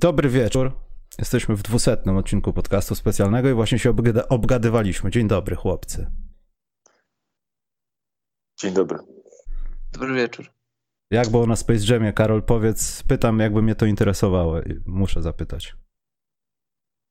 Dobry 0.00 0.28
wieczór. 0.28 0.72
Jesteśmy 1.18 1.56
w 1.56 1.62
dwusetnym 1.62 2.16
odcinku 2.16 2.52
podcastu 2.52 2.94
specjalnego 2.94 3.48
i 3.50 3.52
właśnie 3.54 3.78
się 3.78 3.90
obgada- 3.90 4.28
obgadywaliśmy. 4.28 5.10
Dzień 5.10 5.28
dobry, 5.28 5.56
chłopcy. 5.56 6.10
Dzień 8.60 8.74
dobry. 8.74 8.98
Dobry 9.92 10.14
wieczór. 10.14 10.46
Jak 11.10 11.28
było 11.28 11.46
na 11.46 11.56
Space 11.56 11.92
Jamie, 11.94 12.12
Karol? 12.12 12.42
Powiedz, 12.42 13.02
pytam, 13.02 13.38
jakby 13.38 13.62
mnie 13.62 13.74
to 13.74 13.86
interesowało. 13.86 14.56
Muszę 14.86 15.22
zapytać. 15.22 15.76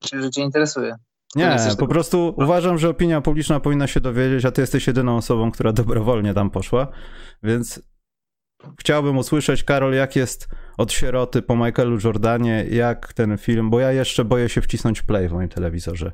Czyli, 0.03 0.23
że 0.23 0.29
cię 0.29 0.41
interesuje. 0.41 0.95
Nie, 1.35 1.57
po 1.69 1.75
tego- 1.75 1.87
prostu 1.87 2.33
uważam, 2.37 2.77
że 2.77 2.89
opinia 2.89 3.21
publiczna 3.21 3.59
powinna 3.59 3.87
się 3.87 3.99
dowiedzieć, 3.99 4.45
a 4.45 4.51
ty 4.51 4.61
jesteś 4.61 4.87
jedyną 4.87 5.17
osobą, 5.17 5.51
która 5.51 5.73
dobrowolnie 5.73 6.33
tam 6.33 6.49
poszła, 6.49 6.87
więc 7.43 7.81
chciałbym 8.79 9.17
usłyszeć, 9.17 9.63
Karol, 9.63 9.93
jak 9.93 10.15
jest 10.15 10.47
od 10.79 10.93
sieroty 10.93 11.41
po 11.41 11.55
Michaelu 11.55 11.97
Jordanie, 12.03 12.65
jak 12.71 13.13
ten 13.13 13.37
film, 13.37 13.69
bo 13.69 13.79
ja 13.79 13.91
jeszcze 13.91 14.25
boję 14.25 14.49
się 14.49 14.61
wcisnąć 14.61 15.01
play 15.01 15.29
w 15.29 15.31
moim 15.31 15.49
telewizorze. 15.49 16.11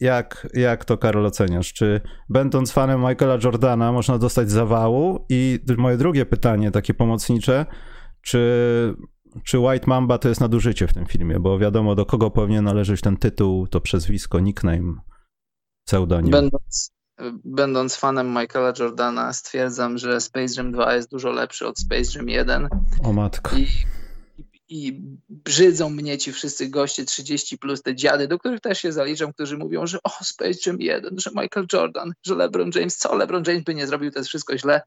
Jak, 0.00 0.48
jak 0.54 0.84
to, 0.84 0.98
Karol, 0.98 1.26
oceniasz? 1.26 1.72
Czy 1.72 2.00
będąc 2.28 2.72
fanem 2.72 3.00
Michaela 3.00 3.38
Jordana 3.44 3.92
można 3.92 4.18
dostać 4.18 4.50
zawału? 4.50 5.26
I 5.28 5.58
moje 5.78 5.96
drugie 5.96 6.26
pytanie, 6.26 6.70
takie 6.70 6.94
pomocnicze, 6.94 7.66
czy, 8.22 8.94
czy 9.44 9.58
White 9.58 9.86
Mamba 9.86 10.18
to 10.18 10.28
jest 10.28 10.40
nadużycie 10.40 10.86
w 10.86 10.94
tym 10.94 11.06
filmie? 11.06 11.40
Bo 11.40 11.58
wiadomo, 11.58 11.94
do 11.94 12.06
kogo 12.06 12.30
powinien 12.30 12.64
należeć 12.64 13.00
ten 13.00 13.16
tytuł, 13.16 13.66
to 13.66 13.80
przezwisko, 13.80 14.40
nickname, 14.40 14.94
pseudonim. 15.86 16.30
Będąc, 16.30 16.92
będąc 17.44 17.96
fanem 17.96 18.28
Michaela 18.28 18.72
Jordana, 18.78 19.32
stwierdzam, 19.32 19.98
że 19.98 20.20
Space 20.20 20.54
Jam 20.56 20.72
2 20.72 20.94
jest 20.94 21.10
dużo 21.10 21.30
lepszy 21.30 21.66
od 21.66 21.78
Space 21.78 22.18
Jam 22.18 22.28
1 22.28 22.68
O 23.04 23.12
matko. 23.12 23.56
i, 23.56 23.60
i, 24.38 24.44
i 24.68 25.00
brzydzą 25.28 25.90
mnie 25.90 26.18
ci 26.18 26.32
wszyscy 26.32 26.68
goście 26.68 27.04
30 27.04 27.58
plus, 27.58 27.82
te 27.82 27.94
dziady, 27.94 28.28
do 28.28 28.38
których 28.38 28.60
też 28.60 28.78
się 28.80 28.92
zaliczam, 28.92 29.32
którzy 29.32 29.58
mówią, 29.58 29.86
że 29.86 29.98
o 30.02 30.10
Space 30.24 30.58
Jam 30.66 30.80
1, 30.80 31.18
że 31.18 31.30
Michael 31.30 31.66
Jordan, 31.72 32.12
że 32.26 32.34
LeBron 32.34 32.70
James, 32.74 32.96
co 32.96 33.16
LeBron 33.16 33.44
James 33.46 33.64
by 33.64 33.74
nie 33.74 33.86
zrobił, 33.86 34.10
to 34.10 34.18
jest 34.18 34.28
wszystko 34.28 34.58
źle. 34.58 34.82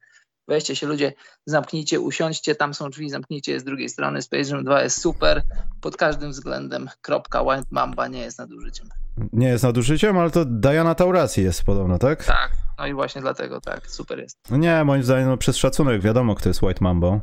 Weźcie 0.48 0.76
się 0.76 0.88
ludzie, 0.88 1.14
zamknijcie, 1.46 2.00
usiądźcie, 2.00 2.56
tam 2.56 2.74
są 2.74 2.90
drzwi, 2.90 3.10
zamknijcie 3.10 3.52
je 3.52 3.60
z 3.60 3.64
drugiej 3.64 3.90
strony. 3.90 4.22
Space 4.22 4.50
Jam 4.56 4.64
2 4.64 4.82
jest 4.84 5.02
super 5.02 5.42
pod 5.82 5.98
każdym 5.98 6.32
względem. 6.32 6.90
Kropka, 7.02 7.42
White 7.42 7.64
Mamba 7.72 8.08
nie 8.08 8.20
jest 8.20 8.40
nadużyciem. 8.40 8.88
Nie 9.34 9.48
jest 9.48 9.64
nadużyciem, 9.64 10.18
ale 10.18 10.32
to 10.32 10.46
Diana 10.46 10.96
Taurasi 10.96 11.44
jest 11.44 11.64
podobno, 11.64 12.00
tak? 12.00 12.26
Tak, 12.26 12.52
no 12.80 12.88
i 12.88 12.94
właśnie 12.94 13.22
dlatego 13.22 13.62
tak, 13.62 13.88
super 13.88 14.20
jest. 14.20 14.38
No 14.50 14.58
nie, 14.58 14.84
moim 14.84 15.04
zdaniem, 15.04 15.28
no, 15.28 15.38
przez 15.38 15.58
szacunek 15.58 16.02
wiadomo, 16.02 16.36
kto 16.36 16.50
jest 16.50 16.62
White 16.62 16.80
Mambo. 16.82 17.22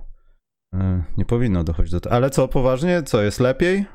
Y, 0.75 0.79
Nie 1.17 1.25
powinno 1.25 1.65
dochodzić 1.65 1.93
do 1.93 2.01
tego. 2.01 2.17
Ale 2.17 2.31
co, 2.31 2.49
poważnie? 2.49 3.03
Co, 3.03 3.23
jest 3.23 3.41
lepiej? 3.41 3.87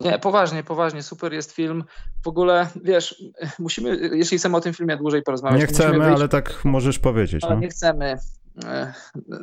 Nie, 0.00 0.18
poważnie, 0.18 0.64
poważnie, 0.64 1.02
super 1.02 1.32
jest 1.32 1.52
film. 1.52 1.84
W 2.24 2.28
ogóle, 2.28 2.68
wiesz, 2.84 3.22
musimy, 3.58 4.10
jeśli 4.12 4.38
chcemy 4.38 4.56
o 4.56 4.60
tym 4.60 4.74
filmie 4.74 4.96
dłużej 4.96 5.22
porozmawiać, 5.22 5.60
Nie 5.60 5.66
chcemy, 5.66 5.98
wyjść- 5.98 6.14
ale 6.16 6.28
tak 6.28 6.64
możesz 6.64 6.98
powiedzieć. 6.98 7.42
No. 7.42 7.54
nie 7.58 7.68
chcemy. 7.68 8.16
e, 8.64 8.92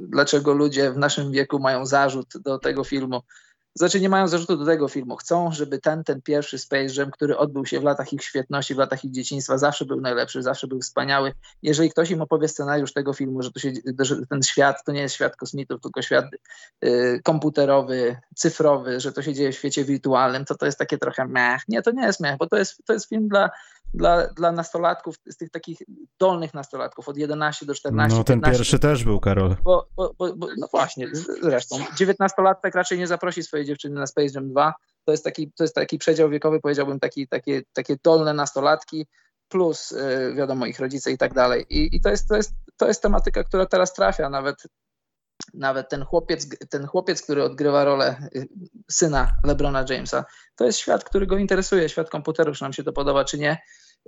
Dlaczego 0.02 0.54
ludzie 0.54 0.92
w 0.92 0.98
naszym 0.98 1.32
wieku 1.32 1.60
mają 1.60 1.86
zarzut 1.86 2.34
do 2.46 2.60
tego 2.60 2.84
filmu? 2.84 3.22
Znaczy 3.76 4.02
nie 4.02 4.10
mają 4.10 4.28
zarzutu 4.28 4.58
do 4.58 4.66
tego 4.66 4.88
filmu. 4.88 5.16
Chcą, 5.16 5.52
żeby 5.52 5.80
ten, 5.80 6.04
ten 6.04 6.22
pierwszy 6.22 6.58
Space 6.58 6.94
Jam, 6.98 7.12
który 7.12 7.38
odbył 7.38 7.66
się 7.66 7.80
w 7.80 7.84
latach 7.84 8.14
ich 8.14 8.24
świetności, 8.24 8.76
w 8.76 8.78
latach 8.78 9.06
ich 9.06 9.12
dzieciństwa, 9.12 9.58
zawsze 9.58 9.86
był 9.86 10.02
najlepszy, 10.02 10.44
zawsze 10.44 10.68
był 10.68 10.82
wspaniały. 10.82 11.34
Jeżeli 11.64 11.90
ktoś 11.90 12.12
im 12.12 12.22
opowie 12.22 12.48
scenariusz 12.48 12.94
tego 12.94 13.14
filmu, 13.14 13.42
że, 13.42 13.52
to 13.52 13.60
się, 13.60 13.74
że 14.00 14.16
ten 14.30 14.44
świat 14.44 14.84
to 14.86 14.92
nie 14.92 15.02
jest 15.02 15.16
świat 15.16 15.36
kosmitów, 15.36 15.82
tylko 15.82 16.02
świat 16.02 16.26
y, 16.86 17.22
komputerowy, 17.24 18.16
cyfrowy, 18.36 19.00
że 19.00 19.12
to 19.12 19.22
się 19.22 19.34
dzieje 19.34 19.52
w 19.52 19.56
świecie 19.56 19.86
wirtualnym, 19.86 20.46
to 20.46 20.56
to 20.56 20.66
jest 20.66 20.78
takie 20.78 20.98
trochę 20.98 21.28
mech. 21.28 21.62
Nie, 21.68 21.82
to 21.82 21.92
nie 21.92 22.06
jest 22.06 22.20
mech, 22.20 22.38
bo 22.38 22.48
to 22.48 22.58
jest, 22.58 22.82
to 22.86 22.94
jest 22.94 23.10
film 23.10 23.28
dla, 23.28 23.50
dla, 23.94 24.28
dla 24.28 24.52
nastolatków, 24.52 25.16
z 25.26 25.38
tych 25.38 25.50
takich 25.50 25.78
dolnych 26.20 26.54
nastolatków, 26.54 27.10
od 27.10 27.18
11 27.18 27.66
do 27.66 27.76
14, 27.76 28.18
No 28.18 28.24
ten 28.24 28.40
15 28.40 28.58
pierwszy 28.58 28.80
też 28.80 29.04
był, 29.04 29.20
Karol. 29.20 29.56
bo, 29.64 29.88
bo, 29.96 30.14
bo, 30.18 30.36
bo, 30.36 30.48
no 30.58 30.68
właśnie, 30.72 31.08
zresztą, 31.42 31.78
19-latek 32.00 32.76
raczej 32.76 32.98
nie 32.98 33.08
zaprosi 33.08 33.44
swojej 33.44 33.66
dziewczyny 33.66 34.00
na 34.00 34.08
Space 34.08 34.34
Jam 34.36 34.50
2. 34.50 34.74
To 35.06 35.12
jest 35.12 35.24
taki, 35.24 35.52
to 35.52 35.64
jest 35.64 35.76
taki 35.76 35.98
przedział 35.98 36.30
wiekowy, 36.30 36.60
powiedziałbym, 36.60 37.00
taki, 37.00 37.28
takie, 37.28 37.62
takie 37.74 37.96
dolne 38.04 38.34
nastolatki, 38.34 39.08
plus 39.50 39.92
y, 39.92 40.34
wiadomo 40.38 40.66
ich 40.66 40.80
rodzice 40.80 41.12
i 41.12 41.18
tak 41.18 41.34
dalej. 41.34 41.66
I, 41.70 41.96
i 41.96 42.02
to, 42.02 42.10
jest, 42.10 42.28
to, 42.28 42.36
jest, 42.36 42.54
to 42.78 42.88
jest 42.88 43.02
tematyka, 43.02 43.44
która 43.44 43.66
teraz 43.66 43.94
trafia 43.94 44.30
nawet. 44.30 44.56
Nawet 45.54 45.90
ten 45.90 46.06
chłopiec, 46.06 46.48
ten 46.70 46.88
chłopiec, 46.88 47.22
który 47.22 47.44
odgrywa 47.44 47.84
rolę 47.84 48.30
y, 48.36 48.48
syna 48.92 49.38
LeBrona 49.44 49.86
Jamesa, 49.90 50.26
to 50.56 50.66
jest 50.66 50.80
świat, 50.80 51.04
który 51.04 51.28
go 51.28 51.38
interesuje, 51.38 51.90
świat 51.90 52.10
komputerów, 52.10 52.58
czy 52.58 52.64
nam 52.64 52.74
się 52.74 52.84
to 52.84 52.94
podoba, 52.94 53.26
czy 53.26 53.38
nie. 53.38 53.58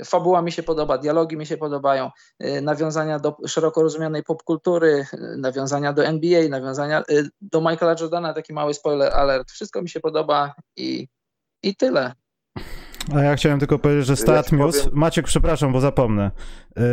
Fabuła 0.05 0.41
mi 0.41 0.51
się 0.51 0.63
podoba, 0.63 0.97
dialogi 0.97 1.37
mi 1.37 1.45
się 1.45 1.57
podobają, 1.57 2.11
y, 2.43 2.61
nawiązania 2.61 3.19
do 3.19 3.37
szeroko 3.47 3.83
rozumianej 3.83 4.23
popkultury, 4.23 5.05
y, 5.13 5.37
nawiązania 5.37 5.93
do 5.93 6.05
NBA, 6.05 6.49
nawiązania 6.49 7.03
do 7.41 7.61
Michaela 7.61 7.95
Jordana, 7.99 8.33
taki 8.33 8.53
mały 8.53 8.73
spoiler 8.73 9.13
alert. 9.13 9.51
Wszystko 9.51 9.81
mi 9.81 9.89
się 9.89 9.99
podoba 9.99 10.53
i, 10.75 11.07
i 11.63 11.75
tyle. 11.75 12.13
A 13.13 13.19
ja 13.19 13.35
chciałem 13.35 13.59
tylko 13.59 13.79
powiedzieć, 13.79 14.05
że 14.05 14.15
StatMuse, 14.15 14.83
powiem- 14.83 14.99
Maciek, 14.99 15.25
przepraszam, 15.25 15.73
bo 15.73 15.79
zapomnę. 15.79 16.31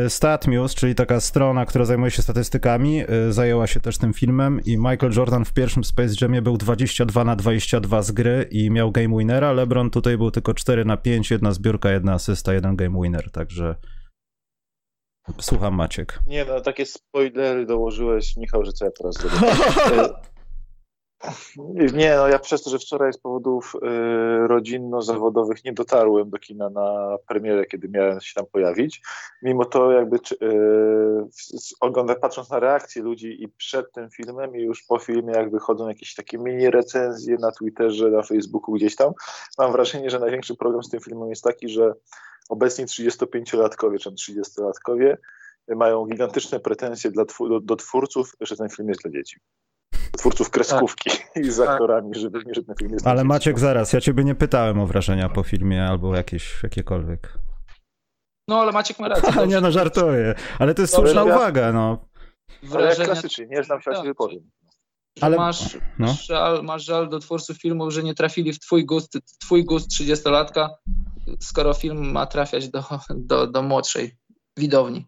Y, 0.07 0.11
StatMuse, 0.11 0.75
czyli 0.75 0.95
taka 0.95 1.21
strona, 1.21 1.67
która 1.67 1.85
zajmuje 1.85 2.11
się 2.11 2.23
statystykami, 2.23 3.03
y, 3.29 3.33
zajęła 3.33 3.67
się 3.67 3.81
też 3.81 3.99
tym 3.99 4.13
filmem 4.13 4.61
i 4.65 4.77
Michael 4.77 5.13
Jordan 5.17 5.45
w 5.45 5.53
pierwszym 5.53 5.85
Space 5.85 6.15
Jamie 6.21 6.43
był 6.43 6.57
22 6.57 7.25
na 7.25 7.37
22 7.37 8.03
z 8.03 8.13
gry 8.13 8.49
i 8.51 8.71
miał 8.71 8.93
game 8.93 9.19
winnera. 9.19 9.53
LeBron 9.53 9.91
tutaj 9.91 10.19
był 10.19 10.31
tylko 10.31 10.55
4 10.55 10.85
na 10.85 10.97
5, 10.97 11.31
jedna 11.31 11.53
zbiórka, 11.53 11.91
jedna 11.91 12.13
asysta, 12.13 12.55
jeden 12.55 12.77
game 12.77 13.03
winner, 13.03 13.31
także 13.31 13.75
słucham 15.41 15.75
Maciek. 15.75 16.19
Nie 16.27 16.45
no, 16.45 16.61
takie 16.61 16.87
spoilery 16.87 17.67
dołożyłeś, 17.67 18.37
Michał, 18.37 18.65
że 18.65 18.73
co 18.73 18.85
ja 18.85 18.91
teraz 18.99 19.15
zrobię? 19.15 19.55
Nie 21.95 22.17
no, 22.17 22.29
ja 22.29 22.39
przez 22.39 22.63
to, 22.63 22.71
że 22.71 22.79
wczoraj 22.79 23.13
z 23.13 23.19
powodów 23.19 23.73
e, 23.83 23.89
rodzinno-zawodowych 24.47 25.65
nie 25.65 25.73
dotarłem 25.73 26.31
do 26.31 26.39
kina 26.39 26.71
na 26.71 27.17
premierę, 27.29 27.67
kiedy 27.67 27.89
miałem 27.89 28.21
się 28.21 28.35
tam 28.35 28.47
pojawić. 28.53 29.03
Mimo 29.43 29.65
to 29.65 29.93
jakby 29.93 30.19
ogląda, 31.81 32.15
patrząc 32.15 32.51
na 32.51 32.61
reakcje 32.61 33.03
ludzi 33.03 33.43
i 33.43 33.49
przed 33.49 33.93
tym 33.93 34.11
filmem 34.11 34.57
i 34.57 34.63
już 34.63 34.83
po 34.83 34.99
filmie, 34.99 35.33
jak 35.33 35.51
wychodzą 35.51 35.89
jakieś 35.89 36.15
takie 36.15 36.39
mini 36.39 36.71
recenzje 36.71 37.37
na 37.41 37.53
Twitterze, 37.53 38.11
na 38.11 38.23
Facebooku 38.23 38.75
gdzieś 38.75 38.97
tam, 38.97 39.13
mam 39.59 39.73
wrażenie, 39.73 40.11
że 40.11 40.19
największy 40.19 40.57
problem 40.57 40.83
z 40.83 40.91
tym 40.91 41.01
filmem 41.01 41.31
jest 41.31 41.45
taki, 41.45 41.69
że 41.69 41.95
obecni 42.49 42.87
35-latkowie 42.87 43.99
czy 43.99 44.11
30-latkowie 44.11 45.17
mają 45.69 46.07
gigantyczne 46.07 46.61
pretensje 46.61 47.11
dla 47.11 47.25
do, 47.25 47.61
do 47.61 47.77
twórców, 47.77 48.33
że 48.41 48.57
ten 48.57 48.69
film 48.69 48.89
jest 48.89 49.03
dla 49.03 49.11
dzieci. 49.11 49.41
Twórców 50.23 50.51
kreskówki 50.51 51.11
i 51.43 51.51
z 51.51 51.61
aktorami, 51.61 52.15
żeby 52.15 52.43
nie, 52.47 52.55
że 52.55 52.63
ten 52.63 52.75
film 52.79 52.93
jest 52.93 53.07
Ale. 53.07 53.25
Maciek, 53.25 53.59
zaraz, 53.59 53.93
ja 53.93 54.01
ciebie 54.01 54.25
nie 54.25 54.35
pytałem 54.35 54.81
o 54.81 54.87
wrażenia 54.87 55.29
po 55.29 55.43
filmie 55.43 55.85
albo 55.87 56.17
jakieś, 56.17 56.63
jakiekolwiek. 56.63 57.39
No 58.49 58.61
ale 58.61 58.73
Maciek 58.73 58.99
ma 58.99 59.09
rację. 59.09 59.29
Ale 59.37 59.47
nie 59.47 59.61
no, 59.61 59.71
żartuję. 59.73 60.35
Ale 60.59 60.75
to 60.75 60.83
jest 60.83 60.95
słuszna 60.95 61.25
ja- 61.25 61.37
uwaga, 61.37 61.73
no. 61.73 62.09
Ale 62.49 62.59
jak 62.63 62.71
Wrażenia, 62.71 63.05
klasycznie, 63.07 63.47
nie 63.47 63.65
znam 63.65 63.83
się, 63.83 63.91
a 63.91 63.95
się 63.95 63.99
Tak. 63.99 64.07
wypowiem. 64.07 64.51
że 65.19 65.27
ale- 65.27 65.37
masz, 65.37 65.75
no. 65.75 66.07
masz, 66.07 66.27
żal, 66.27 66.63
masz 66.63 66.85
żal 66.85 67.09
do 67.09 67.19
twórców 67.19 67.57
filmów, 67.61 67.93
że 67.93 68.03
nie 68.03 68.15
trafili 68.15 68.53
w 68.53 68.59
twój 68.59 68.87
gust, 68.87 69.19
twój 69.41 69.65
gust 69.65 69.91
30-latka, 69.91 70.69
skoro 71.41 71.75
film 71.75 72.13
ma 72.13 72.27
trafiać 72.27 72.69
do, 72.69 72.85
do, 73.11 73.47
do 73.47 73.63
młodszej 73.63 74.17
widowni. 74.59 75.07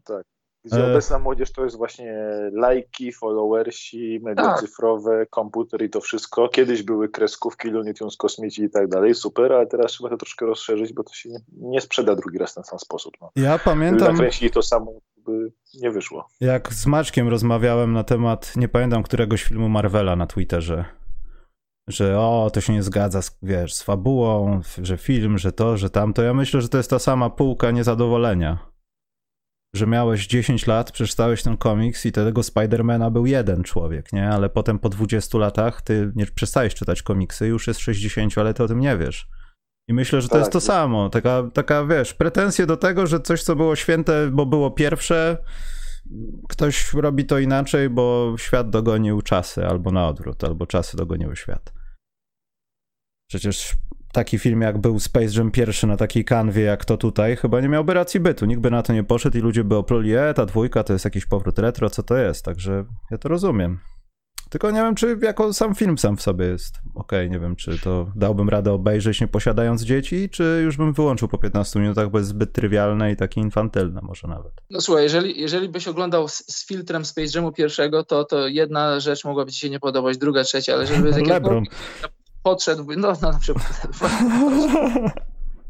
Gdzie 0.65 0.87
E. 0.87 0.91
obecna 0.91 1.19
młodzież 1.19 1.53
to 1.53 1.65
jest 1.65 1.77
właśnie 1.77 2.15
lajki, 2.53 3.13
followersi, 3.13 4.21
media 4.23 4.45
Tak. 4.45 4.61
cyfrowe, 4.61 5.27
komputer 5.31 5.83
i 5.83 5.91
to 5.91 6.01
wszystko. 6.01 6.49
Kiedyś 6.49 6.83
były 6.83 7.09
kreskówki, 7.09 7.71
Looney 7.71 7.95
Tunes, 7.95 8.17
kosmici 8.17 8.63
i 8.63 8.71
tak 8.71 8.89
dalej, 8.89 9.15
super, 9.15 9.53
ale 9.53 9.67
teraz 9.67 9.93
trzeba 9.93 10.11
to 10.11 10.17
troszkę 10.17 10.47
rozszerzyć, 10.47 10.93
bo 10.93 11.03
to 11.05 11.15
się 11.15 11.29
nie, 11.29 11.39
nie 11.53 11.81
sprzeda 11.81 12.17
drugi 12.17 12.39
raz 12.39 12.53
w 12.53 12.55
ten 12.55 12.65
sam 12.65 12.79
sposób. 12.79 13.15
No. 13.21 13.31
Ja 13.37 13.59
pamiętam... 13.59 14.13
nakręcili 14.13 14.51
to 14.51 14.63
samo, 14.63 14.93
by 15.17 15.53
nie 15.83 15.91
wyszło. 15.91 16.29
Jak 16.41 16.73
z 16.73 16.87
Maćkiem 16.87 17.29
rozmawiałem 17.29 17.93
na 17.93 18.05
temat, 18.05 18.57
nie 18.57 18.69
pamiętam 18.69 19.03
któregoś 19.03 19.43
filmu 19.45 19.69
Marvela 19.69 20.17
na 20.17 20.27
Twitterze, 20.27 20.85
że 21.89 22.19
o, 22.19 22.51
to 22.53 22.61
się 22.61 22.73
nie 22.73 22.83
zgadza 22.83 23.23
z, 23.23 23.39
wiesz, 23.43 23.75
z 23.75 23.83
fabułą, 23.83 24.61
że 24.83 24.97
film, 24.97 25.39
że 25.39 25.53
to, 25.53 25.77
że 25.77 25.91
tamto. 25.91 26.23
Ja 26.23 26.35
myślę, 26.35 26.61
że 26.61 26.69
to 26.69 26.77
jest 26.77 26.91
ta 26.91 26.99
sama 26.99 27.31
półka 27.31 27.71
niezadowolenia. 27.71 28.74
Że 29.75 29.87
miałeś 29.87 30.27
10 30.27 30.67
lat, 30.67 30.93
przeczytałeś 30.93 31.43
ten 31.43 31.57
komiks 31.57 32.07
i 32.07 32.13
tego 32.13 32.43
Spidermana 32.43 33.11
był 33.11 33.27
jeden 33.27 33.63
człowiek, 33.63 34.13
nie? 34.13 34.29
Ale 34.29 34.49
potem 34.49 34.79
po 34.79 34.89
20 34.89 35.39
latach 35.39 35.83
ty 35.83 36.13
nie 36.15 36.27
przestajesz 36.27 36.75
czytać 36.75 37.03
komiksy, 37.03 37.47
już 37.47 37.67
jest 37.67 37.81
60, 37.81 38.39
ale 38.39 38.55
ty 38.55 38.63
o 38.63 38.69
tym 38.69 38.81
nie 38.81 38.97
wiesz. 38.97 39.29
I 39.89 39.95
myślę, 39.95 40.21
że 40.21 40.29
to 40.29 40.33
Tak, 40.33 40.41
jest 40.41 40.53
to 40.53 40.61
samo. 40.61 41.11
Taka, 41.11 41.43
taka, 41.55 41.85
wiesz, 41.85 42.15
pretensje 42.15 42.67
do 42.67 42.77
tego, 42.77 43.07
że 43.07 43.21
coś, 43.21 43.43
co 43.43 43.57
było 43.57 43.77
święte, 43.77 44.31
bo 44.31 44.47
było 44.47 44.71
pierwsze, 44.71 45.39
ktoś 46.49 46.95
robi 46.95 47.27
to 47.27 47.39
inaczej, 47.39 47.91
bo 47.91 48.35
świat 48.39 48.71
dogonił 48.71 49.23
czasy, 49.23 49.67
albo 49.67 49.91
na 49.91 50.09
odwrót, 50.09 50.45
albo 50.45 50.67
czasy 50.67 50.97
dogoniły 50.97 51.37
świat. 51.37 51.73
Przecież 53.35 53.73
taki 54.13 54.39
film 54.39 54.61
jak 54.61 54.79
był 54.79 55.01
Space 55.01 55.39
Jam 55.39 55.51
pierwszy 55.51 55.87
na 55.87 55.97
takiej 55.97 56.25
kanwie 56.25 56.63
jak 56.63 56.85
to 56.85 56.97
tutaj, 56.97 57.37
chyba 57.37 57.61
nie 57.61 57.69
miałby 57.69 57.95
racji 57.95 58.21
bytu. 58.21 58.47
Nikt 58.47 58.61
by 58.61 58.71
na 58.71 58.83
to 58.83 58.93
nie 58.93 59.05
poszedł 59.05 59.39
i 59.39 59.41
ludzie 59.41 59.65
by 59.65 59.77
opluli, 59.77 60.15
e, 60.15 60.35
ta 60.35 60.47
dwójka 60.47 60.85
to 60.85 60.93
jest 60.93 61.05
jakiś 61.05 61.27
powrót 61.27 61.59
retro, 61.59 61.91
co 61.91 62.03
to 62.03 62.17
jest? 62.17 62.45
Także 62.45 62.85
ja 63.11 63.19
to 63.19 63.29
rozumiem. 63.29 63.79
Tylko 64.51 64.71
nie 64.71 64.81
wiem, 64.81 64.95
czy 64.95 65.19
jako 65.23 65.53
sam 65.53 65.75
film 65.75 65.99
sam 65.99 66.17
w 66.17 66.23
sobie 66.23 66.47
jest 66.47 66.75
okej, 66.95 67.27
okay, 67.27 67.31
nie 67.31 67.39
wiem, 67.39 67.57
czy 67.57 67.79
to 67.79 68.13
dałbym 68.17 68.49
radę 68.49 68.73
obejrzeć 68.73 69.21
nie 69.21 69.29
posiadając 69.29 69.83
dzieci, 69.83 70.29
czy 70.31 70.61
już 70.65 70.77
bym 70.77 70.93
wyłączył 70.93 71.29
po 71.29 71.39
15 71.39 71.81
minutach, 71.81 72.11
bo 72.11 72.19
jest 72.19 72.31
zbyt 72.31 72.53
trywialne 72.53 73.13
i 73.13 73.17
takie 73.17 73.41
infantylne 73.41 74.01
może 74.03 74.29
nawet. 74.29 74.53
No 74.71 74.81
słuchaj, 74.81 75.03
jeżeli, 75.03 75.41
jeżeli 75.41 75.69
byś 75.69 75.89
oglądał 75.89 76.29
z, 76.29 76.35
z 76.35 76.67
filtrem 76.67 77.05
Space 77.05 77.39
Jamu 77.39 77.53
pierwszego, 77.53 78.05
to, 78.05 78.25
to 78.25 78.49
jedna 78.49 79.01
rzecz 79.01 79.25
mogłaby 79.25 79.53
ci 79.53 79.61
się 79.61 79.71
nie 79.71 79.81
podobać, 79.81 80.19
druga, 80.19 80.45
trzecia, 80.45 80.75
ale 80.75 80.87
żeby... 80.87 81.11
LeBron. 81.11 81.65
Podszedłby, 82.45 82.97
no, 82.97 83.13
no 83.23 83.33
na 83.33 83.39
przykład... 83.39 83.87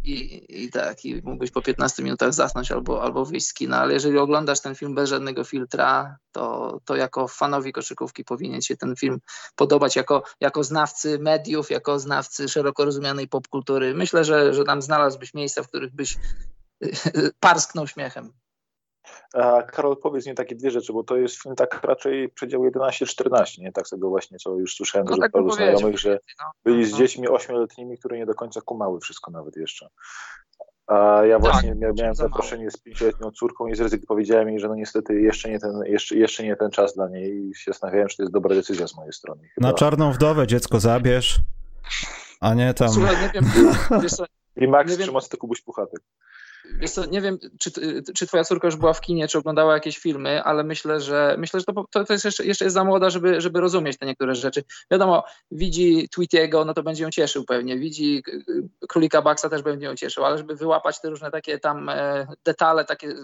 i, 0.05 0.45
i 0.65 0.71
tak, 0.71 1.05
i 1.05 1.23
mógłbyś 1.25 1.51
po 1.51 1.63
15 1.63 2.03
minutach 2.03 2.35
zasnąć 2.35 2.73
albo, 2.73 3.03
albo 3.03 3.25
wyjść 3.25 3.47
z 3.47 3.55
kina, 3.55 3.81
ale 3.81 3.95
jeżeli 3.95 4.19
oglądasz 4.19 4.61
ten 4.61 4.75
film 4.75 4.95
bez 4.95 5.11
żadnego 5.11 5.45
filtra, 5.45 6.17
to, 6.33 6.79
to 6.85 6.97
jako 6.97 7.29
fanowi 7.29 7.73
koszykówki 7.73 8.25
powinien 8.25 8.63
się 8.63 8.77
ten 8.77 8.97
film 8.97 9.21
podobać, 9.57 9.97
jako, 9.97 10.23
jako 10.41 10.65
znawcy 10.65 11.19
mediów, 11.19 11.71
jako 11.71 11.99
znawcy 11.99 12.49
szeroko 12.49 12.85
rozumianej 12.85 13.29
popkultury. 13.29 13.95
Myślę, 13.95 14.25
że, 14.25 14.55
że 14.55 14.65
tam 14.65 14.83
znalazłbyś 14.83 15.35
miejsca, 15.35 15.63
w 15.63 15.69
których 15.69 15.95
byś 15.95 16.19
parsknął 17.41 17.87
śmiechem. 17.87 18.33
A 19.35 19.63
Karol, 19.63 19.97
powiedz 19.97 20.27
mi 20.27 20.35
takie 20.35 20.55
dwie 20.55 20.71
rzeczy, 20.71 20.93
bo 20.93 21.05
to 21.05 21.17
jest 21.17 21.43
film 21.43 21.55
tak 21.57 21.85
raczej 21.85 22.29
przedział 22.29 22.63
11-14, 22.63 23.61
nie? 23.61 23.73
Tak 23.73 23.89
sobie 23.89 24.09
właśnie, 24.09 24.39
co 24.39 24.51
już 24.51 24.75
słyszałem 24.75 25.07
no, 25.11 25.17
tak 25.17 25.33
paru 25.33 25.51
znajomych, 25.51 25.99
że 25.99 26.21
no, 26.39 26.45
byli 26.65 26.85
z 26.85 26.93
no. 26.93 26.99
dziećmi 26.99 27.29
ośmioletnimi, 27.29 27.99
które 27.99 28.19
nie 28.19 28.27
do 28.27 28.35
końca 28.35 28.61
kumały 28.61 29.01
wszystko 29.01 29.31
nawet 29.31 29.57
jeszcze. 29.57 29.89
A 30.87 31.25
ja 31.25 31.41
tak, 31.41 31.43
właśnie 31.43 31.77
tak, 31.77 31.97
miałem 31.97 32.15
zaproszenie 32.15 32.71
z 32.71 32.77
pięcioletnią 32.77 33.31
córką 33.31 33.67
i 33.67 33.75
z 33.75 34.07
powiedziałem 34.07 34.49
jej, 34.49 34.61
że 34.61 34.69
no 34.69 34.75
niestety 34.75 35.21
jeszcze 35.21 35.51
nie, 35.51 35.59
ten, 35.59 35.83
jeszcze, 35.87 36.17
jeszcze 36.17 36.45
nie 36.45 36.57
ten 36.57 36.71
czas 36.71 36.95
dla 36.95 37.09
niej 37.09 37.49
i 37.49 37.55
się 37.55 37.71
zastanawiałem, 37.71 38.09
czy 38.09 38.17
to 38.17 38.23
jest 38.23 38.33
dobra 38.33 38.55
decyzja 38.55 38.87
z 38.87 38.97
mojej 38.97 39.13
strony. 39.13 39.49
Chyba... 39.55 39.69
Na 39.69 39.75
czarną 39.75 40.13
wdowę 40.13 40.47
dziecko 40.47 40.81
zabierz, 40.81 41.39
a 42.41 42.55
nie 42.55 42.75
tam... 42.75 42.89
Słuchaj, 42.89 43.17
nie 43.23 43.31
wiem, 43.35 43.45
I 44.57 44.69
Max 44.69 44.97
przy 44.97 45.13
mocy 45.13 45.31
to 45.31 45.37
Kubuś 45.37 45.61
Puchatek. 45.61 46.01
Wiesz 46.79 46.91
co, 46.91 47.07
nie 47.07 47.21
wiem, 47.21 47.39
czy, 47.59 47.71
czy 48.15 48.27
twoja 48.27 48.45
córka 48.45 48.69
już 48.69 48.77
była 48.77 48.93
w 48.93 49.01
kinie, 49.01 49.29
czy 49.29 49.39
oglądała 49.39 49.75
jakieś 49.75 49.99
filmy, 49.99 50.43
ale 50.43 50.65
myślę, 50.65 51.01
że 51.01 51.37
myślę, 51.39 51.61
że 51.61 51.67
to, 51.67 51.85
to, 51.91 52.05
to 52.05 52.13
jest 52.13 52.25
jeszcze, 52.25 52.45
jeszcze 52.45 52.65
jest 52.65 52.75
za 52.75 52.85
młoda, 52.85 53.11
żeby, 53.11 53.41
żeby 53.41 53.61
rozumieć 53.61 53.99
te 53.99 54.07
niektóre 54.07 54.35
rzeczy. 54.35 54.65
Wiadomo, 54.91 55.25
widzi 55.51 56.09
Tweetiego, 56.09 56.65
no 56.65 56.75
to 56.75 56.83
będzie 56.83 57.05
ją 57.05 57.11
cieszył 57.11 57.45
pewnie, 57.45 57.79
widzi 57.79 58.23
Królika 58.89 59.23
Baxa 59.23 59.49
też 59.51 59.63
będzie 59.63 59.87
ją 59.87 59.95
cieszył, 59.95 60.25
ale 60.25 60.39
żeby 60.39 60.57
wyłapać 60.57 61.01
te 61.01 61.11
różne 61.11 61.31
takie 61.31 61.59
tam 61.59 61.89
e, 61.89 62.27
detale, 62.45 62.85
takie, 62.85 63.15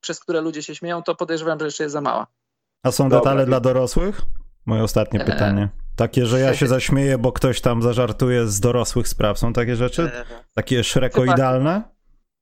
przez 0.00 0.20
które 0.20 0.40
ludzie 0.40 0.62
się 0.62 0.74
śmieją, 0.74 1.02
to 1.02 1.14
podejrzewam, 1.14 1.58
że 1.58 1.64
jeszcze 1.64 1.82
jest 1.82 1.92
za 1.92 2.00
mała. 2.00 2.26
A 2.82 2.92
są 2.92 3.04
Dobra. 3.04 3.18
detale 3.18 3.46
dla 3.46 3.60
dorosłych? 3.60 4.20
Moje 4.66 4.82
ostatnie 4.82 5.20
e, 5.20 5.24
pytanie. 5.24 5.68
Takie, 5.96 6.26
że 6.26 6.40
ja 6.40 6.54
się 6.54 6.66
zaśmieję, 6.66 7.18
bo 7.18 7.32
ktoś 7.32 7.60
tam 7.60 7.82
zażartuje 7.82 8.46
z 8.46 8.60
dorosłych 8.60 9.08
spraw. 9.08 9.38
Są 9.38 9.52
takie 9.52 9.76
rzeczy? 9.76 10.02
E, 10.02 10.24
takie 10.54 10.84
szrekoidalne? 10.84 11.95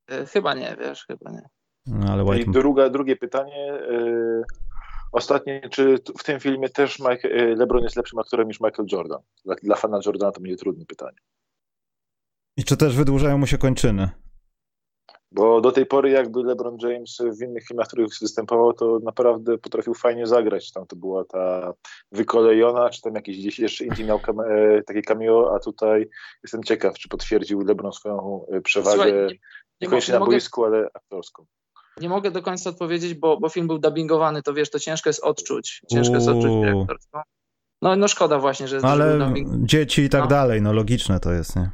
E, 0.09 0.27
chyba 0.27 0.55
nie, 0.55 0.77
wiesz, 0.81 1.07
chyba 1.07 1.31
nie. 1.31 1.49
No, 1.87 2.13
ale 2.13 2.25
White... 2.25 2.51
I 2.51 2.53
druga, 2.53 2.91
drugie 2.91 3.17
pytanie. 3.17 3.67
Yy, 3.91 4.43
ostatnie, 5.13 5.69
czy 5.71 5.97
w 6.19 6.25
tym 6.25 6.41
filmie 6.41 6.69
też 6.69 6.99
Mike, 6.99 7.29
e, 7.29 7.57
LeBron 7.57 7.85
jest 7.85 7.97
lepszym 7.97 8.19
aktorem 8.19 8.49
niż 8.49 8.61
Michael 8.61 8.89
Jordan? 8.93 9.23
Dla, 9.45 9.55
dla 9.63 9.77
fana 9.77 10.01
Jordana 10.07 10.33
to 10.33 10.41
będzie 10.41 10.57
trudne 10.57 10.85
pytanie. 10.85 11.19
I 12.57 12.65
czy 12.65 12.77
też 12.77 12.97
wydłużają 12.97 13.39
mu 13.39 13.47
się 13.47 13.59
kończyny? 13.59 14.11
Bo 15.35 15.61
do 15.61 15.73
tej 15.73 15.87
pory 15.87 16.11
jakby 16.11 16.43
LeBron 16.43 16.77
James 16.81 17.19
w 17.39 17.43
innych 17.43 17.67
filmach, 17.67 17.87
w 17.87 17.89
których 17.89 18.09
występował, 18.21 18.73
to 18.73 18.99
naprawdę 19.03 19.59
potrafił 19.59 19.95
fajnie 19.95 20.27
zagrać. 20.27 20.73
Tam 20.73 20.87
to 20.87 20.97
była 20.97 21.25
ta 21.25 21.73
wykolejona, 22.13 22.91
czy 22.91 23.03
tam 23.03 23.15
jakieś 23.15 23.39
gdzieś 23.39 23.59
jeszcze 23.59 23.85
indziej 23.85 24.07
miał 24.07 24.21
kam 24.21 24.37
takie 24.87 25.03
cameo, 25.03 25.55
a 25.55 25.59
tutaj 25.59 26.09
jestem 26.43 26.65
ciekaw, 26.65 26.99
czy 26.99 27.09
potwierdził 27.09 27.61
LeBron 27.61 27.93
swoją 27.93 28.47
przewagę. 28.65 28.95
Słuchaj, 28.95 29.41
Niekoniecznie 29.81 30.15
na 30.15 30.21
boisku, 30.21 30.65
ale 30.65 30.89
aktorską. 30.95 31.47
Nie 32.01 32.09
mogę 32.09 32.31
do 32.31 32.43
końca 32.43 32.71
odpowiedzieć, 32.71 33.15
bo, 33.15 33.41
bo 33.41 33.49
film 33.49 33.67
był 33.67 33.79
dubbingowany, 33.79 34.43
to 34.43 34.55
wiesz, 34.55 34.71
to 34.71 34.79
ciężko 34.79 35.09
jest 35.09 35.25
odczuć. 35.25 35.83
Ciężko 35.91 36.15
jest 36.15 36.29
odczuć 36.29 36.53
aktorstwo. 36.81 37.23
No, 37.83 37.97
no 37.97 38.09
szkoda 38.09 38.39
właśnie, 38.39 38.69
że 38.69 38.77
jest 38.77 38.87
Ale 38.87 39.19
dubbing... 39.19 39.67
dzieci 39.67 40.03
i 40.03 40.09
tak 40.09 40.21
no. 40.21 40.27
dalej, 40.27 40.63
no 40.63 40.73
logiczne 40.73 41.21
to 41.21 41.33
jest, 41.33 41.57
nie? 41.57 41.71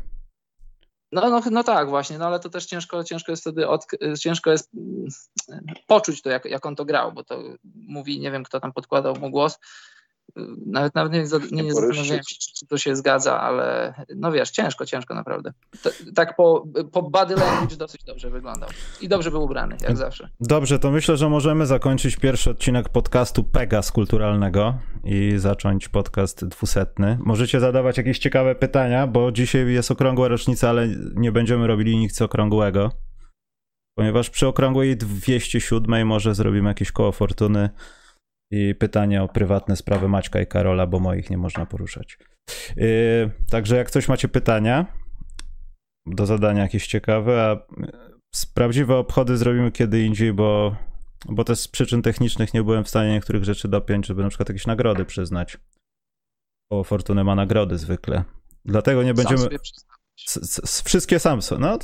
No, 1.13 1.31
no, 1.31 1.41
no 1.51 1.65
tak, 1.65 1.89
właśnie, 1.89 2.19
no 2.19 2.27
ale 2.27 2.41
to 2.41 2.51
też 2.51 2.67
ciężko, 2.67 3.05
ciężko 3.05 3.33
jest 3.33 3.43
wtedy 3.43 3.69
od, 3.69 3.87
ciężko 4.21 4.51
jest 4.51 4.71
mm, 4.75 5.09
poczuć 5.87 6.23
to, 6.23 6.31
jak, 6.31 6.45
jak 6.45 6.67
on 6.67 6.77
to 6.77 6.85
grał, 6.85 7.13
bo 7.13 7.25
to 7.25 7.43
mówi, 7.75 8.21
nie 8.21 8.31
wiem, 8.31 8.45
kto 8.45 8.61
tam 8.61 8.73
podkładał 8.73 9.17
mu 9.17 9.31
głos, 9.31 9.59
nawet, 10.67 10.95
nawet 10.95 11.13
nie, 11.13 11.19
nie, 11.53 11.63
nie 11.63 11.75
zastanawiałem 11.75 12.23
się, 12.23 12.39
czy 12.59 12.67
to 12.67 12.79
się 12.79 12.97
zgadza, 12.97 13.41
ale 13.41 13.95
no 14.17 14.33
wiesz, 14.33 14.51
ciężko, 14.51 14.87
ciężko 14.87 15.15
naprawdę. 15.15 15.53
tak 16.15 16.37
po, 16.37 16.67
po 16.93 17.03
body 17.03 17.35
language 17.35 17.77
dosyć 17.77 18.05
dobrze 18.05 18.31
wyglądał. 18.31 18.69
I 19.01 19.09
dobrze 19.09 19.31
był 19.31 19.43
ubrany, 19.43 19.77
jak 19.83 19.97
zawsze. 19.97 20.29
Dobrze, 20.41 20.79
to 20.79 20.91
myślę, 20.91 21.17
że 21.17 21.29
możemy 21.29 21.67
zakończyć 21.67 22.17
pierwszy 22.17 22.51
odcinek 22.51 22.89
podcastu 22.89 23.45
Pegas 23.45 23.93
Kulturalnego 23.93 24.75
i 25.05 25.33
zacząć 25.37 25.89
podcast 25.89 26.47
dwusetny. 26.47 27.19
Możecie 27.21 27.61
zadawać 27.61 27.97
jakieś 27.97 28.19
ciekawe 28.19 28.55
pytania, 28.55 29.07
bo 29.07 29.33
dzisiaj 29.33 29.73
jest 29.73 29.91
okrągła 29.91 30.29
rocznica, 30.29 30.69
ale 30.69 30.89
nie 31.15 31.33
będziemy 31.33 31.67
robili 31.67 31.97
nic 31.97 32.23
okrągłego. 32.23 32.91
Ponieważ 33.95 34.31
przy 34.31 34.47
okrągłej 34.47 34.97
207 34.97 36.07
może 36.07 36.35
zrobimy 36.35 36.69
jakieś 36.69 36.93
koło 36.93 37.13
fortuny 37.13 37.71
i 38.51 38.75
pytanie 38.75 39.23
o 39.23 39.29
prywatne 39.29 39.77
sprawy 39.77 40.09
Maćka 40.09 40.41
i 40.41 40.47
Karola, 40.47 40.87
bo 40.87 41.01
moich 41.01 41.31
nie 41.31 41.39
można 41.39 41.67
poruszać. 41.67 42.19
Yy, 42.77 43.31
także 43.51 43.77
jak 43.77 43.91
coś 43.91 44.09
macie 44.09 44.29
pytania 44.29 44.87
do 46.07 46.27
zadania 46.27 46.63
jakieś 46.63 46.87
ciekawe, 46.87 47.43
a 47.43 47.75
prawdziwe 48.55 48.97
obchody 48.97 49.37
zrobimy 49.37 49.73
kiedy 49.73 50.05
indziej, 50.05 50.33
bo, 50.33 50.77
bo 51.29 51.45
też 51.45 51.59
z 51.59 51.69
przyczyn 51.69 52.03
technicznych 52.03 52.55
nie 52.55 52.63
byłem 52.63 52.85
w 52.85 52.89
stanie 52.89 53.13
niektórych 53.13 53.45
rzeczy 53.45 53.69
dopiąć, 53.69 54.07
żeby 54.07 54.23
na 54.23 54.29
przykład 54.29 54.49
jakieś 54.49 54.67
nagrody 54.67 55.05
przyznać. 55.05 55.59
Bo 56.71 56.85
Fortunę 56.85 57.25
ma 57.25 57.35
nagrody 57.35 57.79
zwykle. 57.79 58.25
Dlatego 58.65 59.03
nie 59.03 59.15
będziemy... 59.15 59.49
Wszystkie 60.85 61.19
Samsung. 61.19 61.61
No, 61.61 61.79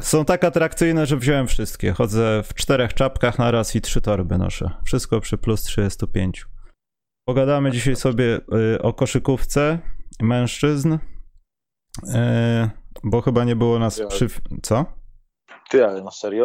są 0.00 0.24
tak 0.24 0.44
atrakcyjne, 0.44 1.06
że 1.06 1.16
wziąłem 1.16 1.46
wszystkie. 1.46 1.92
Chodzę 1.92 2.42
w 2.42 2.54
czterech 2.54 2.94
czapkach 2.94 3.38
na 3.38 3.50
raz 3.50 3.76
i 3.76 3.80
trzy 3.80 4.00
torby 4.00 4.38
noszę. 4.38 4.70
Wszystko 4.84 5.20
przy 5.20 5.38
plus 5.38 5.62
35. 5.62 6.46
Pogadamy 7.28 7.70
dzisiaj 7.70 7.96
sobie 7.96 8.40
y, 8.74 8.82
o 8.82 8.92
koszykówce 8.92 9.78
mężczyzn, 10.22 10.92
y, 10.92 10.98
bo 13.04 13.20
chyba 13.20 13.44
nie 13.44 13.56
było 13.56 13.78
nas 13.78 14.02
przy... 14.08 14.26
Co? 14.62 14.99
Ty, 15.70 15.84
ale 15.86 16.02
na 16.02 16.10
serio? 16.10 16.44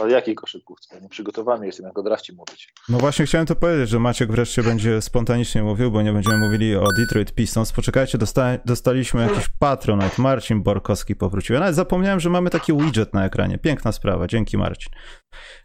Ale 0.00 0.12
jakiej 0.12 0.34
koszykówce? 0.34 1.00
Nieprzygotowany 1.00 1.66
jestem, 1.66 1.86
jak 1.86 1.98
o 1.98 2.02
drafcie 2.02 2.32
mówić. 2.32 2.74
No 2.88 2.98
właśnie 2.98 3.26
chciałem 3.26 3.46
to 3.46 3.56
powiedzieć, 3.56 3.88
że 3.88 3.98
Maciek 3.98 4.32
wreszcie 4.32 4.62
będzie 4.62 5.02
spontanicznie 5.02 5.62
mówił, 5.62 5.90
bo 5.90 6.02
nie 6.02 6.12
będziemy 6.12 6.38
mówili 6.38 6.76
o 6.76 6.84
Detroit 6.98 7.32
Pistons. 7.32 7.72
Poczekajcie, 7.72 8.18
dosta 8.18 8.58
dostaliśmy 8.64 9.22
jakiś 9.22 9.48
patronat. 9.48 10.18
Marcin 10.18 10.62
Borkowski 10.62 11.16
powrócił. 11.16 11.54
Ja 11.54 11.60
nawet 11.60 11.74
zapomniałem, 11.74 12.20
że 12.20 12.30
mamy 12.30 12.50
taki 12.50 12.76
widget 12.76 13.14
na 13.14 13.24
ekranie. 13.24 13.58
Piękna 13.58 13.92
sprawa, 13.92 14.26
dzięki 14.26 14.58
Marcin. 14.58 14.92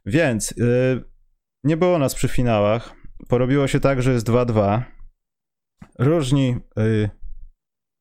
Więc 0.06 0.52
yy, 0.58 1.04
nie 1.64 1.78
było 1.78 2.00
nas 2.00 2.16
przy 2.16 2.28
finałach. 2.28 2.96
Porobiło 3.28 3.68
się 3.68 3.80
tak, 3.80 4.02
że 4.02 4.14
jest 4.14 4.28
2-2. 4.28 4.82
Różni 6.00 6.56
yy, 6.78 7.10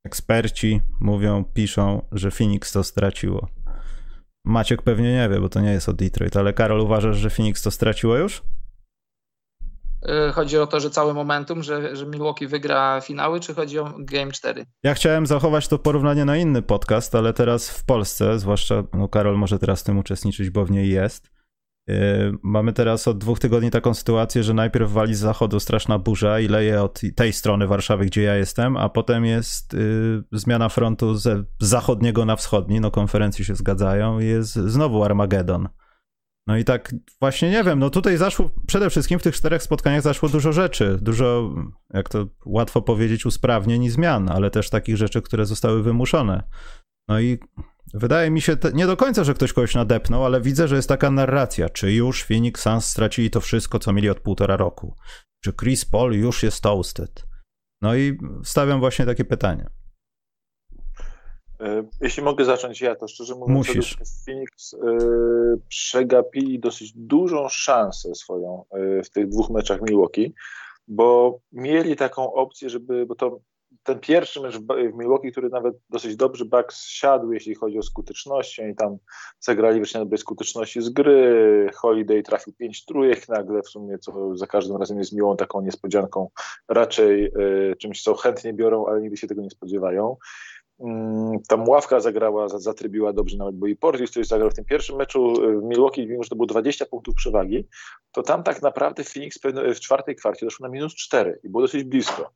eksperci 0.04 0.80
mówią, 1.00 1.44
piszą, 1.44 2.08
że 2.12 2.30
Phoenix 2.30 2.72
to 2.72 2.84
straciło. 2.84 3.48
Maciek 4.44 4.82
pewnie 4.82 5.12
nie 5.12 5.28
wie, 5.28 5.40
bo 5.40 5.48
to 5.48 5.60
nie 5.60 5.72
jest 5.72 5.88
od 5.88 5.96
Detroit, 5.96 6.36
ale 6.36 6.52
Karol, 6.52 6.80
uważasz, 6.80 7.16
że 7.16 7.30
Phoenix 7.30 7.62
to 7.62 7.70
straciło 7.70 8.16
już? 8.16 8.42
Y, 10.28 10.32
chodzi 10.32 10.58
o 10.58 10.66
to, 10.66 10.80
że 10.80 10.90
cały 10.90 11.14
momentum, 11.14 11.62
że, 11.62 11.96
że 11.96 12.06
Milwaukee 12.06 12.46
wygra 12.46 13.00
finały, 13.00 13.40
czy 13.40 13.54
chodzi 13.54 13.78
o 13.78 13.92
Game 13.98 14.32
4? 14.32 14.66
Ja 14.82 14.94
chciałem 14.94 15.26
zachować 15.26 15.68
to 15.68 15.78
porównanie 15.78 16.24
na 16.24 16.36
inny 16.36 16.62
podcast, 16.62 17.14
ale 17.14 17.32
teraz 17.32 17.70
w 17.70 17.84
Polsce, 17.84 18.38
zwłaszcza 18.38 18.82
no 18.92 19.08
Karol 19.08 19.38
może 19.38 19.58
teraz 19.58 19.80
w 19.80 19.84
tym 19.84 19.98
uczestniczyć, 19.98 20.50
bo 20.50 20.64
w 20.64 20.70
niej 20.70 20.90
jest, 20.90 21.30
mamy 22.42 22.72
teraz 22.72 23.08
od 23.08 23.18
dwóch 23.18 23.38
tygodni 23.38 23.70
taką 23.70 23.94
sytuację, 23.94 24.42
że 24.42 24.54
najpierw 24.54 24.92
wali 24.92 25.14
z 25.14 25.18
zachodu 25.18 25.60
straszna 25.60 25.98
burza 25.98 26.40
i 26.40 26.48
leje 26.48 26.82
od 26.82 27.00
tej 27.16 27.32
strony 27.32 27.66
Warszawy, 27.66 28.06
gdzie 28.06 28.22
ja 28.22 28.36
jestem, 28.36 28.76
a 28.76 28.88
potem 28.88 29.24
jest 29.24 29.74
y, 29.74 30.22
zmiana 30.32 30.68
frontu 30.68 31.14
z 31.14 31.46
zachodniego 31.60 32.24
na 32.24 32.36
wschodni, 32.36 32.80
no 32.80 32.90
konferencje 32.90 33.44
się 33.44 33.54
zgadzają 33.54 34.20
i 34.20 34.26
jest 34.26 34.54
znowu 34.54 35.04
Armagedon. 35.04 35.68
No 36.46 36.56
i 36.56 36.64
tak 36.64 36.94
właśnie 37.20 37.50
nie 37.50 37.64
wiem, 37.64 37.78
no 37.78 37.90
tutaj 37.90 38.16
zaszło, 38.16 38.50
przede 38.66 38.90
wszystkim 38.90 39.18
w 39.18 39.22
tych 39.22 39.34
czterech 39.34 39.62
spotkaniach 39.62 40.02
zaszło 40.02 40.28
dużo 40.28 40.52
rzeczy, 40.52 40.98
dużo, 41.02 41.54
jak 41.90 42.08
to 42.08 42.26
łatwo 42.46 42.82
powiedzieć, 42.82 43.26
usprawnień 43.26 43.84
i 43.84 43.90
zmian, 43.90 44.28
ale 44.28 44.50
też 44.50 44.70
takich 44.70 44.96
rzeczy, 44.96 45.22
które 45.22 45.46
zostały 45.46 45.82
wymuszone. 45.82 46.42
No 47.08 47.20
i 47.20 47.38
wydaje 47.94 48.30
mi 48.30 48.40
się, 48.40 48.56
te, 48.56 48.72
nie 48.72 48.86
do 48.86 48.96
końca, 48.96 49.24
że 49.24 49.34
ktoś 49.34 49.52
kogoś 49.52 49.74
nadepnął, 49.74 50.24
ale 50.24 50.40
widzę, 50.40 50.68
że 50.68 50.76
jest 50.76 50.88
taka 50.88 51.10
narracja, 51.10 51.68
czy 51.68 51.92
już 51.92 52.24
Phoenix 52.24 52.62
Suns 52.62 52.84
stracili 52.84 53.30
to 53.30 53.40
wszystko, 53.40 53.78
co 53.78 53.92
mieli 53.92 54.10
od 54.10 54.20
półtora 54.20 54.56
roku? 54.56 54.96
Czy 55.44 55.52
Chris 55.52 55.84
Paul 55.84 56.12
już 56.12 56.42
jest 56.42 56.62
toasted? 56.62 57.22
No 57.80 57.96
i 57.96 58.18
stawiam 58.44 58.80
właśnie 58.80 59.06
takie 59.06 59.24
pytanie. 59.24 59.70
E, 61.60 61.84
jeśli 62.00 62.22
mogę 62.22 62.44
zacząć 62.44 62.80
ja, 62.80 62.94
to 62.94 63.08
szczerze 63.08 63.34
mówiąc, 63.34 63.68
Musisz. 63.68 63.96
Phoenix 64.26 64.72
y, 64.72 64.78
przegapili 65.68 66.60
dosyć 66.60 66.92
dużą 66.96 67.48
szansę 67.48 68.14
swoją 68.14 68.64
y, 68.76 69.02
w 69.02 69.10
tych 69.10 69.28
dwóch 69.28 69.50
meczach 69.50 69.82
Milwaukee, 69.82 70.34
bo 70.88 71.38
mieli 71.52 71.96
taką 71.96 72.32
opcję, 72.32 72.70
żeby, 72.70 73.06
bo 73.06 73.14
to 73.14 73.40
ten 73.82 74.00
pierwszy 74.00 74.40
mecz 74.40 74.58
w, 74.58 74.66
Milwaukee, 74.98 75.32
który 75.32 75.48
nawet 75.48 75.74
dosyć 75.90 76.16
dobrze 76.16 76.44
Bucks 76.44 76.86
siadł, 76.86 77.32
jeśli 77.32 77.54
chodzi 77.54 77.78
o 77.78 77.82
skuteczność, 77.82 78.60
oni 78.60 78.74
tam 78.74 78.96
zagrali 79.40 79.80
wreszcie 79.80 79.98
na 79.98 80.04
dobrej 80.04 80.18
skuteczności 80.18 80.82
z 80.82 80.88
gry, 80.88 81.70
Holiday 81.74 82.22
trafił 82.22 82.52
pięć 82.52 82.84
trójek 82.84 83.28
nagle, 83.28 83.62
w 83.62 83.68
sumie 83.68 83.98
co 83.98 84.36
za 84.36 84.46
każdym 84.46 84.76
razem 84.76 84.98
jest 84.98 85.12
miłą 85.12 85.36
taką 85.36 85.60
niespodzianką, 85.60 86.30
raczej 86.68 87.26
y, 87.26 87.76
czymś, 87.78 88.02
co 88.02 88.14
chętnie 88.14 88.52
biorą, 88.52 88.86
ale 88.86 89.00
nigdy 89.00 89.16
się 89.16 89.26
tego 89.26 89.42
nie 89.42 89.50
spodziewają. 89.50 90.16
Mm, 90.80 91.38
tam 91.48 91.68
ławka 91.68 92.00
zagrała, 92.00 92.48
zatrybiła 92.48 93.12
dobrze 93.12 93.36
nawet, 93.36 93.56
bo 93.56 93.66
i 93.66 93.76
Portis, 93.76 94.10
który 94.10 94.24
zagrał 94.24 94.50
w 94.50 94.54
tym 94.54 94.64
pierwszym 94.64 94.96
meczu 94.96 95.44
y, 95.44 95.60
w 95.60 95.62
Milwaukee, 95.62 96.06
mimo 96.06 96.22
że 96.22 96.28
to 96.28 96.36
było 96.36 96.46
20 96.46 96.86
punktów 96.86 97.14
przewagi, 97.14 97.68
to 98.12 98.22
tam 98.22 98.42
tak 98.42 98.62
naprawdę 98.62 99.04
Phoenix 99.04 99.38
w 99.74 99.80
czwartej 99.80 100.16
kwarcie 100.16 100.46
doszło 100.46 100.66
na 100.66 100.72
minus 100.72 100.94
4 100.94 101.40
i 101.44 101.48
było 101.48 101.62
dosyć 101.62 101.84
blisko. 101.84 102.30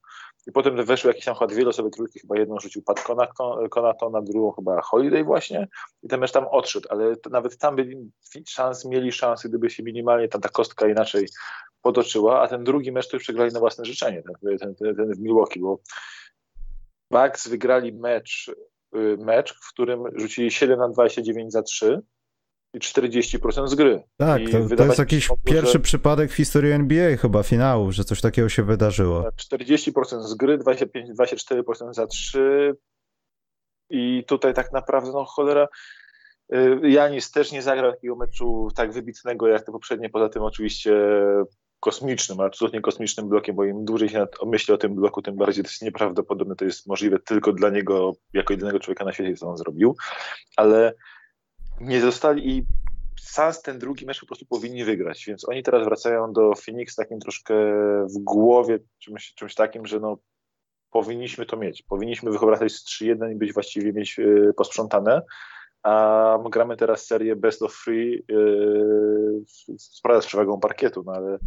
I 0.47 0.53
potem 0.53 0.85
weszły 0.85 1.11
jakieś 1.11 1.25
tam 1.25 1.35
chyba 1.35 1.47
dwie 1.47 1.65
losowe 1.65 1.91
trójki, 1.91 2.21
chyba 2.21 2.39
jedną 2.39 2.61
rzucił 2.61 2.83
Pat 2.83 3.03
Konato, 3.71 4.11
na 4.11 4.23
drugą 4.23 4.53
chyba 4.53 4.81
Holiday 4.81 5.25
właśnie. 5.25 5.69
I 6.03 6.09
ten 6.09 6.21
mecz 6.21 6.33
tam 6.33 6.47
odszedł, 6.51 6.89
ale 6.91 7.15
nawet 7.31 7.59
tam 7.59 7.77
byli 7.77 8.11
szans, 8.49 8.85
mieli 8.85 9.13
szansy, 9.13 9.49
gdyby 9.49 9.71
się 9.71 9.83
minimalnie 9.83 10.29
tam 10.29 10.41
ta 10.41 10.49
kostka 10.49 10.89
inaczej 10.89 11.29
potoczyła, 11.83 12.43
a 12.43 12.49
ten 12.49 12.65
drugi 12.65 12.93
mecz 12.93 13.09
to 13.09 13.17
już 13.17 13.23
przegrali 13.23 13.53
na 13.53 13.61
własne 13.61 13.85
życzenie, 13.85 14.23
ten, 14.23 14.59
ten, 14.59 14.75
ten, 14.75 14.97
ten 14.97 15.15
w 15.15 15.21
Milwaukee, 15.21 15.61
bo 15.61 15.81
Bucks 17.11 17.49
wygrali 17.49 17.93
mecz, 17.93 18.51
y, 18.97 19.17
mecz, 19.19 19.55
w 19.63 19.73
którym 19.73 20.05
rzucili 20.15 20.51
7 20.51 20.79
na 20.79 20.89
29 20.89 21.53
za 21.53 21.63
3 21.63 22.03
i 22.03 22.16
40% 22.79 23.69
z 23.69 23.75
gry. 23.75 24.03
Tak, 24.17 24.43
to, 24.53 24.77
to 24.77 24.85
jest 24.85 24.99
jakiś 24.99 25.29
mogło, 25.29 25.45
pierwszy 25.45 25.81
przypadek 25.81 26.31
w 26.31 26.35
historii 26.35 26.73
NBA 26.73 27.17
chyba 27.17 27.43
finału, 27.43 27.93
że 27.93 28.05
coś 28.05 28.21
takiego 28.21 28.49
się 28.49 28.63
wydarzyło. 28.63 29.25
40% 29.53 29.93
tak, 29.95 30.23
z 30.23 30.35
gry, 30.35 30.59
25-24% 30.59 31.93
za 31.93 32.07
3 32.07 32.77
i 33.91 34.25
tutaj 34.27 34.55
tak 34.55 34.73
naprawdę, 34.73 35.11
no 35.13 35.25
cholera, 35.25 35.69
y, 36.55 36.81
Janis 36.83 37.31
też 37.31 37.53
nie 37.53 37.63
zagrał 37.63 37.93
takiego 37.93 38.17
meczu 38.17 38.69
tak 38.77 38.93
wybitnego 38.93 39.49
jak 39.49 39.67
te 39.67 39.73
poprzednie, 39.73 40.11
poza 40.11 40.29
tym 40.29 40.43
oczywiście 40.43 40.97
kosmicznym, 41.81 42.41
absolutnie 42.41 42.81
kosmicznym 42.81 43.29
blokiem, 43.29 43.57
bo 43.57 43.65
im 43.65 43.85
dłużej 43.85 44.09
się 44.09 44.27
myśli 44.47 44.75
o 44.75 44.79
tym 44.79 44.95
bloku, 44.95 45.23
tym 45.23 45.37
bardziej 45.37 45.65
to 45.65 45.71
jest 45.71 45.83
nieprawdopodobne, 45.83 46.57
to 46.57 46.65
jest 46.65 46.87
możliwe 46.87 47.19
tylko 47.19 47.53
dla 47.53 47.71
niego, 47.71 48.13
jako 48.33 48.53
jedynego 48.53 48.81
człowieka 48.81 49.05
na 49.05 49.13
świecie, 49.13 49.37
co 49.37 49.49
on 49.49 49.57
zrobił, 49.57 49.97
ale 50.57 50.95
nie 51.81 52.01
zostali 52.01 52.57
i 52.57 52.67
Sans 53.21 53.63
ten 53.63 53.79
drugi 53.79 54.07
mecz 54.07 54.21
po 54.21 54.27
prostu 54.27 54.47
powinni 54.47 54.85
wygrać, 54.85 55.25
więc 55.27 55.49
oni 55.49 55.63
teraz 55.63 55.85
wracają 55.85 56.33
do 56.33 56.53
Phoenix 56.55 56.95
takim 56.95 57.21
troszkę 57.21 57.55
w 58.07 58.19
głowie 58.19 58.79
czymś, 58.99 59.35
czymś 59.35 59.55
takim, 59.55 59.87
że 59.87 60.01
no 60.01 60.19
powinniśmy 60.91 61.47
to 61.47 61.57
mieć, 61.57 61.83
powinniśmy 61.83 62.31
wywracać 62.31 62.73
z 62.73 62.85
3-1 62.85 63.33
i 63.33 63.35
być 63.37 63.53
właściwie 63.53 63.93
mieć 63.93 64.19
yy, 64.19 64.53
posprzątane, 64.57 65.23
a 65.83 66.39
gramy 66.51 66.77
teraz 66.77 67.07
serię 67.07 67.37
best 67.37 67.63
of 67.63 67.83
three 67.85 68.25
yy, 68.29 69.45
z 69.79 70.27
przewagą 70.27 70.61
parkietu, 70.61 71.03
no 71.07 71.13
ale 71.13 71.39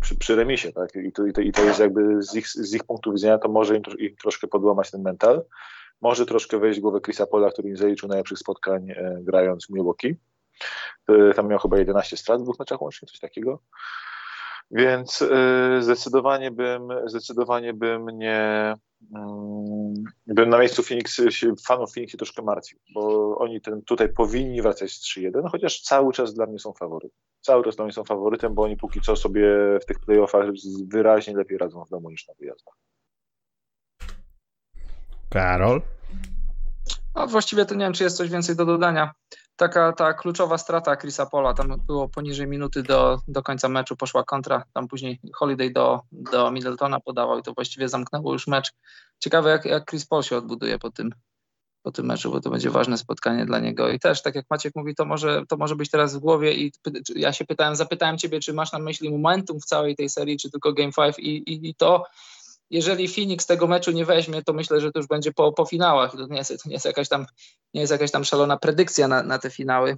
przy, 0.00 0.18
przy 0.18 0.36
remisie, 0.36 0.72
tak, 0.72 0.96
I 0.96 1.12
to, 1.12 1.26
i 1.26 1.32
to, 1.32 1.40
i 1.40 1.52
to 1.52 1.64
jest 1.64 1.80
jakby 1.80 2.22
z 2.22 2.34
ich, 2.34 2.48
z 2.48 2.74
ich 2.74 2.84
punktu 2.84 3.12
widzenia, 3.12 3.38
to 3.38 3.48
może 3.48 3.76
im, 3.76 3.82
im 3.98 4.16
troszkę 4.16 4.46
podłamać 4.46 4.90
ten 4.90 5.02
mental, 5.02 5.44
może 6.04 6.26
troszkę 6.26 6.58
wejść 6.58 6.78
w 6.78 6.82
głowę 6.82 7.00
Chrisa 7.00 7.26
Pola, 7.26 7.50
który 7.50 7.68
nie 7.68 7.76
zaliczył 7.76 8.08
najlepszych 8.08 8.38
spotkań 8.38 8.90
e, 8.90 9.18
grając 9.22 9.66
w 9.66 9.70
Milwaukee. 9.70 10.16
E, 11.08 11.34
tam 11.34 11.48
miał 11.48 11.58
chyba 11.58 11.78
11 11.78 12.16
strat 12.16 12.40
w 12.40 12.42
dwóch 12.42 12.58
meczach 12.58 12.82
łącznie, 12.82 13.08
coś 13.08 13.20
takiego. 13.20 13.58
Więc 14.70 15.22
y, 15.22 15.82
zdecydowanie 15.82 16.50
bym, 16.50 16.88
zdecydowanie 17.06 17.74
bym 17.74 18.06
nie, 18.06 18.74
mm, 19.14 19.94
bym 20.26 20.48
na 20.48 20.58
miejscu 20.58 20.82
Phoenix, 20.82 21.20
fanów 21.66 21.94
Phoenix 21.94 22.16
troszkę 22.16 22.42
martwił, 22.42 22.78
bo 22.94 23.36
oni 23.38 23.60
ten, 23.60 23.82
tutaj 23.82 24.08
powinni 24.08 24.62
wracać 24.62 24.92
z 24.92 25.00
3-1, 25.00 25.50
chociaż 25.50 25.80
cały 25.80 26.12
czas 26.12 26.34
dla 26.34 26.46
mnie 26.46 26.58
są 26.58 26.72
faworytem. 26.72 27.18
Cały 27.40 27.64
czas 27.64 27.76
dla 27.76 27.84
mnie 27.84 27.92
są 27.92 28.04
faworytem, 28.04 28.54
bo 28.54 28.62
oni 28.62 28.76
póki 28.76 29.00
co 29.00 29.16
sobie 29.16 29.48
w 29.82 29.84
tych 29.84 30.00
playoffach 30.00 30.46
wyraźnie 30.86 31.36
lepiej 31.36 31.58
radzą 31.58 31.84
w 31.84 31.90
domu 31.90 32.10
niż 32.10 32.28
na 32.28 32.34
wyjazdach. 32.34 32.74
Karol? 35.34 35.82
No, 37.14 37.26
właściwie 37.26 37.64
to 37.64 37.74
nie 37.74 37.84
wiem, 37.84 37.92
czy 37.92 38.04
jest 38.04 38.16
coś 38.16 38.30
więcej 38.30 38.56
do 38.56 38.64
dodania 38.64 39.14
taka 39.56 39.92
ta 39.92 40.14
kluczowa 40.14 40.58
strata 40.58 40.96
Chrisa 40.96 41.26
Pola, 41.26 41.54
tam 41.54 41.80
było 41.86 42.08
poniżej 42.08 42.46
minuty 42.46 42.82
do, 42.82 43.20
do 43.28 43.42
końca 43.42 43.68
meczu, 43.68 43.96
poszła 43.96 44.24
kontra, 44.24 44.64
tam 44.72 44.88
później 44.88 45.20
Holiday 45.34 45.70
do, 45.70 46.00
do 46.12 46.50
Middletona 46.50 47.00
podawał 47.00 47.38
i 47.38 47.42
to 47.42 47.52
właściwie 47.52 47.88
zamknęło 47.88 48.32
już 48.32 48.46
mecz. 48.46 48.72
Ciekawe 49.18 49.50
jak, 49.50 49.64
jak 49.64 49.90
Chris 49.90 50.06
Paul 50.06 50.22
się 50.22 50.36
odbuduje 50.36 50.78
po 50.78 50.90
tym, 50.90 51.10
po 51.82 51.92
tym 51.92 52.06
meczu, 52.06 52.30
bo 52.30 52.40
to 52.40 52.50
będzie 52.50 52.70
ważne 52.70 52.98
spotkanie 52.98 53.46
dla 53.46 53.58
niego. 53.58 53.88
I 53.88 53.98
też, 53.98 54.22
tak 54.22 54.34
jak 54.34 54.46
Maciek 54.50 54.72
mówi, 54.76 54.94
to 54.94 55.04
może, 55.04 55.42
to 55.48 55.56
może 55.56 55.76
być 55.76 55.90
teraz 55.90 56.16
w 56.16 56.18
głowie 56.18 56.54
i 56.54 56.72
ja 57.16 57.32
się 57.32 57.44
pytałem, 57.44 57.76
zapytałem 57.76 58.18
ciebie, 58.18 58.40
czy 58.40 58.52
masz 58.52 58.72
na 58.72 58.78
myśli 58.78 59.10
momentum 59.10 59.60
w 59.60 59.64
całej 59.64 59.96
tej 59.96 60.08
serii, 60.08 60.38
czy 60.38 60.50
tylko 60.50 60.72
Game 60.72 60.92
5 60.92 61.18
i, 61.18 61.36
i, 61.36 61.68
i 61.68 61.74
to 61.74 62.04
jeżeli 62.74 63.08
Phoenix 63.08 63.46
tego 63.46 63.66
meczu 63.66 63.90
nie 63.90 64.04
weźmie, 64.04 64.42
to 64.42 64.52
myślę, 64.52 64.80
że 64.80 64.92
to 64.92 64.98
już 64.98 65.06
będzie 65.06 65.32
po, 65.32 65.52
po 65.52 65.64
finałach. 65.64 66.12
To 66.12 66.26
nie, 66.26 66.36
jest, 66.36 66.50
to 66.50 66.68
nie, 66.68 66.72
jest 66.72 66.84
jakaś 66.84 67.08
tam, 67.08 67.26
nie 67.74 67.80
jest 67.80 67.92
jakaś 67.92 68.10
tam 68.10 68.24
szalona 68.24 68.56
predykcja 68.56 69.08
na, 69.08 69.22
na 69.22 69.38
te 69.38 69.50
finały, 69.50 69.96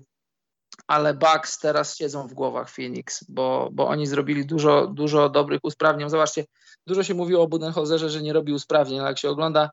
ale 0.87 1.14
Bucks 1.14 1.59
teraz 1.59 1.97
siedzą 1.97 2.28
w 2.28 2.35
głowach 2.35 2.71
Phoenix, 2.71 3.25
bo, 3.28 3.68
bo 3.73 3.88
oni 3.88 4.06
zrobili 4.06 4.47
dużo, 4.47 4.87
dużo 4.87 5.28
dobrych 5.28 5.61
usprawnień. 5.62 6.11
Zobaczcie, 6.11 6.45
dużo 6.87 7.02
się 7.02 7.14
mówiło 7.14 7.42
o 7.42 7.49
Budenholzerze, 7.49 8.11
że 8.11 8.23
nie 8.23 8.33
robi 8.33 8.52
usprawnień, 8.52 9.00
ale 9.00 9.09
jak 9.09 9.18
się 9.18 9.30
ogląda 9.30 9.71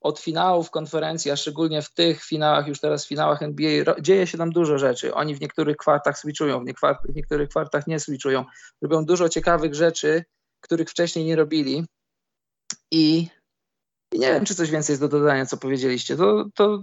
od 0.00 0.18
finałów 0.18 0.70
konferencji, 0.70 1.30
a 1.30 1.36
szczególnie 1.36 1.82
w 1.82 1.94
tych 1.94 2.24
finałach, 2.24 2.68
już 2.68 2.80
teraz 2.80 3.06
finałach 3.06 3.42
NBA, 3.42 3.94
dzieje 4.00 4.26
się 4.26 4.38
tam 4.38 4.50
dużo 4.50 4.78
rzeczy. 4.78 5.14
Oni 5.14 5.34
w 5.34 5.40
niektórych 5.40 5.76
kwartach 5.76 6.18
switchują, 6.18 6.64
w, 6.64 7.12
w 7.12 7.14
niektórych 7.14 7.48
kwartach 7.48 7.86
nie 7.86 8.00
switchują. 8.00 8.44
Robią 8.82 9.04
dużo 9.04 9.28
ciekawych 9.28 9.74
rzeczy, 9.74 10.24
których 10.60 10.90
wcześniej 10.90 11.24
nie 11.24 11.36
robili. 11.36 11.86
I, 12.90 13.28
I, 14.12 14.18
nie 14.18 14.32
wiem, 14.32 14.44
czy 14.44 14.54
coś 14.54 14.70
więcej 14.70 14.92
jest 14.92 15.02
do 15.02 15.08
dodania, 15.08 15.46
co 15.46 15.56
powiedzieliście. 15.56 16.16
To, 16.16 16.44
to 16.54 16.82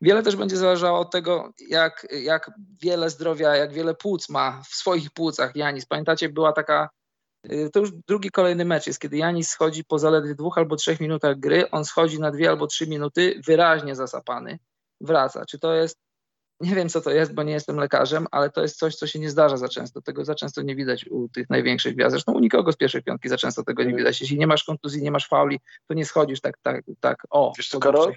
wiele 0.00 0.22
też 0.22 0.36
będzie 0.36 0.56
zależało 0.56 0.98
od 0.98 1.10
tego, 1.10 1.52
jak, 1.68 2.06
jak 2.10 2.50
wiele 2.82 3.10
zdrowia, 3.10 3.56
jak 3.56 3.72
wiele 3.72 3.94
płuc 3.94 4.28
ma 4.28 4.62
w 4.62 4.74
swoich 4.74 5.10
płucach 5.10 5.56
Janis. 5.56 5.86
Pamiętacie, 5.86 6.28
była 6.28 6.52
taka 6.52 6.88
y, 7.52 7.70
to 7.72 7.80
już 7.80 7.90
drugi 8.08 8.30
kolejny 8.30 8.64
mecz 8.64 8.86
jest, 8.86 9.00
kiedy 9.00 9.16
Janis 9.16 9.48
schodzi 9.48 9.84
po 9.84 9.98
zaledwie 9.98 10.34
dwóch 10.34 10.58
albo 10.58 10.76
trzech 10.76 11.00
minutach 11.00 11.38
gry, 11.38 11.70
on 11.70 11.84
schodzi 11.84 12.20
na 12.20 12.30
dwie 12.30 12.50
albo 12.50 12.66
trzy 12.66 12.86
minuty, 12.86 13.40
wyraźnie 13.46 13.94
zasapany, 13.94 14.58
wraca. 15.00 15.44
Czy 15.46 15.58
to 15.58 15.74
jest 15.74 15.98
nie 16.60 16.74
wiem, 16.74 16.88
co 16.88 17.00
to 17.00 17.10
jest, 17.10 17.34
bo 17.34 17.42
nie 17.42 17.52
jestem 17.52 17.76
lekarzem, 17.76 18.26
ale 18.30 18.50
to 18.50 18.62
jest 18.62 18.78
coś, 18.78 18.96
co 18.96 19.06
się 19.06 19.18
nie 19.18 19.30
zdarza 19.30 19.56
za 19.56 19.68
często. 19.68 20.02
Tego 20.02 20.24
za 20.24 20.34
często 20.34 20.62
nie 20.62 20.76
widać 20.76 21.06
u 21.06 21.28
tych 21.28 21.50
największych 21.50 21.94
gwiazd. 21.94 22.10
Zresztą 22.10 22.32
u 22.32 22.40
nikogo 22.40 22.72
z 22.72 22.76
pierwszej 22.76 23.02
piątki 23.02 23.28
za 23.28 23.36
często 23.36 23.62
tego 23.62 23.82
nie 23.82 23.88
mm. 23.88 23.98
widać. 23.98 24.20
Jeśli 24.20 24.38
nie 24.38 24.46
masz 24.46 24.64
kontuzji, 24.64 25.02
nie 25.02 25.10
masz 25.10 25.28
fauli, 25.28 25.60
to 25.86 25.94
nie 25.94 26.04
schodzisz 26.04 26.40
tak, 26.40 26.58
tak, 26.62 26.84
tak 27.00 27.26
o, 27.30 27.52
Wiesz 27.56 27.68
co, 27.68 27.80
Karol? 27.80 28.12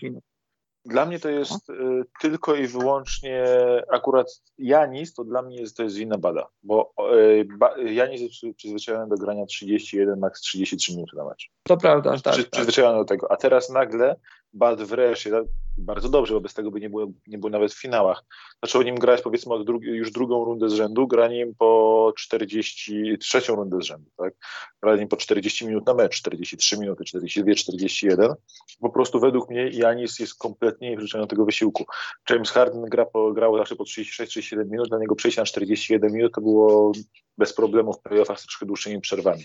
Dla 0.86 1.06
mnie 1.06 1.20
to 1.20 1.30
jest 1.30 1.70
no. 1.70 1.76
y, 1.76 2.04
tylko 2.22 2.56
i 2.56 2.68
wyłącznie 2.68 3.46
akurat 3.92 4.42
Janis, 4.58 5.14
to 5.14 5.24
dla 5.24 5.42
mnie 5.42 5.58
jest, 5.58 5.78
to 5.78 5.84
jest 5.84 5.96
wina 5.96 6.18
Bada, 6.18 6.48
bo 6.64 6.94
y, 7.16 7.48
ba, 7.58 7.78
Janis 7.78 8.22
jest 8.22 8.58
przyzwyczajony 8.58 9.08
do 9.08 9.16
grania 9.16 9.46
31, 9.46 10.20
max 10.20 10.42
33 10.42 10.92
minuty 10.92 11.16
na 11.16 11.26
mecz. 11.26 11.50
To 11.64 11.78
prawda, 11.78 12.18
tak. 12.24 12.34
Przy, 12.34 12.44
tak. 12.44 12.52
Przyzwyczajony 12.52 12.98
do 12.98 13.06
tego, 13.06 13.32
a 13.32 13.36
teraz 13.36 13.70
nagle 13.70 14.16
Bad 14.58 14.82
wreszcie, 14.82 15.32
bardzo 15.78 16.10
dobrze, 16.10 16.34
wobec 16.34 16.54
tego 16.54 16.72
by 16.72 16.80
nie 16.80 16.90
było, 16.90 17.08
nie 17.28 17.38
było 17.38 17.50
nawet 17.50 17.74
w 17.74 17.82
finałach. 17.82 18.24
Zaczął 18.64 18.82
nim 18.82 18.96
grać 18.96 19.22
powiedzmy 19.22 19.64
drugi, 19.64 19.88
już 19.88 20.12
drugą 20.12 20.46
rundę 20.46 20.70
z 20.70 20.74
rzędu, 20.74 21.08
gra 21.08 21.28
nim 21.28 21.56
po 21.58 22.14
40, 22.18 23.18
trzecią 23.20 23.56
rundę 23.56 23.82
z 23.82 23.86
rzędu, 23.86 24.10
tak? 24.18 24.34
Gra 24.82 24.96
nim 24.96 25.08
po 25.08 25.18
40 25.18 25.68
minut 25.68 25.86
na 25.86 25.94
mecz, 25.94 26.16
43 26.16 26.78
minuty, 26.78 27.06
42, 27.06 27.56
41. 27.56 28.34
Po 28.80 28.90
prostu 28.90 29.20
według 29.20 29.50
mnie 29.50 29.70
Janis 29.70 30.20
jest 30.20 30.38
kompletnie 30.38 30.90
nieprzyczyną 30.90 31.24
do 31.24 31.28
tego 31.28 31.46
wysiłku. 31.46 31.86
James 32.30 32.52
Harden 32.52 32.82
gra 32.82 33.06
po, 33.06 33.34
grał 33.34 33.58
zawsze 33.58 33.76
po 33.76 33.84
36-37 33.84 34.70
minut, 34.70 34.90
dla 34.90 35.00
niego 35.00 35.16
przejście 35.16 35.42
na 35.42 35.46
41 35.46 36.14
minut 36.14 36.34
to 36.36 36.42
było 36.42 36.92
bez 37.38 37.54
problemu 37.54 37.94
w 37.94 38.02
playoffach 38.02 38.40
z 38.40 38.44
troszkę 38.44 38.66
dłuższymi 38.66 39.02
przerwami. 39.02 39.44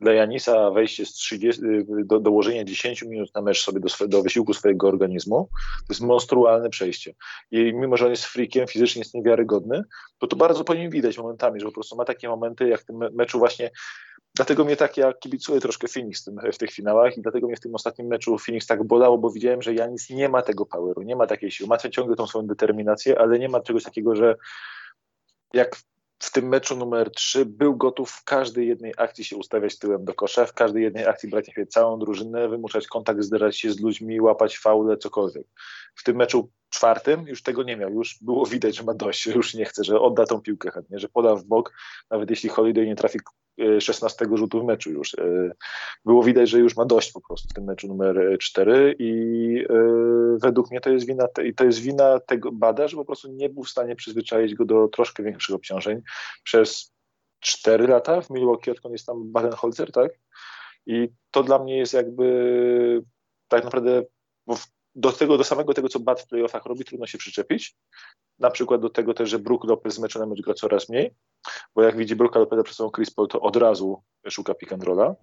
Dla 0.00 0.12
Janisa 0.12 0.70
wejście 0.70 1.06
z 1.06 1.12
30, 1.12 1.62
do, 2.04 2.20
dołożenie 2.20 2.64
10 2.64 3.02
minut 3.02 3.34
na 3.34 3.42
mecz 3.42 3.64
sobie 3.64 3.80
do, 3.80 4.08
do 4.08 4.22
wysiłku 4.22 4.51
swojego 4.54 4.88
organizmu, 4.88 5.48
to 5.78 5.86
jest 5.88 6.00
monstrualne 6.00 6.70
przejście. 6.70 7.14
I 7.50 7.72
mimo, 7.74 7.96
że 7.96 8.04
on 8.04 8.10
jest 8.10 8.24
freakiem, 8.24 8.66
fizycznie 8.66 9.00
jest 9.00 9.14
niewiarygodny, 9.14 9.82
to 10.18 10.26
to 10.26 10.36
bardzo 10.36 10.64
po 10.64 10.74
nim 10.74 10.90
widać 10.90 11.18
momentami, 11.18 11.60
że 11.60 11.66
po 11.66 11.72
prostu 11.72 11.96
ma 11.96 12.04
takie 12.04 12.28
momenty, 12.28 12.68
jak 12.68 12.80
w 12.80 12.84
tym 12.84 12.96
meczu 13.12 13.38
właśnie 13.38 13.70
Dlatego 14.34 14.64
mnie 14.64 14.76
tak, 14.76 14.96
ja 14.96 15.12
kibicuję 15.12 15.60
troszkę 15.60 15.88
Phoenix 15.88 16.30
w, 16.52 16.58
tych 16.58 16.70
finałach 16.70 17.16
i 17.16 17.22
dlatego 17.22 17.46
mnie 17.46 17.56
w 17.56 17.60
tym 17.60 17.74
ostatnim 17.74 18.06
meczu 18.06 18.38
Phoenix 18.38 18.66
tak 18.66 18.84
bolało, 18.84 19.18
bo 19.18 19.30
widziałem, 19.30 19.62
że 19.62 19.74
Janis 19.74 20.10
nie 20.10 20.28
ma 20.28 20.42
tego 20.42 20.66
poweru, 20.66 21.02
nie 21.02 21.16
ma 21.16 21.26
takiej 21.26 21.50
siły. 21.50 21.68
Ma 21.68 21.78
ciągle 21.78 22.16
tą 22.16 22.26
swoją 22.26 22.46
determinację, 22.46 23.18
ale 23.18 23.38
nie 23.38 23.48
ma 23.48 23.60
czegoś 23.60 23.82
takiego, 23.82 24.16
że 24.16 24.36
jak 25.54 25.76
w 26.22 26.30
tym 26.32 26.48
meczu 26.48 26.76
numer 26.76 27.10
3 27.10 27.46
był 27.46 27.76
gotów 27.76 28.10
w 28.10 28.24
każdej 28.24 28.68
jednej 28.68 28.94
akcji 28.96 29.24
się 29.24 29.36
ustawiać 29.36 29.78
tyłem 29.78 30.04
do 30.04 30.14
kosza, 30.14 30.46
w 30.46 30.54
każdej 30.54 30.82
jednej 30.82 31.06
akcji 31.06 31.30
brać 31.30 31.50
na 31.56 31.66
całą 31.66 31.98
drużynę, 31.98 32.48
wymuszać 32.48 32.86
kontakt, 32.86 33.22
zderzać 33.22 33.58
się 33.58 33.72
z 33.72 33.80
ludźmi, 33.80 34.20
łapać 34.20 34.58
faule, 34.58 34.96
cokolwiek. 34.96 35.46
W 35.94 36.04
tym 36.04 36.16
meczu 36.16 36.50
czwartym 36.70 37.28
już 37.28 37.42
tego 37.42 37.62
nie 37.62 37.76
miał, 37.76 37.90
już 37.90 38.18
było 38.20 38.46
widać, 38.46 38.76
że 38.76 38.82
ma 38.82 38.94
dość, 38.94 39.22
że 39.22 39.32
już 39.32 39.54
nie 39.54 39.64
chce, 39.64 39.84
że 39.84 40.00
odda 40.00 40.26
tą 40.26 40.40
piłkę 40.40 40.70
chętnie, 40.70 40.98
że 40.98 41.08
poda 41.08 41.34
w 41.34 41.44
bok, 41.44 41.72
nawet 42.10 42.30
jeśli 42.30 42.48
Holiday 42.48 42.86
nie 42.86 42.96
trafi 42.96 43.18
16 43.80 44.24
e, 44.24 44.36
rzutu 44.36 44.60
w 44.60 44.64
meczu 44.64 44.90
już. 44.90 45.14
E, 45.14 45.52
było 46.04 46.22
widać, 46.22 46.50
że 46.50 46.58
już 46.58 46.76
ma 46.76 46.84
dość 46.84 47.12
po 47.12 47.20
prostu 47.20 47.48
w 47.48 47.52
tym 47.52 47.64
meczu 47.64 47.88
numer 47.88 48.36
4 48.40 48.96
i 48.98 49.64
e, 49.70 49.74
według 50.42 50.70
mnie 50.70 50.80
to 50.80 50.90
jest 50.90 51.06
wina, 51.06 51.26
to 51.56 51.64
jest 51.64 51.78
wina 51.78 52.20
tego 52.20 52.52
Bada, 52.52 52.88
że 52.88 52.96
po 52.96 53.04
prostu 53.04 53.32
nie 53.32 53.48
był 53.48 53.64
w 53.64 53.70
stanie 53.70 53.96
przyzwyczaić 53.96 54.54
go 54.54 54.64
do 54.64 54.88
troszkę 54.88 55.22
większych 55.22 55.54
obciążeń 55.54 56.02
przez 56.44 56.92
4 57.40 57.86
lata 57.86 58.20
w 58.20 58.30
Milwaukee, 58.30 58.70
odkąd 58.70 58.92
jest 58.92 59.06
tam 59.06 59.32
Badenholzer, 59.32 59.92
tak? 59.92 60.12
I 60.86 61.08
to 61.30 61.42
dla 61.42 61.58
mnie 61.58 61.78
jest 61.78 61.92
jakby 61.92 63.02
tak 63.48 63.64
naprawdę, 63.64 64.02
do 64.94 65.12
tego, 65.12 65.38
do 65.38 65.44
samego 65.44 65.74
tego, 65.74 65.88
co 65.88 66.00
Bad 66.00 66.20
w 66.20 66.26
playoffach 66.26 66.66
robi, 66.66 66.84
trudno 66.84 67.06
się 67.06 67.18
przyczepić. 67.18 67.76
Na 68.42 68.50
przykład 68.50 68.80
do 68.80 68.90
tego 68.90 69.14
też, 69.14 69.30
że 69.30 69.38
Brook 69.38 69.64
Lopez 69.64 69.94
z 69.94 69.98
meczu 69.98 70.18
na 70.18 70.26
mecz 70.26 70.42
gra 70.42 70.54
coraz 70.54 70.88
mniej, 70.88 71.14
bo 71.74 71.82
jak 71.82 71.96
widzi 71.96 72.16
Brooka 72.16 72.38
Lopeza 72.38 72.62
przed 72.62 72.76
sobą 72.76 72.90
Chris 72.90 73.10
Paul, 73.10 73.28
to 73.28 73.40
od 73.40 73.56
razu 73.56 74.02
szuka 74.30 74.54
pick 74.54 74.72
and 74.72 74.84
rolla. 74.84 75.14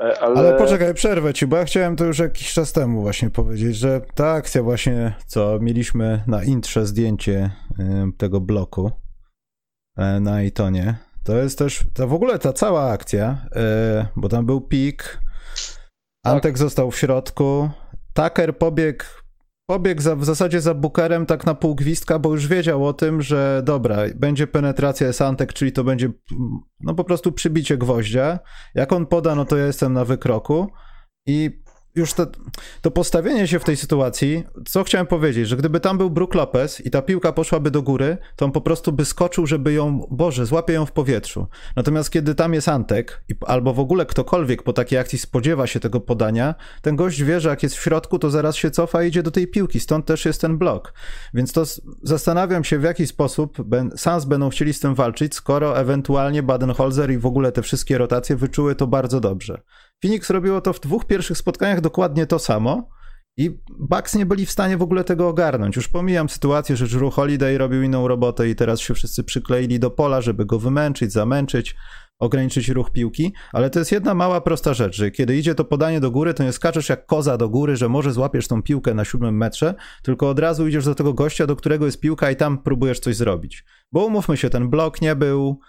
E, 0.00 0.20
ale... 0.20 0.38
Ale... 0.38 0.58
poczekaj, 0.58 0.94
przerwę 0.94 1.34
ci, 1.34 1.46
bo 1.46 1.56
ja 1.56 1.64
chciałem 1.64 1.96
to 1.96 2.04
już 2.04 2.18
jakiś 2.18 2.52
czas 2.52 2.72
temu 2.72 3.02
właśnie 3.02 3.30
powiedzieć, 3.30 3.76
że 3.76 4.00
ta 4.14 4.30
akcja 4.30 4.62
właśnie, 4.62 5.14
co 5.26 5.58
mieliśmy 5.60 6.24
na 6.26 6.44
intrze 6.44 6.86
zdjęcie 6.86 7.50
tego 8.18 8.40
bloku 8.40 8.90
e, 9.96 10.20
na 10.20 10.42
Itonie, 10.42 10.94
to 11.24 11.36
jest 11.36 11.58
też, 11.58 11.84
to 11.94 12.08
w 12.08 12.14
ogóle 12.14 12.38
ta 12.38 12.52
cała 12.52 12.90
akcja, 12.90 13.46
e, 13.56 14.06
bo 14.16 14.28
tam 14.28 14.46
był 14.46 14.60
pik, 14.60 15.20
Antek 16.24 16.52
tak. 16.52 16.58
został 16.58 16.90
w 16.90 16.98
środku, 16.98 17.70
Tucker 18.14 18.58
pobiegł, 18.58 19.04
pobiegł 19.70 20.02
za, 20.02 20.16
w 20.16 20.24
zasadzie 20.24 20.60
za 20.60 20.74
Bookerem 20.74 21.26
tak 21.26 21.46
na 21.46 21.54
pół 21.54 21.74
gwizdka, 21.74 22.18
bo 22.18 22.30
już 22.30 22.46
wiedział 22.46 22.86
o 22.86 22.92
tym, 22.92 23.22
że 23.22 23.62
dobra, 23.64 23.96
będzie 24.14 24.46
penetracja 24.46 25.12
Santek, 25.12 25.52
czyli 25.52 25.72
to 25.72 25.84
będzie 25.84 26.10
no 26.80 26.94
po 26.94 27.04
prostu 27.04 27.32
przybicie 27.32 27.78
gwoździa. 27.78 28.38
Jak 28.74 28.92
on 28.92 29.06
poda, 29.06 29.34
no 29.34 29.44
to 29.44 29.56
ja 29.56 29.66
jestem 29.66 29.92
na 29.92 30.04
wykroku 30.04 30.70
i 31.26 31.59
już 31.94 32.12
to, 32.12 32.26
to, 32.80 32.90
postawienie 32.90 33.48
się 33.48 33.58
w 33.58 33.64
tej 33.64 33.76
sytuacji, 33.76 34.44
co 34.66 34.84
chciałem 34.84 35.06
powiedzieć, 35.06 35.48
że 35.48 35.56
gdyby 35.56 35.80
tam 35.80 35.98
był 35.98 36.10
Brook 36.10 36.34
Lopez 36.34 36.86
i 36.86 36.90
ta 36.90 37.02
piłka 37.02 37.32
poszłaby 37.32 37.70
do 37.70 37.82
góry, 37.82 38.18
to 38.36 38.44
on 38.44 38.52
po 38.52 38.60
prostu 38.60 38.92
by 38.92 39.04
skoczył, 39.04 39.46
żeby 39.46 39.72
ją, 39.72 40.06
Boże, 40.10 40.46
złapie 40.46 40.72
ją 40.72 40.86
w 40.86 40.92
powietrzu. 40.92 41.46
Natomiast 41.76 42.10
kiedy 42.10 42.34
tam 42.34 42.54
jest 42.54 42.68
Antek, 42.68 43.24
albo 43.46 43.74
w 43.74 43.80
ogóle 43.80 44.06
ktokolwiek 44.06 44.62
po 44.62 44.72
takiej 44.72 44.98
akcji 44.98 45.18
spodziewa 45.18 45.66
się 45.66 45.80
tego 45.80 46.00
podania, 46.00 46.54
ten 46.82 46.96
gość 46.96 47.22
wie, 47.22 47.40
że 47.40 47.48
jak 47.48 47.62
jest 47.62 47.76
w 47.76 47.82
środku, 47.82 48.18
to 48.18 48.30
zaraz 48.30 48.56
się 48.56 48.70
cofa 48.70 49.02
i 49.02 49.08
idzie 49.08 49.22
do 49.22 49.30
tej 49.30 49.46
piłki, 49.46 49.80
stąd 49.80 50.06
też 50.06 50.24
jest 50.24 50.40
ten 50.40 50.58
blok. 50.58 50.94
Więc 51.34 51.52
to 51.52 51.64
zastanawiam 52.02 52.64
się, 52.64 52.78
w 52.78 52.82
jaki 52.82 53.06
sposób 53.06 53.62
ben, 53.62 53.90
Sans 53.96 54.24
będą 54.24 54.50
chcieli 54.50 54.74
z 54.74 54.80
tym 54.80 54.94
walczyć, 54.94 55.34
skoro 55.34 55.78
ewentualnie 55.78 56.42
Badenholzer 56.42 57.10
i 57.10 57.18
w 57.18 57.26
ogóle 57.26 57.52
te 57.52 57.62
wszystkie 57.62 57.98
rotacje 57.98 58.36
wyczuły 58.36 58.74
to 58.74 58.86
bardzo 58.86 59.20
dobrze. 59.20 59.62
Phoenix 60.02 60.30
robiło 60.30 60.60
to 60.60 60.72
w 60.72 60.80
dwóch 60.80 61.06
pierwszych 61.06 61.38
spotkaniach 61.38 61.80
dokładnie 61.80 62.26
to 62.26 62.38
samo 62.38 62.88
i 63.36 63.50
Bucks 63.78 64.14
nie 64.14 64.26
byli 64.26 64.46
w 64.46 64.50
stanie 64.50 64.76
w 64.76 64.82
ogóle 64.82 65.04
tego 65.04 65.28
ogarnąć. 65.28 65.76
Już 65.76 65.88
pomijam 65.88 66.28
sytuację, 66.28 66.76
że 66.76 66.86
Drew 66.86 67.14
Holiday 67.14 67.58
robił 67.58 67.82
inną 67.82 68.08
robotę 68.08 68.48
i 68.48 68.54
teraz 68.54 68.80
się 68.80 68.94
wszyscy 68.94 69.24
przykleili 69.24 69.78
do 69.78 69.90
pola, 69.90 70.20
żeby 70.20 70.46
go 70.46 70.58
wymęczyć, 70.58 71.12
zamęczyć, 71.12 71.76
ograniczyć 72.18 72.68
ruch 72.68 72.90
piłki, 72.90 73.32
ale 73.52 73.70
to 73.70 73.78
jest 73.78 73.92
jedna 73.92 74.14
mała, 74.14 74.40
prosta 74.40 74.74
rzecz, 74.74 74.96
że 74.96 75.10
kiedy 75.10 75.36
idzie 75.36 75.54
to 75.54 75.64
podanie 75.64 76.00
do 76.00 76.10
góry, 76.10 76.34
to 76.34 76.44
nie 76.44 76.52
skaczesz 76.52 76.88
jak 76.88 77.06
koza 77.06 77.36
do 77.36 77.48
góry, 77.48 77.76
że 77.76 77.88
może 77.88 78.12
złapiesz 78.12 78.48
tą 78.48 78.62
piłkę 78.62 78.94
na 78.94 79.04
siódmym 79.04 79.36
metrze, 79.36 79.74
tylko 80.02 80.30
od 80.30 80.38
razu 80.38 80.68
idziesz 80.68 80.84
do 80.84 80.94
tego 80.94 81.14
gościa, 81.14 81.46
do 81.46 81.56
którego 81.56 81.86
jest 81.86 82.00
piłka 82.00 82.30
i 82.30 82.36
tam 82.36 82.58
próbujesz 82.58 83.00
coś 83.00 83.16
zrobić. 83.16 83.64
Bo 83.92 84.04
umówmy 84.04 84.36
się, 84.36 84.50
ten 84.50 84.70
blok 84.70 85.00
nie 85.02 85.16
był 85.16 85.60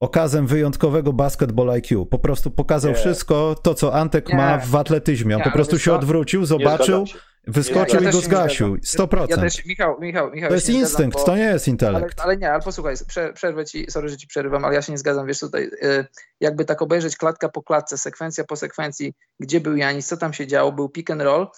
okazem 0.00 0.46
wyjątkowego 0.46 1.12
basketball 1.12 1.70
IQ. 1.70 2.06
Po 2.06 2.18
prostu 2.18 2.50
pokazał 2.50 2.90
nie. 2.90 2.96
wszystko 2.96 3.56
to, 3.62 3.74
co 3.74 3.94
Antek 3.94 4.28
nie. 4.28 4.36
ma 4.36 4.58
w 4.58 4.76
atletyzmie. 4.76 5.36
On 5.36 5.42
po 5.42 5.50
prostu 5.50 5.78
się 5.78 5.92
odwrócił, 5.92 6.46
zobaczył, 6.46 7.04
wyskoczył 7.46 8.02
i 8.02 8.04
go 8.04 8.20
zgasił. 8.20 8.76
100%. 8.76 9.26
Ja 9.30 9.36
też, 9.36 9.64
Michał, 9.64 10.00
Michał, 10.00 10.30
Michał, 10.30 10.48
to 10.48 10.54
jest 10.54 10.68
instynkt, 10.68 11.18
bo... 11.18 11.24
to 11.24 11.36
nie 11.36 11.42
jest 11.42 11.68
intelekt. 11.68 12.20
Ale, 12.20 12.24
ale, 12.24 12.36
nie, 12.36 12.52
ale 12.52 12.62
posłuchaj, 12.62 12.94
przerwę 13.34 13.64
ci, 13.64 13.90
sorry, 13.90 14.08
że 14.08 14.16
ci 14.16 14.26
przerywam, 14.26 14.64
ale 14.64 14.74
ja 14.74 14.82
się 14.82 14.92
nie 14.92 14.98
zgadzam, 14.98 15.26
wiesz 15.26 15.40
tutaj, 15.40 15.64
y, 15.64 16.06
jakby 16.40 16.64
tak 16.64 16.82
obejrzeć 16.82 17.16
klatka 17.16 17.48
po 17.48 17.62
klatce, 17.62 17.98
sekwencja 17.98 18.44
po 18.44 18.56
sekwencji, 18.56 19.14
gdzie 19.40 19.60
był 19.60 19.76
Janis, 19.76 20.06
co 20.06 20.16
tam 20.16 20.32
się 20.32 20.46
działo, 20.46 20.72
był 20.72 20.88
pick 20.88 21.10
and 21.10 21.22
roll, 21.22 21.48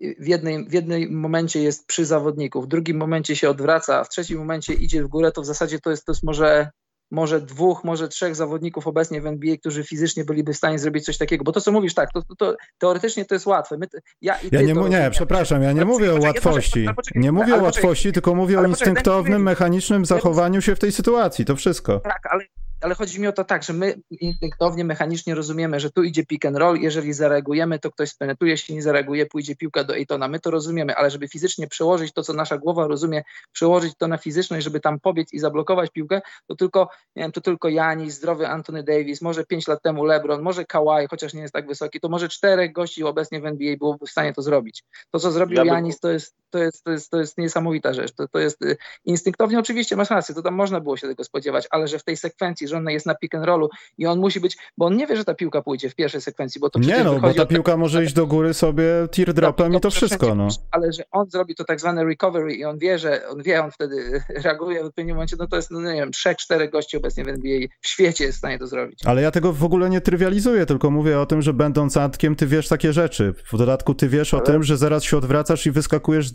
w, 0.00 0.28
jednej, 0.28 0.68
w 0.68 0.72
jednym 0.72 1.20
momencie 1.20 1.62
jest 1.62 1.86
przy 1.86 2.04
zawodniku, 2.04 2.62
w 2.62 2.66
drugim 2.66 2.96
momencie 2.96 3.36
się 3.36 3.50
odwraca, 3.50 4.04
w 4.04 4.08
trzecim 4.08 4.38
momencie 4.38 4.74
idzie 4.74 5.04
w 5.04 5.08
górę, 5.08 5.32
to 5.32 5.42
w 5.42 5.46
zasadzie 5.46 5.80
to 5.80 5.90
jest, 5.90 6.04
to 6.04 6.12
jest 6.12 6.22
może 6.22 6.70
może 7.10 7.40
dwóch, 7.40 7.84
może 7.84 8.08
trzech 8.08 8.36
zawodników 8.36 8.86
obecnie 8.86 9.20
w 9.20 9.26
NBA, 9.26 9.56
którzy 9.56 9.84
fizycznie 9.84 10.24
byliby 10.24 10.52
w 10.52 10.56
stanie 10.56 10.78
zrobić 10.78 11.04
coś 11.04 11.18
takiego. 11.18 11.44
Bo 11.44 11.52
to, 11.52 11.60
co 11.60 11.72
mówisz, 11.72 11.94
tak, 11.94 12.12
to, 12.12 12.22
to, 12.22 12.34
to 12.34 12.56
teoretycznie 12.78 13.24
to 13.24 13.34
jest 13.34 13.46
łatwe. 13.46 13.78
My, 13.78 13.86
ja, 14.22 14.38
ja 14.52 14.62
nie, 14.62 14.74
nie, 14.74 15.08
przepraszam, 15.10 15.62
ja 15.62 15.72
nie 15.72 15.84
mówię 15.84 16.14
o 16.14 16.20
łatwości. 16.20 16.88
Nie 17.14 17.32
mówię 17.32 17.54
o 17.54 17.62
łatwości, 17.62 18.12
tylko 18.12 18.34
mówię 18.34 18.60
o 18.60 18.64
instynktownym, 18.64 19.42
mechanicznym 19.42 20.06
zachowaniu 20.06 20.62
się 20.62 20.76
w 20.76 20.78
tej 20.78 20.92
sytuacji. 20.92 21.44
To 21.44 21.56
wszystko. 21.56 22.00
Tak, 22.00 22.20
ale 22.30 22.44
ale 22.80 22.94
chodzi 22.94 23.20
mi 23.20 23.26
o 23.26 23.32
to 23.32 23.44
tak, 23.44 23.62
że 23.62 23.72
my 23.72 24.00
instynktownie, 24.10 24.84
mechanicznie 24.84 25.34
rozumiemy, 25.34 25.80
że 25.80 25.90
tu 25.90 26.02
idzie 26.02 26.26
pick 26.26 26.44
and 26.44 26.56
roll, 26.56 26.80
jeżeli 26.80 27.12
zareagujemy, 27.12 27.78
to 27.78 27.90
ktoś 27.90 28.10
spenetruje, 28.10 28.52
jeśli 28.52 28.74
nie 28.74 28.82
zareaguje, 28.82 29.26
pójdzie 29.26 29.56
piłka 29.56 29.84
do 29.84 29.96
Ejtona. 29.96 30.28
My 30.28 30.40
to 30.40 30.50
rozumiemy, 30.50 30.96
ale 30.96 31.10
żeby 31.10 31.28
fizycznie 31.28 31.66
przełożyć 31.66 32.12
to, 32.12 32.22
co 32.22 32.32
nasza 32.32 32.58
głowa 32.58 32.86
rozumie, 32.86 33.22
przełożyć 33.52 33.94
to 33.98 34.08
na 34.08 34.18
fizyczność, 34.18 34.64
żeby 34.64 34.80
tam 34.80 35.00
pobiec 35.00 35.32
i 35.32 35.38
zablokować 35.38 35.90
piłkę, 35.90 36.20
to 36.46 36.56
tylko, 36.56 36.88
nie 37.16 37.22
wiem, 37.22 37.32
to 37.32 37.40
tylko 37.40 37.68
Janis, 37.68 38.14
zdrowy 38.14 38.48
Anthony 38.48 38.82
Davis, 38.82 39.22
może 39.22 39.44
pięć 39.44 39.68
lat 39.68 39.82
temu 39.82 40.04
LeBron, 40.04 40.42
może 40.42 40.64
Kawhi, 40.64 41.06
chociaż 41.10 41.34
nie 41.34 41.42
jest 41.42 41.54
tak 41.54 41.66
wysoki, 41.66 42.00
to 42.00 42.08
może 42.08 42.28
czterech 42.28 42.72
gości 42.72 43.04
obecnie 43.04 43.40
w 43.40 43.46
NBA 43.46 43.76
byłoby 43.76 44.06
w 44.06 44.10
stanie 44.10 44.32
to 44.32 44.42
zrobić. 44.42 44.84
To, 45.10 45.18
co 45.18 45.30
zrobił 45.30 45.64
Janis, 45.64 46.00
to 46.00 46.10
jest, 46.10 46.34
to 46.50 46.58
jest, 46.58 46.84
to 46.84 46.90
jest, 46.90 47.10
to 47.10 47.18
jest 47.20 47.38
niesamowita 47.38 47.94
rzecz. 47.94 48.12
To, 48.12 48.28
to 48.28 48.38
jest 48.38 48.62
y, 48.62 48.76
instynktownie, 49.04 49.58
oczywiście 49.58 49.96
masz 49.96 50.10
rację, 50.10 50.34
to 50.34 50.42
tam 50.42 50.54
można 50.54 50.80
było 50.80 50.96
się 50.96 51.08
tego 51.08 51.24
spodziewać, 51.24 51.68
ale 51.70 51.88
że 51.88 51.98
w 51.98 52.04
tej 52.04 52.16
sekwencji, 52.16 52.68
że 52.68 52.76
ona 52.76 52.90
jest 52.90 53.06
na 53.06 53.14
pick 53.14 53.34
and 53.34 53.44
rollu 53.44 53.68
i 53.98 54.06
on 54.06 54.18
musi 54.18 54.40
być, 54.40 54.56
bo 54.78 54.86
on 54.86 54.96
nie 54.96 55.06
wie, 55.06 55.16
że 55.16 55.24
ta 55.24 55.34
piłka 55.34 55.62
pójdzie 55.62 55.90
w 55.90 55.94
pierwszej 55.94 56.20
sekwencji, 56.20 56.60
bo 56.60 56.70
to 56.70 56.78
Nie 56.78 57.04
no, 57.04 57.20
bo 57.20 57.34
ta 57.34 57.46
piłka 57.46 57.76
może 57.76 58.04
iść 58.04 58.14
do 58.14 58.26
góry 58.26 58.54
sobie 58.54 58.84
teardropem 59.12 59.74
i 59.74 59.80
to 59.80 59.90
wszystko, 59.90 60.34
no. 60.34 60.48
Ale 60.70 60.92
że 60.92 61.02
on 61.10 61.30
zrobi 61.30 61.54
to 61.54 61.64
tak 61.64 61.80
zwane 61.80 62.04
recovery 62.04 62.54
i 62.54 62.64
on 62.64 62.78
wie, 62.78 62.98
że 62.98 63.28
on 63.28 63.42
wie, 63.42 63.64
on 63.64 63.70
wtedy 63.70 64.22
reaguje 64.44 64.82
w 64.82 64.86
odpowiednim 64.86 65.16
momencie, 65.16 65.36
no 65.38 65.46
to 65.46 65.56
jest, 65.56 65.70
no 65.70 65.80
nie 65.80 66.00
wiem, 66.00 66.12
trzech, 66.12 66.36
czterech 66.36 66.70
gości 66.70 66.96
obecnie 66.96 67.24
w 67.24 67.28
NBA 67.28 67.60
w 67.80 67.88
świecie 67.88 68.24
jest 68.24 68.36
w 68.36 68.38
stanie 68.38 68.58
to 68.58 68.66
zrobić. 68.66 69.06
Ale 69.06 69.22
ja 69.22 69.30
tego 69.30 69.52
w 69.52 69.64
ogóle 69.64 69.90
nie 69.90 70.00
trywializuję, 70.00 70.66
tylko 70.66 70.90
mówię 70.90 71.20
o 71.20 71.26
tym, 71.26 71.42
że 71.42 71.52
będąc 71.52 71.96
Antkiem, 71.96 72.36
ty 72.36 72.46
wiesz 72.46 72.68
takie 72.68 72.92
rzeczy. 72.92 73.34
W 73.52 73.58
dodatku 73.58 73.94
ty 73.94 74.08
wiesz 74.08 74.34
ale... 74.34 74.42
o 74.42 74.46
tym, 74.46 74.62
że 74.62 74.76
zaraz 74.76 75.04
się 75.04 75.16
odwracasz 75.16 75.66
i 75.66 75.70
wyskakujesz 75.70 76.30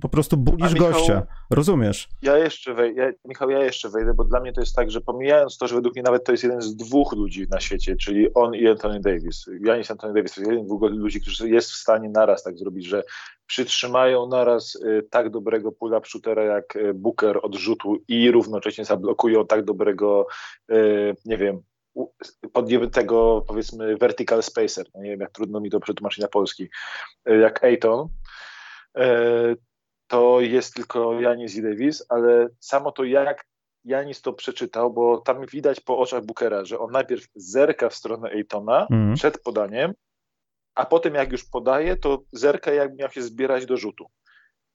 po 0.00 0.08
prostu 0.08 0.36
bulisz 0.36 0.74
Michał, 0.74 0.92
gościa, 0.92 1.26
rozumiesz? 1.50 2.08
Ja 2.22 2.38
jeszcze 2.38 2.74
wejdę, 2.74 3.12
Michał, 3.24 3.50
ja 3.50 3.64
jeszcze 3.64 3.88
wejdę, 3.88 4.14
bo 4.14 4.24
dla 4.24 4.40
mnie 4.40 4.52
to 4.52 4.60
jest 4.60 4.76
tak, 4.76 4.90
że 4.90 5.00
pomijając 5.00 5.58
to, 5.58 5.66
że 5.66 5.74
według 5.74 5.94
mnie 5.94 6.02
nawet 6.02 6.24
to 6.24 6.32
jest 6.32 6.44
jeden 6.44 6.60
z 6.60 6.76
dwóch 6.76 7.12
ludzi 7.12 7.46
na 7.50 7.60
świecie, 7.60 7.96
czyli 7.96 8.34
on 8.34 8.54
i 8.54 8.68
Anthony 8.68 9.00
Davis. 9.00 9.46
Janis 9.60 9.90
Anthony 9.90 10.14
Davis 10.14 10.34
to 10.34 10.40
jest 10.40 10.50
jeden 10.50 10.64
z 10.64 10.68
dwóch 10.68 10.82
ludzi, 10.82 11.20
którzy 11.20 11.50
jest 11.50 11.70
w 11.70 11.76
stanie 11.76 12.08
naraz 12.08 12.42
tak 12.42 12.58
zrobić, 12.58 12.86
że 12.86 13.02
przytrzymają 13.46 14.26
naraz 14.26 14.74
y, 14.74 15.06
tak 15.10 15.30
dobrego 15.30 15.72
pull-up 15.72 16.08
shootera 16.08 16.44
jak 16.44 16.76
y, 16.76 16.94
Booker 16.94 17.38
od 17.42 17.54
rzutu 17.54 17.96
i 18.08 18.30
równocześnie 18.30 18.84
zablokują 18.84 19.46
tak 19.46 19.64
dobrego, 19.64 20.26
y, 20.72 21.14
nie 21.24 21.36
wiem, 21.36 21.62
podjętego 22.52 23.44
powiedzmy 23.48 23.96
vertical 23.96 24.42
spacer, 24.42 24.86
no 24.94 25.02
nie 25.02 25.10
wiem 25.10 25.20
jak 25.20 25.30
trudno 25.30 25.60
mi 25.60 25.70
to 25.70 25.80
przetłumaczyć 25.80 26.18
na 26.18 26.28
polski, 26.28 26.68
jak 27.26 27.64
Ayton, 27.64 28.08
to 30.06 30.40
jest 30.40 30.74
tylko 30.74 31.20
Janis 31.20 31.56
i 31.56 31.62
Davis, 31.62 32.04
ale 32.08 32.48
samo 32.60 32.92
to 32.92 33.04
jak 33.04 33.44
Janis 33.84 34.22
to 34.22 34.32
przeczytał, 34.32 34.92
bo 34.92 35.18
tam 35.18 35.46
widać 35.46 35.80
po 35.80 35.98
oczach 35.98 36.24
Bookera, 36.24 36.64
że 36.64 36.78
on 36.78 36.90
najpierw 36.90 37.24
zerka 37.34 37.88
w 37.88 37.94
stronę 37.94 38.30
Aytona 38.30 38.86
mm. 38.90 39.14
przed 39.14 39.42
podaniem, 39.42 39.92
a 40.74 40.86
potem 40.86 41.14
jak 41.14 41.32
już 41.32 41.44
podaje, 41.44 41.96
to 41.96 42.22
zerka 42.32 42.72
jak 42.72 42.96
miał 42.96 43.10
się 43.10 43.22
zbierać 43.22 43.66
do 43.66 43.76
rzutu. 43.76 44.06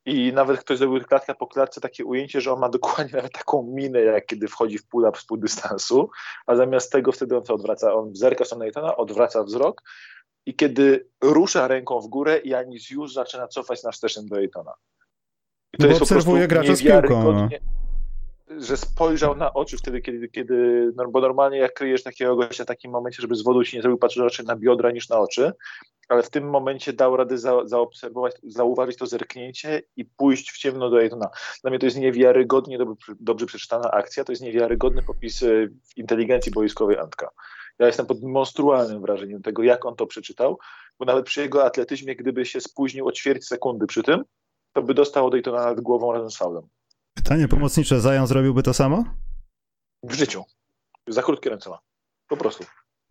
I 0.05 0.33
nawet 0.33 0.59
ktoś 0.59 0.77
zrobił 0.77 1.01
klatka 1.01 1.33
po 1.33 1.47
klatce 1.47 1.81
takie 1.81 2.05
ujęcie, 2.05 2.41
że 2.41 2.53
on 2.53 2.59
ma 2.59 2.69
dokładnie 2.69 3.13
nawet 3.15 3.31
taką 3.31 3.71
minę, 3.73 4.01
jak 4.01 4.25
kiedy 4.25 4.47
wchodzi 4.47 4.77
w 4.77 4.87
pull-up 4.87 5.19
z 5.19 5.25
pół 5.25 5.37
dystansu, 5.37 6.09
a 6.45 6.55
zamiast 6.55 6.91
tego 6.91 7.11
wtedy 7.11 7.37
on 7.37 7.43
co 7.43 7.53
odwraca? 7.53 7.93
On 7.93 8.15
zerka 8.15 8.43
w 8.43 8.47
stronę 8.47 8.65
Natana, 8.65 8.97
odwraca 8.97 9.43
wzrok 9.43 9.81
i 10.45 10.55
kiedy 10.55 11.09
rusza 11.21 11.67
ręką 11.67 11.99
w 11.99 12.07
górę, 12.07 12.41
Janis 12.43 12.89
już 12.89 13.13
zaczyna 13.13 13.47
cofać 13.47 13.83
na 13.83 13.91
wstecznym 13.91 14.27
do 14.27 14.35
Aytona. 14.35 14.73
I 15.73 15.77
to 15.77 15.83
no 15.83 15.89
jest 15.89 16.01
obserwuje 16.01 16.47
gracza 16.47 16.75
z 16.75 16.81
piłką. 16.81 17.33
No 17.33 17.49
że 18.57 18.77
spojrzał 18.77 19.35
na 19.35 19.53
oczy 19.53 19.77
wtedy, 19.77 20.01
kiedy, 20.01 20.27
kiedy 20.27 20.91
no 20.95 21.07
bo 21.07 21.21
normalnie 21.21 21.57
jak 21.57 21.73
kryjesz 21.73 22.03
takiego 22.03 22.35
gościa 22.35 22.63
w 22.63 22.67
takim 22.67 22.91
momencie, 22.91 23.21
żeby 23.21 23.35
z 23.35 23.43
wodą 23.43 23.63
ci 23.63 23.75
nie 23.75 23.81
zrobił, 23.81 23.97
patrzył 23.97 24.23
raczej 24.23 24.45
na 24.45 24.55
biodra 24.55 24.91
niż 24.91 25.09
na 25.09 25.19
oczy, 25.19 25.51
ale 26.09 26.23
w 26.23 26.29
tym 26.29 26.49
momencie 26.49 26.93
dał 26.93 27.17
radę 27.17 27.37
za, 27.37 27.65
zaobserwować, 27.65 28.33
zauważyć 28.43 28.97
to 28.97 29.07
zerknięcie 29.07 29.81
i 29.95 30.05
pójść 30.05 30.51
w 30.51 30.57
ciemno 30.57 30.89
do 30.89 31.01
Ejtona. 31.01 31.29
Dla 31.61 31.69
mnie 31.69 31.79
to 31.79 31.85
jest 31.85 31.97
niewiarygodnie 31.97 32.77
dobrze, 32.77 33.13
dobrze 33.19 33.45
przeczytana 33.45 33.91
akcja, 33.91 34.23
to 34.23 34.31
jest 34.31 34.41
niewiarygodny 34.41 35.03
popis 35.03 35.43
inteligencji 35.95 36.51
boiskowej 36.51 36.97
Antka. 36.97 37.29
Ja 37.79 37.85
jestem 37.85 38.05
pod 38.05 38.23
monstrualnym 38.23 39.01
wrażeniem 39.01 39.41
tego, 39.41 39.63
jak 39.63 39.85
on 39.85 39.95
to 39.95 40.05
przeczytał, 40.05 40.59
bo 40.99 41.05
nawet 41.05 41.25
przy 41.25 41.41
jego 41.41 41.65
atletyzmie, 41.65 42.15
gdyby 42.15 42.45
się 42.45 42.61
spóźnił 42.61 43.07
o 43.07 43.11
ćwierć 43.11 43.45
sekundy 43.45 43.87
przy 43.87 44.03
tym, 44.03 44.23
to 44.73 44.81
by 44.81 44.93
dostał 44.93 45.29
Daytona 45.29 45.65
nad 45.65 45.81
głową 45.81 46.13
razem 46.13 46.31
z 46.31 46.37
faulem. 46.37 46.67
Pytanie 47.13 47.47
pomocnicze, 47.47 48.01
Zajan 48.01 48.27
zrobiłby 48.27 48.63
to 48.63 48.73
samo? 48.73 49.03
W 50.03 50.13
życiu. 50.13 50.43
Za 51.07 51.23
krótkie 51.23 51.49
ręce 51.49 51.69
ma. 51.69 51.79
Po 52.27 52.37
prostu. 52.37 52.65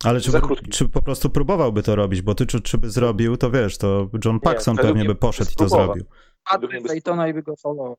Ale 0.05 0.21
czy, 0.21 0.33
czy, 0.71 0.89
po 0.89 1.03
prostu 1.03 1.31
próbowałby 1.31 1.83
to 1.83 1.97
robić? 1.97 2.23
Bo 2.23 2.35
ty, 2.35 2.47
czy, 2.47 2.61
czy 2.61 2.79
by 2.79 2.91
zrobił, 2.91 3.37
to 3.37 3.51
wiesz, 3.51 3.79
to 3.79 4.09
John 4.25 4.41
Paxson 4.41 4.77
nie, 4.77 4.83
pewnie 4.83 5.05
by 5.05 5.15
poszedł 5.15 5.51
i 5.51 5.55
to 5.55 5.69
zrobił. 5.69 6.05
Padłby 6.51 6.81
Daytona 6.81 7.29
i 7.29 7.35
by 7.35 7.43
go 7.43 7.57
faulował. 7.57 7.97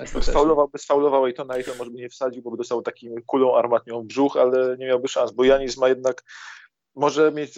Tak, 0.00 0.24
sfaulował, 0.24 0.68
by 0.68 0.78
sfaulował 0.78 1.26
Ejtona, 1.26 1.54
Ejton 1.54 1.78
może 1.78 1.90
by 1.90 1.96
nie 1.96 2.08
wsadził, 2.08 2.42
bo 2.42 2.50
by 2.50 2.56
dostał 2.56 2.82
takim 2.82 3.14
kulą 3.26 3.56
armatnią 3.56 4.02
w 4.02 4.06
brzuch, 4.06 4.36
ale 4.36 4.76
nie 4.78 4.86
miałby 4.86 5.08
szans, 5.08 5.32
bo 5.32 5.44
Janis 5.44 5.76
ma 5.76 5.88
jednak 5.88 6.22
może 6.94 7.32
mieć 7.32 7.54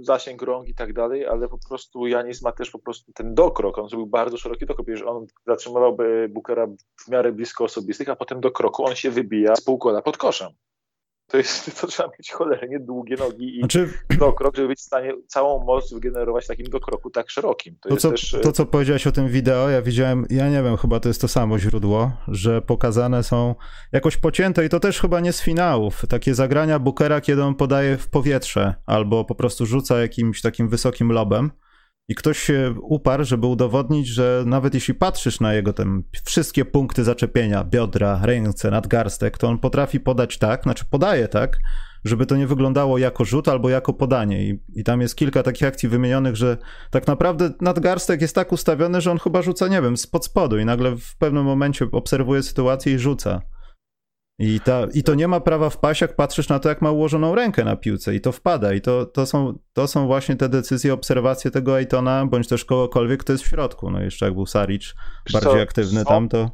zasięg 0.00 0.42
rąk 0.42 0.68
i 0.68 0.74
tak 0.74 0.92
dalej, 0.92 1.26
ale 1.26 1.48
po 1.48 1.58
prostu 1.68 2.06
Janis 2.06 2.42
ma 2.42 2.52
też 2.52 2.70
po 2.70 2.78
prostu 2.78 3.12
ten 3.12 3.34
dokrok, 3.34 3.78
on 3.78 3.88
zrobił 3.88 4.06
bardzo 4.06 4.36
szeroki 4.36 4.66
dokrok, 4.66 4.86
że 4.94 5.06
on 5.06 5.26
zatrzymywałby 5.46 6.28
Bookera 6.30 6.66
w 7.04 7.08
miarę 7.08 7.32
blisko 7.32 7.64
osobistych, 7.64 8.08
a 8.08 8.16
potem 8.16 8.40
do 8.40 8.50
kroku 8.50 8.84
on 8.84 8.94
się 8.94 9.10
wybija 9.10 9.56
z 9.56 9.60
półkola 9.60 10.02
pod 10.02 10.16
koszem. 10.16 10.52
To, 11.26 11.36
jest, 11.36 11.70
to 11.80 11.86
trzeba 11.86 12.08
mieć 12.18 12.32
cholernie 12.32 12.80
długie 12.80 13.16
nogi 13.16 13.56
i 13.56 13.58
znaczy... 13.58 13.88
dokrok, 14.18 14.56
żeby 14.56 14.68
być 14.68 14.78
w 14.78 14.82
stanie 14.82 15.12
całą 15.26 15.64
moc 15.64 15.92
wygenerować 15.92 16.46
takim 16.46 16.66
dokroku 16.66 17.10
tak 17.10 17.30
szerokim. 17.30 17.76
To, 17.80 17.88
to 17.88 17.96
co, 17.96 18.10
też... 18.10 18.36
to, 18.42 18.52
co 18.52 18.66
powiedziałeś 18.66 19.06
o 19.06 19.12
tym 19.12 19.28
wideo, 19.28 19.70
ja 19.70 19.82
widziałem, 19.82 20.26
ja 20.30 20.48
nie 20.48 20.62
wiem, 20.62 20.76
chyba 20.76 21.00
to 21.00 21.08
jest 21.08 21.20
to 21.20 21.28
samo 21.28 21.58
źródło, 21.58 22.12
że 22.28 22.62
pokazane 22.62 23.22
są 23.22 23.54
jakoś 23.92 24.16
pocięte 24.16 24.64
i 24.64 24.68
to 24.68 24.80
też 24.80 25.00
chyba 25.00 25.20
nie 25.20 25.32
z 25.32 25.42
finałów. 25.42 26.06
Takie 26.08 26.34
zagrania 26.34 26.78
Bookera, 26.78 27.20
kiedy 27.20 27.42
on 27.42 27.54
podaje 27.54 27.96
w 27.96 28.08
powietrze 28.08 28.74
albo 28.86 29.24
po 29.24 29.34
prostu 29.34 29.66
rzuca 29.66 30.00
jakimś 30.00 30.42
takim 30.42 30.68
wysokim 30.68 31.12
lobem 31.12 31.50
i 32.08 32.14
ktoś 32.14 32.38
się 32.38 32.74
uparł, 32.82 33.24
żeby 33.24 33.46
udowodnić, 33.46 34.08
że 34.08 34.42
nawet 34.46 34.74
jeśli 34.74 34.94
patrzysz 34.94 35.40
na 35.40 35.54
jego 35.54 35.72
te 35.72 35.84
wszystkie 36.24 36.64
punkty 36.64 37.04
zaczepienia, 37.04 37.64
biodra, 37.64 38.20
ręce, 38.22 38.70
nadgarstek, 38.70 39.38
to 39.38 39.48
on 39.48 39.58
potrafi 39.58 40.00
podać 40.00 40.38
tak, 40.38 40.62
znaczy 40.62 40.84
podaje 40.90 41.28
tak, 41.28 41.58
żeby 42.04 42.26
to 42.26 42.36
nie 42.36 42.46
wyglądało 42.46 42.98
jako 42.98 43.24
rzut 43.24 43.48
albo 43.48 43.68
jako 43.68 43.92
podanie. 43.92 44.48
I, 44.48 44.60
I 44.74 44.84
tam 44.84 45.00
jest 45.00 45.16
kilka 45.16 45.42
takich 45.42 45.68
akcji 45.68 45.88
wymienionych, 45.88 46.36
że 46.36 46.58
tak 46.90 47.06
naprawdę 47.06 47.50
nadgarstek 47.60 48.20
jest 48.20 48.34
tak 48.34 48.52
ustawiony, 48.52 49.00
że 49.00 49.10
on 49.10 49.18
chyba 49.18 49.42
rzuca, 49.42 49.68
nie 49.68 49.82
wiem, 49.82 49.96
spod 49.96 50.24
spodu 50.24 50.58
i 50.58 50.64
nagle 50.64 50.96
w 50.96 51.16
pewnym 51.16 51.44
momencie 51.44 51.86
obserwuje 51.92 52.42
sytuację 52.42 52.94
i 52.94 52.98
rzuca. 52.98 53.42
I, 54.38 54.60
ta, 54.60 54.86
I 54.94 55.02
to 55.02 55.14
nie 55.14 55.28
ma 55.28 55.40
prawa 55.40 55.70
wpaść, 55.70 56.00
jak 56.00 56.16
patrzysz 56.16 56.48
na 56.48 56.58
to, 56.58 56.68
jak 56.68 56.82
ma 56.82 56.90
ułożoną 56.90 57.34
rękę 57.34 57.64
na 57.64 57.76
piłce 57.76 58.14
i 58.14 58.20
to 58.20 58.32
wpada. 58.32 58.74
I 58.74 58.80
to, 58.80 59.06
to, 59.06 59.26
są, 59.26 59.58
to 59.72 59.86
są 59.86 60.06
właśnie 60.06 60.36
te 60.36 60.48
decyzje, 60.48 60.94
obserwacje 60.94 61.50
tego 61.50 61.74
Aitona, 61.74 62.26
bądź 62.26 62.48
też 62.48 62.64
kogokolwiek, 62.64 63.20
kto 63.20 63.32
jest 63.32 63.44
w 63.44 63.48
środku. 63.48 63.90
No 63.90 64.02
jeszcze 64.02 64.24
jak 64.24 64.34
był 64.34 64.46
Saric 64.46 64.94
bardziej 65.32 65.52
co, 65.52 65.60
aktywny 65.60 66.00
są, 66.00 66.04
tam, 66.04 66.28
to... 66.28 66.50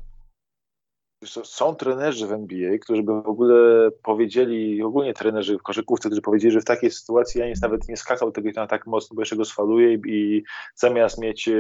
Są 1.25 1.75
trenerzy 1.75 2.27
w 2.27 2.33
NBA, 2.33 2.79
którzy 2.79 3.03
by 3.03 3.23
w 3.23 3.29
ogóle 3.29 3.91
powiedzieli, 4.03 4.83
ogólnie 4.83 5.15
trenerzy 5.15 5.59
w 5.59 5.63
koszykówce, 5.63 6.09
którzy 6.09 6.23
powiedzieli, 6.23 6.53
że 6.53 6.61
w 6.61 6.65
takiej 6.65 6.91
sytuacji 6.91 7.41
Janis 7.41 7.63
nawet 7.63 7.89
nie 7.89 7.97
skakał 7.97 8.33
tego 8.33 8.49
Aitona 8.49 8.67
tak 8.67 8.87
mocno, 8.87 9.15
bo 9.15 9.23
jeszcze 9.23 9.37
go 9.37 9.45
sfaluje 9.45 9.95
i, 9.95 10.01
i 10.07 10.43
zamiast 10.75 11.19
mieć 11.19 11.49
e, 11.49 11.53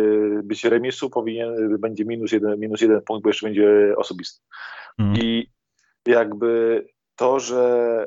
być 0.44 0.64
remisu, 0.64 1.10
powinien, 1.10 1.78
będzie 1.78 2.04
minus 2.04 2.32
jeden, 2.32 2.60
minus 2.60 2.80
jeden 2.80 3.02
punkt, 3.02 3.22
bo 3.22 3.28
jeszcze 3.28 3.46
będzie 3.46 3.94
osobisty. 3.96 4.40
Mm. 4.98 5.16
I 5.16 5.50
jakby 6.06 6.84
to, 7.16 7.40
że 7.40 8.06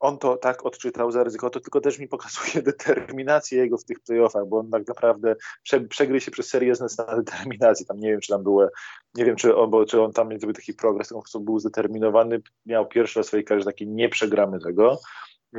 on 0.00 0.18
to 0.18 0.36
tak 0.36 0.66
odczytał, 0.66 1.10
zaryzykował, 1.10 1.50
to 1.50 1.60
tylko 1.60 1.80
też 1.80 1.98
mi 1.98 2.08
pokazuje 2.08 2.62
determinację 2.72 3.58
jego 3.58 3.78
w 3.78 3.84
tych 3.84 4.00
playoffach, 4.00 4.46
bo 4.46 4.58
on 4.58 4.70
tak 4.70 4.88
naprawdę 4.88 5.36
prze, 5.62 5.80
się 6.20 6.30
przez 6.30 6.48
serię 6.48 6.72
na 7.06 7.16
determinacji. 7.16 7.86
Tam 7.86 8.00
nie 8.00 8.10
wiem, 8.10 8.20
czy 8.20 8.32
tam 8.32 8.42
było, 8.42 8.68
nie 9.14 9.24
wiem, 9.24 9.36
czy 9.36 9.56
on, 9.56 9.70
bo, 9.70 9.86
czy 9.86 10.02
on 10.02 10.12
tam 10.12 10.28
zrobił 10.28 10.52
taki 10.52 10.74
progres, 10.74 11.08
prostu 11.18 11.40
był 11.40 11.58
zdeterminowany, 11.58 12.42
miał 12.66 12.88
pierwszy 12.88 13.18
raz 13.18 13.26
w 13.26 13.28
swojej 13.28 13.44
karierze 13.44 13.66
taki 13.66 13.88
nie 13.88 14.08
przegramy 14.08 14.60
tego 14.60 14.98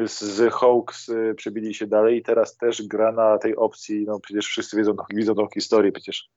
z 0.03 0.53
Hawks 0.53 1.09
y, 1.09 1.33
przebili 1.37 1.73
się 1.73 1.87
dalej 1.87 2.17
i 2.17 2.23
teraz 2.23 2.57
też 2.57 2.87
gra 2.87 3.11
na 3.11 3.37
tej 3.37 3.55
opcji, 3.55 4.05
no 4.07 4.19
przecież 4.19 4.45
wszyscy 4.45 4.77
wiedzą, 4.77 4.95
widzą 5.13 5.35
tą 5.35 5.47
historię 5.53 5.91
przecież, 5.91 6.29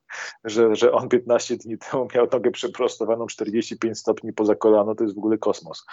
że, 0.44 0.76
że 0.76 0.92
on 0.92 1.08
15 1.08 1.56
dni 1.56 1.78
temu 1.78 2.08
miał 2.14 2.28
nogę 2.32 2.50
przeprostowaną 2.50 3.26
45 3.26 3.98
stopni 3.98 4.32
poza 4.32 4.54
kolano, 4.54 4.94
to 4.94 5.04
jest 5.04 5.14
w 5.14 5.18
ogóle 5.18 5.38
kosmos. 5.38 5.86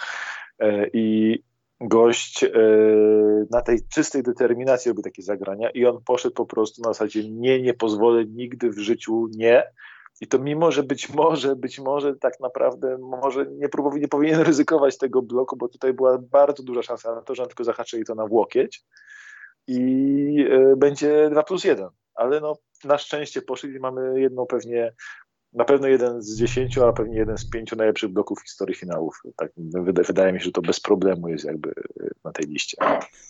E, 0.58 0.88
I 0.92 1.38
gość 1.80 2.44
e, 2.44 2.50
na 3.50 3.62
tej 3.62 3.78
czystej 3.88 4.22
determinacji 4.22 4.88
robi 4.88 5.02
takie 5.02 5.22
zagrania 5.22 5.70
i 5.70 5.86
on 5.86 6.02
poszedł 6.04 6.34
po 6.34 6.46
prostu 6.46 6.82
na 6.82 6.88
zasadzie 6.88 7.30
nie, 7.30 7.62
nie 7.62 7.74
pozwolę 7.74 8.24
nigdy 8.24 8.70
w 8.70 8.78
życiu, 8.78 9.28
nie, 9.36 9.62
i 10.20 10.26
to 10.26 10.38
mimo, 10.38 10.72
że 10.72 10.82
być 10.82 11.08
może, 11.08 11.56
być 11.56 11.78
może 11.78 12.16
tak 12.16 12.40
naprawdę 12.40 12.98
może 12.98 13.46
nie, 13.46 13.68
nie 14.00 14.08
powinien 14.08 14.40
ryzykować 14.40 14.98
tego 14.98 15.22
bloku, 15.22 15.56
bo 15.56 15.68
tutaj 15.68 15.92
była 15.92 16.18
bardzo 16.18 16.62
duża 16.62 16.82
szansa 16.82 17.14
na 17.14 17.22
to, 17.22 17.34
że 17.34 17.42
on 17.42 17.48
tylko 17.48 17.64
zahaczyli 17.64 18.04
to 18.04 18.14
na 18.14 18.26
włokieć 18.26 18.84
i 19.66 20.46
y, 20.72 20.76
będzie 20.76 21.30
2 21.30 21.42
plus 21.42 21.64
1. 21.64 21.88
Ale 22.14 22.40
no, 22.40 22.56
na 22.84 22.98
szczęście 22.98 23.42
poszli 23.42 23.74
i 23.74 23.78
mamy 23.78 24.20
jedną 24.20 24.46
pewnie 24.46 24.92
na 25.52 25.64
pewno 25.64 25.86
jeden 25.86 26.22
z 26.22 26.38
dziesięciu, 26.38 26.84
a 26.84 26.92
pewnie 26.92 27.16
jeden 27.16 27.38
z 27.38 27.50
pięciu 27.50 27.76
najlepszych 27.76 28.10
bloków 28.10 28.38
w 28.40 28.42
historii 28.42 28.74
finałów. 28.74 29.22
Tak, 29.36 29.52
wydaje 30.06 30.32
mi 30.32 30.38
się, 30.38 30.44
że 30.44 30.52
to 30.52 30.62
bez 30.62 30.80
problemu 30.80 31.28
jest 31.28 31.44
jakby 31.44 31.72
na 32.24 32.32
tej 32.32 32.46
liście. 32.46 32.76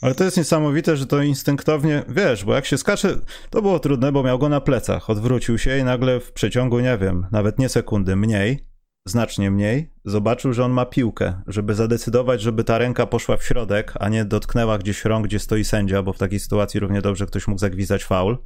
Ale 0.03 0.15
to 0.15 0.25
jest 0.25 0.37
niesamowite, 0.37 0.97
że 0.97 1.07
to 1.07 1.23
instynktownie, 1.23 2.05
wiesz, 2.09 2.45
bo 2.45 2.55
jak 2.55 2.67
się 2.67 2.79
skacze, 2.79 3.19
to 3.51 3.63
było 3.63 3.79
trudne, 3.79 4.13
bo 4.13 4.23
miał 4.23 4.39
go 4.39 4.49
na 4.49 4.61
plecach, 4.61 5.11
odwrócił 5.11 5.59
się 5.59 5.79
i 5.79 5.85
nagle 5.85 6.21
w 6.21 6.33
przeciągu, 6.33 6.81
nie 6.81 6.99
wiem, 6.99 7.27
nawet 7.33 7.59
nie 7.59 7.69
sekundy, 7.69 8.17
mniej, 8.17 8.67
znacznie 9.07 9.51
mniej, 9.51 9.93
zobaczył, 10.05 10.53
że 10.53 10.65
on 10.65 10.73
ma 10.73 10.87
piłkę, 10.87 11.43
żeby 11.47 11.75
zadecydować, 11.75 12.41
żeby 12.41 12.65
ta 12.65 12.79
ręka 12.79 13.07
poszła 13.07 13.37
w 13.37 13.45
środek, 13.45 13.93
a 14.01 14.09
nie 14.09 14.25
dotknęła 14.25 14.79
gdzieś 14.79 15.05
rąk, 15.05 15.27
gdzie 15.27 15.39
stoi 15.39 15.65
sędzia, 15.65 16.03
bo 16.03 16.13
w 16.13 16.19
takiej 16.19 16.41
sytuacji 16.41 16.81
równie 16.81 17.03
dobrze 17.03 17.27
ktoś 17.27 17.49
mógł 17.49 17.61
zagwizać 17.61 18.05
faul, 18.05 18.39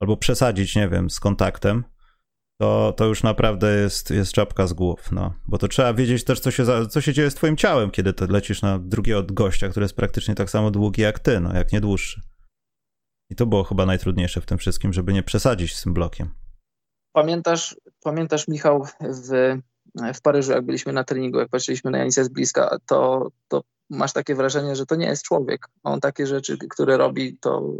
albo 0.00 0.16
przesadzić, 0.16 0.76
nie 0.76 0.88
wiem, 0.88 1.10
z 1.10 1.20
kontaktem 1.20 1.84
to, 2.60 2.94
to 2.96 3.04
już 3.04 3.22
naprawdę 3.22 3.76
jest, 3.76 4.10
jest 4.10 4.32
czapka 4.32 4.66
z 4.66 4.72
głów, 4.72 5.12
no. 5.12 5.34
Bo 5.46 5.58
to 5.58 5.68
trzeba 5.68 5.94
wiedzieć 5.94 6.24
też, 6.24 6.40
co 6.40 6.50
się, 6.50 6.64
co 6.90 7.00
się 7.00 7.12
dzieje 7.12 7.30
z 7.30 7.34
twoim 7.34 7.56
ciałem, 7.56 7.90
kiedy 7.90 8.12
to 8.12 8.26
lecisz 8.26 8.62
na 8.62 8.78
drugiego 8.78 9.22
gościa, 9.22 9.68
który 9.68 9.84
jest 9.84 9.96
praktycznie 9.96 10.34
tak 10.34 10.50
samo 10.50 10.70
długi 10.70 11.02
jak 11.02 11.18
ty, 11.18 11.40
no, 11.40 11.54
jak 11.54 11.72
nie 11.72 11.80
dłuższy. 11.80 12.20
I 13.30 13.36
to 13.36 13.46
było 13.46 13.64
chyba 13.64 13.86
najtrudniejsze 13.86 14.40
w 14.40 14.46
tym 14.46 14.58
wszystkim, 14.58 14.92
żeby 14.92 15.12
nie 15.12 15.22
przesadzić 15.22 15.76
z 15.76 15.82
tym 15.82 15.94
blokiem. 15.94 16.30
Pamiętasz 17.12 17.76
pamiętasz 18.04 18.48
Michał 18.48 18.84
w, 18.84 18.92
w 20.14 20.20
Paryżu, 20.22 20.52
jak 20.52 20.64
byliśmy 20.64 20.92
na 20.92 21.04
treningu, 21.04 21.38
jak 21.38 21.48
patrzyliśmy 21.48 21.90
na 21.90 21.98
Janisa 21.98 22.24
z 22.24 22.28
bliska, 22.28 22.76
to, 22.86 23.28
to 23.48 23.62
masz 23.90 24.12
takie 24.12 24.34
wrażenie, 24.34 24.76
że 24.76 24.86
to 24.86 24.96
nie 24.96 25.06
jest 25.06 25.22
człowiek. 25.22 25.68
On 25.82 26.00
takie 26.00 26.26
rzeczy, 26.26 26.58
które 26.70 26.96
robi, 26.96 27.38
to 27.40 27.72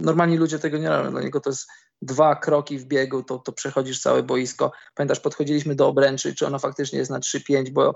normalni 0.00 0.36
ludzie 0.36 0.58
tego 0.58 0.78
nie 0.78 0.88
robią. 0.88 1.10
Dla 1.10 1.22
niego 1.22 1.40
to 1.40 1.50
jest 1.50 1.68
dwa 2.02 2.36
kroki 2.36 2.78
w 2.78 2.84
biegu, 2.84 3.22
to, 3.22 3.38
to 3.38 3.52
przechodzisz 3.52 4.00
całe 4.00 4.22
boisko. 4.22 4.72
Pamiętasz, 4.94 5.20
podchodziliśmy 5.20 5.74
do 5.74 5.88
obręczy, 5.88 6.34
czy 6.34 6.46
ono 6.46 6.58
faktycznie 6.58 6.98
jest 6.98 7.10
na 7.10 7.20
3-5, 7.20 7.70
bo 7.70 7.94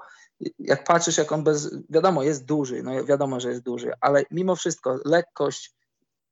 jak 0.59 0.85
patrzysz, 0.85 1.19
jak 1.19 1.33
on 1.33 1.45
bez, 1.45 1.75
wiadomo, 1.91 2.23
jest 2.23 2.45
duży, 2.45 2.83
no 2.83 3.05
wiadomo, 3.05 3.41
że 3.41 3.49
jest 3.49 3.63
duży, 3.63 3.93
ale 4.01 4.23
mimo 4.31 4.57
wszystko 4.57 4.99
lekkość, 5.05 5.75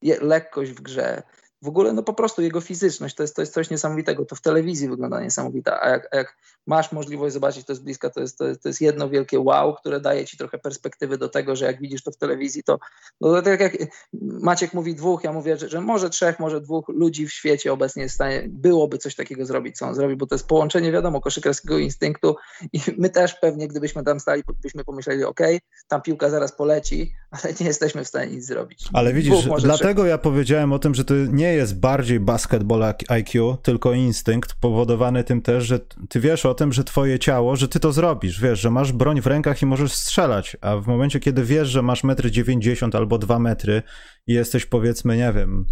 lekkość 0.02 0.70
w 0.70 0.80
grze, 0.80 1.22
w 1.62 1.68
ogóle 1.68 1.92
no 1.92 2.02
po 2.02 2.14
prostu 2.14 2.42
jego 2.42 2.60
fizyczność 2.60 3.14
to 3.14 3.22
jest, 3.22 3.36
to 3.36 3.42
jest 3.42 3.54
coś 3.54 3.70
niesamowitego. 3.70 4.24
To 4.24 4.36
w 4.36 4.40
telewizji 4.40 4.88
wygląda 4.88 5.20
niesamowite, 5.20 5.80
a 5.80 5.88
jak, 5.88 6.08
a 6.12 6.16
jak 6.16 6.36
masz 6.66 6.92
możliwość 6.92 7.34
zobaczyć 7.34 7.66
to 7.66 7.74
z 7.74 7.78
bliska, 7.78 8.10
to 8.10 8.20
jest, 8.20 8.38
to, 8.38 8.46
jest, 8.46 8.62
to 8.62 8.68
jest 8.68 8.80
jedno 8.80 9.08
wielkie 9.08 9.40
wow, 9.40 9.74
które 9.74 10.00
daje 10.00 10.24
ci 10.24 10.36
trochę 10.36 10.58
perspektywy 10.58 11.18
do 11.18 11.28
tego, 11.28 11.56
że 11.56 11.64
jak 11.64 11.80
widzisz 11.80 12.02
to 12.02 12.10
w 12.10 12.16
telewizji, 12.16 12.62
to 12.62 12.78
no, 13.20 13.42
tak 13.42 13.60
jak 13.60 13.76
Maciek 14.22 14.74
mówi 14.74 14.94
dwóch, 14.94 15.24
ja 15.24 15.32
mówię, 15.32 15.56
że, 15.56 15.68
że 15.68 15.80
może 15.80 16.10
trzech, 16.10 16.40
może 16.40 16.60
dwóch 16.60 16.88
ludzi 16.88 17.26
w 17.26 17.32
świecie 17.32 17.72
obecnie 17.72 18.02
jest 18.02 18.12
w 18.12 18.14
stanie, 18.14 18.46
byłoby 18.48 18.98
coś 18.98 19.14
takiego 19.14 19.46
zrobić, 19.46 19.76
co 19.76 19.86
on 19.86 19.94
zrobi, 19.94 20.16
bo 20.16 20.26
to 20.26 20.34
jest 20.34 20.46
połączenie, 20.46 20.92
wiadomo, 20.92 21.20
koszykarskiego 21.20 21.78
instynktu 21.78 22.36
i 22.72 22.80
my 22.98 23.10
też 23.10 23.34
pewnie, 23.34 23.68
gdybyśmy 23.68 24.04
tam 24.04 24.20
stali, 24.20 24.42
byśmy 24.62 24.84
pomyśleli, 24.84 25.24
ok, 25.24 25.40
tam 25.88 26.02
piłka 26.02 26.30
zaraz 26.30 26.52
poleci, 26.52 27.12
ale 27.30 27.54
nie 27.60 27.66
jesteśmy 27.66 28.04
w 28.04 28.08
stanie 28.08 28.32
nic 28.32 28.46
zrobić. 28.46 28.88
Ale 28.92 29.12
widzisz, 29.12 29.44
dwóch, 29.44 29.60
dlatego 29.60 30.02
trzech. 30.02 30.10
ja 30.10 30.18
powiedziałem 30.18 30.72
o 30.72 30.78
tym, 30.78 30.94
że 30.94 31.04
to 31.04 31.14
nie 31.14 31.54
jest 31.56 31.80
bardziej 31.80 32.20
basketball 32.20 32.94
IQ, 33.08 33.56
tylko 33.62 33.92
instynkt, 33.92 34.54
powodowany 34.60 35.24
tym 35.24 35.42
też, 35.42 35.64
że 35.64 35.80
ty 36.08 36.20
wiesz 36.20 36.46
o 36.46 36.54
tym, 36.54 36.72
że 36.72 36.84
twoje 36.84 37.18
ciało, 37.18 37.56
że 37.56 37.68
ty 37.68 37.80
to 37.80 37.92
zrobisz, 37.92 38.40
wiesz, 38.40 38.60
że 38.60 38.70
masz 38.70 38.92
broń 38.92 39.20
w 39.20 39.26
rękach 39.26 39.62
i 39.62 39.66
możesz 39.66 39.92
strzelać, 39.92 40.56
a 40.60 40.76
w 40.76 40.86
momencie, 40.86 41.20
kiedy 41.20 41.44
wiesz, 41.44 41.68
że 41.68 41.82
masz 41.82 42.04
metry 42.04 42.30
90 42.30 42.94
albo 42.94 43.18
2 43.18 43.38
metry 43.38 43.82
i 44.26 44.32
jesteś 44.32 44.66
powiedzmy, 44.66 45.16
nie 45.16 45.32
wiem, 45.32 45.66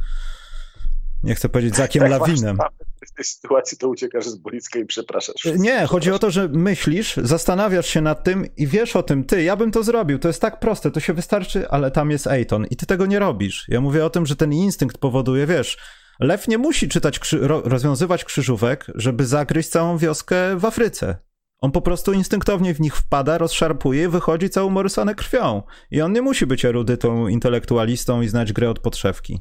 nie 1.24 1.34
chcę 1.34 1.48
powiedzieć 1.48 1.76
zakiem 1.76 2.02
Jak 2.02 2.10
lawinem. 2.10 2.58
W 3.06 3.12
tej 3.16 3.24
sytuacji 3.24 3.78
to 3.78 3.88
uciekasz 3.88 4.26
z 4.26 4.34
boiska 4.34 4.78
i 4.78 4.86
przepraszasz. 4.86 5.48
Nie, 5.56 5.86
chodzi 5.86 6.12
o 6.12 6.18
to, 6.18 6.30
że 6.30 6.48
myślisz, 6.48 7.16
zastanawiasz 7.16 7.86
się 7.86 8.00
nad 8.00 8.24
tym 8.24 8.46
i 8.56 8.66
wiesz 8.66 8.96
o 8.96 9.02
tym, 9.02 9.24
ty, 9.24 9.42
ja 9.42 9.56
bym 9.56 9.70
to 9.70 9.82
zrobił, 9.82 10.18
to 10.18 10.28
jest 10.28 10.40
tak 10.40 10.60
proste, 10.60 10.90
to 10.90 11.00
się 11.00 11.12
wystarczy, 11.12 11.68
ale 11.68 11.90
tam 11.90 12.10
jest 12.10 12.26
Ejton 12.26 12.66
i 12.70 12.76
ty 12.76 12.86
tego 12.86 13.06
nie 13.06 13.18
robisz. 13.18 13.66
Ja 13.68 13.80
mówię 13.80 14.04
o 14.04 14.10
tym, 14.10 14.26
że 14.26 14.36
ten 14.36 14.52
instynkt 14.52 14.98
powoduje, 14.98 15.46
wiesz, 15.46 15.78
Lew 16.20 16.48
nie 16.48 16.58
musi 16.58 16.88
czytać, 16.88 17.20
rozwiązywać 17.64 18.24
krzyżówek, 18.24 18.86
żeby 18.94 19.26
zagryźć 19.26 19.68
całą 19.68 19.98
wioskę 19.98 20.56
w 20.56 20.64
Afryce. 20.64 21.16
On 21.60 21.72
po 21.72 21.82
prostu 21.82 22.12
instynktownie 22.12 22.74
w 22.74 22.80
nich 22.80 22.96
wpada, 22.96 23.38
rozszarpuje 23.38 24.04
i 24.04 24.08
wychodzi 24.08 24.50
całą 24.50 24.70
morysanę 24.70 25.14
krwią. 25.14 25.62
I 25.90 26.00
on 26.00 26.12
nie 26.12 26.22
musi 26.22 26.46
być 26.46 26.64
erudytą, 26.64 27.28
intelektualistą 27.28 28.22
i 28.22 28.28
znać 28.28 28.52
grę 28.52 28.70
od 28.70 28.78
podszewki. 28.78 29.40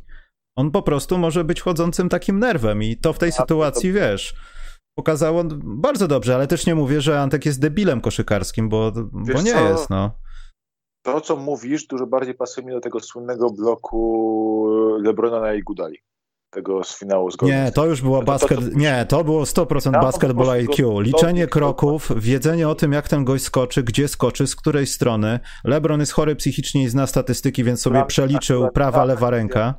On 0.56 0.72
po 0.72 0.82
prostu 0.82 1.18
może 1.18 1.44
być 1.44 1.62
chodzącym 1.62 2.10
takim 2.10 2.40
nerwem 2.40 2.84
i 2.84 2.98
to 2.98 3.14
w 3.14 3.20
tej 3.20 3.32
sytuacji, 3.32 3.92
wiesz, 3.92 4.36
pokazało 4.96 5.44
bardzo 5.64 6.08
dobrze, 6.08 6.36
ale 6.36 6.48
też 6.48 6.66
nie 6.66 6.76
mówię, 6.76 7.02
że 7.02 7.22
Antek 7.22 7.46
jest 7.46 7.60
debilem 7.60 8.02
koszykarskim, 8.02 8.70
bo, 8.70 8.92
bo 9.12 9.42
nie 9.42 9.54
co? 9.54 9.70
jest, 9.70 9.90
no. 9.90 10.12
To, 11.06 11.22
co 11.22 11.36
mówisz, 11.36 11.88
dużo 11.88 12.08
bardziej 12.08 12.36
pasuje 12.36 12.68
mi 12.68 12.74
do 12.74 12.80
tego 12.80 13.00
słynnego 13.00 13.50
bloku 13.50 14.68
Lebrona 15.02 15.40
na 15.40 15.54
Igudali 15.54 15.98
tego 16.54 16.84
z 16.84 17.00
finału 17.00 17.32
z 17.32 17.42
Nie, 17.42 17.72
to 17.76 17.86
już 17.86 18.02
było 18.02 18.22
basket. 18.22 18.60
To, 18.60 18.66
to, 18.66 18.78
nie, 18.78 19.06
to 19.10 19.24
było 19.24 19.44
100% 19.44 19.92
basketball 19.92 20.50
IQ. 20.50 21.00
Liczenie 21.00 21.48
kroków, 21.48 22.12
wiedzenie 22.16 22.70
o 22.70 22.76
tym, 22.76 22.92
jak 22.92 23.08
ten 23.08 23.26
gość 23.26 23.44
skoczy, 23.44 23.84
gdzie 23.84 24.08
skoczy, 24.08 24.48
z 24.48 24.56
której 24.56 24.88
strony. 24.88 25.40
LeBron 25.64 26.00
jest 26.00 26.12
chory 26.12 26.36
psychicznie 26.36 26.84
i 26.84 26.90
zna 26.90 27.08
statystyki, 27.08 27.64
więc 27.64 27.82
sobie 27.82 28.06
przeliczył 28.06 28.72
prawa, 28.72 29.06
lewa 29.06 29.30
ręka. 29.30 29.74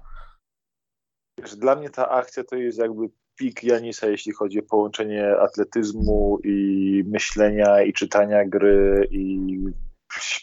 Dla 1.57 1.77
mnie 1.77 1.91
ta 1.91 2.09
akcja 2.09 2.45
to 2.45 2.57
jest 2.57 2.79
jakby 2.79 3.07
pik 3.37 3.65
Janisa, 3.65 4.07
jeśli 4.07 4.33
chodzi 4.33 4.61
o 4.61 4.63
połączenie 4.63 5.37
atletyzmu 5.39 6.39
i 6.45 7.05
myślenia 7.07 7.83
i 7.83 7.93
czytania 7.93 8.45
gry 8.45 9.09
i 9.11 9.41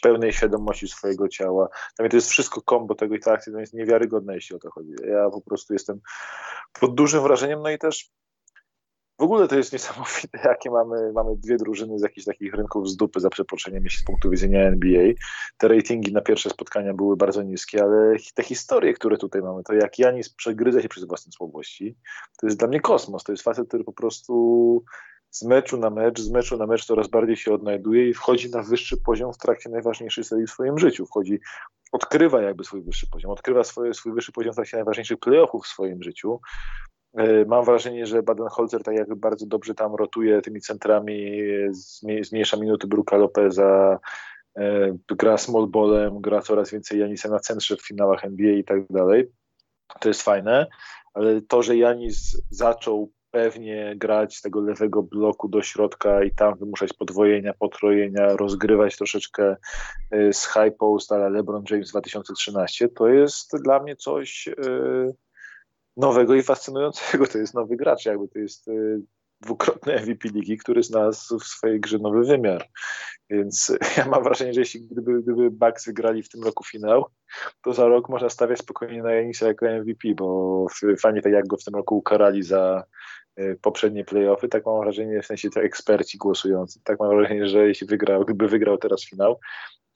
pełnej 0.02 0.32
świadomości 0.32 0.88
swojego 0.88 1.28
ciała. 1.28 1.68
Dla 1.96 2.02
mnie 2.02 2.10
to 2.10 2.16
jest 2.16 2.30
wszystko 2.30 2.62
kombo 2.62 2.94
tego 2.94 3.14
i 3.14 3.20
ta 3.20 3.32
akcja 3.32 3.52
to 3.52 3.60
jest 3.60 3.74
niewiarygodne, 3.74 4.34
jeśli 4.34 4.56
o 4.56 4.58
to 4.58 4.70
chodzi. 4.70 4.94
Ja 5.08 5.30
po 5.30 5.40
prostu 5.40 5.72
jestem 5.72 6.00
pod 6.80 6.94
dużym 6.94 7.22
wrażeniem, 7.22 7.62
no 7.62 7.70
i 7.70 7.78
też 7.78 8.10
w 9.22 9.24
ogóle 9.24 9.48
to 9.48 9.56
jest 9.56 9.72
niesamowite, 9.72 10.38
jakie 10.48 10.70
mamy, 10.70 11.12
mamy 11.12 11.36
dwie 11.36 11.56
drużyny 11.56 11.98
z 11.98 12.02
jakichś 12.02 12.26
takich 12.26 12.54
rynków 12.54 12.88
z 12.88 12.96
dupy, 12.96 13.20
za 13.20 13.30
przeproszeniem, 13.30 13.84
jeśli 13.84 14.00
z 14.00 14.04
punktu 14.04 14.30
widzenia 14.30 14.60
NBA. 14.60 15.12
Te 15.58 15.68
ratingi 15.68 16.12
na 16.12 16.20
pierwsze 16.20 16.50
spotkania 16.50 16.94
były 16.94 17.16
bardzo 17.16 17.42
niskie, 17.42 17.82
ale 17.82 18.16
te 18.34 18.42
historie, 18.42 18.92
które 18.92 19.16
tutaj 19.16 19.42
mamy, 19.42 19.62
to 19.62 19.74
jak 19.74 19.98
Janis 19.98 20.28
przegryza 20.28 20.82
się 20.82 20.88
przez 20.88 21.04
własne 21.04 21.32
słabości, 21.32 21.96
to 22.40 22.46
jest 22.46 22.58
dla 22.58 22.68
mnie 22.68 22.80
kosmos. 22.80 23.24
To 23.24 23.32
jest 23.32 23.44
facet, 23.44 23.68
który 23.68 23.84
po 23.84 23.92
prostu 23.92 24.84
z 25.30 25.42
meczu 25.42 25.76
na 25.76 25.90
mecz, 25.90 26.20
z 26.20 26.30
meczu 26.30 26.56
na 26.56 26.66
mecz 26.66 26.84
coraz 26.84 27.08
bardziej 27.08 27.36
się 27.36 27.54
odnajduje 27.54 28.08
i 28.08 28.14
wchodzi 28.14 28.50
na 28.50 28.62
wyższy 28.62 28.96
poziom 28.96 29.32
w 29.32 29.38
trakcie 29.38 29.70
najważniejszej 29.70 30.24
serii 30.24 30.46
w 30.46 30.50
swoim 30.50 30.78
życiu. 30.78 31.06
Wchodzi, 31.06 31.40
odkrywa 31.92 32.42
jakby 32.42 32.64
swój 32.64 32.82
wyższy 32.82 33.06
poziom, 33.10 33.30
odkrywa 33.30 33.64
swoje, 33.64 33.94
swój 33.94 34.12
wyższy 34.12 34.32
poziom 34.32 34.52
w 34.52 34.56
trakcie 34.56 34.76
najważniejszych 34.76 35.18
playoffów 35.18 35.64
w 35.64 35.68
swoim 35.68 36.02
życiu. 36.02 36.40
E, 37.14 37.44
mam 37.44 37.64
wrażenie, 37.64 38.06
że 38.06 38.22
Baden-Holzer 38.22 38.82
tak 38.82 38.94
jakby 38.94 39.16
bardzo 39.16 39.46
dobrze 39.46 39.74
tam 39.74 39.94
rotuje 39.94 40.42
tymi 40.42 40.60
centrami, 40.60 41.40
zmniejsza 42.22 42.56
minuty 42.56 42.86
Bruka 42.86 43.16
Lopeza, 43.16 43.98
e, 44.56 44.96
gra 45.08 45.38
small 45.38 45.66
ballem, 45.66 46.20
gra 46.20 46.40
coraz 46.40 46.70
więcej 46.70 47.00
Janisa 47.00 47.28
na 47.28 47.38
centrze 47.38 47.76
w 47.76 47.86
finałach 47.86 48.24
NBA 48.24 48.52
i 48.52 48.64
tak 48.64 48.86
dalej. 48.90 49.30
To 50.00 50.08
jest 50.08 50.22
fajne, 50.22 50.66
ale 51.14 51.42
to, 51.42 51.62
że 51.62 51.76
Janis 51.76 52.42
zaczął 52.50 53.12
pewnie 53.30 53.94
grać 53.96 54.36
z 54.36 54.42
tego 54.42 54.60
lewego 54.60 55.02
bloku 55.02 55.48
do 55.48 55.62
środka 55.62 56.24
i 56.24 56.30
tam 56.30 56.58
wymuszać 56.58 56.92
podwojenia, 56.92 57.54
potrojenia, 57.54 58.36
rozgrywać 58.36 58.96
troszeczkę 58.96 59.56
y, 60.14 60.32
z 60.32 60.52
high 60.52 60.76
post, 60.78 61.12
ale 61.12 61.30
LeBron 61.30 61.64
James 61.70 61.90
2013, 61.90 62.88
to 62.88 63.08
jest 63.08 63.62
dla 63.62 63.82
mnie 63.82 63.96
coś 63.96 64.48
nowego 65.96 66.34
i 66.34 66.42
fascynującego. 66.42 67.26
To 67.26 67.38
jest 67.38 67.54
nowy 67.54 67.76
gracz, 67.76 68.06
jakby 68.06 68.28
to 68.28 68.38
jest 68.38 68.68
y, 68.68 69.00
dwukrotny 69.40 70.00
MVP 70.00 70.28
ligi, 70.28 70.58
który 70.58 70.82
znalazł 70.82 71.38
w 71.38 71.44
swojej 71.44 71.80
grze 71.80 71.98
nowy 71.98 72.24
wymiar. 72.24 72.68
Więc 73.30 73.72
ja 73.96 74.06
mam 74.06 74.22
wrażenie, 74.22 74.54
że 74.54 74.60
jeśli 74.60 74.80
gdyby, 74.80 75.22
gdyby 75.22 75.50
Bucks 75.50 75.86
wygrali 75.86 76.22
w 76.22 76.28
tym 76.28 76.42
roku 76.42 76.64
finał, 76.64 77.06
to 77.62 77.72
za 77.72 77.86
rok 77.86 78.08
można 78.08 78.28
stawiać 78.28 78.58
spokojnie 78.58 79.02
na 79.02 79.12
Janisa 79.12 79.46
jako 79.46 79.66
MVP, 79.66 80.08
bo 80.16 80.66
fajnie 80.98 81.22
tak 81.22 81.32
jak 81.32 81.46
go 81.46 81.56
w 81.56 81.64
tym 81.64 81.74
roku 81.74 81.96
ukarali 81.96 82.42
za 82.42 82.84
Y, 83.38 83.58
poprzednie 83.62 84.04
playoffy, 84.04 84.48
tak 84.48 84.66
mam 84.66 84.80
wrażenie, 84.80 85.22
w 85.22 85.26
sensie 85.26 85.50
to 85.50 85.60
eksperci 85.60 86.18
głosujący, 86.18 86.80
tak 86.84 87.00
mam 87.00 87.08
wrażenie, 87.08 87.48
że 87.48 87.68
jeśli 87.68 87.86
wygrał, 87.86 88.24
gdyby 88.24 88.48
wygrał 88.48 88.78
teraz 88.78 89.04
finał, 89.04 89.40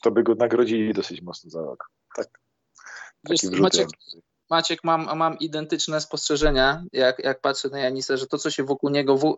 to 0.02 0.10
by 0.10 0.22
go 0.22 0.34
nagrodzili 0.34 0.92
dosyć 0.92 1.22
mocno 1.22 1.50
za 1.50 1.60
rok. 1.60 1.90
Tak. 2.16 2.28
Wiesz, 3.30 3.42
Maciek, 3.42 3.88
Maciek, 4.50 4.84
mam, 4.84 5.18
mam 5.18 5.38
identyczne 5.38 6.00
spostrzeżenia, 6.00 6.84
jak, 6.92 7.24
jak 7.24 7.40
patrzę 7.40 7.68
na 7.68 7.78
Janisa, 7.78 8.16
że 8.16 8.26
to, 8.26 8.38
co 8.38 8.50
się 8.50 8.64
wokół 8.64 8.90
niego, 8.90 9.16
w, 9.16 9.36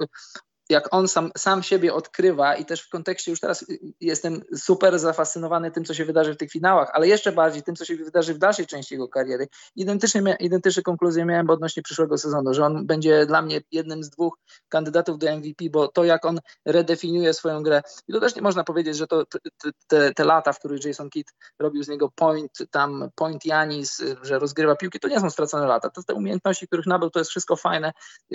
jak 0.69 0.95
on 0.95 1.09
sam, 1.09 1.31
sam 1.37 1.63
siebie 1.63 1.95
odkrywa 1.95 2.57
i 2.57 2.65
też 2.65 2.83
w 2.83 2.89
kontekście 2.89 3.31
już 3.31 3.41
teraz 3.41 3.67
jestem 4.01 4.43
super 4.57 4.99
zafascynowany 4.99 5.71
tym, 5.71 5.85
co 5.85 5.95
się 5.95 6.05
wydarzy 6.05 6.35
w 6.35 6.37
tych 6.37 6.51
finałach, 6.51 6.91
ale 6.93 7.09
jeszcze 7.09 7.33
bardziej 7.33 7.63
tym, 7.63 7.77
co 7.77 7.85
się 7.85 7.97
wydarzy 7.97 8.35
w 8.35 8.39
dalszej 8.39 8.67
części 8.67 8.95
jego 8.95 9.09
kariery. 9.09 9.49
Identycznie, 9.77 10.37
identyczne 10.41 10.83
konkluzje 10.83 11.25
miałem 11.25 11.51
odnośnie 11.51 11.83
przyszłego 11.83 12.19
sezonu, 12.19 12.55
że 12.55 12.65
on 12.65 12.87
będzie 12.87 13.27
dla 13.27 13.43
mnie 13.43 13.61
jednym 13.73 14.05
z 14.05 14.11
dwóch 14.11 14.39
kandydatów 14.69 15.19
do 15.19 15.37
MVP, 15.37 15.65
bo 15.71 15.89
to 15.89 16.05
jak 16.05 16.25
on 16.25 16.41
redefiniuje 16.65 17.35
swoją 17.35 17.63
grę 17.63 17.83
i 18.09 18.13
to 18.13 18.21
też 18.21 18.37
nie 18.37 18.43
można 18.43 18.65
powiedzieć, 18.65 18.97
że 18.97 19.07
to 19.07 19.25
te, 19.87 20.13
te 20.15 20.25
lata, 20.25 20.53
w 20.53 20.59
których 20.59 20.85
Jason 20.85 21.11
Kidd 21.11 21.33
robił 21.59 21.83
z 21.83 21.89
niego 21.89 22.11
point, 22.15 22.53
tam 22.71 23.11
point 23.15 23.45
Janis, 23.45 24.03
że 24.23 24.39
rozgrywa 24.39 24.77
piłki, 24.77 25.01
to 25.01 25.09
nie 25.09 25.21
są 25.21 25.31
stracone 25.31 25.67
lata. 25.67 25.91
To 25.91 26.03
te 26.03 26.15
umiejętności, 26.15 26.67
których 26.67 26.87
nabył, 26.87 27.11
to 27.11 27.19
jest 27.19 27.31
wszystko 27.31 27.57
fajne. 27.57 27.93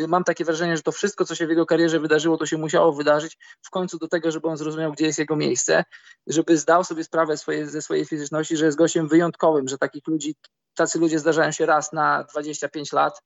Mam 0.08 0.24
takie 0.24 0.46
wrażenie, 0.46 0.78
że 0.78 0.84
to 0.84 0.92
wszystko, 0.92 1.26
co 1.26 1.36
się 1.36 1.48
w 1.48 1.50
jego 1.50 1.66
karierze 1.66 2.00
wydarzy, 2.00 2.23
wydarzyło, 2.24 2.38
to 2.38 2.46
się 2.46 2.58
musiało 2.58 2.94
wydarzyć 2.94 3.38
w 3.62 3.70
końcu 3.70 3.98
do 3.98 4.08
tego, 4.08 4.32
żeby 4.32 4.48
on 4.48 4.58
zrozumiał, 4.58 4.92
gdzie 4.92 5.06
jest 5.06 5.20
jego 5.20 5.36
miejsce, 5.36 5.84
żeby 6.28 6.58
zdał 6.58 6.84
sobie 6.84 7.04
sprawę 7.04 7.38
swoje, 7.38 7.68
ze 7.68 7.82
swojej 7.82 8.06
fizyczności, 8.06 8.58
że 8.58 8.66
jest 8.66 8.78
gościem 8.78 9.08
wyjątkowym, 9.08 9.68
że 9.68 9.78
takich 9.78 10.08
ludzi, 10.08 10.36
tacy 10.76 11.00
ludzie 11.00 11.20
zdarzają 11.20 11.52
się 11.52 11.66
raz 11.66 11.94
na 11.94 12.24
25 12.24 12.94
lat 12.94 13.22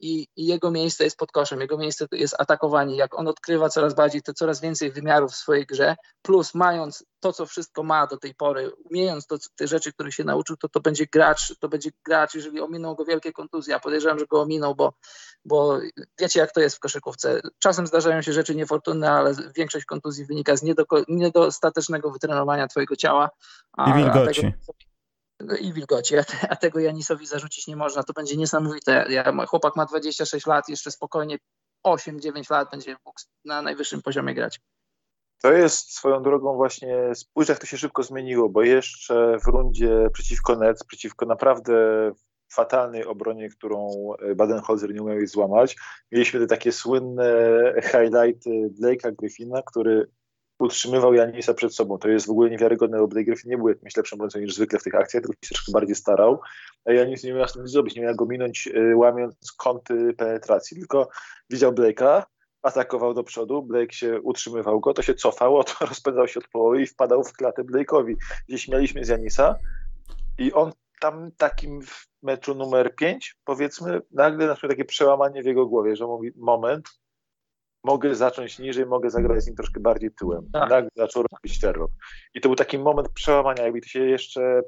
i, 0.00 0.26
i, 0.36 0.46
jego 0.46 0.70
miejsce 0.70 1.04
jest 1.04 1.16
pod 1.16 1.32
koszem, 1.32 1.60
jego 1.60 1.78
miejsce 1.78 2.06
jest 2.12 2.34
atakowanie. 2.38 2.96
Jak 2.96 3.18
on 3.18 3.28
odkrywa 3.28 3.68
coraz 3.68 3.94
bardziej, 3.94 4.22
to 4.22 4.34
coraz 4.34 4.60
więcej 4.60 4.92
wymiarów 4.92 5.32
w 5.32 5.36
swojej 5.36 5.66
grze, 5.66 5.96
plus 6.22 6.54
mając 6.54 7.04
to, 7.20 7.32
co 7.32 7.46
wszystko 7.46 7.82
ma 7.82 8.06
do 8.06 8.16
tej 8.16 8.34
pory, 8.34 8.72
umiejąc 8.90 9.26
to, 9.26 9.36
te 9.56 9.66
rzeczy, 9.66 9.92
których 9.92 10.14
się 10.14 10.24
nauczył, 10.24 10.56
to 10.56 10.68
to 10.68 10.80
będzie 10.80 11.06
gracz, 11.12 11.58
to 11.58 11.68
będzie 11.68 11.90
gracz, 12.04 12.34
jeżeli 12.34 12.60
ominą 12.60 12.94
go 12.94 13.04
wielkie 13.04 13.32
kontuzje, 13.32 13.72
ja 13.72 13.80
podejrzewam, 13.80 14.18
że 14.18 14.26
go 14.26 14.42
ominął, 14.42 14.74
bo, 14.74 14.92
bo 15.44 15.78
wiecie 16.20 16.40
jak 16.40 16.52
to 16.52 16.60
jest 16.60 16.76
w 16.76 16.80
koszykówce. 16.80 17.40
Czasem 17.58 17.86
zdarzają 17.86 18.22
się 18.22 18.32
rzeczy 18.32 18.54
niefortunne, 18.54 19.10
ale 19.10 19.34
większość 19.56 19.84
kontuzji 19.84 20.24
wynika 20.24 20.56
z 20.56 20.62
niedostatecznego 21.08 22.10
wytrenowania 22.10 22.68
twojego 22.68 22.96
ciała. 22.96 23.30
A, 23.72 23.90
I 23.90 24.02
wilgoci. 24.02 24.44
No 24.44 24.74
i 25.60 25.72
wilgoci, 25.72 26.14
a, 26.48 26.56
tego 26.56 26.80
Janisowi 26.80 27.26
zarzucić 27.26 27.66
nie 27.66 27.76
można. 27.76 28.02
To 28.02 28.12
będzie 28.12 28.36
niesamowite. 28.36 29.06
Ja, 29.08 29.46
chłopak 29.46 29.76
ma 29.76 29.86
26 29.86 30.46
lat, 30.46 30.68
jeszcze 30.68 30.90
spokojnie 30.90 31.38
8-9 31.86 32.50
lat 32.50 32.70
będzie 32.70 32.96
mógł 33.06 33.20
na 33.44 33.62
najwyższym 33.62 34.02
poziomie 34.02 34.34
grać. 34.34 34.60
To 35.42 35.52
jest 35.52 35.94
swoją 35.94 36.22
drogą 36.22 36.54
właśnie, 36.54 37.14
spójrz 37.14 37.48
jak 37.48 37.58
to 37.58 37.66
się 37.66 37.78
szybko 37.78 38.02
zmieniło, 38.02 38.48
bo 38.48 38.62
jeszcze 38.62 39.36
w 39.44 39.46
rundzie 39.46 40.10
przeciwko 40.12 40.56
Nets, 40.56 40.84
przeciwko 40.84 41.26
naprawdę 41.26 41.74
fatalnej 42.52 43.04
obronie, 43.04 43.48
którą 43.48 43.88
Baden-Holzer 44.36 44.94
nie 44.94 45.02
umiał 45.02 45.16
jej 45.16 45.26
złamać, 45.26 45.76
mieliśmy 46.12 46.40
te 46.40 46.46
takie 46.46 46.72
słynne 46.72 47.32
highlighty 47.82 48.50
Blake'a 48.80 49.14
Griffina, 49.14 49.62
który 49.62 50.10
utrzymywał 50.58 51.14
Janisa 51.14 51.54
przed 51.54 51.74
sobą. 51.74 51.98
To 51.98 52.08
jest 52.08 52.26
w 52.26 52.30
ogóle 52.30 52.50
niewiarygodne, 52.50 52.98
bo 52.98 53.08
Blake 53.08 53.24
Griffin 53.24 53.50
nie 53.50 53.58
był 53.58 53.68
jakimś 53.68 53.96
lepszym 53.96 54.16
obrońcą 54.16 54.38
niż 54.38 54.54
zwykle 54.54 54.78
w 54.78 54.82
tych 54.82 54.94
akcjach, 54.94 55.22
tylko 55.22 55.36
się 55.44 55.54
troszkę 55.54 55.72
bardziej 55.72 55.94
starał, 55.94 56.40
a 56.84 56.92
Janis 56.92 57.24
nie 57.24 57.32
miał 57.32 57.46
nic 57.56 57.70
zrobić, 57.70 57.96
nie 57.96 58.02
miał 58.02 58.14
go 58.14 58.26
minąć 58.26 58.66
y, 58.66 58.96
łamiąc 58.96 59.52
kąty 59.52 60.14
penetracji, 60.14 60.76
tylko 60.76 61.08
widział 61.50 61.72
Blake'a, 61.72 62.22
atakował 62.62 63.14
do 63.14 63.24
przodu, 63.24 63.62
Blake 63.62 63.92
się 63.92 64.20
utrzymywał 64.20 64.80
go, 64.80 64.94
to 64.94 65.02
się 65.02 65.14
cofało, 65.14 65.64
to 65.78 65.86
rozpędzał 65.86 66.28
się 66.28 66.40
od 66.40 66.48
połowy 66.48 66.82
i 66.82 66.86
wpadał 66.86 67.24
w 67.24 67.32
klatę 67.32 67.64
Blake'owi. 67.64 68.14
Gdzie 68.48 68.58
śmialiśmy 68.58 69.04
z 69.04 69.08
Janisa 69.08 69.58
i 70.38 70.52
on 70.52 70.72
tam 71.00 71.30
takim 71.36 71.82
w 71.82 72.06
meczu 72.22 72.54
numer 72.54 72.94
5, 72.94 73.36
powiedzmy, 73.44 74.00
nagle 74.10 74.46
nastąpiło 74.46 74.72
takie 74.72 74.84
przełamanie 74.84 75.42
w 75.42 75.46
jego 75.46 75.66
głowie, 75.66 75.96
że 75.96 76.06
mówi, 76.06 76.32
moment, 76.36 76.88
mogę 77.84 78.14
zacząć 78.14 78.58
niżej, 78.58 78.86
mogę 78.86 79.10
zagrać 79.10 79.42
z 79.42 79.46
nim 79.46 79.56
troszkę 79.56 79.80
bardziej 79.80 80.10
tyłem. 80.10 80.50
Tak. 80.52 80.70
Nagle 80.70 80.90
zaczął 80.96 81.22
robić 81.32 81.60
terror. 81.60 81.88
I 82.34 82.40
to 82.40 82.48
był 82.48 82.56
taki 82.56 82.78
moment 82.78 83.08
przełamania, 83.08 83.62
jakby 83.62 83.80
to 83.80 83.88
się 83.88 84.06
jeszcze 84.06 84.62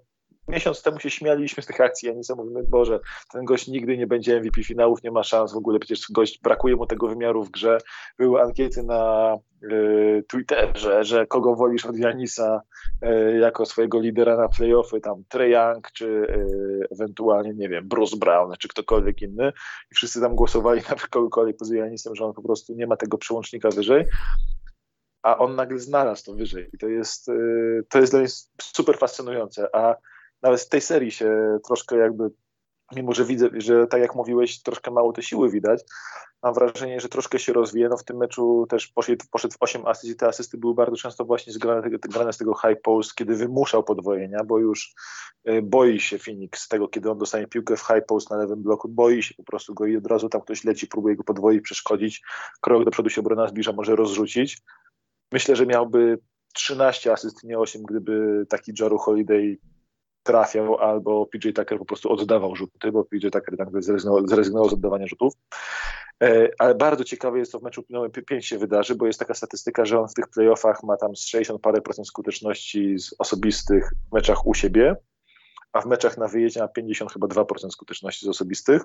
miesiąc 0.48 0.82
temu 0.82 1.00
się 1.00 1.10
śmialiśmy 1.10 1.62
z 1.62 1.66
tych 1.66 1.80
akcji, 1.80 2.10
a 2.10 2.12
nie 2.12 2.22
mówimy, 2.36 2.62
Boże, 2.68 3.00
ten 3.32 3.44
gość 3.44 3.68
nigdy 3.68 3.98
nie 3.98 4.06
będzie 4.06 4.40
MVP 4.40 4.62
finałów, 4.62 5.02
nie 5.02 5.10
ma 5.10 5.22
szans 5.22 5.52
w 5.52 5.56
ogóle, 5.56 5.78
przecież 5.78 6.06
gość, 6.10 6.40
brakuje 6.42 6.76
mu 6.76 6.86
tego 6.86 7.08
wymiaru 7.08 7.44
w 7.44 7.50
grze. 7.50 7.78
Były 8.18 8.42
ankiety 8.42 8.82
na 8.82 9.34
y, 9.62 10.24
Twitterze, 10.28 11.04
że 11.04 11.26
kogo 11.26 11.54
wolisz 11.54 11.86
od 11.86 11.98
Janisa 11.98 12.62
y, 13.02 13.38
jako 13.38 13.66
swojego 13.66 14.00
lidera 14.00 14.36
na 14.36 14.48
playoffy, 14.48 15.00
tam 15.00 15.22
Trey 15.28 15.50
Young, 15.50 15.90
czy 15.92 16.06
y, 16.06 16.88
ewentualnie, 16.90 17.54
nie 17.54 17.68
wiem, 17.68 17.88
Bruce 17.88 18.16
Brown, 18.16 18.52
czy 18.58 18.68
ktokolwiek 18.68 19.22
inny. 19.22 19.52
I 19.92 19.94
wszyscy 19.94 20.20
tam 20.20 20.34
głosowali 20.34 20.82
na 20.90 20.96
kogokolwiek 21.10 21.56
poza 21.56 21.76
Janisem, 21.76 22.14
że 22.14 22.24
on 22.24 22.32
po 22.32 22.42
prostu 22.42 22.74
nie 22.74 22.86
ma 22.86 22.96
tego 22.96 23.18
przełącznika 23.18 23.70
wyżej 23.70 24.04
a 25.22 25.38
on 25.38 25.56
nagle 25.56 25.78
znalazł 25.78 26.24
to 26.24 26.34
wyżej. 26.34 26.70
I 26.72 26.78
to 26.78 26.88
jest, 26.88 27.28
y, 27.28 27.84
to 27.88 27.98
jest 27.98 28.12
dla 28.12 28.20
mnie 28.20 28.28
super 28.62 28.98
fascynujące. 28.98 29.68
A 29.76 29.96
nawet 30.46 30.60
w 30.60 30.68
tej 30.68 30.80
serii 30.80 31.10
się 31.10 31.58
troszkę 31.66 31.96
jakby, 31.96 32.30
mimo 32.96 33.12
że 33.12 33.24
widzę, 33.24 33.48
że 33.52 33.86
tak 33.86 34.00
jak 34.00 34.14
mówiłeś, 34.14 34.62
troszkę 34.62 34.90
mało 34.90 35.12
te 35.12 35.22
siły 35.22 35.50
widać, 35.50 35.84
mam 36.42 36.54
wrażenie, 36.54 37.00
że 37.00 37.08
troszkę 37.08 37.38
się 37.38 37.52
rozwija. 37.52 37.88
No 37.88 37.96
w 37.96 38.04
tym 38.04 38.16
meczu 38.16 38.66
też 38.68 38.86
poszedł, 38.86 39.24
poszedł 39.30 39.54
w 39.54 39.56
8 39.60 39.86
asyst 39.86 40.12
i 40.12 40.16
te 40.16 40.26
asysty 40.26 40.58
były 40.58 40.74
bardzo 40.74 40.96
często 40.96 41.24
właśnie 41.24 41.52
zgrane, 41.52 41.90
zgrane 42.04 42.32
z 42.32 42.38
tego 42.38 42.54
high 42.54 42.80
post, 42.82 43.14
kiedy 43.14 43.34
wymuszał 43.34 43.84
podwojenia, 43.84 44.44
bo 44.44 44.58
już 44.58 44.94
y, 45.48 45.62
boi 45.62 46.00
się 46.00 46.18
Phoenix 46.18 46.62
z 46.62 46.68
tego, 46.68 46.88
kiedy 46.88 47.10
on 47.10 47.18
dostanie 47.18 47.46
piłkę 47.46 47.76
w 47.76 47.80
high 47.80 48.06
post 48.08 48.30
na 48.30 48.36
lewym 48.36 48.62
bloku, 48.62 48.88
boi 48.88 49.22
się 49.22 49.34
po 49.34 49.42
prostu 49.42 49.74
go 49.74 49.86
i 49.86 49.96
od 49.96 50.06
razu 50.06 50.28
tam 50.28 50.40
ktoś 50.40 50.64
leci, 50.64 50.86
próbuje 50.86 51.16
go 51.16 51.24
podwoić, 51.24 51.62
przeszkodzić, 51.62 52.22
krok 52.60 52.84
do 52.84 52.90
przodu 52.90 53.10
się 53.10 53.20
obrona 53.20 53.48
zbliża, 53.48 53.72
może 53.72 53.96
rozrzucić. 53.96 54.58
Myślę, 55.32 55.56
że 55.56 55.66
miałby 55.66 56.18
13 56.54 57.12
asyst, 57.12 57.44
nie 57.44 57.58
8, 57.58 57.82
gdyby 57.82 58.46
taki 58.48 58.72
Jaru 58.80 58.98
Holiday 58.98 59.58
trafiał, 60.26 60.76
albo 60.76 61.26
PJ 61.26 61.48
Tucker 61.52 61.78
po 61.78 61.84
prostu 61.84 62.12
oddawał 62.12 62.56
rzuty, 62.56 62.92
bo 62.92 63.04
PJ 63.04 63.28
Tucker 63.28 63.56
tak 63.56 63.82
zrezygnował, 63.82 64.26
zrezygnował 64.26 64.70
z 64.70 64.72
oddawania 64.72 65.06
rzutów. 65.06 65.34
E, 66.22 66.48
ale 66.58 66.74
bardzo 66.74 67.04
ciekawe 67.04 67.38
jest 67.38 67.52
to 67.52 67.58
w 67.58 67.62
meczu 67.62 67.84
numer 67.90 68.10
5 68.12 68.46
się 68.46 68.58
wydarzy, 68.58 68.94
bo 68.94 69.06
jest 69.06 69.18
taka 69.18 69.34
statystyka, 69.34 69.84
że 69.84 70.00
on 70.00 70.08
w 70.08 70.14
tych 70.14 70.28
playoffach 70.28 70.82
ma 70.82 70.96
tam 70.96 71.16
z 71.16 71.26
60 71.26 71.60
parę 71.60 71.80
procent 71.80 72.08
skuteczności 72.08 72.98
z 72.98 73.14
osobistych 73.18 73.90
w 74.10 74.14
meczach 74.14 74.46
u 74.46 74.54
siebie, 74.54 74.96
a 75.72 75.80
w 75.80 75.86
meczach 75.86 76.18
na 76.18 76.28
wyjeździe 76.28 76.60
ma 76.60 76.68
50 76.68 77.12
chyba 77.12 77.26
2% 77.26 77.70
skuteczności 77.70 78.26
z 78.26 78.28
osobistych. 78.28 78.82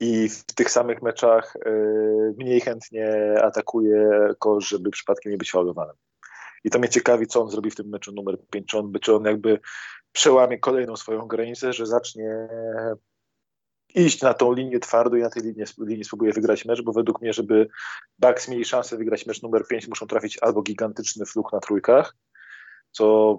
I 0.00 0.28
w 0.28 0.44
tych 0.44 0.70
samych 0.70 1.02
meczach 1.02 1.56
e, 1.56 1.70
mniej 2.38 2.60
chętnie 2.60 3.34
atakuje 3.42 4.10
kosz, 4.38 4.68
żeby 4.68 4.90
przypadkiem 4.90 5.32
nie 5.32 5.38
być 5.38 5.50
faulowanym. 5.50 5.96
I 6.64 6.70
to 6.70 6.78
mnie 6.78 6.88
ciekawi, 6.88 7.26
co 7.26 7.42
on 7.42 7.50
zrobi 7.50 7.70
w 7.70 7.76
tym 7.76 7.88
meczu 7.88 8.12
numer 8.12 8.38
5. 8.50 8.66
Czy 8.66 8.78
on, 8.78 8.92
czy 9.00 9.14
on 9.14 9.24
jakby 9.24 9.60
przełamie 10.12 10.58
kolejną 10.58 10.96
swoją 10.96 11.26
granicę, 11.26 11.72
że 11.72 11.86
zacznie 11.86 12.48
iść 13.94 14.22
na 14.22 14.34
tą 14.34 14.52
linię 14.52 14.80
twardą 14.80 15.16
i 15.16 15.20
na 15.20 15.30
tej 15.30 15.42
linii, 15.42 15.64
linii 15.78 16.04
spróbuje 16.04 16.32
wygrać 16.32 16.64
mecz, 16.64 16.82
bo 16.82 16.92
według 16.92 17.20
mnie, 17.20 17.32
żeby 17.32 17.68
Bucks 18.18 18.48
mieli 18.48 18.64
szansę 18.64 18.96
wygrać 18.96 19.26
mecz 19.26 19.42
numer 19.42 19.66
5, 19.66 19.88
muszą 19.88 20.06
trafić 20.06 20.38
albo 20.42 20.62
gigantyczny 20.62 21.26
fluk 21.26 21.52
na 21.52 21.60
trójkach, 21.60 22.16
co 22.90 23.38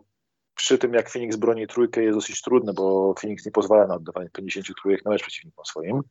przy 0.59 0.77
tym 0.77 0.93
jak 0.93 1.09
Phoenix 1.09 1.35
broni 1.35 1.67
trójkę 1.67 2.03
jest 2.03 2.17
dosyć 2.17 2.41
trudne, 2.41 2.73
bo 2.73 3.13
Phoenix 3.21 3.45
nie 3.45 3.51
pozwala 3.51 3.87
na 3.87 3.95
oddawanie 3.95 4.29
50 4.29 4.67
trójek 4.81 5.05
na 5.05 5.11
mecz 5.11 5.21
przeciwnikom 5.21 5.65
swoim, 5.65 6.01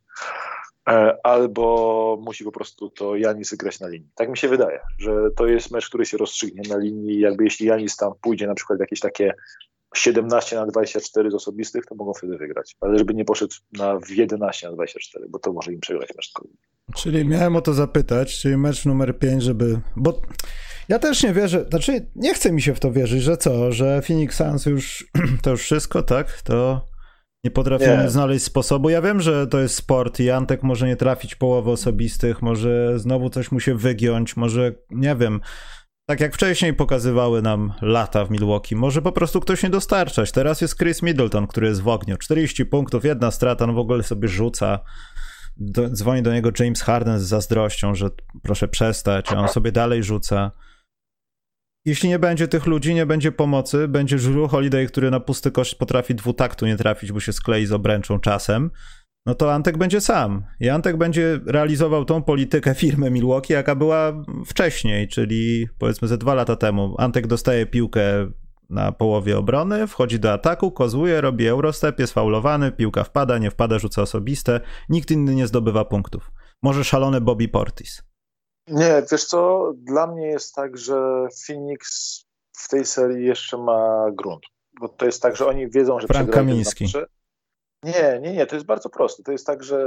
e, 0.89 1.17
albo 1.23 2.17
musi 2.21 2.43
po 2.43 2.51
prostu 2.51 2.89
to 2.89 3.15
Janis 3.15 3.55
grać 3.55 3.79
na 3.79 3.87
linii. 3.87 4.09
Tak 4.15 4.29
mi 4.29 4.37
się 4.37 4.47
wydaje, 4.47 4.79
że 4.97 5.11
to 5.37 5.47
jest 5.47 5.71
mecz, 5.71 5.89
który 5.89 6.05
się 6.05 6.17
rozstrzygnie 6.17 6.61
na 6.69 6.77
linii, 6.77 7.19
jakby 7.19 7.43
jeśli 7.43 7.65
Janis 7.65 7.97
tam 7.97 8.13
pójdzie 8.21 8.47
na 8.47 8.55
przykład 8.55 8.79
jakieś 8.79 8.99
takie 8.99 9.33
17 9.95 10.55
na 10.55 10.65
24 10.65 11.31
z 11.31 11.33
osobistych, 11.33 11.85
to 11.85 11.95
mogą 11.95 12.13
wtedy 12.13 12.37
wygrać. 12.37 12.75
Ale 12.81 12.97
żeby 12.97 13.13
nie 13.13 13.25
poszedł 13.25 13.55
na 13.73 13.99
11 14.09 14.67
na 14.67 14.73
24, 14.73 15.25
bo 15.29 15.39
to 15.39 15.53
może 15.53 15.73
im 15.73 15.79
przegrać 15.79 16.09
mecz. 16.17 16.33
Czyli 16.95 17.25
miałem 17.25 17.55
o 17.55 17.61
to 17.61 17.73
zapytać, 17.73 18.41
czyli 18.41 18.57
mecz 18.57 18.85
numer 18.85 19.19
5, 19.19 19.43
żeby... 19.43 19.79
Bo 19.95 20.21
ja 20.89 20.99
też 20.99 21.23
nie 21.23 21.33
wierzę, 21.33 21.65
znaczy 21.69 22.09
nie 22.15 22.33
chce 22.33 22.51
mi 22.51 22.61
się 22.61 22.75
w 22.75 22.79
to 22.79 22.91
wierzyć, 22.91 23.23
że 23.23 23.37
co, 23.37 23.71
że 23.71 24.01
Phoenix 24.01 24.35
Suns 24.37 24.65
już 24.65 25.07
to 25.43 25.49
już 25.49 25.61
wszystko, 25.61 26.03
tak? 26.03 26.41
To 26.41 26.89
nie 27.43 27.51
potrafimy 27.51 28.03
nie. 28.03 28.09
znaleźć 28.09 28.45
sposobu. 28.45 28.89
Ja 28.89 29.01
wiem, 29.01 29.21
że 29.21 29.47
to 29.47 29.59
jest 29.59 29.75
sport 29.75 30.19
i 30.19 30.29
Antek 30.29 30.63
może 30.63 30.87
nie 30.87 30.95
trafić 30.95 31.35
połowy 31.35 31.71
osobistych, 31.71 32.41
może 32.41 32.99
znowu 32.99 33.29
coś 33.29 33.51
mu 33.51 33.59
się 33.59 33.75
wygiąć, 33.75 34.37
może 34.37 34.71
nie 34.89 35.15
wiem. 35.15 35.41
Tak 36.05 36.19
jak 36.19 36.33
wcześniej 36.33 36.73
pokazywały 36.73 37.41
nam 37.41 37.73
lata 37.81 38.25
w 38.25 38.31
Milwaukee, 38.31 38.75
może 38.75 39.01
po 39.01 39.11
prostu 39.11 39.39
ktoś 39.39 39.63
nie 39.63 39.69
dostarczać. 39.69 40.31
Teraz 40.31 40.61
jest 40.61 40.77
Chris 40.77 41.01
Middleton, 41.03 41.47
który 41.47 41.67
jest 41.67 41.81
w 41.81 41.87
ogniu. 41.87 42.17
40 42.17 42.65
punktów, 42.65 43.05
jedna 43.05 43.31
strata, 43.31 43.65
on 43.65 43.75
w 43.75 43.79
ogóle 43.79 44.03
sobie 44.03 44.27
rzuca. 44.27 44.79
Do, 45.57 45.89
dzwoni 45.89 46.21
do 46.21 46.33
niego 46.33 46.51
James 46.59 46.81
Harden 46.81 47.19
z 47.19 47.23
zazdrością, 47.23 47.95
że 47.95 48.09
proszę 48.43 48.67
przestać, 48.67 49.31
a 49.31 49.35
on 49.35 49.47
sobie 49.47 49.71
dalej 49.71 50.03
rzuca. 50.03 50.51
Jeśli 51.89 52.09
nie 52.09 52.19
będzie 52.19 52.47
tych 52.47 52.65
ludzi, 52.65 52.93
nie 52.93 53.05
będzie 53.05 53.31
pomocy, 53.31 53.87
będzie 53.87 54.17
Drew 54.17 54.51
Holiday, 54.51 54.87
który 54.87 55.11
na 55.11 55.19
pusty 55.19 55.51
kosz 55.51 55.75
potrafi 55.75 56.15
dwutaktu 56.15 56.65
nie 56.65 56.77
trafić, 56.77 57.11
bo 57.11 57.19
się 57.19 57.33
sklei 57.33 57.65
z 57.65 57.71
obręczą 57.71 58.19
czasem, 58.19 58.71
no 59.25 59.35
to 59.35 59.53
Antek 59.53 59.77
będzie 59.77 60.01
sam. 60.01 60.43
I 60.59 60.69
Antek 60.69 60.97
będzie 60.97 61.39
realizował 61.45 62.05
tą 62.05 62.23
politykę 62.23 62.75
firmy 62.75 63.11
Milwaukee, 63.11 63.53
jaka 63.53 63.75
była 63.75 64.23
wcześniej, 64.45 65.07
czyli 65.07 65.67
powiedzmy 65.79 66.07
ze 66.07 66.17
dwa 66.17 66.33
lata 66.33 66.55
temu. 66.55 66.95
Antek 66.97 67.27
dostaje 67.27 67.65
piłkę 67.65 68.01
na 68.69 68.91
połowie 68.91 69.37
obrony, 69.37 69.87
wchodzi 69.87 70.19
do 70.19 70.33
ataku, 70.33 70.71
kozłuje, 70.71 71.21
robi 71.21 71.47
eurostep, 71.47 71.99
jest 71.99 72.13
faulowany, 72.13 72.71
piłka 72.71 73.03
wpada, 73.03 73.37
nie 73.37 73.51
wpada, 73.51 73.79
rzuca 73.79 74.01
osobiste, 74.01 74.61
nikt 74.89 75.11
inny 75.11 75.35
nie 75.35 75.47
zdobywa 75.47 75.85
punktów. 75.85 76.31
Może 76.63 76.83
szalony 76.83 77.21
Bobby 77.21 77.47
Portis. 77.47 78.08
Nie, 78.69 79.03
wiesz 79.11 79.25
co, 79.25 79.71
dla 79.75 80.07
mnie 80.07 80.27
jest 80.27 80.55
tak, 80.55 80.77
że 80.77 81.27
Phoenix 81.47 82.19
w 82.57 82.69
tej 82.69 82.85
serii 82.85 83.25
jeszcze 83.25 83.57
ma 83.57 84.05
grunt. 84.11 84.43
Bo 84.79 84.89
to 84.89 85.05
jest 85.05 85.21
tak, 85.21 85.35
że 85.35 85.47
oni 85.47 85.69
wiedzą, 85.69 85.99
że 85.99 86.07
Frank 86.07 86.31
Kamiński. 86.31 86.85
Nie, 87.83 88.19
nie, 88.21 88.33
nie, 88.33 88.45
to 88.45 88.55
jest 88.55 88.65
bardzo 88.65 88.89
proste. 88.89 89.23
To 89.23 89.31
jest 89.31 89.45
tak, 89.45 89.63
że 89.63 89.77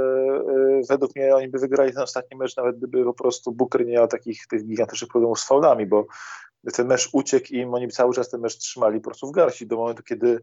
y, 0.81 0.81
według 0.89 1.15
mnie 1.15 1.35
oni 1.35 1.47
by 1.47 1.59
wygrali 1.59 1.93
ten 1.93 2.03
ostatni 2.03 2.37
mecz, 2.37 2.57
nawet 2.57 2.77
gdyby 2.77 3.03
po 3.03 3.13
prostu 3.13 3.51
Booker 3.51 3.85
nie 3.85 3.93
miał 3.93 4.07
takich 4.07 4.47
tych 4.47 4.65
gigantycznych 4.65 5.11
problemów 5.11 5.39
z 5.39 5.47
faulami, 5.47 5.85
bo 5.85 6.05
ten 6.73 6.87
mecz 6.87 7.09
uciekł 7.13 7.47
im, 7.53 7.73
oni 7.73 7.87
cały 7.87 8.13
czas 8.13 8.29
ten 8.29 8.41
mecz 8.41 8.57
trzymali 8.57 8.99
po 8.99 9.09
prostu 9.09 9.27
w 9.27 9.31
garści 9.31 9.67
do 9.67 9.77
momentu, 9.77 10.03
kiedy 10.03 10.39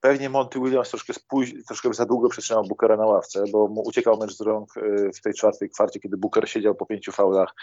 pewnie 0.00 0.30
Monty 0.30 0.58
Williams 0.60 0.90
troszkę, 0.90 1.12
spóź, 1.12 1.54
troszkę 1.66 1.94
za 1.94 2.06
długo 2.06 2.28
przetrzymał 2.28 2.64
Bookera 2.64 2.96
na 2.96 3.06
ławce, 3.06 3.44
bo 3.52 3.68
mu 3.68 3.82
uciekał 3.86 4.18
mecz 4.18 4.32
z 4.32 4.40
rąk 4.40 4.68
w 5.16 5.20
tej 5.20 5.34
czwartej 5.34 5.70
kwarcie, 5.70 6.00
kiedy 6.00 6.16
Booker 6.16 6.48
siedział 6.48 6.74
po 6.74 6.86
pięciu 6.86 7.12
faulach 7.12 7.54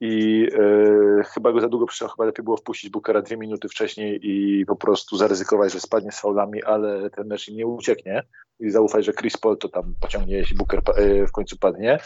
i 0.00 0.46
e, 0.52 1.24
chyba 1.24 1.52
go 1.52 1.60
za 1.60 1.68
długo 1.68 1.86
przyszło, 1.86 2.08
chyba 2.08 2.24
lepiej 2.24 2.44
było 2.44 2.56
wpuścić 2.56 2.90
Bookera 2.90 3.22
dwie 3.22 3.36
minuty 3.36 3.68
wcześniej 3.68 4.20
i 4.22 4.66
po 4.66 4.76
prostu 4.76 5.16
zaryzykować, 5.16 5.72
że 5.72 5.80
spadnie 5.80 6.12
z 6.12 6.20
faulami, 6.20 6.62
ale 6.64 7.10
ten 7.10 7.26
mecz 7.26 7.48
nie 7.48 7.66
ucieknie 7.66 8.22
i 8.60 8.70
zaufać, 8.70 9.04
że 9.04 9.12
Chris 9.12 9.36
Paul 9.36 9.58
to 9.58 9.68
tam 9.68 9.94
pociągnie, 10.00 10.36
jeśli 10.36 10.56
Booker 10.56 10.82
e, 10.96 11.26
w 11.26 11.32
końcu 11.32 11.58
padnie. 11.58 11.98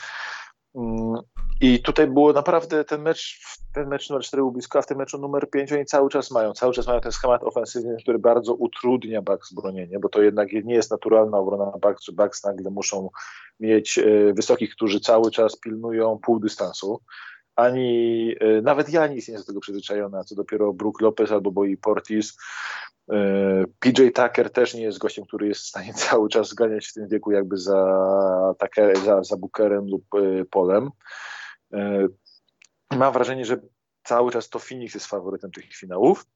Mm, 0.74 1.22
I 1.60 1.80
tutaj 1.82 2.06
było 2.06 2.32
naprawdę 2.32 2.84
ten 2.84 3.02
mecz, 3.02 3.40
ten 3.74 3.88
mecz 3.88 4.10
numer 4.10 4.22
4 4.24 4.42
był 4.42 4.52
blisko, 4.52 4.78
a 4.78 4.82
w 4.82 4.86
tym 4.86 4.98
meczu 4.98 5.18
numer 5.18 5.50
5 5.50 5.72
oni 5.72 5.84
cały 5.84 6.10
czas 6.10 6.30
mają, 6.30 6.52
cały 6.52 6.72
czas 6.72 6.86
mają 6.86 7.00
ten 7.00 7.12
schemat 7.12 7.44
ofensywny, 7.44 7.96
który 8.02 8.18
bardzo 8.18 8.54
utrudnia 8.54 9.22
Bucks 9.22 9.52
bronienie, 9.54 9.98
bo 9.98 10.08
to 10.08 10.22
jednak 10.22 10.52
nie 10.52 10.74
jest 10.74 10.90
naturalna 10.90 11.38
obrona 11.38 11.72
Bucks, 11.82 12.10
Bucks 12.10 12.44
nagle 12.44 12.70
muszą 12.70 13.10
mieć 13.60 13.98
e, 13.98 14.32
wysokich, 14.32 14.74
którzy 14.74 15.00
cały 15.00 15.30
czas 15.30 15.56
pilnują 15.56 16.18
pół 16.22 16.40
dystansu 16.40 17.00
ani 17.56 18.34
e, 18.40 18.62
nawet 18.62 18.88
ja 18.88 19.06
nie 19.06 19.14
jest 19.14 19.36
do 19.36 19.44
tego 19.44 19.60
przyzwyczajony, 19.60 20.18
a 20.18 20.24
co 20.24 20.34
dopiero 20.34 20.72
Brook 20.72 21.00
Lopez 21.00 21.32
albo 21.32 21.50
Boi 21.50 21.76
Portis. 21.76 22.38
E, 23.10 23.64
PJ 23.78 24.02
Tucker 24.14 24.50
też 24.50 24.74
nie 24.74 24.82
jest 24.82 24.98
gościem, 24.98 25.24
który 25.24 25.48
jest 25.48 25.60
w 25.60 25.66
stanie 25.66 25.94
cały 26.08 26.28
czas 26.28 26.48
zganiać 26.48 26.86
w 26.86 26.92
tym 26.92 27.08
wieku 27.08 27.32
jakby 27.32 27.58
za, 27.58 28.54
Tucker, 28.58 28.98
za, 28.98 29.22
za 29.22 29.36
Bookerem 29.36 29.86
lub 29.86 30.04
e, 30.14 30.44
Polem. 30.44 30.90
Mam 32.90 33.12
wrażenie, 33.12 33.44
że 33.44 33.60
cały 34.04 34.32
czas 34.32 34.48
to 34.48 34.58
Phoenix 34.58 34.94
jest 34.94 35.06
faworytem 35.06 35.50
tych 35.50 35.74
finałów 35.74 36.26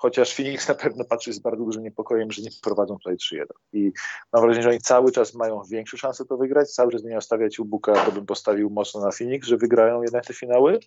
chociaż 0.00 0.34
Phoenix 0.34 0.68
na 0.68 0.74
pewno 0.74 1.04
patrzy 1.04 1.32
z 1.32 1.38
bardzo 1.38 1.64
dużym 1.64 1.82
niepokojem, 1.82 2.32
że 2.32 2.42
nie 2.42 2.50
prowadzą 2.62 2.96
tutaj 2.96 3.16
3-1. 3.16 3.44
I 3.72 3.92
mam 4.32 4.42
wrażenie, 4.42 4.62
że 4.62 4.68
oni 4.68 4.80
cały 4.80 5.12
czas 5.12 5.34
mają 5.34 5.62
większe 5.70 5.96
szanse 5.98 6.24
to 6.24 6.36
wygrać, 6.36 6.70
cały 6.70 6.92
czas 6.92 7.02
będą 7.02 7.20
stawiać 7.20 7.58
u 7.58 7.64
Buka, 7.64 8.04
to 8.04 8.12
bym 8.12 8.26
postawił 8.26 8.70
mocno 8.70 9.00
na 9.00 9.10
Phoenix, 9.10 9.48
że 9.48 9.56
wygrają 9.56 10.02
jednak 10.02 10.26
te 10.26 10.34
finały, 10.34 10.78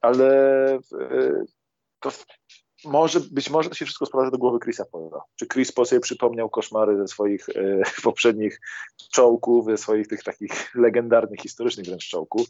ale 0.00 0.28
e, 0.74 1.44
to 2.00 2.10
może, 2.84 3.20
być 3.20 3.50
może 3.50 3.68
to 3.68 3.74
się 3.74 3.84
wszystko 3.84 4.06
sprowadza 4.06 4.30
do 4.30 4.38
głowy 4.38 4.58
Chrisa 4.58 4.84
Paula. 4.84 5.22
Czy 5.36 5.46
Chris 5.46 5.72
Paul 5.72 5.86
sobie 5.86 6.00
przypomniał 6.00 6.50
koszmary 6.50 6.96
ze 6.96 7.08
swoich 7.08 7.48
e, 7.48 7.82
poprzednich 8.02 8.60
czołków, 9.12 9.66
ze 9.66 9.76
swoich 9.76 10.08
tych 10.08 10.22
takich 10.22 10.74
legendarnych, 10.74 11.40
historycznych 11.40 11.86
wręcz 11.86 12.08
czołków, 12.08 12.46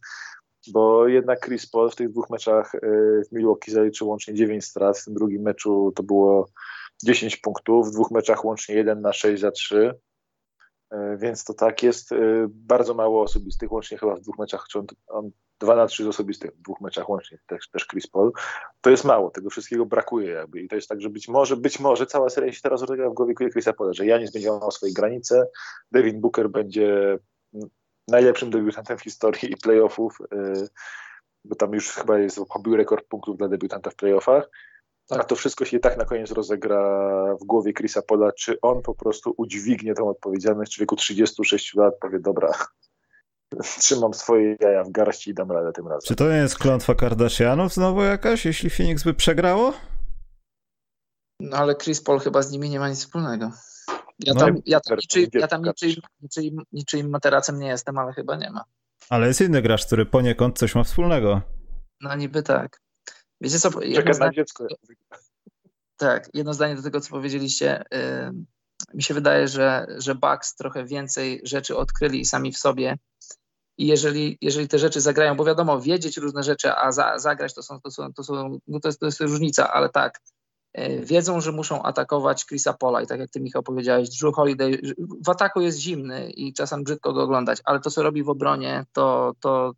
bo 0.69 1.09
jednak 1.09 1.41
Chris 1.47 1.71
Paul 1.71 1.91
w 1.91 1.97
tych 1.97 2.11
dwóch 2.11 2.31
meczach 2.31 2.75
y, 2.75 2.81
w 3.29 3.33
Milwaukee 3.33 3.71
zaliczył 3.71 4.09
łącznie 4.09 4.35
9 4.35 4.65
strat, 4.65 4.99
w 4.99 5.05
tym 5.05 5.15
drugim 5.15 5.43
meczu 5.43 5.93
to 5.97 6.03
było 6.03 6.49
10 7.05 7.37
punktów, 7.37 7.89
w 7.89 7.93
dwóch 7.93 8.11
meczach 8.11 8.45
łącznie 8.45 8.75
1 8.75 9.01
na 9.01 9.13
6 9.13 9.41
za 9.41 9.51
3, 9.51 9.95
y, 10.93 10.97
więc 11.17 11.45
to 11.45 11.55
tak 11.55 11.83
jest 11.83 12.13
y, 12.13 12.47
bardzo 12.49 12.95
mało 12.95 13.23
osobistych, 13.23 13.73
łącznie 13.73 13.99
chyba 13.99 14.15
w 14.15 14.21
dwóch 14.21 14.39
meczach, 14.39 14.67
on, 14.75 14.87
on 15.09 15.31
2 15.61 15.77
na 15.77 15.87
3 15.87 16.05
z 16.05 16.07
osobistych, 16.07 16.51
w 16.51 16.63
dwóch 16.63 16.81
meczach 16.81 17.09
łącznie 17.09 17.39
też, 17.47 17.69
też 17.71 17.87
Chris 17.87 18.07
Paul, 18.07 18.33
to 18.81 18.91
jest 18.91 19.05
mało, 19.05 19.31
tego 19.31 19.51
wszystkiego 19.51 19.87
brakuje 19.87 20.31
jakby 20.31 20.61
i 20.61 20.69
to 20.69 20.77
jest 20.77 20.89
tak, 20.89 21.01
że 21.01 21.11
być 21.11 21.29
może, 21.29 21.57
być 21.57 21.81
może 21.81 22.07
cała 22.07 22.31
seria 22.31 22.53
się 22.53 22.61
teraz 22.63 22.81
rozegra 22.81 23.11
w 23.11 23.15
głowie 23.15 23.35
Chrisa 23.35 23.73
Paula, 23.73 23.93
że 23.93 24.07
Janis 24.07 24.33
będzie 24.33 24.49
miał 24.49 24.71
swoje 24.71 24.93
granice, 24.93 25.47
Devin 25.93 26.21
Booker 26.21 26.51
będzie 26.51 27.19
najlepszym 28.09 28.51
debiutantem 28.51 28.99
w 28.99 29.03
historii 29.03 29.57
playoffów, 29.63 30.19
y, 30.33 30.69
bo 31.45 31.55
tam 31.55 31.73
już 31.73 31.91
chyba 31.91 32.19
jest 32.19 32.41
pobił 32.53 32.77
rekord 32.77 33.09
punktów 33.09 33.37
dla 33.37 33.49
debiutanta 33.49 33.91
w 33.91 33.95
playoffach. 33.95 34.51
Tak. 35.09 35.21
A 35.21 35.25
to 35.25 35.37
wszystko 35.37 35.65
się 35.65 35.79
tak 35.79 35.97
na 35.97 36.05
koniec 36.05 36.31
rozegra 36.31 36.81
w 37.41 37.45
głowie 37.45 37.73
Chrisa 37.73 38.03
Pola, 38.03 38.33
czy 38.33 38.61
on 38.61 38.83
po 38.83 38.95
prostu 38.95 39.35
udźwignie 39.37 39.95
tą 39.95 40.09
odpowiedzialność 40.09 40.77
w 40.77 40.81
wieku 40.81 40.97
36 40.97 41.75
lat, 41.75 41.95
powie 42.01 42.21
dobra, 42.21 42.53
trzymam 43.81 44.15
swoje 44.15 44.57
jaja 44.61 44.85
w 44.85 44.91
garści 44.91 45.31
i 45.31 45.35
dam 45.35 45.53
radę 45.53 45.73
tym 45.73 45.89
razem. 45.89 46.07
Czy 46.07 46.17
to 46.17 46.31
nie 46.31 46.37
jest 46.37 46.59
klątwa 46.59 46.95
Kardashianów 46.95 47.75
znowu 47.75 48.03
jakaś, 48.03 48.47
jeśli 48.47 48.71
Phoenix 48.71 49.05
by 49.05 49.15
przegrało? 49.15 49.73
No 51.41 51.57
ale 51.57 51.75
Chris 51.77 52.03
Paul 52.03 52.19
chyba 52.19 52.43
z 52.43 52.51
nimi 52.51 52.71
nie 52.71 52.81
ma 52.81 52.89
nic 52.89 52.99
wspólnego. 52.99 53.51
Ja 54.19 54.35
tam, 54.35 54.55
no 54.55 54.61
ja 54.67 54.81
tam, 54.81 54.97
niczyim, 54.97 55.31
ja 55.33 55.49
tam 55.49 55.63
niczyim, 55.63 56.03
niczyim, 56.23 56.63
niczyim 56.73 57.11
materacem 57.11 57.59
nie 57.59 57.69
jestem, 57.69 57.99
ale 57.99 58.13
chyba 58.13 58.37
nie 58.37 58.51
ma. 58.51 58.65
Ale 59.09 59.27
jest 59.27 59.41
inny 59.41 59.63
gracz, 59.63 59.87
który 59.87 60.07
poniekąd 60.07 60.59
coś 60.59 60.75
ma 60.75 60.85
wspólnego. 60.85 61.43
No 62.01 62.17
niby 62.17 62.43
tak. 62.43 62.81
Wiecie 63.41 63.59
co? 63.59 63.71
Zdanie, 63.71 64.19
na 64.19 64.31
dziecko. 64.31 64.67
Tak, 65.97 66.29
jedno 66.35 66.55
zdanie 66.55 66.77
do 66.77 66.83
tego, 66.83 67.01
co 67.01 67.11
powiedzieliście. 67.11 67.85
Yy, 67.93 68.45
mi 68.95 69.03
się 69.03 69.15
wydaje, 69.15 69.49
że, 69.49 69.87
że 69.99 70.15
Bucks 70.15 70.57
trochę 70.57 70.85
więcej 70.85 71.41
rzeczy 71.45 71.77
odkryli 71.77 72.25
sami 72.25 72.53
w 72.53 72.59
sobie. 72.59 72.99
I 73.79 73.87
jeżeli, 73.87 74.39
jeżeli 74.41 74.69
te 74.69 74.79
rzeczy 74.79 75.01
zagrają, 75.01 75.37
bo 75.37 75.45
wiadomo, 75.45 75.81
wiedzieć 75.81 76.17
różne 76.17 76.43
rzeczy, 76.43 76.73
a 76.73 76.93
za, 76.93 77.19
zagrać 77.19 77.55
to 77.55 77.63
są, 77.63 77.81
to 77.81 77.91
są, 77.91 78.13
to 78.13 78.25
są 78.25 78.59
no 78.67 78.81
to 78.81 78.89
jest, 78.89 79.01
to 79.01 79.07
jest 79.07 79.21
różnica, 79.21 79.73
ale 79.73 79.89
tak, 79.89 80.21
wiedzą, 81.03 81.41
że 81.41 81.53
muszą 81.53 81.83
atakować 81.83 82.47
Chrisa 82.47 82.73
Pola 82.73 83.03
i 83.03 83.07
tak 83.07 83.21
jak 83.21 83.31
ty 83.31 83.41
Michał 83.41 83.63
powiedziałeś, 83.63 84.09
Drew 84.09 84.35
Holiday 84.35 84.81
w 85.25 85.29
ataku 85.29 85.61
jest 85.61 85.79
zimny 85.79 86.31
i 86.31 86.53
czasem 86.53 86.85
brzydko 86.85 87.13
go 87.13 87.23
oglądać, 87.23 87.61
ale 87.65 87.81
to 87.81 87.91
co 87.91 88.03
robi 88.03 88.23
w 88.23 88.29
obronie, 88.29 88.85
to, 88.93 89.35
to, 89.41 89.73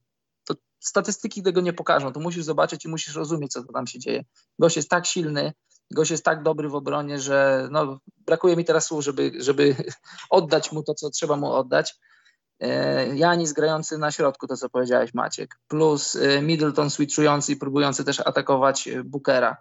to 0.44 0.54
statystyki 0.80 1.42
tego 1.42 1.60
nie 1.60 1.72
pokażą, 1.72 2.12
to 2.12 2.20
musisz 2.20 2.44
zobaczyć 2.44 2.84
i 2.84 2.88
musisz 2.88 3.14
rozumieć, 3.14 3.52
co 3.52 3.64
tam 3.64 3.86
się 3.86 3.98
dzieje. 3.98 4.24
Gość 4.58 4.76
jest 4.76 4.90
tak 4.90 5.06
silny, 5.06 5.52
gość 5.90 6.10
jest 6.10 6.24
tak 6.24 6.42
dobry 6.42 6.68
w 6.68 6.74
obronie, 6.74 7.18
że 7.18 7.68
no, 7.70 7.98
brakuje 8.26 8.56
mi 8.56 8.64
teraz 8.64 8.86
słów, 8.86 9.04
żeby, 9.04 9.32
żeby 9.38 9.76
oddać 10.30 10.72
mu 10.72 10.82
to, 10.82 10.94
co 10.94 11.10
trzeba 11.10 11.36
mu 11.36 11.52
oddać. 11.52 11.94
E, 12.60 13.16
Janis 13.16 13.52
grający 13.52 13.98
na 13.98 14.12
środku, 14.12 14.46
to 14.46 14.56
co 14.56 14.68
powiedziałeś 14.68 15.14
Maciek, 15.14 15.58
plus 15.68 16.16
e, 16.16 16.42
Middleton 16.42 16.90
switchujący 16.90 17.52
i 17.52 17.56
próbujący 17.56 18.04
też 18.04 18.20
atakować 18.20 18.88
Bookera. 19.04 19.56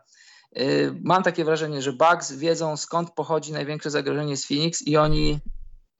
Y, 0.58 0.95
mam 1.04 1.24
takie 1.24 1.45
wrażenie, 1.45 1.82
że 1.82 1.93
Bugs 1.93 2.32
wiedzą 2.32 2.78
skąd 2.78 3.12
pochodzi 3.12 3.54
największe 3.54 3.89
zagrożenie 3.89 4.38
z 4.38 4.47
Phoenix 4.47 4.82
i 4.82 4.97
oni, 4.97 5.39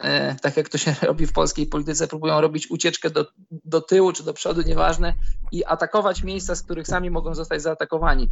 y, 0.04 0.08
tak 0.42 0.58
jak 0.58 0.70
to 0.70 0.78
się 0.78 0.96
robi 1.08 1.26
w 1.26 1.34
polskiej 1.34 1.68
polityce, 1.68 2.08
próbują 2.08 2.42
robić 2.42 2.72
ucieczkę 2.72 3.10
do, 3.10 3.26
do 3.52 3.82
tyłu 3.82 4.12
czy 4.12 4.24
do 4.24 4.34
przodu, 4.34 4.62
nieważne, 4.62 5.14
i 5.52 5.66
atakować 5.66 6.24
miejsca, 6.24 6.56
z 6.56 6.64
których 6.64 6.88
sami 6.88 7.10
mogą 7.10 7.36
zostać 7.36 7.62
zaatakowani. 7.62 8.30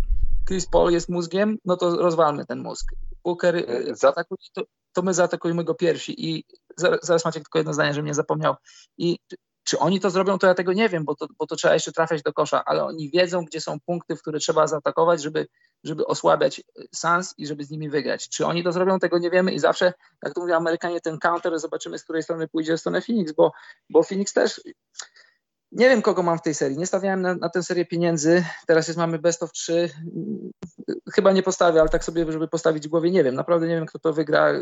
Chris 0.48 0.66
Paul 0.66 0.92
jest 0.92 1.10
mózgiem, 1.10 1.58
no 1.66 1.78
to 1.78 1.96
rozwalmy 1.96 2.46
ten 2.46 2.60
mózg. 2.60 2.92
Booker 3.24 3.56
y, 3.56 3.96
zaatakuje, 3.96 4.38
to, 4.54 4.62
to 4.94 5.02
my 5.02 5.14
zaatakujmy 5.14 5.64
go 5.64 5.76
pierwsi 5.76 6.30
i 6.30 6.44
zaraz, 6.78 7.00
zaraz 7.04 7.26
macie 7.26 7.40
tylko 7.40 7.60
jedno 7.60 7.74
zdanie, 7.74 7.94
żebym 7.94 8.08
nie 8.08 8.14
zapomniał. 8.14 8.56
I 8.98 9.20
czy 9.68 9.80
oni 9.80 10.00
to 10.00 10.10
zrobią, 10.10 10.40
to 10.40 10.48
ja 10.48 10.54
tego 10.54 10.74
nie 10.74 10.90
wiem, 10.90 11.06
bo 11.06 11.16
to, 11.16 11.28
bo 11.40 11.48
to 11.48 11.56
trzeba 11.56 11.74
jeszcze 11.74 11.92
trafiać 11.92 12.22
do 12.24 12.34
kosza, 12.34 12.66
ale 12.66 12.84
oni 12.84 13.10
wiedzą, 13.10 13.46
gdzie 13.46 13.62
są 13.62 13.80
punkty, 13.80 14.16
w 14.16 14.22
które 14.22 14.40
trzeba 14.40 14.68
zaatakować, 14.68 15.24
żeby, 15.24 15.48
żeby 15.84 16.06
osłabiać 16.06 16.64
Sans 16.96 17.34
i 17.38 17.48
żeby 17.48 17.64
z 17.64 17.70
nimi 17.70 17.90
wygrać. 17.90 18.30
Czy 18.30 18.46
oni 18.46 18.64
to 18.64 18.72
zrobią, 18.72 19.00
tego 19.00 19.18
nie 19.18 19.30
wiemy 19.30 19.52
i 19.52 19.60
zawsze, 19.60 19.94
jak 20.24 20.34
to 20.34 20.42
mówią 20.42 20.56
Amerykanie, 20.56 21.02
ten 21.02 21.20
counter, 21.20 21.60
zobaczymy, 21.60 22.00
z 22.00 22.04
której 22.04 22.24
strony 22.24 22.48
pójdzie 22.48 22.78
w 22.78 22.80
stronę 22.80 23.02
Phoenix, 23.02 23.32
bo, 23.32 23.52
bo 23.90 24.04
Phoenix 24.04 24.34
też 24.34 24.62
nie 25.72 25.90
wiem, 25.90 26.02
kogo 26.02 26.24
mam 26.24 26.38
w 26.38 26.42
tej 26.42 26.54
serii. 26.54 26.78
Nie 26.78 26.86
stawiałem 26.86 27.22
na, 27.22 27.36
na 27.36 27.50
tę 27.50 27.64
serię 27.64 27.86
pieniędzy. 27.86 28.44
Teraz 28.68 28.88
jest 28.88 28.98
mamy 28.98 29.20
best 29.20 29.44
of 29.44 29.52
3. 29.52 29.90
Chyba 31.14 31.32
nie 31.32 31.44
postawię, 31.44 31.80
ale 31.80 31.90
tak 31.90 32.04
sobie, 32.04 32.32
żeby 32.32 32.48
postawić 32.48 32.88
w 32.88 32.90
głowie, 32.90 33.12
nie 33.12 33.24
wiem. 33.24 33.36
Naprawdę 33.36 33.68
nie 33.68 33.76
wiem, 33.76 33.86
kto 33.86 34.00
to 34.00 34.14
wygra. 34.14 34.54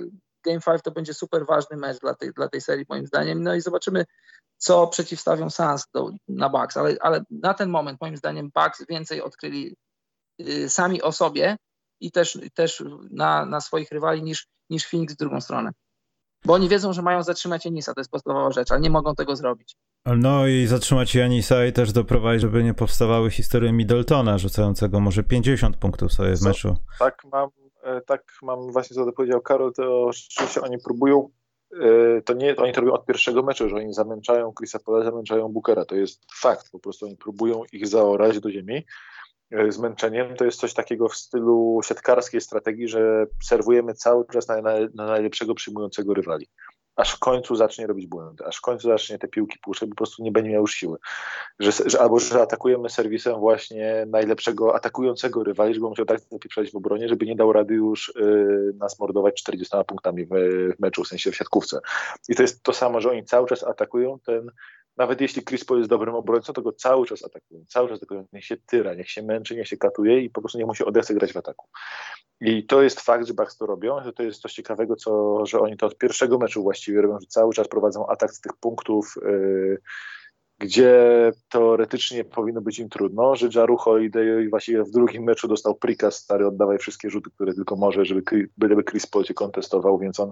Game 0.45 0.59
5 0.59 0.81
to 0.83 0.91
będzie 0.91 1.13
super 1.13 1.45
ważny 1.45 1.77
mecz 1.77 1.99
dla 1.99 2.15
tej, 2.15 2.33
dla 2.33 2.49
tej 2.49 2.61
serii, 2.61 2.85
moim 2.89 3.05
zdaniem. 3.07 3.43
No 3.43 3.55
i 3.55 3.61
zobaczymy, 3.61 4.05
co 4.57 4.87
przeciwstawią 4.87 5.49
Suns 5.49 5.85
do, 5.93 6.11
na 6.27 6.49
Bucks. 6.49 6.77
Ale, 6.77 6.95
ale 7.01 7.23
na 7.31 7.53
ten 7.53 7.69
moment, 7.69 8.01
moim 8.01 8.17
zdaniem, 8.17 8.51
Bucks 8.55 8.85
więcej 8.89 9.21
odkryli 9.21 9.75
y, 10.41 10.69
sami 10.69 11.01
o 11.01 11.11
sobie 11.11 11.57
i 12.01 12.11
też, 12.11 12.39
też 12.53 12.83
na, 13.11 13.45
na 13.45 13.61
swoich 13.61 13.91
rywali 13.91 14.23
niż, 14.23 14.47
niż 14.69 14.87
Phoenix 14.87 15.13
w 15.13 15.17
drugą 15.17 15.41
stronę. 15.41 15.71
Bo 16.45 16.53
oni 16.53 16.69
wiedzą, 16.69 16.93
że 16.93 17.01
mają 17.01 17.23
zatrzymać 17.23 17.65
Janisa, 17.65 17.93
to 17.93 17.99
jest 17.99 18.11
podstawowa 18.11 18.51
rzecz, 18.51 18.71
ale 18.71 18.81
nie 18.81 18.89
mogą 18.89 19.15
tego 19.15 19.35
zrobić. 19.35 19.75
No 20.05 20.47
i 20.47 20.67
zatrzymać 20.67 21.15
Janisa 21.15 21.65
i 21.65 21.73
też 21.73 21.91
doprowadzić, 21.91 22.41
żeby 22.41 22.63
nie 22.63 22.73
powstawały 22.73 23.31
historie 23.31 23.73
Middletona 23.73 24.37
rzucającego 24.37 24.99
może 24.99 25.23
50 25.23 25.77
punktów 25.77 26.13
sobie 26.13 26.35
w 26.35 26.41
meczu. 26.41 26.77
Tak 26.99 27.21
mam, 27.31 27.49
tak 28.05 28.23
mam 28.41 28.71
właśnie 28.71 28.95
co 28.95 29.11
powiedział 29.11 29.41
Karol, 29.41 29.73
to 29.73 30.11
rzeczywiście 30.13 30.61
oni 30.61 30.77
próbują 30.77 31.29
e, 31.81 32.21
to 32.21 32.33
nie, 32.33 32.55
oni 32.55 32.73
to 32.73 32.81
robią 32.81 32.93
od 32.93 33.05
pierwszego 33.05 33.43
meczu, 33.43 33.69
że 33.69 33.75
oni 33.75 33.93
zamęczają 33.93 34.53
Chrisa 34.53 34.79
Paula, 34.79 35.05
zamęczają 35.05 35.49
Bookera. 35.49 35.85
To 35.85 35.95
jest 35.95 36.25
fakt, 36.33 36.71
po 36.71 36.79
prostu 36.79 37.05
oni 37.05 37.17
próbują 37.17 37.63
ich 37.71 37.87
zaorać 37.87 38.39
do 38.39 38.51
ziemi. 38.51 38.85
E, 39.51 39.71
zmęczeniem, 39.71 40.35
to 40.35 40.45
jest 40.45 40.59
coś 40.59 40.73
takiego 40.73 41.09
w 41.09 41.15
stylu 41.15 41.79
siatkarskiej 41.83 42.41
strategii, 42.41 42.87
że 42.87 43.25
serwujemy 43.43 43.93
cały 43.93 44.25
czas 44.27 44.47
na, 44.47 44.61
na, 44.61 44.73
na 44.93 45.05
najlepszego 45.05 45.55
przyjmującego 45.55 46.13
rywali. 46.13 46.47
Aż 46.95 47.15
w 47.15 47.19
końcu 47.19 47.55
zacznie 47.55 47.87
robić 47.87 48.07
błędy, 48.07 48.45
aż 48.45 48.57
w 48.57 48.61
końcu 48.61 48.87
zacznie 48.87 49.19
te 49.19 49.27
piłki 49.27 49.59
puszczać, 49.59 49.89
po 49.89 49.95
prostu 49.95 50.23
nie 50.23 50.31
będzie 50.31 50.51
miał 50.51 50.61
już 50.61 50.73
siły. 50.73 50.97
Że, 51.59 51.71
że, 51.85 52.01
albo 52.01 52.19
że 52.19 52.41
atakujemy 52.41 52.89
serwisem 52.89 53.39
właśnie 53.39 54.05
najlepszego 54.07 54.75
atakującego 54.75 55.43
rywali, 55.43 55.73
żeby 55.73 55.89
musiał 55.89 56.05
tak 56.05 56.19
zapieprzać 56.19 56.71
w 56.71 56.75
obronie, 56.75 57.09
żeby 57.09 57.25
nie 57.25 57.35
dał 57.35 57.53
rady 57.53 57.73
już 57.73 58.09
y, 58.09 58.73
nas 58.77 58.99
mordować 58.99 59.33
40 59.35 59.77
punktami 59.87 60.25
w, 60.25 60.29
w 60.77 60.79
meczu, 60.79 61.03
w 61.03 61.07
sensie 61.07 61.31
w 61.31 61.35
siatkówce. 61.35 61.79
I 62.29 62.35
to 62.35 62.41
jest 62.41 62.63
to 62.63 62.73
samo, 62.73 63.01
że 63.01 63.09
oni 63.09 63.23
cały 63.23 63.47
czas 63.47 63.63
atakują 63.63 64.19
ten 64.19 64.51
nawet 64.97 65.21
jeśli 65.21 65.43
Chris 65.43 65.65
Paul 65.65 65.79
jest 65.79 65.89
dobrym 65.89 66.15
obrońcą, 66.15 66.53
to 66.53 66.61
go 66.61 66.71
cały 66.71 67.05
czas 67.05 67.23
atakują, 67.23 67.65
cały 67.67 67.89
czas 67.89 67.97
atakują, 67.97 68.27
niech 68.33 68.45
się 68.45 68.57
tyra, 68.57 68.93
niech 68.93 69.09
się 69.09 69.23
męczy, 69.23 69.55
niech 69.55 69.67
się 69.67 69.77
katuje 69.77 70.21
i 70.21 70.29
po 70.29 70.41
prostu 70.41 70.57
nie 70.57 70.65
musi 70.65 70.85
odechce 70.85 71.13
grać 71.13 71.33
w 71.33 71.37
ataku. 71.37 71.67
I 72.41 72.65
to 72.65 72.81
jest 72.81 72.99
fakt, 72.99 73.27
że 73.27 73.33
Bucks 73.33 73.57
to 73.57 73.65
robią, 73.65 74.03
że 74.03 74.13
to 74.13 74.23
jest 74.23 74.41
coś 74.41 74.53
ciekawego, 74.53 74.95
co, 74.95 75.45
że 75.45 75.59
oni 75.59 75.77
to 75.77 75.85
od 75.85 75.97
pierwszego 75.97 76.37
meczu 76.37 76.63
właściwie 76.63 77.01
robią, 77.01 77.19
że 77.19 77.27
cały 77.27 77.53
czas 77.53 77.67
prowadzą 77.67 78.07
atak 78.07 78.33
z 78.33 78.41
tych 78.41 78.53
punktów, 78.53 79.15
yy, 79.21 79.81
gdzie 80.57 81.31
teoretycznie 81.49 82.23
powinno 82.23 82.61
być 82.61 82.79
im 82.79 82.89
trudno, 82.89 83.35
że 83.35 83.49
Jaru 83.55 83.77
Holiday 83.77 84.49
właściwie 84.49 84.83
w 84.83 84.91
drugim 84.91 85.23
meczu 85.23 85.47
dostał 85.47 85.75
prikaz, 85.75 86.15
stary, 86.15 86.47
oddawaj 86.47 86.77
wszystkie 86.77 87.09
rzuty, 87.09 87.29
które 87.35 87.53
tylko 87.53 87.75
może, 87.75 88.05
żeby, 88.05 88.21
byleby 88.57 88.83
Chris 88.83 89.07
Paul 89.07 89.23
cię 89.23 89.33
kontestował, 89.33 89.99
więc 89.99 90.19
on 90.19 90.31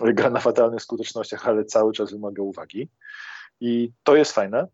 gra 0.00 0.30
na 0.30 0.40
fatalnych 0.40 0.82
skutecznościach, 0.82 1.48
ale 1.48 1.64
cały 1.64 1.92
czas 1.92 2.12
wymaga 2.12 2.42
uwagi. 2.42 2.88
I 3.60 3.92
to 4.02 4.16
jest 4.16 4.32
fajne. 4.32 4.66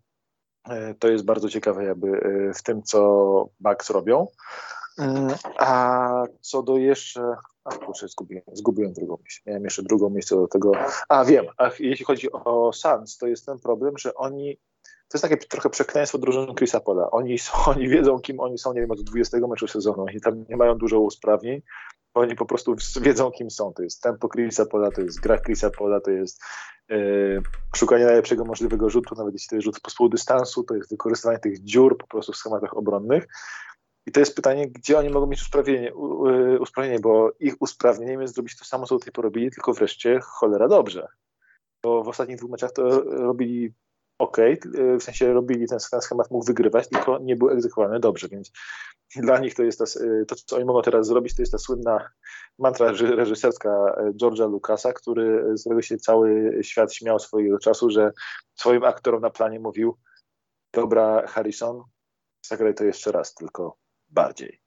E, 0.68 0.94
to 0.94 1.08
jest 1.08 1.24
bardzo 1.24 1.48
ciekawe 1.48 1.84
jakby 1.84 2.08
e, 2.08 2.54
w 2.54 2.62
tym, 2.62 2.82
co 2.82 3.48
Bugs 3.60 3.90
robią. 3.90 4.26
Mm, 4.98 5.34
a 5.58 6.24
co 6.40 6.62
do 6.62 6.76
jeszcze. 6.76 7.34
A 7.64 7.70
kurczę, 7.70 8.08
zgubiłem, 8.08 8.44
zgubiłem 8.52 8.92
drugą 8.92 9.18
myśl. 9.24 9.40
Miałem 9.46 9.64
jeszcze 9.64 9.82
drugą 9.82 10.10
miejsce 10.10 10.36
do 10.36 10.48
tego. 10.48 10.72
A 11.08 11.24
wiem, 11.24 11.46
a 11.58 11.70
jeśli 11.78 12.04
chodzi 12.04 12.32
o 12.32 12.72
Suns, 12.72 13.18
to 13.18 13.26
jest 13.26 13.46
ten 13.46 13.58
problem, 13.58 13.98
że 13.98 14.14
oni. 14.14 14.56
To 14.84 15.18
jest 15.18 15.22
takie 15.22 15.36
trochę 15.36 15.70
przekleństwo 15.70 16.18
drużyny 16.18 16.54
Chrisa 16.54 16.80
Pola. 16.80 17.10
Oni, 17.10 17.38
są, 17.38 17.52
oni 17.76 17.88
wiedzą, 17.88 18.18
kim 18.18 18.40
oni 18.40 18.58
są, 18.58 18.72
nie 18.72 18.80
wiem, 18.80 18.90
od 18.90 19.02
20 19.02 19.38
meczu 19.38 19.68
sezonu. 19.68 20.02
Oni 20.02 20.20
tam 20.20 20.44
nie 20.48 20.56
mają 20.56 20.78
dużo 20.78 21.00
usprawnień. 21.00 21.62
Oni 22.14 22.34
po 22.34 22.46
prostu 22.46 22.76
wiedzą, 23.00 23.30
kim 23.30 23.50
są. 23.50 23.72
To 23.72 23.82
jest 23.82 24.02
tempo 24.02 24.28
Chrisa 24.28 24.66
Pola, 24.66 24.90
to 24.90 25.00
jest 25.00 25.20
gra 25.20 25.38
Chrisa 25.38 25.70
Pola, 25.70 26.00
to 26.00 26.10
jest 26.10 26.42
Yy, 26.88 27.42
szukanie 27.76 28.04
najlepszego 28.04 28.44
możliwego 28.44 28.90
rzutu, 28.90 29.14
nawet 29.14 29.34
jeśli 29.34 29.48
to 29.48 29.56
jest 29.56 29.64
rzut 29.64 29.80
z 29.88 29.94
półdystansu, 29.94 30.64
to 30.64 30.74
jest 30.74 30.90
wykorzystywanie 30.90 31.38
tych 31.38 31.62
dziur 31.62 31.98
po 31.98 32.06
prostu 32.06 32.32
w 32.32 32.36
schematach 32.36 32.76
obronnych. 32.76 33.28
I 34.06 34.12
to 34.12 34.20
jest 34.20 34.36
pytanie, 34.36 34.68
gdzie 34.68 34.98
oni 34.98 35.08
mogą 35.08 35.26
mieć 35.26 35.42
usprawnienie, 35.42 35.94
usprawnienie 36.60 37.00
bo 37.00 37.32
ich 37.40 37.54
usprawnieniem 37.60 38.20
jest 38.20 38.34
zrobić 38.34 38.58
to 38.58 38.64
samo, 38.64 38.86
co 38.86 38.94
do 38.94 39.04
tej 39.04 39.12
pory 39.12 39.26
robili, 39.26 39.50
tylko 39.50 39.72
wreszcie 39.72 40.20
cholera 40.22 40.68
dobrze. 40.68 41.08
Bo 41.82 42.02
w 42.02 42.08
ostatnich 42.08 42.38
dwóch 42.38 42.50
meczach 42.50 42.72
to 42.72 43.02
robili 43.02 43.72
ok, 44.18 44.36
w 45.00 45.02
sensie 45.02 45.32
robili 45.32 45.66
ten, 45.66 45.78
ten 45.90 46.00
schemat 46.00 46.30
mógł 46.30 46.44
wygrywać, 46.44 46.88
tylko 46.88 47.18
nie 47.18 47.36
był 47.36 47.50
egzekwowany 47.50 48.00
dobrze, 48.00 48.28
więc 48.28 48.52
dla 49.16 49.38
nich 49.38 49.54
to 49.54 49.62
jest 49.62 49.78
ta, 49.78 49.84
to, 50.28 50.36
co 50.46 50.56
oni 50.56 50.64
mogą 50.64 50.82
teraz 50.82 51.06
zrobić, 51.06 51.36
to 51.36 51.42
jest 51.42 51.52
ta 51.52 51.58
słynna 51.58 52.10
mantra 52.58 52.92
reżyserska 53.00 53.70
e, 53.70 54.12
George'a 54.12 54.50
Lucasa, 54.50 54.92
który, 54.92 55.58
z 55.58 55.60
którego 55.60 55.82
się 55.82 55.96
cały 55.96 56.58
świat 56.62 56.94
śmiał 56.94 57.18
swojego 57.18 57.58
czasu, 57.58 57.90
że 57.90 58.12
swoim 58.54 58.84
aktorom 58.84 59.22
na 59.22 59.30
planie 59.30 59.60
mówił 59.60 59.98
dobra 60.72 61.26
Harrison, 61.26 61.82
zagraj 62.46 62.74
to 62.74 62.84
jeszcze 62.84 63.12
raz, 63.12 63.34
tylko 63.34 63.76
bardziej. 64.08 64.61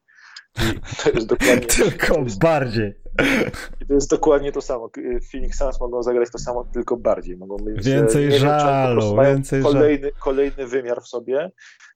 I 0.58 0.95
to 1.03 1.10
jest 1.10 1.28
dokładnie... 1.28 1.68
tylko 1.68 2.26
bardziej. 2.39 2.93
I 3.82 3.86
to 3.86 3.93
jest 3.93 4.10
dokładnie 4.10 4.51
to 4.51 4.62
samo. 4.62 4.89
Phoenix 5.32 5.58
Suns 5.58 5.80
mogą 5.80 6.03
zagrać 6.03 6.32
to 6.32 6.38
samo, 6.38 6.66
tylko 6.74 6.97
bardziej. 6.97 7.38
Mogą 7.38 7.58
mieć 7.66 7.86
więcej 7.86 8.28
nie 8.28 8.39
żalu, 8.39 9.16
wiem, 9.16 9.26
więcej 9.26 9.64
kolejny, 9.64 10.08
żalu. 10.08 10.16
kolejny 10.20 10.68
wymiar 10.68 11.01
w 11.01 11.08
sobie. 11.08 11.51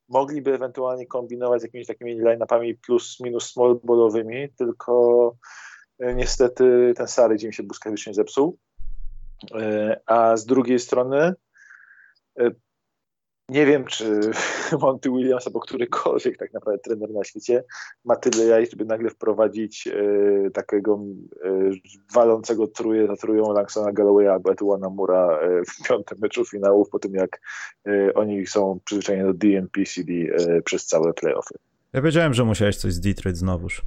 Mogliby 0.09 0.53
ewentualnie 0.53 1.07
kombinować 1.07 1.61
z 1.61 1.63
jakimiś 1.63 1.87
takimi 1.87 2.21
line-upami 2.21 2.75
plus 2.75 3.19
minus 3.19 3.51
small 3.51 3.79
ballowymi, 3.83 4.49
tylko 4.57 5.35
e, 5.99 6.13
niestety 6.13 6.93
ten 6.95 7.07
Sary 7.07 7.37
dzień 7.37 7.51
się 7.51 7.63
błyskawicznie 7.63 8.13
zepsuł. 8.13 8.57
E, 9.55 9.99
a 10.05 10.37
z 10.37 10.45
drugiej 10.45 10.79
strony 10.79 11.33
e, 12.39 12.51
nie 13.49 13.65
wiem, 13.65 13.85
czy 13.85 14.31
Monty 14.81 15.09
Williams 15.09 15.47
albo 15.47 15.59
którykolwiek 15.59 16.37
tak 16.37 16.53
naprawdę 16.53 16.79
trener 16.79 17.09
na 17.09 17.23
świecie 17.23 17.63
ma 18.05 18.15
tyle 18.15 18.45
jaj, 18.45 18.67
żeby 18.69 18.85
nagle 18.85 19.09
wprowadzić 19.09 19.87
e, 19.87 20.51
takiego 20.51 20.99
e, 21.45 21.49
walącego 22.13 22.67
truje 22.67 23.07
za 23.07 23.15
trują 23.15 23.53
Langsona 23.53 23.91
Gallowaya 23.91 24.27
albo 24.27 24.51
Etuana 24.51 24.89
Mura 24.89 25.39
e, 25.41 25.61
w 25.65 25.87
piątym 25.87 26.17
meczu 26.21 26.45
finałów, 26.45 26.89
po 26.89 26.99
tym 26.99 27.13
jak 27.13 27.41
oni 28.15 28.47
są 28.47 28.79
przyzwyczajeni 28.85 29.27
do 29.27 29.33
DNP-CD 29.33 30.11
e, 30.11 30.61
przez 30.61 30.85
całe 30.85 31.13
playoffy. 31.13 31.55
Ja 31.93 32.01
wiedziałem, 32.01 32.33
że 32.33 32.45
musiałeś 32.45 32.77
coś 32.77 32.93
z 32.93 32.99
Detroit 32.99 33.37
znowuż. 33.37 33.81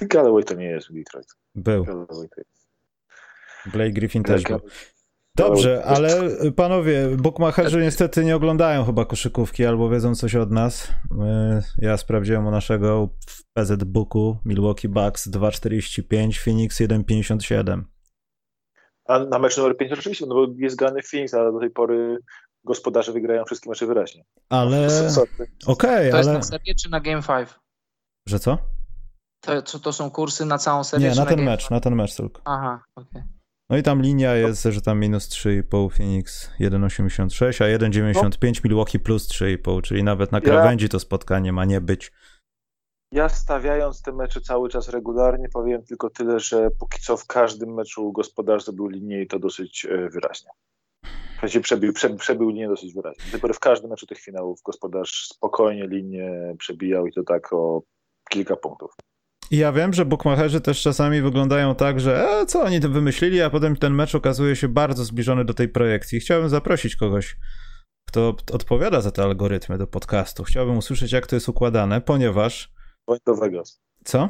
Galloway 0.00 0.44
to 0.44 0.54
nie 0.54 0.66
jest 0.66 0.92
Detroit. 0.92 1.26
Był. 1.54 1.86
Blake 3.66 3.90
Griffin 3.90 4.22
też 4.22 4.42
był. 4.42 4.60
Dobrze, 5.36 5.84
ale 5.84 6.30
panowie, 6.56 7.16
bookmacherzy 7.16 7.82
niestety 7.82 8.24
nie 8.24 8.36
oglądają 8.36 8.84
chyba 8.84 9.04
koszykówki 9.04 9.64
albo 9.66 9.90
wiedzą 9.90 10.14
coś 10.14 10.34
od 10.34 10.50
nas. 10.50 10.92
Ja 11.78 11.96
sprawdziłem 11.96 12.46
u 12.46 12.50
naszego 12.50 13.08
w 13.26 13.42
PZ 13.52 13.84
Booku 13.84 14.38
Milwaukee 14.44 14.88
Bucks 14.88 15.30
2,45, 15.30 16.44
Phoenix 16.44 16.80
1,57. 16.80 17.82
A 19.08 19.18
na 19.18 19.38
mecz 19.38 19.56
numer 19.56 19.76
5 19.76 19.92
oczywiście, 19.92 20.26
no 20.26 20.34
bo 20.34 20.46
jest 20.56 20.76
grany 20.76 21.02
Phoenix, 21.02 21.34
ale 21.34 21.52
do 21.52 21.60
tej 21.60 21.70
pory 21.70 22.18
gospodarze 22.64 23.12
wygrają 23.12 23.44
wszystkie 23.44 23.70
mecze 23.70 23.86
wyraźnie. 23.86 24.24
Ale... 24.48 24.88
Okej, 25.66 26.10
okay, 26.10 26.10
to 26.10 26.16
ale... 26.16 26.16
jest 26.16 26.28
na 26.28 26.42
serię 26.42 26.74
czy 26.74 26.90
na 26.90 27.00
Game 27.00 27.22
5? 27.22 27.48
Że 28.28 28.38
co? 28.38 28.58
To, 29.40 29.78
to 29.78 29.92
są 29.92 30.10
kursy 30.10 30.44
na 30.44 30.58
całą 30.58 30.84
serię? 30.84 31.08
Nie, 31.08 31.14
na 31.14 31.26
ten 31.26 31.38
na 31.38 31.50
mecz, 31.50 31.70
na 31.70 31.80
ten 31.80 31.94
mecz 31.94 32.16
tylko. 32.16 32.42
Aha, 32.44 32.82
okej. 32.96 33.22
Okay. 33.22 33.33
No 33.70 33.76
i 33.76 33.82
tam 33.82 34.02
linia 34.02 34.34
jest, 34.34 34.62
że 34.62 34.80
tam 34.80 35.00
minus 35.00 35.28
3,5 35.28 35.90
Phoenix 35.96 36.50
1,86, 36.60 37.64
a 37.64 37.78
1,95 37.78 38.64
Milwaukee 38.64 38.98
plus 38.98 39.28
3,5, 39.28 39.82
czyli 39.82 40.02
nawet 40.02 40.32
na 40.32 40.40
krawędzi 40.40 40.88
to 40.88 41.00
spotkanie 41.00 41.52
ma 41.52 41.64
nie 41.64 41.80
być. 41.80 42.12
Ja 43.12 43.28
stawiając 43.28 44.02
te 44.02 44.12
mecze 44.12 44.40
cały 44.40 44.68
czas 44.68 44.88
regularnie 44.88 45.48
powiem 45.48 45.82
tylko 45.82 46.10
tyle, 46.10 46.40
że 46.40 46.70
póki 46.70 47.00
co 47.00 47.16
w 47.16 47.26
każdym 47.26 47.74
meczu 47.74 48.12
gospodarz 48.12 48.64
zrobił 48.64 48.88
linię 48.88 49.22
i 49.22 49.26
to 49.26 49.38
dosyć 49.38 49.84
e, 49.84 50.08
wyraźnie. 50.08 50.50
W 51.36 51.40
sensie 51.40 51.60
przebił, 51.60 51.92
przebił, 51.92 52.18
przebił 52.18 52.48
linię 52.48 52.68
dosyć 52.68 52.94
wyraźnie. 52.94 53.24
Dopiero 53.32 53.54
w 53.54 53.60
każdym 53.60 53.90
meczu 53.90 54.06
tych 54.06 54.20
finałów 54.20 54.62
gospodarz 54.62 55.28
spokojnie 55.28 55.86
linię 55.86 56.54
przebijał 56.58 57.06
i 57.06 57.12
to 57.12 57.22
tak 57.22 57.52
o 57.52 57.82
kilka 58.30 58.56
punktów. 58.56 58.92
I 59.50 59.56
ja 59.56 59.72
wiem, 59.72 59.92
że 59.92 60.04
bookmacherzy 60.04 60.60
też 60.60 60.82
czasami 60.82 61.22
wyglądają 61.22 61.74
tak, 61.74 62.00
że 62.00 62.28
e, 62.28 62.46
co 62.46 62.62
oni 62.62 62.80
to 62.80 62.88
wymyślili, 62.88 63.42
a 63.42 63.50
potem 63.50 63.76
ten 63.76 63.94
mecz 63.94 64.14
okazuje 64.14 64.56
się 64.56 64.68
bardzo 64.68 65.04
zbliżony 65.04 65.44
do 65.44 65.54
tej 65.54 65.68
projekcji. 65.68 66.20
Chciałbym 66.20 66.48
zaprosić 66.48 66.96
kogoś, 66.96 67.36
kto 68.08 68.36
odpowiada 68.52 69.00
za 69.00 69.10
te 69.10 69.22
algorytmy 69.22 69.78
do 69.78 69.86
podcastu. 69.86 70.44
Chciałbym 70.44 70.76
usłyszeć, 70.76 71.12
jak 71.12 71.26
to 71.26 71.36
jest 71.36 71.48
układane, 71.48 72.00
ponieważ... 72.00 72.72
Dzwoń 73.06 73.18
do 73.26 73.34
Vegas. 73.34 73.80
Co? 74.04 74.28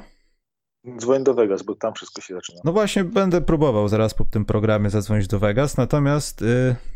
Dzwoń 0.98 1.24
do 1.24 1.34
Vegas, 1.34 1.62
bo 1.62 1.74
tam 1.74 1.94
wszystko 1.94 2.20
się 2.20 2.34
zaczyna. 2.34 2.60
No 2.64 2.72
właśnie, 2.72 3.04
będę 3.04 3.40
próbował 3.40 3.88
zaraz 3.88 4.14
po 4.14 4.24
tym 4.24 4.44
programie 4.44 4.90
zadzwonić 4.90 5.26
do 5.26 5.38
Vegas, 5.38 5.76
natomiast... 5.76 6.40
Yy 6.40 6.93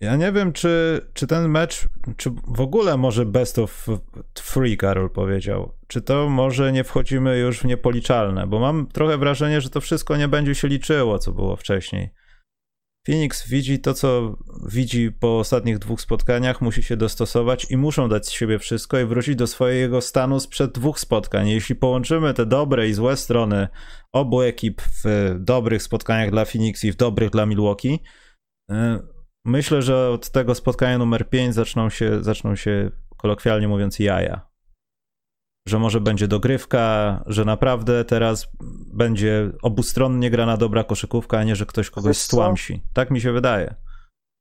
ja 0.00 0.16
nie 0.16 0.32
wiem, 0.32 0.52
czy, 0.52 1.00
czy 1.14 1.26
ten 1.26 1.48
mecz, 1.48 1.88
czy 2.16 2.30
w 2.48 2.60
ogóle 2.60 2.96
może 2.96 3.26
best 3.26 3.58
of 3.58 3.86
three, 4.34 4.76
Karol 4.76 5.10
powiedział. 5.10 5.72
Czy 5.86 6.02
to 6.02 6.28
może 6.28 6.72
nie 6.72 6.84
wchodzimy 6.84 7.38
już 7.38 7.60
w 7.60 7.64
niepoliczalne, 7.64 8.46
bo 8.46 8.58
mam 8.58 8.86
trochę 8.86 9.18
wrażenie, 9.18 9.60
że 9.60 9.70
to 9.70 9.80
wszystko 9.80 10.16
nie 10.16 10.28
będzie 10.28 10.54
się 10.54 10.68
liczyło, 10.68 11.18
co 11.18 11.32
było 11.32 11.56
wcześniej. 11.56 12.10
Phoenix 13.06 13.48
widzi 13.48 13.78
to, 13.78 13.94
co 13.94 14.36
widzi 14.68 15.12
po 15.12 15.38
ostatnich 15.38 15.78
dwóch 15.78 16.00
spotkaniach, 16.00 16.60
musi 16.60 16.82
się 16.82 16.96
dostosować 16.96 17.70
i 17.70 17.76
muszą 17.76 18.08
dać 18.08 18.26
z 18.26 18.30
siebie 18.30 18.58
wszystko 18.58 19.00
i 19.00 19.04
wrócić 19.04 19.36
do 19.36 19.46
swojego 19.46 20.00
stanu 20.00 20.40
sprzed 20.40 20.72
dwóch 20.72 21.00
spotkań. 21.00 21.48
Jeśli 21.48 21.76
połączymy 21.76 22.34
te 22.34 22.46
dobre 22.46 22.88
i 22.88 22.92
złe 22.92 23.16
strony 23.16 23.68
obu 24.12 24.42
ekip 24.42 24.82
w 24.82 25.34
dobrych 25.38 25.82
spotkaniach 25.82 26.30
dla 26.30 26.44
Phoenix 26.44 26.84
i 26.84 26.92
w 26.92 26.96
dobrych 26.96 27.30
dla 27.30 27.46
Milwaukee, 27.46 28.00
y, 28.70 28.74
Myślę, 29.44 29.82
że 29.82 30.10
od 30.10 30.30
tego 30.30 30.54
spotkania 30.54 30.98
numer 30.98 31.28
5 31.28 31.54
zaczną 31.54 31.90
się, 31.90 32.24
zaczną 32.24 32.56
się 32.56 32.90
kolokwialnie 33.16 33.68
mówiąc 33.68 33.98
jaja. 33.98 34.48
Że 35.68 35.78
może 35.78 36.00
będzie 36.00 36.28
dogrywka, 36.28 37.24
że 37.26 37.44
naprawdę 37.44 38.04
teraz 38.04 38.48
będzie 38.94 39.50
obustronnie 39.62 40.30
grana 40.30 40.56
dobra 40.56 40.84
koszykówka, 40.84 41.38
a 41.38 41.44
nie, 41.44 41.56
że 41.56 41.66
ktoś 41.66 41.90
kogoś 41.90 42.16
stłamsi. 42.16 42.82
Tak 42.92 43.10
mi 43.10 43.20
się 43.20 43.32
wydaje. 43.32 43.74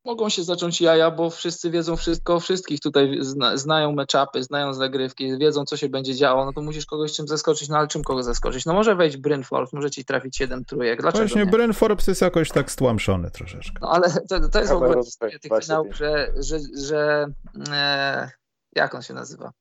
Mogą 0.05 0.29
się 0.29 0.43
zacząć 0.43 0.81
jaja, 0.81 1.11
bo 1.11 1.29
wszyscy 1.29 1.71
wiedzą 1.71 1.95
wszystko 1.95 2.35
o 2.35 2.39
wszystkich. 2.39 2.79
Tutaj 2.79 3.17
zna, 3.21 3.57
znają 3.57 3.91
meczapy, 3.91 4.43
znają 4.43 4.73
zagrywki, 4.73 5.37
wiedzą, 5.37 5.65
co 5.65 5.77
się 5.77 5.89
będzie 5.89 6.15
działo. 6.15 6.45
No 6.45 6.53
to 6.53 6.61
musisz 6.61 6.85
kogoś 6.85 7.13
czym 7.13 7.27
zaskoczyć, 7.27 7.69
no 7.69 7.77
ale 7.77 7.87
czym 7.87 8.03
kogo 8.03 8.23
zaskoczyć? 8.23 8.65
No 8.65 8.73
może 8.73 8.95
wejść 8.95 9.17
Bryn 9.17 9.43
Forbes, 9.43 9.73
może 9.73 9.91
ci 9.91 10.05
trafić 10.05 10.37
7 10.37 10.65
trójek. 10.65 11.01
Dlaczego 11.01 11.23
Właśnie 11.23 11.45
nie? 11.45 11.51
Bryn 11.51 11.73
Forbes 11.73 12.07
jest 12.07 12.21
jakoś 12.21 12.49
tak 12.49 12.71
stłamszony 12.71 13.31
troszeczkę. 13.31 13.79
No 13.81 13.89
ale 13.89 14.09
to, 14.29 14.49
to 14.49 14.59
jest 14.59 14.71
w 14.71 14.75
ogóle 14.75 15.03
historia 15.03 15.39
tych 15.39 15.51
finałów, 15.61 15.95
że, 15.95 16.33
że, 16.39 16.59
że 16.77 17.25
e, 17.71 18.29
jak 18.75 18.95
on 18.95 19.01
się 19.01 19.13
nazywa? 19.13 19.51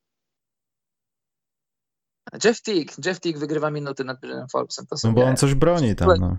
Jeff 2.44 2.62
Teague. 2.62 2.92
Jeff 3.06 3.20
Teague 3.20 3.38
wygrywa 3.38 3.70
minuty 3.70 4.04
nad 4.04 4.20
Brynem 4.20 4.48
Forbesem. 4.48 4.86
To 4.86 4.96
są 4.96 5.08
No 5.08 5.14
bo 5.14 5.24
on 5.24 5.36
coś 5.36 5.54
broni 5.54 5.96
tam, 5.96 6.08
no. 6.20 6.36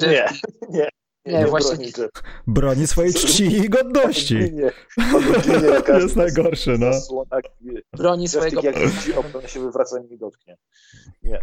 Jeff 0.00 0.10
Nie, 0.10 0.24
Teague- 0.24 0.88
nie. 1.26 1.32
Nie, 1.38 1.46
właśnie 1.46 1.76
broni. 1.92 2.10
Broni 2.46 2.86
swojej 2.86 3.14
czci 3.14 3.44
i 3.56 3.68
godności. 3.70 4.34
Nie, 4.52 4.72
on 5.16 5.22
ginie 5.42 5.70
na 5.70 5.80
każdym 5.92 6.02
Jest 6.02 6.16
najgorszy, 6.16 6.78
no. 6.78 6.90
broni 7.96 8.28
swojego 8.28 8.60
jak 8.62 8.78
widzi 8.78 9.14
okno, 9.14 9.40
on 9.40 9.46
się 9.48 9.60
wywraca 9.60 10.00
i 10.00 10.10
nie 10.10 10.18
dotknie. 10.18 10.56
Nie, 11.22 11.40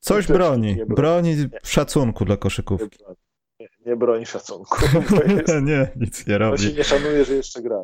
Coś 0.00 0.26
broni. 0.36 0.76
nie 0.76 0.86
broni. 0.86 1.36
Szacunku 1.64 2.24
dla 2.24 2.36
koszykówki. 2.36 2.98
nie 3.00 3.04
broni. 3.04 3.16
Nie, 3.60 3.68
nie 3.86 3.96
broni 3.96 4.26
szacunku. 4.26 4.76
Jest, 5.36 5.54
Nie, 5.62 5.88
nic 5.96 6.26
nie 6.26 6.34
on 6.34 6.56
się 6.58 6.64
robi. 6.66 6.74
nie 6.76 6.84
szanuje, 6.84 7.24
że 7.24 7.34
jeszcze 7.34 7.62
gra. 7.62 7.82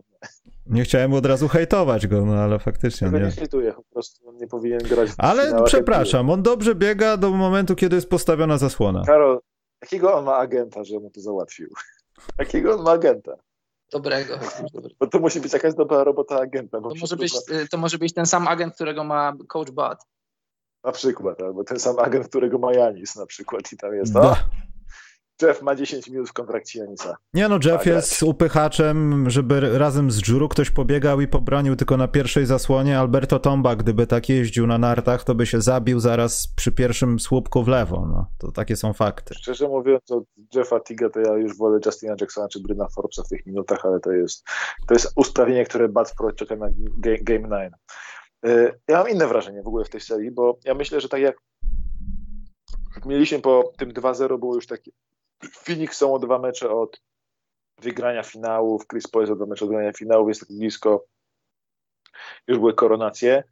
Nie 0.67 0.83
chciałem 0.83 1.13
od 1.13 1.27
razu 1.27 1.49
hejtować 1.49 2.07
go, 2.07 2.27
no 2.27 2.35
ale 2.35 2.59
faktycznie 2.59 3.07
Tego 3.09 3.19
nie 3.19 3.25
nie. 3.25 3.31
hejtuje, 3.31 3.73
po 3.73 3.83
prostu 3.83 4.29
on 4.29 4.37
nie 4.37 4.47
powinien 4.47 4.79
grać 4.79 5.11
w 5.11 5.15
Ale 5.19 5.45
finałach 5.45 5.67
przepraszam, 5.67 6.31
on 6.31 6.43
dobrze 6.43 6.75
biega 6.75 7.17
do 7.17 7.31
momentu, 7.31 7.75
kiedy 7.77 7.97
jest 7.97 8.09
postawiona 8.09 8.59
zasłona. 8.59 9.03
Karol, 9.07 9.41
jakiego 9.83 10.15
on 10.15 10.25
ma 10.25 10.37
agenta, 10.37 10.85
że 10.85 10.99
mu 10.99 11.11
to 11.11 11.21
załatwił? 11.21 11.69
Jakiego 12.39 12.75
on 12.75 12.83
ma 12.83 12.91
agenta? 12.91 13.37
dobrego. 13.93 14.37
dobrego. 14.37 14.89
Bo 15.01 15.07
to 15.07 15.19
musi 15.19 15.41
być 15.41 15.53
jakaś 15.53 15.75
dobra 15.75 16.05
robota 16.05 16.41
agenta. 16.41 16.81
To, 16.81 16.93
może 17.01 17.17
być, 17.17 17.35
to 17.71 17.79
może 17.79 17.99
być 17.99 18.15
ten 18.15 18.27
sam 18.27 18.49
agent, 18.49 18.75
którego 18.75 19.05
ma 19.05 19.33
coach 19.49 19.71
Bud. 19.71 19.99
Na 20.85 20.93
przykład, 20.93 21.43
albo 21.43 21.65
ten 21.65 21.79
sam 21.79 21.99
agent, 21.99 22.29
którego 22.29 22.59
ma 22.59 22.73
Janis 22.73 23.17
na 23.17 23.27
przykład 23.27 23.73
i 23.73 23.77
tam 23.77 23.95
jest. 23.95 24.13
Da. 24.13 24.45
Jeff 25.43 25.63
ma 25.63 25.75
10 25.75 26.09
minut 26.09 26.29
w 26.29 26.33
kontrakcie 26.33 26.79
Janisa. 26.79 27.17
Nie 27.35 27.49
no, 27.49 27.55
Jeff 27.65 27.77
Tak, 27.79 27.87
jest 27.87 28.23
upychaczem, 28.23 29.31
żeby 29.31 29.79
razem 29.79 30.11
z 30.11 30.29
Juru 30.29 30.49
ktoś 30.49 30.71
pobiegał 30.71 31.21
i 31.21 31.29
pobronił 31.29 31.77
tylko 31.77 31.97
na 31.97 32.09
pierwszej 32.09 32.47
zasłonie. 32.47 32.99
Alberto 32.99 33.39
Tomba, 33.39 33.77
gdyby 33.77 34.07
tak 34.07 34.29
jeździł 34.29 34.67
na 34.67 34.79
nartach, 34.79 35.25
to 35.25 35.35
by 35.35 35.47
się 35.47 35.61
zabił 35.61 36.01
zaraz 36.01 36.49
przy 36.57 36.73
pierwszym 36.73 37.21
słupku 37.21 37.63
w 37.65 37.69
lewo. 37.69 38.07
No, 38.07 38.31
to 38.39 38.53
takie 38.53 38.77
są 38.77 38.93
fakty. 38.93 39.35
Szczerze 39.35 39.69
mówiąc, 39.69 40.11
od 40.11 40.25
Jeffa 40.55 40.81
Tiga 40.81 41.11
to 41.11 41.21
ja 41.21 41.33
już 41.37 41.57
wolę 41.59 41.79
Justina 41.87 42.15
Jacksona 42.21 42.49
czy 42.49 42.61
Bryna 42.61 42.87
Forbesa 42.95 43.23
w 43.23 43.29
tych 43.29 43.47
minutach, 43.47 43.85
ale 43.85 44.01
to 44.01 44.13
jest, 44.13 44.45
to 44.89 44.95
jest 44.95 45.13
usprawienie, 45.17 45.65
które 45.65 45.89
Bad 45.89 46.15
Pro 46.19 46.33
czeka 46.33 46.57
na 46.57 46.67
Ga- 47.01 47.23
Game 47.23 47.49
9. 47.49 47.73
Y, 48.47 48.73
Ja 48.89 48.99
mam 48.99 49.09
inne 49.09 49.27
wrażenie 49.27 49.63
w 49.63 49.67
ogóle 49.69 49.85
w 49.85 49.91
tej 49.91 50.01
serii, 50.01 50.31
bo 50.31 50.59
ja 50.65 50.75
myślę, 50.75 51.01
że 51.01 51.09
tak 51.09 51.21
jak 51.21 51.37
jak 52.97 53.07
mieliśmy 53.07 53.39
po 53.39 53.73
tym 53.79 53.93
2-0 53.93 54.39
było 54.39 54.55
już 54.55 54.67
takie 54.67 54.91
Phoenix 55.49 55.97
są 55.97 56.15
o 56.15 56.19
dwa 56.19 56.39
mecze 56.39 56.71
od 56.71 57.01
wygrania 57.79 58.23
finałów, 58.23 58.87
Chris 58.87 59.09
Paul 59.09 59.23
jest 59.23 59.33
o 59.33 59.37
dwa 59.37 59.47
mecze 59.47 59.65
od 59.65 59.71
wygrania 59.71 59.93
finałów, 59.93 60.29
jest 60.29 60.41
tak 60.41 60.57
blisko, 60.57 61.05
już 62.47 62.59
były 62.59 62.75
koronacje, 62.75 63.45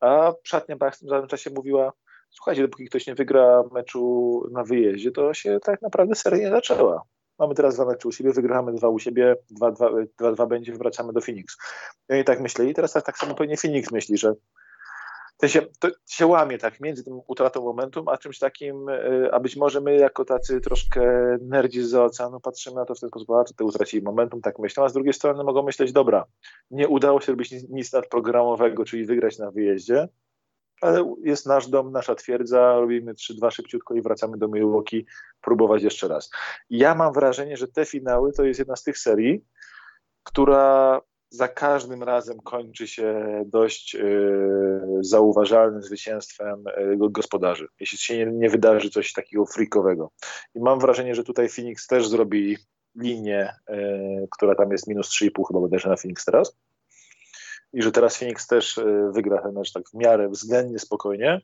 a 0.00 0.32
szatnia 0.42 0.76
Bucks 0.76 0.96
w 0.96 1.00
tym 1.00 1.08
samym 1.08 1.26
czasie 1.26 1.50
mówiła, 1.50 1.92
słuchajcie, 2.30 2.62
dopóki 2.62 2.86
ktoś 2.86 3.06
nie 3.06 3.14
wygra 3.14 3.62
meczu 3.72 4.42
na 4.50 4.64
wyjeździe, 4.64 5.10
to 5.10 5.34
się 5.34 5.58
tak 5.62 5.82
naprawdę 5.82 6.14
seria 6.14 6.38
nie 6.38 6.50
zaczęła. 6.50 7.02
Mamy 7.38 7.54
teraz 7.54 7.74
dwa 7.74 7.84
mecze 7.84 8.08
u 8.08 8.12
siebie, 8.12 8.32
wygramy 8.32 8.72
dwa 8.72 8.88
u 8.88 8.98
siebie, 8.98 9.36
dwa, 9.50 9.70
dwa, 9.70 9.90
dwa, 10.18 10.32
dwa 10.32 10.46
będzie, 10.46 10.72
wracamy 10.72 11.12
do 11.12 11.20
Phoenix. 11.20 11.56
I 12.10 12.12
oni 12.12 12.24
tak 12.24 12.40
myśleli 12.40 12.74
teraz 12.74 12.92
tak, 12.92 13.04
tak 13.04 13.18
samo 13.18 13.34
pewnie 13.34 13.56
Phoenix 13.56 13.92
myśli, 13.92 14.18
że 14.18 14.34
to 15.36 15.48
się, 15.48 15.62
to 15.78 15.88
się 16.06 16.26
łamie 16.26 16.58
tak 16.58 16.80
między 16.80 17.04
tym 17.04 17.20
utratą 17.26 17.62
momentum, 17.62 18.08
a 18.08 18.18
czymś 18.18 18.38
takim, 18.38 18.88
y, 18.88 19.28
a 19.32 19.40
być 19.40 19.56
może 19.56 19.80
my 19.80 19.96
jako 19.96 20.24
tacy 20.24 20.60
troszkę 20.60 21.02
nerdzi 21.40 21.82
z 21.82 21.94
oceanu 21.94 22.40
patrzymy 22.40 22.76
na 22.76 22.84
to 22.84 22.94
w 22.94 23.00
ten 23.00 23.08
sposób, 23.08 23.30
a 23.30 23.44
to 23.56 23.64
utracili 23.64 24.02
momentum, 24.02 24.40
tak 24.40 24.58
myślą, 24.58 24.84
a 24.84 24.88
z 24.88 24.92
drugiej 24.92 25.12
strony 25.12 25.44
mogą 25.44 25.62
myśleć, 25.62 25.92
dobra, 25.92 26.24
nie 26.70 26.88
udało 26.88 27.20
się 27.20 27.32
robić 27.32 27.50
nic, 27.50 27.68
nic 27.68 27.92
nadprogramowego, 27.92 28.84
czyli 28.84 29.06
wygrać 29.06 29.38
na 29.38 29.50
wyjeździe, 29.50 30.08
ale 30.80 31.14
jest 31.24 31.46
nasz 31.46 31.68
dom, 31.68 31.92
nasza 31.92 32.14
twierdza, 32.14 32.74
robimy 32.74 33.14
3-2 33.14 33.50
szybciutko 33.50 33.94
i 33.94 34.02
wracamy 34.02 34.38
do 34.38 34.48
Milwaukee 34.48 35.06
próbować 35.40 35.82
jeszcze 35.82 36.08
raz. 36.08 36.30
Ja 36.70 36.94
mam 36.94 37.12
wrażenie, 37.12 37.56
że 37.56 37.68
te 37.68 37.84
finały 37.84 38.32
to 38.32 38.44
jest 38.44 38.58
jedna 38.58 38.76
z 38.76 38.82
tych 38.82 38.98
serii, 38.98 39.44
która 40.22 41.00
za 41.32 41.48
każdym 41.48 42.02
razem 42.02 42.40
kończy 42.40 42.88
się 42.88 43.24
dość 43.46 43.94
yy, 43.94 44.98
zauważalnym 45.00 45.82
zwycięstwem 45.82 46.64
yy, 46.76 47.10
gospodarzy, 47.10 47.68
jeśli 47.80 47.98
się 47.98 48.26
nie, 48.26 48.50
wydarzy 48.50 48.90
coś 48.90 49.12
takiego 49.12 49.46
freakowego. 49.46 50.10
I 50.54 50.60
mam 50.60 50.80
wrażenie, 50.80 51.14
że 51.14 51.24
tutaj 51.24 51.48
Phoenix 51.48 51.86
też 51.86 52.08
zrobi 52.08 52.56
linię, 52.96 53.54
yy, 53.68 54.28
która 54.30 54.54
tam 54.54 54.72
jest 54.72 54.86
minus 54.86 55.08
3,5 55.08 55.48
chyba 55.48 55.60
bodajże 55.60 55.88
na 55.88 55.96
Phoenix 55.96 56.24
teraz. 56.24 56.56
I 57.72 57.82
że 57.82 57.92
teraz 57.92 58.16
Phoenix 58.16 58.46
też 58.46 58.80
wygra 59.10 59.42
ten 59.42 59.52
mecz 59.52 59.72
tak 59.72 59.88
w 59.88 59.94
miarę 59.94 60.28
względnie 60.28 60.78
spokojnie. 60.78 61.40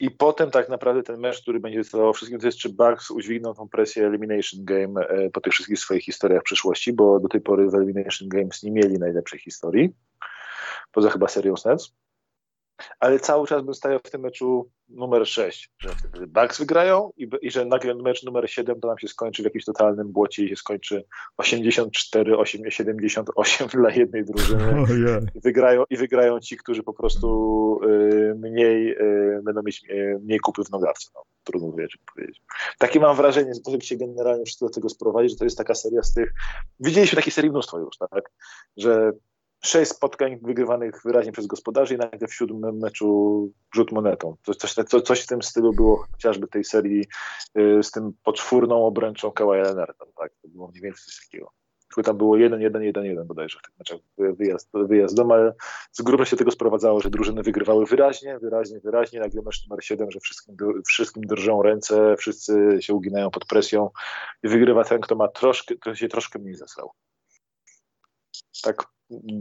I 0.00 0.10
potem 0.10 0.50
tak 0.50 0.68
naprawdę 0.68 1.02
ten 1.02 1.20
mecz, 1.20 1.42
który 1.42 1.60
będzie 1.60 1.78
decydował 1.78 2.12
wszystkim, 2.12 2.40
to 2.40 2.46
jest 2.46 2.58
czy 2.58 2.68
Bucks 2.68 3.10
udźwigną 3.10 3.54
tą 3.54 3.68
presję 3.68 4.06
Elimination 4.06 4.64
Game 4.64 5.00
e, 5.00 5.30
po 5.30 5.40
tych 5.40 5.52
wszystkich 5.52 5.78
swoich 5.78 6.04
historiach 6.04 6.40
w 6.40 6.44
przyszłości, 6.44 6.92
bo 6.92 7.20
do 7.20 7.28
tej 7.28 7.40
pory 7.40 7.70
w 7.70 7.74
Elimination 7.74 8.28
Games 8.28 8.62
nie 8.62 8.70
mieli 8.70 8.98
najlepszej 8.98 9.40
historii, 9.40 9.94
poza 10.92 11.10
chyba 11.10 11.28
serią 11.28 11.54
Nets. 11.64 11.92
Ale 13.00 13.20
cały 13.20 13.46
czas 13.46 13.62
bym 13.62 13.74
stawiał 13.74 13.98
w 14.04 14.10
tym 14.10 14.20
meczu 14.20 14.70
numer 14.88 15.28
6, 15.28 15.70
że 15.78 15.88
wtedy 15.88 16.26
Bucks 16.26 16.58
wygrają 16.58 17.10
i, 17.16 17.28
i 17.42 17.50
że 17.50 17.64
nagle 17.64 17.94
mecz 17.94 18.22
numer 18.22 18.50
7 18.50 18.80
to 18.80 18.88
nam 18.88 18.98
się 18.98 19.08
skończy 19.08 19.42
w 19.42 19.44
jakimś 19.44 19.64
totalnym 19.64 20.12
błocie 20.12 20.44
i 20.44 20.48
się 20.48 20.56
skończy 20.56 21.04
84, 21.36 22.36
8, 22.36 22.70
78 22.70 23.68
dla 23.68 23.90
jednej 23.90 24.24
drużyny 24.24 24.64
Ojej. 24.90 25.22
i 25.34 25.40
wygrają, 25.40 25.84
i 25.90 25.96
wygrają 25.96 26.40
ci, 26.40 26.56
którzy 26.56 26.82
po 26.82 26.92
prostu 26.92 27.80
y, 27.84 28.34
mniej 28.34 28.92
y, 28.92 29.40
będą 29.42 29.62
mieć 29.62 29.84
y, 29.90 30.18
mniej 30.22 30.40
kupy 30.40 30.64
w 30.64 30.70
nogawce. 30.70 31.10
No, 31.14 31.22
trudno 31.44 31.72
wiedzieć, 31.72 31.98
powiedzieć. 32.14 32.42
Takie 32.78 33.00
mam 33.00 33.16
wrażenie, 33.16 33.54
że 33.54 33.60
to 33.60 33.70
żeby 33.70 33.84
się 33.84 33.96
generalnie 33.96 34.44
wszyscy 34.44 34.64
do 34.64 34.70
tego 34.70 34.88
sprowadzić, 34.88 35.30
że 35.32 35.38
to 35.38 35.44
jest 35.44 35.58
taka 35.58 35.74
seria 35.74 36.02
z 36.02 36.14
tych. 36.14 36.32
Widzieliśmy 36.80 37.16
takiej 37.16 37.32
serii 37.32 37.50
mnóstwo 37.50 37.78
już, 37.78 37.96
tak? 38.10 38.30
Że 38.76 39.12
sześć 39.66 39.90
spotkań 39.90 40.38
wygrywanych 40.42 41.00
wyraźnie 41.04 41.32
przez 41.32 41.46
gospodarzy 41.46 41.94
i 41.94 41.98
nagle 41.98 42.28
w 42.28 42.34
siódmym 42.34 42.78
meczu 42.78 43.52
rzut 43.74 43.92
monetą. 43.92 44.36
Coś, 44.42 44.56
coś, 44.56 45.02
coś, 45.02 45.22
w 45.22 45.26
tym 45.26 45.42
stylu 45.42 45.72
było 45.72 46.06
chociażby 46.12 46.48
tej 46.48 46.64
serii 46.64 47.04
y, 47.58 47.82
z 47.82 47.90
tym 47.90 48.12
poczwórną 48.22 48.86
obręczą 48.86 49.30
Kawaja 49.30 49.62
Leonarda, 49.62 50.06
tak? 50.16 50.32
To 50.42 50.48
było 50.48 50.68
mniej 50.68 50.82
więcej 50.82 51.04
coś 51.04 51.24
takiego. 51.24 51.52
Tylko 51.88 52.02
tam 52.02 52.16
było 52.16 52.36
1-1-1-1 52.36 53.24
bodajże 53.24 53.58
w 53.58 53.62
tych 53.62 53.78
meczach 53.78 53.98
wyjazd, 54.36 54.70
wyjazd 54.74 55.16
dom, 55.16 55.32
ale 55.32 55.54
z 55.92 56.02
grubsza 56.02 56.24
się 56.24 56.36
tego 56.36 56.50
sprowadzało, 56.50 57.00
że 57.00 57.10
drużyny 57.10 57.42
wygrywały 57.42 57.86
wyraźnie, 57.86 58.38
wyraźnie, 58.38 58.80
wyraźnie, 58.80 59.20
nagle 59.20 59.42
mecz 59.42 59.66
numer 59.68 59.84
7, 59.84 60.10
że 60.10 60.20
wszystkim, 60.20 60.56
wszystkim 60.86 61.22
drżą 61.26 61.62
ręce, 61.62 62.16
wszyscy 62.18 62.78
się 62.80 62.94
uginają 62.94 63.30
pod 63.30 63.44
presją 63.46 63.90
i 64.42 64.48
wygrywa 64.48 64.84
ten, 64.84 65.00
kto 65.00 65.14
ma 65.14 65.28
troszkę, 65.28 65.74
kto 65.74 65.94
się 65.94 66.08
troszkę 66.08 66.38
mniej 66.38 66.54
zesrał. 66.54 66.90
Tak 68.62 68.95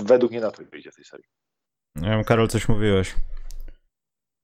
według 0.06 0.32
mnie 0.32 0.42
na 0.42 0.52
to 0.52 0.64
wyjdzie 0.72 0.92
w 0.92 0.96
tej 0.96 1.06
serii. 1.06 1.26
Nie 1.96 2.10
wiem, 2.10 2.24
Karol, 2.24 2.48
coś 2.48 2.70
mówiłeś. 2.70 3.16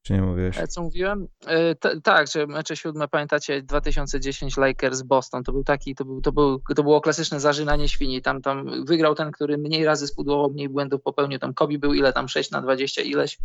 Czy 0.03 0.13
nie 0.13 0.22
mówiłeś? 0.22 0.57
E, 0.57 0.67
Co 0.67 0.82
mówiłem? 0.82 1.28
E, 1.45 1.76
t- 1.76 2.01
tak, 2.01 2.28
że 2.28 2.47
mecze 2.47 2.76
siódme, 2.76 3.07
pamiętacie 3.07 3.61
2010 3.61 4.57
Lakers 4.57 5.01
Boston, 5.01 5.43
to 5.43 5.51
był 5.51 5.63
taki, 5.63 5.95
to, 5.95 6.05
był, 6.05 6.22
to, 6.22 6.32
był, 6.32 6.61
to 6.76 6.84
było 6.84 7.01
klasyczne 7.01 7.39
zażynanie 7.39 7.89
świni, 7.89 8.22
tam, 8.22 8.41
tam 8.41 8.86
wygrał 8.86 9.15
ten, 9.15 9.32
który 9.32 9.57
mniej 9.57 9.86
razy 9.86 10.07
spudłował, 10.07 10.49
mniej 10.49 10.69
błędów 10.69 11.01
popełnił, 11.01 11.39
tam 11.39 11.53
Kobe 11.53 11.78
był 11.78 11.93
ile 11.93 12.13
tam 12.13 12.28
6 12.28 12.51
na 12.51 12.61
20 12.61 13.01
ileś, 13.01 13.38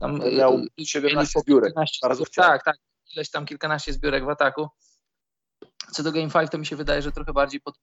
tam 0.00 0.18
Miał 0.36 0.54
e, 0.80 0.84
17 0.84 1.16
mieli 1.16 1.26
zbiórek, 1.26 1.68
kilkanaście 1.68 1.98
bardzo. 2.02 2.24
Tak, 2.36 2.64
tak, 2.64 2.76
ileś 3.14 3.30
tam 3.30 3.46
kilkanaście 3.46 3.92
zbiórek 3.92 4.24
w 4.24 4.28
ataku. 4.28 4.68
Co 5.92 6.02
do 6.02 6.12
Game 6.12 6.30
5, 6.30 6.50
to 6.50 6.58
mi 6.58 6.66
się 6.66 6.76
wydaje, 6.76 7.02
że 7.02 7.12
trochę 7.12 7.32
bardziej 7.32 7.60
pod... 7.60 7.78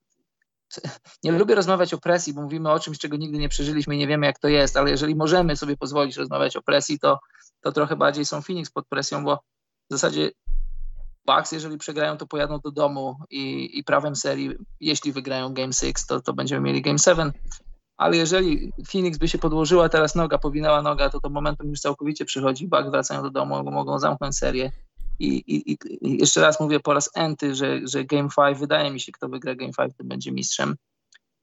Nie 1.24 1.32
lubię 1.32 1.56
rozmawiać 1.56 1.94
o 1.94 1.98
presji, 1.98 2.34
bo 2.34 2.42
mówimy 2.42 2.72
o 2.72 2.80
czymś, 2.80 2.98
czego 2.98 3.18
nigdy 3.18 3.38
nie 3.38 3.50
przeżyliśmy 3.50 3.96
i 3.96 3.98
nie 3.98 4.08
wiemy, 4.08 4.26
jak 4.26 4.40
to 4.40 4.48
jest, 4.48 4.78
ale 4.78 4.92
jeżeli 4.92 5.16
możemy 5.16 5.56
sobie 5.56 5.78
pozwolić 5.78 6.18
rozmawiać 6.18 6.56
o 6.56 6.62
presji, 6.62 7.00
to, 7.00 7.20
to 7.62 7.72
trochę 7.72 7.96
bardziej 7.96 8.26
są 8.26 8.42
Phoenix 8.42 8.72
pod 8.72 8.88
presją, 8.88 9.24
bo 9.24 9.36
w 9.90 9.94
zasadzie 9.94 10.32
Bucks, 11.26 11.52
jeżeli 11.52 11.78
przegrają, 11.78 12.18
to 12.18 12.28
pojadą 12.28 12.60
do 12.60 12.72
domu 12.72 13.16
i, 13.30 13.70
i 13.80 13.84
prawem 13.84 14.16
serii, 14.16 14.52
jeśli 14.80 15.12
wygrają 15.12 15.54
Game 15.54 15.74
6, 15.74 16.06
to, 16.08 16.22
to 16.22 16.34
będziemy 16.34 16.62
mieli 16.62 16.82
Game 16.82 17.00
7. 17.00 17.32
Ale 17.98 18.18
jeżeli 18.18 18.74
Phoenix 18.92 19.18
by 19.18 19.28
się 19.28 19.38
podłożyła 19.38 19.90
teraz 19.90 20.16
noga, 20.16 20.38
powinęła 20.38 20.82
noga, 20.82 21.10
to 21.10 21.20
to 21.20 21.30
momentum 21.30 21.70
już 21.70 21.80
całkowicie 21.80 22.26
przychodzi. 22.26 22.68
Bucks 22.68 22.90
wracają 22.90 23.22
do 23.22 23.30
domu, 23.30 23.64
mogą 23.72 24.00
zamknąć 24.00 24.38
serię. 24.38 24.72
I, 25.20 25.44
i, 25.48 25.72
i 25.72 26.18
jeszcze 26.20 26.42
raz 26.42 26.60
mówię 26.60 26.80
po 26.80 26.94
raz 26.94 27.10
enty, 27.16 27.56
że, 27.56 27.80
że 27.84 28.06
Game 28.06 28.30
5, 28.38 28.60
wydaje 28.60 28.92
mi 28.92 29.00
się, 29.00 29.12
kto 29.12 29.30
wygra 29.30 29.56
Game 29.56 29.72
5, 29.78 29.94
to 29.98 30.04
będzie 30.04 30.32
mistrzem. 30.32 30.76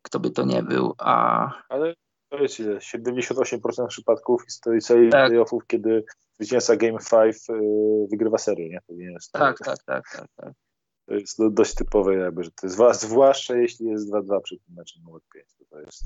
kto 0.03 0.21
by 0.21 0.31
to 0.31 0.45
nie 0.45 0.63
był. 0.63 0.95
A... 0.99 1.49
Ale 1.69 1.95
to 2.29 2.37
jest 2.37 2.59
78% 2.59 3.87
przypadków 3.87 4.45
historii 4.45 4.81
serii 4.81 5.11
tak. 5.11 5.29
playoffów, 5.29 5.67
kiedy 5.67 6.05
zwycięzca 6.39 6.77
Game 6.77 6.99
5 7.11 7.37
y, 7.51 7.53
wygrywa 8.11 8.39
serię, 8.39 8.69
nie? 8.69 8.81
To 8.87 8.95
nie 8.95 9.13
jest 9.13 9.33
tak, 9.33 9.59
tak, 9.59 9.83
tak, 9.83 10.05
tak, 10.13 10.29
tak. 10.37 10.53
To 11.07 11.15
jest 11.15 11.39
dość 11.51 11.75
typowe 11.75 12.15
jakby, 12.15 12.45
że 12.45 12.51
to 12.51 12.67
jest, 12.67 13.01
zwłaszcza 13.01 13.57
jeśli 13.57 13.87
jest 13.87 14.13
2-2 14.13 14.41
przy 14.43 14.59
tym 14.59 14.75
meczu 14.75 15.01
numer 15.05 15.23
5, 15.35 15.47
to, 15.59 15.65
to 15.71 15.81
jest... 15.81 16.05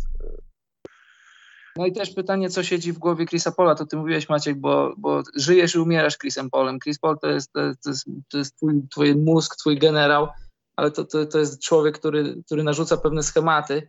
No 1.77 1.87
i 1.87 1.93
też 1.93 2.11
pytanie, 2.11 2.51
co 2.51 2.63
siedzi 2.63 2.93
w 2.93 2.99
głowie 2.99 3.27
Chrisa 3.27 3.53
Pola, 3.53 3.75
to 3.75 3.87
ty 3.87 3.97
mówiłeś 3.97 4.29
Maciek, 4.29 4.61
bo, 4.61 4.95
bo 4.99 5.23
żyjesz 5.35 5.75
i 5.75 5.79
umierasz 5.79 6.19
Chrisem 6.19 6.51
Polem. 6.51 6.79
Chris 6.79 6.99
Paul 6.99 7.19
to 7.19 7.29
jest, 7.29 7.53
to 7.53 7.91
jest, 7.91 8.05
to 8.31 8.39
jest 8.39 8.57
twój, 8.57 8.73
twój 8.91 9.17
mózg, 9.17 9.57
twój 9.57 9.79
generał, 9.79 10.29
ale 10.77 10.91
to, 10.91 11.05
to, 11.05 11.27
to 11.27 11.39
jest 11.39 11.63
człowiek, 11.63 11.99
który, 11.99 12.43
który 12.47 12.63
narzuca 12.63 12.97
pewne 12.97 13.23
schematy 13.23 13.89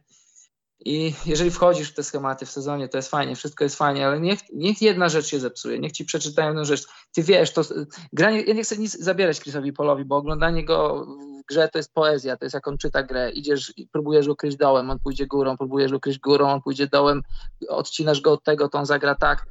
i 0.86 1.14
jeżeli 1.26 1.52
wchodzisz 1.52 1.90
w 1.90 1.94
te 1.94 2.04
schematy 2.04 2.46
w 2.46 2.52
sezonie, 2.52 2.90
to 2.90 2.98
jest 2.98 3.10
fajnie, 3.10 3.36
wszystko 3.36 3.64
jest 3.64 3.76
fajnie, 3.76 4.08
ale 4.08 4.20
niech, 4.20 4.40
niech 4.54 4.82
jedna 4.82 5.10
rzecz 5.10 5.26
się 5.26 5.40
zepsuje, 5.40 5.80
niech 5.80 5.92
ci 5.92 6.06
przeczytają 6.06 6.48
jedną 6.48 6.66
rzecz. 6.66 6.88
Ty 7.14 7.24
wiesz, 7.24 7.54
to 7.54 7.62
granie, 8.14 8.42
ja 8.42 8.54
nie 8.54 8.64
chcę 8.64 8.78
nic 8.78 9.00
zabierać 9.00 9.40
Chrisowi 9.40 9.74
Polowi, 9.74 10.06
bo 10.06 10.18
oglądanie 10.18 10.66
go 10.66 11.08
grze 11.48 11.70
to 11.70 11.80
jest 11.80 11.94
poezja, 11.94 12.38
to 12.38 12.46
jest 12.46 12.54
jak 12.54 12.68
on 12.68 12.78
czyta 12.78 13.04
grę. 13.04 13.32
Idziesz 13.32 13.74
i 13.78 13.88
próbujesz 13.88 14.28
ukryć 14.28 14.58
dołem, 14.58 14.90
on 14.90 15.00
pójdzie 15.00 15.28
górą, 15.28 15.58
próbujesz 15.58 15.92
ukryć 15.92 16.20
górą, 16.20 16.50
on 16.50 16.62
pójdzie 16.62 16.88
dołem, 16.88 17.22
odcinasz 17.70 18.22
go 18.22 18.32
od 18.32 18.44
tego, 18.44 18.70
to 18.70 18.78
on 18.78 18.86
zagra 18.86 19.16
tak. 19.16 19.46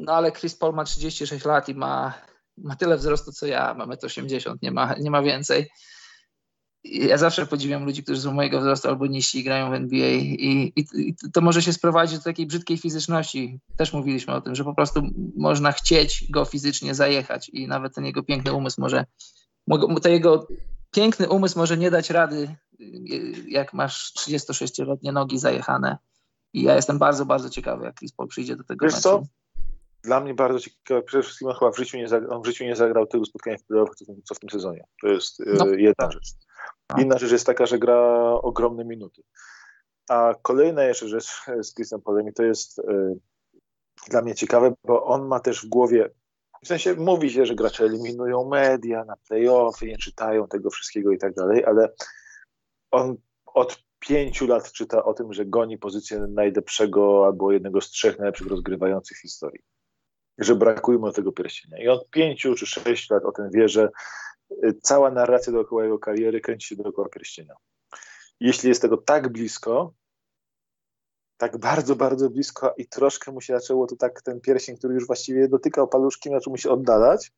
No 0.00 0.12
ale 0.12 0.32
Chris 0.32 0.54
Paul 0.54 0.74
ma 0.74 0.84
36 0.84 1.44
lat 1.44 1.68
i 1.68 1.74
ma, 1.74 2.14
ma 2.58 2.76
tyle 2.76 2.96
wzrostu 2.96 3.32
co 3.32 3.46
ja, 3.46 3.74
mamy 3.74 3.94
1,80 3.94 4.56
nie 4.62 4.70
ma, 4.70 4.94
nie 4.94 5.10
ma 5.10 5.22
więcej 5.22 5.70
ja 6.92 7.18
zawsze 7.18 7.46
podziwiam 7.46 7.84
ludzi, 7.84 8.02
którzy 8.02 8.20
są 8.20 8.32
mojego 8.32 8.60
wzrostu 8.60 8.88
albo 8.88 9.06
niżsi 9.06 9.44
grają 9.44 9.70
w 9.70 9.74
NBA 9.74 10.08
i, 10.08 10.72
i, 10.76 10.84
i, 10.94 11.14
to 11.32 11.40
może 11.40 11.62
się 11.62 11.72
sprowadzić 11.72 12.18
do 12.18 12.24
takiej 12.24 12.46
brzydkiej 12.46 12.78
fizyczności. 12.78 13.60
Też 13.76 13.92
mówiliśmy 13.92 14.34
o 14.34 14.40
tym, 14.40 14.54
że 14.54 14.64
po 14.64 14.74
prostu 14.74 15.02
można 15.36 15.72
chcieć 15.72 16.30
go 16.30 16.44
fizycznie 16.44 16.94
zajechać 16.94 17.48
i 17.48 17.68
nawet 17.68 17.94
ten 17.94 18.04
jego 18.04 18.22
piękny 18.22 18.52
umysł 18.52 18.80
może, 18.80 19.04
ten 20.02 20.12
jego 20.12 20.46
piękny 20.96 21.28
umysł 21.28 21.58
może 21.58 21.76
nie 21.76 21.90
dać 21.90 22.10
rady, 22.10 22.56
jak 23.48 23.72
masz 23.72 24.12
36-letnie 24.14 25.12
nogi 25.12 25.38
zajechane. 25.38 25.98
I 26.52 26.62
ja 26.62 26.74
jestem 26.74 26.98
bardzo, 26.98 27.26
bardzo 27.26 27.50
ciekawy, 27.50 27.84
jak 27.84 27.94
Chris 27.94 28.12
Paul 28.12 28.28
przyjdzie 28.28 28.56
do 28.56 28.64
tego 28.64 28.86
Wiesz 28.86 28.94
meczu. 28.94 29.02
Co? 29.02 29.22
Dla 30.02 30.20
mnie 30.20 30.34
bardzo 30.34 30.60
ciekawe, 30.60 31.02
przede 31.02 31.22
wszystkim 31.22 31.48
on 31.48 31.54
chyba 31.54 31.70
w 31.70 31.76
życiu 31.76 31.96
nie 31.96 32.08
zagrał, 32.08 32.36
on 32.36 32.42
w 32.42 32.46
życiu 32.46 32.64
nie 32.64 32.76
zagrał 32.76 33.06
tylu 33.06 33.24
spotkań 33.24 33.56
w 33.58 34.24
co 34.24 34.34
w 34.34 34.38
tym 34.38 34.50
sezonie. 34.50 34.84
To 35.02 35.08
jest 35.08 35.42
no, 35.46 35.66
jedna 35.66 35.94
tak. 35.98 36.12
rzecz. 36.12 36.26
Inna 36.98 37.18
rzecz 37.18 37.32
jest 37.32 37.46
taka, 37.46 37.66
że 37.66 37.78
gra 37.78 38.32
ogromne 38.42 38.84
minuty. 38.84 39.22
A 40.08 40.34
kolejna 40.42 40.84
jeszcze 40.84 41.08
rzecz 41.08 41.42
z 41.62 41.74
Chrisem 41.74 42.02
Polemi 42.02 42.32
to 42.32 42.42
jest 42.42 42.78
y, 42.78 43.18
dla 44.10 44.22
mnie 44.22 44.34
ciekawe, 44.34 44.74
bo 44.84 45.04
on 45.04 45.26
ma 45.26 45.40
też 45.40 45.66
w 45.66 45.68
głowie, 45.68 46.10
w 46.64 46.68
sensie 46.68 46.94
mówi 46.94 47.30
się, 47.30 47.46
że 47.46 47.54
gracze 47.54 47.84
eliminują 47.84 48.48
media 48.48 49.04
na 49.04 49.16
playoffy, 49.28 49.86
nie 49.86 49.98
czytają 49.98 50.48
tego 50.48 50.70
wszystkiego 50.70 51.12
i 51.12 51.18
tak 51.18 51.34
dalej, 51.34 51.64
ale 51.64 51.92
on 52.90 53.16
od 53.46 53.82
pięciu 53.98 54.46
lat 54.46 54.72
czyta 54.72 55.04
o 55.04 55.14
tym, 55.14 55.32
że 55.32 55.46
goni 55.46 55.78
pozycję 55.78 56.18
najlepszego 56.18 57.26
albo 57.26 57.52
jednego 57.52 57.80
z 57.80 57.90
trzech 57.90 58.18
najlepszych 58.18 58.46
rozgrywających 58.46 59.18
historii. 59.18 59.62
Że 60.38 60.54
brakuje 60.54 60.98
mu 60.98 61.12
tego 61.12 61.32
pierścienia. 61.32 61.82
I 61.82 61.88
od 61.88 62.10
pięciu 62.10 62.54
czy 62.54 62.66
sześciu 62.66 63.14
lat 63.14 63.24
o 63.24 63.32
tym 63.32 63.50
wie, 63.50 63.68
że 63.68 63.88
cała 64.82 65.10
narracja 65.10 65.52
dookoła 65.52 65.82
jego 65.82 65.98
kariery 65.98 66.40
kręci 66.40 66.68
się 66.68 66.76
dookoła 66.76 67.08
pierścienia. 67.08 67.54
Jeśli 68.40 68.68
jest 68.68 68.82
tego 68.82 68.96
tak 68.96 69.28
blisko, 69.28 69.92
tak 71.36 71.58
bardzo, 71.58 71.96
bardzo 71.96 72.30
blisko 72.30 72.74
i 72.76 72.88
troszkę 72.88 73.32
mu 73.32 73.40
się 73.40 73.60
zaczęło 73.60 73.86
to 73.86 73.96
tak 73.96 74.22
ten 74.22 74.40
pierścień, 74.40 74.76
który 74.76 74.94
już 74.94 75.06
właściwie 75.06 75.48
dotykał 75.48 75.88
paluszki, 75.88 76.30
zaczął 76.30 76.50
mu 76.50 76.56
się 76.56 76.70
oddalać, 76.70 77.32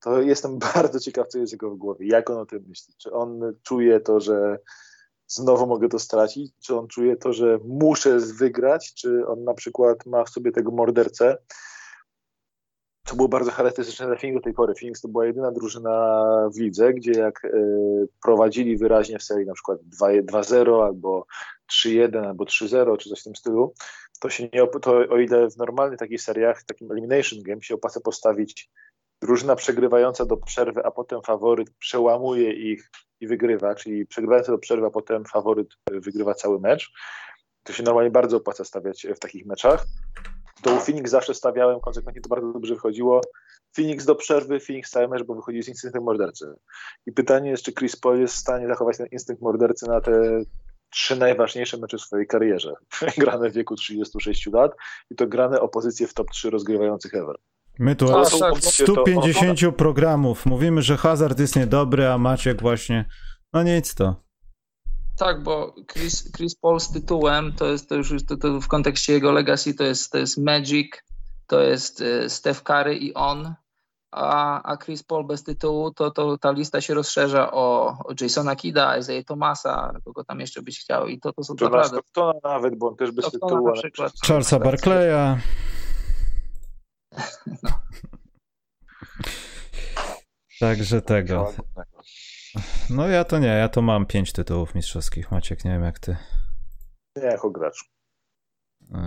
to 0.00 0.20
jestem 0.20 0.58
bardzo 0.74 1.00
ciekaw, 1.00 1.28
co 1.28 1.38
jest 1.38 1.52
jego 1.52 1.70
w 1.70 1.76
głowie, 1.76 2.06
jak 2.06 2.30
on 2.30 2.38
o 2.38 2.46
tym 2.46 2.64
myśli. 2.68 2.94
Czy 2.98 3.12
on 3.12 3.40
czuje 3.62 4.00
to, 4.00 4.20
że 4.20 4.58
znowu 5.26 5.66
mogę 5.66 5.88
to 5.88 5.98
stracić, 5.98 6.52
czy 6.60 6.78
on 6.78 6.88
czuje 6.88 7.16
to, 7.16 7.32
że 7.32 7.58
muszę 7.64 8.18
wygrać, 8.18 8.94
czy 8.94 9.26
on 9.26 9.44
na 9.44 9.54
przykład 9.54 10.06
ma 10.06 10.24
w 10.24 10.28
sobie 10.28 10.52
tego 10.52 10.70
mordercę, 10.70 11.36
co 13.06 13.16
było 13.16 13.28
bardzo 13.28 13.50
charakterystyczne 13.50 14.06
dla 14.06 14.16
Phoenix 14.16 14.34
do 14.34 14.44
tej 14.44 14.54
pory. 14.54 14.74
Phoenix 14.74 15.00
to 15.00 15.08
była 15.08 15.26
jedyna 15.26 15.52
drużyna 15.52 16.24
w 16.54 16.58
lidze, 16.58 16.94
gdzie 16.94 17.12
jak 17.12 17.44
y, 17.44 17.50
prowadzili 18.22 18.76
wyraźnie 18.76 19.18
w 19.18 19.22
serii 19.22 19.46
na 19.46 19.54
przykład 19.54 19.78
2-0 20.00 20.84
albo 20.84 21.26
3-1 21.72 22.26
albo 22.26 22.44
3-0 22.44 22.96
czy 22.96 23.08
coś 23.08 23.20
w 23.20 23.24
tym 23.24 23.36
stylu, 23.36 23.74
to 24.20 24.30
się 24.30 24.48
nie, 24.52 24.66
to 24.82 24.92
o 24.92 25.18
ile 25.18 25.50
w 25.50 25.56
normalnych 25.56 25.98
takich 25.98 26.22
seriach, 26.22 26.64
takim 26.64 26.92
elimination 26.92 27.42
game 27.42 27.62
się 27.62 27.74
opłaca 27.74 28.00
postawić 28.00 28.70
drużyna 29.22 29.56
przegrywająca 29.56 30.26
do 30.26 30.36
przerwy, 30.36 30.84
a 30.84 30.90
potem 30.90 31.22
faworyt 31.22 31.70
przełamuje 31.78 32.52
ich 32.52 32.90
i 33.20 33.26
wygrywa, 33.26 33.74
czyli 33.74 34.06
przegrywająca 34.06 34.52
do 34.52 34.58
przerwy, 34.58 34.86
a 34.86 34.90
potem 34.90 35.24
faworyt 35.24 35.68
wygrywa 35.90 36.34
cały 36.34 36.60
mecz, 36.60 36.92
to 37.62 37.72
się 37.72 37.82
normalnie 37.82 38.10
bardzo 38.10 38.36
opłaca 38.36 38.64
stawiać 38.64 39.06
w 39.16 39.18
takich 39.18 39.46
meczach 39.46 39.86
to 40.62 40.74
u 40.74 40.80
Phoenix 40.80 41.10
zawsze 41.10 41.34
stawiałem, 41.34 41.80
konsekwentnie 41.80 42.22
to 42.22 42.28
bardzo 42.28 42.52
dobrze 42.52 42.74
wychodziło. 42.74 43.20
Phoenix 43.76 44.04
do 44.04 44.14
przerwy, 44.14 44.60
Phoenix 44.60 44.90
cały 44.90 45.08
mecz, 45.08 45.22
bo 45.22 45.34
wychodzi 45.34 45.62
z 45.62 45.68
instynktem 45.68 46.02
mordercy. 46.02 46.46
I 47.06 47.12
pytanie 47.12 47.50
jest, 47.50 47.62
czy 47.62 47.72
Chris 47.72 47.96
Paul 47.96 48.20
jest 48.20 48.34
w 48.34 48.38
stanie 48.38 48.68
zachować 48.68 48.96
ten 48.96 49.06
instynkt 49.12 49.42
mordercy 49.42 49.86
na 49.86 50.00
te 50.00 50.40
trzy 50.90 51.16
najważniejsze 51.16 51.76
mecze 51.76 51.98
w 51.98 52.00
swojej 52.00 52.26
karierze. 52.26 52.72
grane 53.18 53.50
w 53.50 53.52
wieku 53.52 53.76
36 53.76 54.46
lat 54.46 54.72
i 55.10 55.14
to 55.14 55.26
grane 55.26 55.60
o 55.60 55.68
pozycję 55.68 56.06
w 56.06 56.14
top 56.14 56.30
3 56.30 56.50
rozgrywających 56.50 57.14
ever. 57.14 57.36
My 57.78 57.96
tu 57.96 58.16
od 58.16 58.64
150 58.64 59.76
programów 59.76 60.46
mówimy, 60.46 60.82
że 60.82 60.96
hazard 60.96 61.40
jest 61.40 61.56
niedobry, 61.56 62.08
a 62.08 62.18
Maciek 62.18 62.62
właśnie, 62.62 63.04
no 63.52 63.62
nic 63.62 63.94
to. 63.94 64.25
Tak, 65.16 65.42
bo 65.42 65.74
Chris, 65.92 66.32
Chris 66.32 66.54
Paul 66.54 66.80
z 66.80 66.92
tytułem, 66.92 67.52
to 67.52 67.66
jest 67.66 67.88
to 67.88 67.94
już 67.94 68.26
to, 68.28 68.36
to 68.36 68.60
w 68.60 68.68
kontekście 68.68 69.12
jego 69.12 69.32
legacy, 69.32 69.74
to 69.74 69.84
jest, 69.84 70.12
to 70.12 70.18
jest 70.18 70.38
Magic, 70.38 71.04
to 71.46 71.60
jest 71.60 72.00
y, 72.00 72.30
Steph 72.30 72.62
Curry 72.62 72.96
i 72.96 73.14
on, 73.14 73.54
a, 74.10 74.62
a 74.62 74.76
Chris 74.76 75.02
Paul 75.02 75.26
bez 75.26 75.42
tytułu, 75.42 75.90
to, 75.90 76.10
to 76.10 76.38
ta 76.38 76.50
lista 76.50 76.80
się 76.80 76.94
rozszerza 76.94 77.52
o, 77.52 77.86
o 78.04 78.14
Jasona 78.20 78.56
Kida, 78.56 78.98
Isaiah 78.98 79.24
Thomasa, 79.24 79.92
kogo 80.04 80.24
tam 80.24 80.40
jeszcze 80.40 80.62
byś 80.62 80.80
chciał 80.80 81.06
i 81.06 81.20
to, 81.20 81.32
to 81.32 81.44
są 81.44 81.54
Johna 81.60 81.76
naprawdę... 81.76 81.98
Stocktona 81.98 82.32
nawet, 82.44 82.78
bo 82.78 82.88
on 82.88 82.96
też 82.96 83.10
bez 83.10 83.24
Stocktona 83.24 83.50
tytułu. 83.50 83.68
Na 83.68 83.82
przykład. 83.82 84.12
Charlesa 84.26 84.58
Barclaya. 84.58 85.36
No. 87.62 87.70
Także 90.60 91.02
tego. 91.02 91.52
No 92.90 93.08
ja 93.08 93.24
to 93.24 93.38
nie, 93.38 93.46
ja 93.46 93.68
to 93.68 93.82
mam 93.82 94.06
pięć 94.06 94.32
tytułów 94.32 94.74
mistrzowskich. 94.74 95.30
Maciek, 95.30 95.64
nie 95.64 95.70
wiem 95.70 95.82
jak 95.82 95.98
ty. 95.98 96.16
Nie 97.16 97.22
jako 97.22 97.50
gracz. 97.50 97.84
E, 98.94 98.98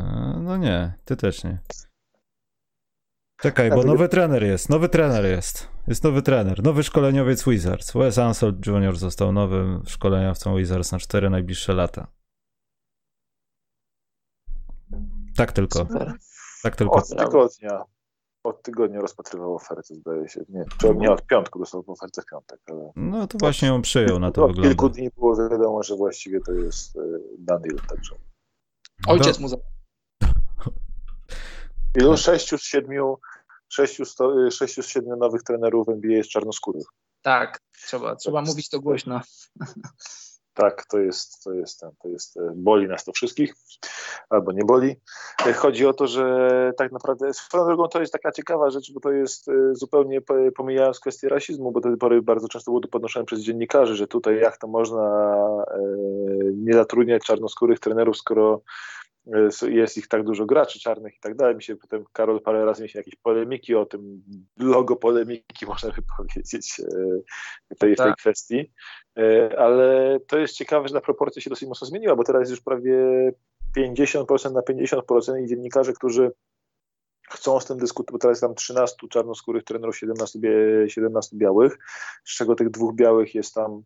no 0.43 0.57
nie, 0.57 0.93
ty 1.05 1.15
też 1.15 1.43
nie. 1.43 1.59
Czekaj, 3.41 3.69
bo 3.69 3.83
nowy 3.83 4.09
trener 4.09 4.43
jest, 4.43 4.69
nowy 4.69 4.89
trener 4.89 5.25
jest. 5.25 5.69
Jest 5.87 6.03
nowy 6.03 6.21
trener, 6.21 6.63
nowy 6.63 6.83
szkoleniowiec 6.83 7.43
Wizards. 7.45 7.93
Wes 7.93 8.17
Ansel 8.17 8.59
Jr. 8.65 8.95
został 8.95 9.31
nowym 9.31 9.83
szkoleniowcą 9.87 10.55
Wizards 10.55 10.91
na 10.91 10.99
cztery 10.99 11.29
najbliższe 11.29 11.73
lata. 11.73 12.07
Tak 15.35 15.51
tylko. 15.51 15.87
Tak 16.63 16.75
tylko. 16.75 16.95
Od 16.95 17.09
tygodnia 17.09 17.83
od 18.43 18.63
tygodnia 18.63 19.01
rozpatrywał 19.01 19.55
ofertę, 19.55 19.95
zdaje 19.95 20.29
się. 20.29 20.41
Nie, 20.49 20.65
czy 20.77 20.95
nie 20.95 21.11
od 21.11 21.25
piątku 21.25 21.59
dostał 21.59 21.83
ofertę 21.87 22.21
w 22.21 22.25
piątek, 22.25 22.59
ale... 22.67 22.91
No 22.95 23.27
to 23.27 23.37
właśnie 23.37 23.67
ją 23.67 23.81
przyjął, 23.81 24.19
na 24.19 24.31
to 24.31 24.43
od 24.43 24.47
wygląda. 24.47 24.69
kilku 24.69 24.89
dni 24.89 25.09
było 25.17 25.49
wiadomo, 25.49 25.83
że 25.83 25.95
właściwie 25.95 26.39
to 26.41 26.51
jest 26.51 26.97
e, 26.97 26.99
done 27.37 27.59
deal, 27.59 27.87
także... 27.87 28.15
Ojciec 29.07 29.39
mu 29.39 29.47
za... 29.47 29.57
Ilu? 32.01 32.17
Sześciu 32.17 32.57
z 32.57 32.63
siedmiu, 32.63 33.17
sześciu, 33.69 34.05
sto, 34.05 34.47
e, 34.47 34.51
sześciu 34.51 34.83
z 34.83 34.87
siedmiu 34.87 35.15
nowych 35.15 35.43
trenerów 35.43 35.87
w 35.87 35.89
NBA 35.89 36.11
jest 36.11 36.29
czarnoskórych. 36.29 36.85
Tak, 37.21 37.59
trzeba, 37.71 38.15
trzeba 38.15 38.41
mówić 38.41 38.69
to 38.69 38.79
głośno. 38.79 39.21
Tak, 40.59 40.85
to 40.85 40.99
jest, 40.99 41.43
to 41.43 41.53
jest, 41.53 41.79
to 42.01 42.07
jest, 42.07 42.37
e, 42.37 42.51
boli 42.55 42.87
nas 42.87 43.03
to 43.03 43.11
wszystkich, 43.11 43.53
albo 44.29 44.51
nie 44.51 44.65
boli. 44.65 44.95
E, 45.45 45.53
chodzi 45.53 45.85
o 45.85 45.93
to, 45.93 46.07
że 46.07 46.71
tak 46.77 46.91
naprawdę, 46.91 47.33
swoją 47.33 47.65
drogą 47.65 47.87
to 47.87 48.01
jest 48.01 48.13
taka 48.13 48.31
ciekawa 48.31 48.69
rzecz, 48.69 48.93
bo 48.93 48.99
to 48.99 49.11
jest 49.11 49.49
e, 49.49 49.51
zupełnie 49.71 50.21
pomijając 50.55 50.99
kwestię 50.99 51.29
rasizmu, 51.29 51.71
bo 51.71 51.79
do 51.79 51.89
tej 51.89 51.97
pory 51.97 52.21
bardzo 52.21 52.47
często 52.47 52.71
było 52.71 52.81
to 52.81 52.87
podnoszone 52.87 53.25
przez 53.25 53.39
dziennikarzy, 53.39 53.95
że 53.95 54.07
tutaj 54.07 54.39
jak 54.39 54.57
to 54.57 54.67
można 54.67 55.35
nie 56.53 56.73
zatrudniać 56.73 57.23
czarnoskórych 57.23 57.79
trenerów, 57.79 58.17
skoro 58.17 58.61
jest 59.67 59.97
ich 59.97 60.07
tak 60.07 60.23
dużo 60.23 60.45
graczy 60.45 60.79
czarnych 60.79 61.15
i 61.15 61.19
tak 61.19 61.35
dalej. 61.35 61.55
Mi 61.55 61.63
się 61.63 61.75
potem 61.75 62.03
Karol 62.13 62.41
parę 62.41 62.65
razy 62.65 62.83
mi 62.83 62.89
się 62.89 62.99
jakieś 62.99 63.15
polemiki 63.15 63.75
o 63.75 63.85
tym, 63.85 64.23
logo 64.57 64.95
polemiki 64.95 65.65
można 65.73 65.89
by 65.89 66.01
powiedzieć 66.17 66.81
w 67.75 67.77
tej, 67.77 67.93
w 67.93 67.97
tej 67.97 68.07
tak. 68.07 68.17
kwestii. 68.17 68.71
Ale 69.57 70.19
to 70.27 70.37
jest 70.37 70.55
ciekawe, 70.55 70.87
że 70.87 70.93
ta 70.93 71.01
proporcja 71.01 71.41
się 71.41 71.49
dosyć 71.49 71.69
mocno 71.69 71.87
zmieniła, 71.87 72.15
bo 72.15 72.23
teraz 72.23 72.49
już 72.49 72.61
prawie 72.61 72.93
50% 73.77 74.53
na 74.53 74.61
50% 74.61 75.43
i 75.43 75.47
dziennikarze, 75.47 75.93
którzy 75.93 76.31
chcą 77.29 77.59
z 77.59 77.65
tym 77.65 77.77
dyskutować, 77.77 78.13
bo 78.13 78.19
teraz 78.19 78.35
jest 78.35 78.41
tam 78.41 78.55
13 78.55 79.07
czarnoskórych 79.09 79.63
trenerów, 79.63 79.97
17, 79.97 80.39
17 80.87 81.37
białych, 81.37 81.77
z 82.23 82.35
czego 82.35 82.55
tych 82.55 82.69
dwóch 82.69 82.95
białych 82.95 83.35
jest 83.35 83.53
tam 83.53 83.83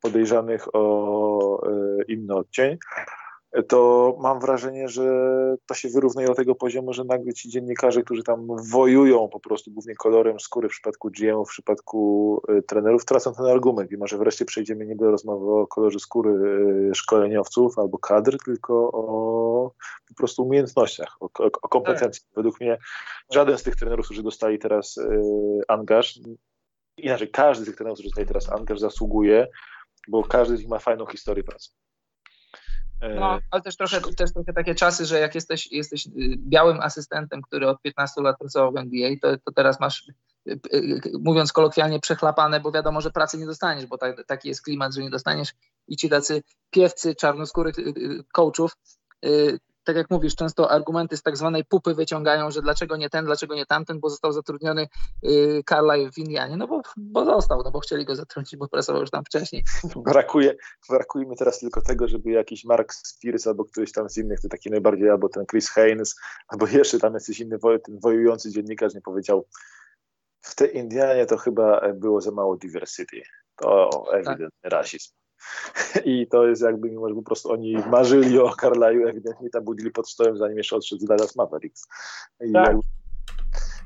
podejrzanych 0.00 0.74
o 0.74 1.66
e, 1.66 2.02
inny 2.08 2.34
odcień 2.34 2.78
to 3.62 4.16
mam 4.20 4.40
wrażenie, 4.40 4.88
że 4.88 5.04
to 5.66 5.74
się 5.74 5.88
wyrównuje 5.88 6.26
do 6.26 6.34
tego 6.34 6.54
poziomu, 6.54 6.92
że 6.92 7.04
nagle 7.04 7.32
ci 7.32 7.48
dziennikarze, 7.48 8.02
którzy 8.02 8.22
tam 8.22 8.46
wojują 8.70 9.28
po 9.28 9.40
prostu 9.40 9.70
głównie 9.70 9.94
kolorem 9.94 10.40
skóry 10.40 10.68
w 10.68 10.72
przypadku 10.72 11.10
GM, 11.10 11.44
w 11.44 11.48
przypadku 11.48 12.42
y, 12.50 12.62
trenerów, 12.62 13.04
tracą 13.04 13.34
ten 13.34 13.46
argument 13.46 13.92
i 13.92 13.96
może 13.96 14.18
wreszcie 14.18 14.44
przejdziemy 14.44 14.86
nie 14.86 14.96
do 14.96 15.10
rozmowy 15.10 15.52
o 15.52 15.66
kolorze 15.66 15.98
skóry 15.98 16.30
y, 16.90 16.94
szkoleniowców 16.94 17.78
albo 17.78 17.98
kadr, 17.98 18.36
tylko 18.44 18.90
o 18.92 19.70
po 20.08 20.14
prostu 20.14 20.42
umiejętnościach, 20.42 21.16
o, 21.20 21.24
o, 21.38 21.46
o 21.62 21.68
kompetencji. 21.68 22.22
Tak. 22.22 22.36
Według 22.36 22.60
mnie 22.60 22.78
żaden 23.32 23.58
z 23.58 23.62
tych 23.62 23.76
trenerów, 23.76 24.04
którzy 24.04 24.22
dostali 24.22 24.58
teraz 24.58 24.96
y, 24.96 25.10
angaż, 25.68 26.20
inaczej 26.96 27.30
każdy 27.30 27.64
z 27.64 27.66
tych 27.66 27.76
trenerów, 27.76 27.96
którzy 27.96 28.08
dostali 28.08 28.26
teraz 28.26 28.52
angaż 28.52 28.80
zasługuje, 28.80 29.46
bo 30.08 30.22
każdy 30.22 30.56
z 30.56 30.60
nich 30.60 30.68
ma 30.68 30.78
fajną 30.78 31.06
historię 31.06 31.44
pracy. 31.44 31.70
No, 33.20 33.38
ale 33.50 33.62
też 33.62 33.76
trochę, 33.76 34.00
też 34.00 34.32
trochę 34.32 34.52
takie 34.52 34.74
czasy, 34.74 35.06
że 35.06 35.20
jak 35.20 35.34
jesteś, 35.34 35.72
jesteś 35.72 36.06
y, 36.06 36.10
białym 36.38 36.80
asystentem, 36.80 37.42
który 37.42 37.68
od 37.68 37.82
15 37.82 38.22
lat 38.22 38.38
pracował 38.38 38.72
w 38.72 38.76
NBA, 38.76 39.10
to, 39.22 39.36
to 39.44 39.52
teraz 39.52 39.80
masz, 39.80 40.08
y, 40.48 40.60
y, 40.74 41.00
mówiąc 41.20 41.52
kolokwialnie, 41.52 42.00
przechlapane, 42.00 42.60
bo 42.60 42.72
wiadomo, 42.72 43.00
że 43.00 43.10
pracy 43.10 43.38
nie 43.38 43.46
dostaniesz, 43.46 43.86
bo 43.86 43.98
tak, 43.98 44.26
taki 44.26 44.48
jest 44.48 44.62
klimat, 44.62 44.94
że 44.94 45.02
nie 45.02 45.10
dostaniesz 45.10 45.52
i 45.88 45.96
ci 45.96 46.08
tacy 46.08 46.42
piewcy 46.70 47.14
czarnoskórych 47.14 47.74
coachów 48.32 48.76
tak 49.84 49.96
jak 49.96 50.10
mówisz, 50.10 50.34
często 50.34 50.70
argumenty 50.70 51.16
z 51.16 51.22
tak 51.22 51.36
zwanej 51.36 51.64
pupy 51.64 51.94
wyciągają, 51.94 52.50
że 52.50 52.62
dlaczego 52.62 52.96
nie 52.96 53.10
ten, 53.10 53.24
dlaczego 53.24 53.54
nie 53.54 53.66
tamten, 53.66 54.00
bo 54.00 54.10
został 54.10 54.32
zatrudniony 54.32 54.88
Carlyle 55.68 56.12
w 56.12 56.18
Indianie. 56.18 56.56
No 56.56 56.68
bo, 56.68 56.82
bo 56.96 57.24
został, 57.24 57.62
no 57.64 57.70
bo 57.70 57.80
chcieli 57.80 58.04
go 58.04 58.16
zatrudnić, 58.16 58.56
bo 58.56 58.68
pracował 58.68 59.00
już 59.00 59.10
tam 59.10 59.24
wcześniej. 59.24 59.64
Brakuje, 59.96 60.56
brakuje 60.88 61.26
mi 61.26 61.36
teraz 61.36 61.58
tylko 61.58 61.82
tego, 61.82 62.08
żeby 62.08 62.30
jakiś 62.30 62.64
Mark 62.64 62.92
Spears 62.92 63.46
albo 63.46 63.64
któryś 63.64 63.92
tam 63.92 64.10
z 64.10 64.16
innych, 64.16 64.40
to 64.40 64.48
taki 64.48 64.70
najbardziej, 64.70 65.10
albo 65.10 65.28
ten 65.28 65.46
Chris 65.46 65.70
Haynes, 65.70 66.16
albo 66.48 66.66
jeszcze 66.78 66.98
tam 66.98 67.14
jakiś 67.14 67.40
inny 67.40 67.58
ten 67.84 67.98
wojujący 68.00 68.50
dziennikarz 68.50 68.94
nie 68.94 69.00
powiedział, 69.00 69.46
w 70.40 70.54
tej 70.54 70.76
Indianie 70.76 71.26
to 71.26 71.36
chyba 71.36 71.92
było 71.94 72.20
za 72.20 72.30
mało 72.30 72.56
diversity. 72.56 73.22
To 73.56 73.90
tak. 74.10 74.14
ewidentny 74.14 74.60
tak. 74.62 74.72
rasizm. 74.72 75.12
I 76.04 76.26
to 76.26 76.46
jest 76.46 76.62
jakby, 76.62 76.90
mimo 76.90 77.08
że 77.08 77.14
po 77.14 77.22
prostu 77.22 77.52
oni 77.52 77.76
marzyli 77.90 78.38
o 78.38 78.54
Carlaju, 78.60 79.08
ewidentnie 79.08 79.50
tam 79.50 79.64
budzili 79.64 79.90
pod 79.90 80.10
stołem, 80.10 80.36
zanim 80.36 80.58
jeszcze 80.58 80.76
odszedł 80.76 81.02
z 81.02 81.04
Dallas 81.04 81.36
Mavericks. 81.36 81.88
I, 82.46 82.52
tak. 82.52 82.66
jakby, 82.66 82.82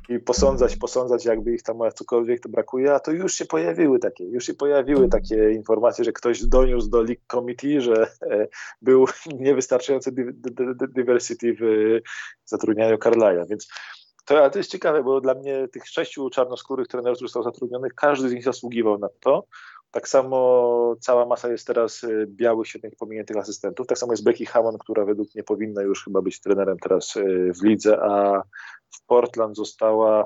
I 0.09 0.19
posądzać, 0.19 0.77
posądzać, 0.77 1.25
jakby 1.25 1.55
ich 1.55 1.63
tam 1.63 1.79
cokolwiek 1.95 2.41
to 2.41 2.49
brakuje, 2.49 2.95
a 2.95 3.01
to 3.01 3.13
już 3.13 3.35
się 3.35 3.45
pojawiły 3.45 3.99
takie, 3.99 4.25
już 4.25 4.45
się 4.45 4.55
pojawiły 4.55 5.09
takie 5.09 5.51
informacje, 5.51 6.05
że 6.05 6.13
ktoś 6.13 6.47
doniósł 6.47 6.91
do 6.91 7.03
League 7.03 7.23
Committee, 7.33 7.81
że 7.81 8.07
e, 8.23 8.49
był 8.83 9.07
niewystarczający 9.41 10.13
diversity 10.95 11.57
w 11.61 12.01
zatrudnianiu 12.45 12.99
Carlaja, 12.99 13.47
więc 13.47 13.69
to, 14.29 14.51
to 14.51 14.59
jest 14.59 14.71
ciekawe, 14.71 15.03
bo 15.03 15.21
dla 15.21 15.35
mnie 15.35 15.69
tych 15.69 15.89
sześciu 15.89 16.31
czarnoskórych 16.31 16.89
trenerów, 16.89 17.17
którzy 17.17 17.29
został 17.29 17.43
zatrudnionych, 17.43 17.95
każdy 17.95 18.29
z 18.29 18.33
nich 18.33 18.45
zasługiwał 18.45 18.99
na 18.99 19.09
to. 19.21 19.45
Tak 19.91 20.09
samo 20.09 20.97
cała 21.01 21.27
masa 21.27 21.49
jest 21.49 21.67
teraz 21.67 22.05
y, 22.05 22.27
białych, 22.29 22.69
świetnych, 22.69 22.97
pominiętych 22.97 23.37
asystentów. 23.37 23.87
Tak 23.87 23.99
samo 23.99 24.13
jest 24.13 24.25
Becky 24.25 24.47
Hammond, 24.47 24.79
która 24.79 25.05
według 25.05 25.35
mnie 25.35 25.45
powinna 25.45 25.83
już 25.83 26.05
chyba 26.05 26.23
być 26.23 26.41
trenerem 26.41 26.79
teraz 26.79 27.17
y, 27.17 27.53
w 27.61 27.65
lidze, 27.65 27.99
a 28.03 28.43
w 28.91 29.07
Portland 29.07 29.57
została 29.57 30.25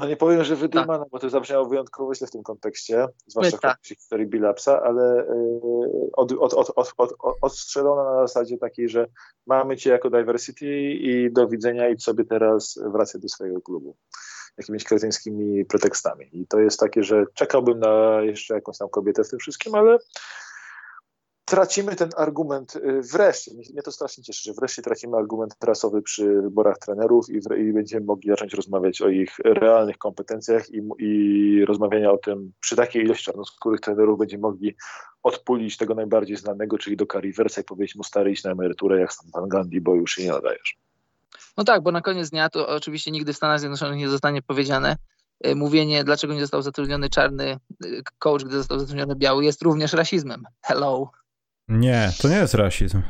no 0.00 0.08
nie 0.08 0.16
powiem, 0.16 0.44
że 0.44 0.56
wydymana, 0.56 0.98
tak. 0.98 1.08
bo 1.08 1.18
to 1.18 1.30
zabrzmiało 1.30 1.66
wyjątkowo 1.66 2.14
źle 2.14 2.26
w 2.26 2.30
tym 2.30 2.42
kontekście, 2.42 3.06
zwłaszcza 3.26 3.56
w 3.56 3.60
kontekście 3.60 3.94
historii 3.94 4.26
Billapsa, 4.26 4.82
ale 4.82 5.22
y, 5.22 5.30
od, 6.12 6.32
od, 6.32 6.54
od, 6.54 6.72
od, 6.76 6.92
od, 6.96 7.14
odstrzelona 7.40 8.04
na 8.04 8.26
zasadzie 8.26 8.58
takiej, 8.58 8.88
że 8.88 9.06
mamy 9.46 9.76
cię 9.76 9.90
jako 9.90 10.10
diversity 10.10 10.66
i 10.92 11.32
do 11.32 11.48
widzenia 11.48 11.88
idź 11.88 12.02
sobie 12.02 12.24
teraz 12.24 12.78
wracaj 12.92 13.20
do 13.20 13.28
swojego 13.28 13.60
klubu 13.60 13.96
jakimiś 14.58 14.84
kretyńskimi 14.84 15.64
pretekstami. 15.64 16.28
I 16.32 16.46
to 16.46 16.60
jest 16.60 16.80
takie, 16.80 17.02
że 17.02 17.24
czekałbym 17.34 17.78
na 17.78 18.20
jeszcze 18.22 18.54
jakąś 18.54 18.78
tam 18.78 18.88
kobietę 18.88 19.24
w 19.24 19.30
tym 19.30 19.38
wszystkim, 19.38 19.74
ale 19.74 19.98
tracimy 21.48 21.96
ten 21.96 22.10
argument 22.16 22.76
y, 22.76 23.02
wreszcie. 23.12 23.50
Mnie 23.54 23.82
to 23.82 23.92
strasznie 23.92 24.24
cieszy, 24.24 24.42
że 24.44 24.52
wreszcie 24.52 24.82
tracimy 24.82 25.16
argument 25.16 25.54
prasowy 25.58 26.02
przy 26.02 26.42
wyborach 26.42 26.78
trenerów 26.78 27.28
i, 27.28 27.40
w, 27.40 27.56
i 27.58 27.72
będziemy 27.72 28.06
mogli 28.06 28.30
zacząć 28.30 28.54
rozmawiać 28.54 29.02
o 29.02 29.08
ich 29.08 29.38
realnych 29.44 29.98
kompetencjach 29.98 30.70
i, 30.70 30.82
i 30.98 31.64
rozmawiania 31.64 32.12
o 32.12 32.18
tym 32.18 32.52
przy 32.60 32.76
takiej 32.76 33.02
ilości 33.02 33.24
czarnoskórych 33.24 33.80
trenerów 33.80 34.18
będziemy 34.18 34.40
mogli 34.40 34.76
odpulić 35.22 35.76
tego 35.76 35.94
najbardziej 35.94 36.36
znanego, 36.36 36.78
czyli 36.78 36.96
do 36.96 37.06
Riversa 37.20 37.60
i 37.60 37.64
powiedzieć 37.64 37.96
mu 37.96 38.04
stary 38.04 38.30
iść 38.30 38.44
na 38.44 38.50
emeryturę 38.50 39.00
jak 39.00 39.12
Stan 39.12 39.48
Gandhi, 39.48 39.80
bo 39.80 39.94
już 39.94 40.14
się 40.14 40.22
nie 40.22 40.30
nadajesz. 40.30 40.78
No 41.56 41.64
tak, 41.64 41.82
bo 41.82 41.92
na 41.92 42.00
koniec 42.00 42.30
dnia 42.30 42.48
to 42.48 42.68
oczywiście 42.68 43.10
nigdy 43.10 43.32
w 43.32 43.36
Stanach 43.36 43.60
Zjednoczonych 43.60 43.98
nie 43.98 44.08
zostanie 44.08 44.42
powiedziane, 44.42 44.96
e, 45.40 45.54
mówienie, 45.54 46.04
dlaczego 46.04 46.34
nie 46.34 46.40
został 46.40 46.62
zatrudniony 46.62 47.08
czarny 47.08 47.44
e, 47.44 47.58
coach, 48.18 48.44
gdy 48.44 48.56
został 48.56 48.78
zatrudniony 48.78 49.16
biały, 49.16 49.44
jest 49.44 49.62
również 49.62 49.92
rasizmem. 49.92 50.42
Hello. 50.62 51.10
Nie, 51.68 52.12
to 52.22 52.28
nie 52.28 52.36
jest 52.36 52.54
rasizm. 52.54 53.02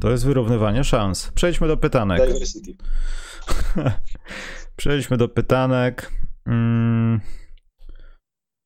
To 0.00 0.10
jest 0.10 0.24
wyrównywanie 0.24 0.84
szans. 0.84 1.32
Przejdźmy 1.34 1.68
do 1.68 1.76
pytanek. 1.76 2.26
Diversity. 2.26 2.76
Przejdźmy 4.76 5.16
do 5.16 5.28
pytanek. 5.28 6.12
Mm. 6.46 7.20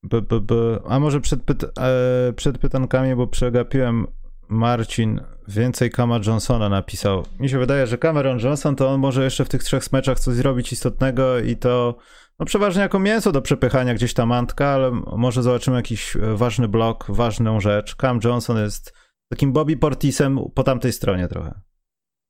B, 0.03 0.23
b, 0.23 0.41
b. 0.41 0.55
A 0.89 1.01
może 1.01 1.21
przed, 1.21 1.43
pyt 1.43 1.65
e, 1.65 2.33
przed 2.37 2.59
pytankami, 2.59 3.17
bo 3.17 3.27
przegapiłem 3.27 4.07
Marcin 4.49 5.21
więcej 5.49 5.91
Kama 5.91 6.21
Johnsona 6.27 6.69
napisał. 6.69 7.25
Mi 7.41 7.49
się 7.49 7.59
wydaje, 7.59 7.87
że 7.87 7.99
Cameron 7.99 8.39
Johnson 8.39 8.77
to 8.77 8.91
on 8.91 9.01
może 9.01 9.25
jeszcze 9.25 9.45
w 9.45 9.49
tych 9.49 9.65
trzech 9.65 9.93
meczach 9.93 10.21
coś 10.21 10.35
zrobić 10.35 10.73
istotnego 10.73 11.39
i 11.39 11.57
to 11.57 11.97
no 12.39 12.47
przeważnie 12.47 12.83
jako 12.83 12.99
mięso 12.99 13.33
do 13.33 13.43
przepychania 13.43 13.95
gdzieś 13.95 14.15
tam 14.15 14.29
mantka, 14.29 14.67
ale 14.67 14.91
może 15.17 15.43
zobaczymy 15.43 15.77
jakiś 15.77 16.17
ważny 16.35 16.69
blok, 16.69 17.07
ważną 17.09 17.61
rzecz. 17.61 17.97
Cam 17.97 18.21
Johnson 18.25 18.57
jest 18.57 18.93
takim 19.29 19.53
Bobby 19.53 19.77
Portisem 19.77 20.39
po 20.55 20.63
tamtej 20.63 20.93
stronie 20.93 21.29
trochę. 21.29 21.61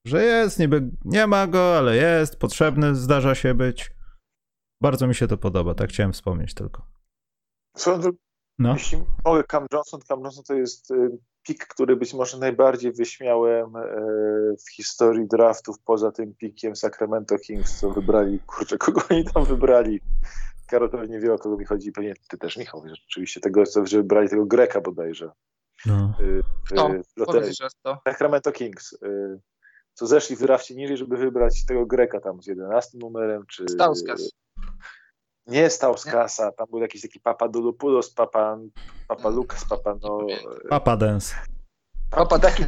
Że 0.06 0.24
jest, 0.24 0.58
niby 0.58 0.90
nie 1.04 1.26
ma 1.26 1.46
go, 1.46 1.78
ale 1.78 1.96
jest, 1.96 2.36
potrzebny, 2.36 2.94
zdarza 2.94 3.34
się 3.34 3.54
być. 3.54 3.90
Bardzo 4.82 5.06
mi 5.06 5.14
się 5.14 5.26
to 5.26 5.38
podoba, 5.38 5.74
tak 5.74 5.90
chciałem 5.90 6.12
wspomnieć 6.12 6.54
tylko. 6.54 6.86
no. 8.58 8.72
jeśli 8.72 8.98
mogę, 9.24 9.44
Cam 9.44 9.66
Johnson, 9.72 10.00
Cam 10.00 10.20
Johnson 10.20 10.44
to 10.44 10.54
jest 10.54 10.90
y, 10.90 11.18
pik, 11.42 11.66
który 11.66 11.96
być 11.96 12.14
może 12.14 12.38
najbardziej 12.38 12.92
wyśmiałem 12.92 13.76
e, 13.76 13.82
w 14.66 14.70
historii 14.76 15.26
draftów, 15.28 15.76
poza 15.84 16.12
tym 16.12 16.34
pikiem 16.34 16.76
Sacramento 16.76 17.38
Kings, 17.38 17.80
co 17.80 17.90
wybrali, 17.90 18.40
kurczę, 18.46 18.78
kogo 18.78 19.00
oni 19.10 19.24
tam 19.24 19.44
wybrali. 19.44 20.00
Karol 20.66 20.90
pewnie 20.90 21.20
wie, 21.20 21.34
o 21.34 21.38
kogo 21.38 21.56
mi 21.56 21.64
chodzi, 21.64 21.92
pewnie 21.92 22.14
ty 22.28 22.38
też, 22.38 22.56
Michał, 22.56 22.82
rzeczywiście, 22.88 23.40
tego, 23.40 23.64
że 23.84 23.96
wybrali 23.96 24.28
tego 24.28 24.46
Greka 24.46 24.80
bodajże. 24.80 25.30
No. 25.86 26.14
no, 26.70 26.90
to? 27.82 27.98
Sacramento 28.08 28.52
Kings. 28.52 28.98
E, 29.02 29.08
co 29.94 30.06
zeszli 30.06 30.36
w 30.36 30.40
drafcie 30.40 30.74
niżej, 30.74 30.96
żeby 30.96 31.16
wybrać 31.16 31.66
tego 31.66 31.86
Greka 31.86 32.20
tam 32.20 32.42
z 32.42 32.46
11 32.46 32.98
numerem, 32.98 33.42
czy... 33.46 33.68
Stauskas. 33.68 34.30
Nie 35.46 35.70
stał 35.70 35.98
z 35.98 36.04
kasa, 36.04 36.52
tam 36.52 36.66
był 36.70 36.80
jakiś 36.80 37.02
taki 37.02 37.20
Papa 37.20 37.48
Dulupulos, 37.48 38.10
Papa, 38.10 38.58
Papa 39.08 39.28
Lukas, 39.28 39.64
Papa 39.68 39.96
no... 40.02 40.18
Papa 40.68 40.96
Dance. 40.96 41.34
Papa 42.10 42.38
taki 42.38 42.64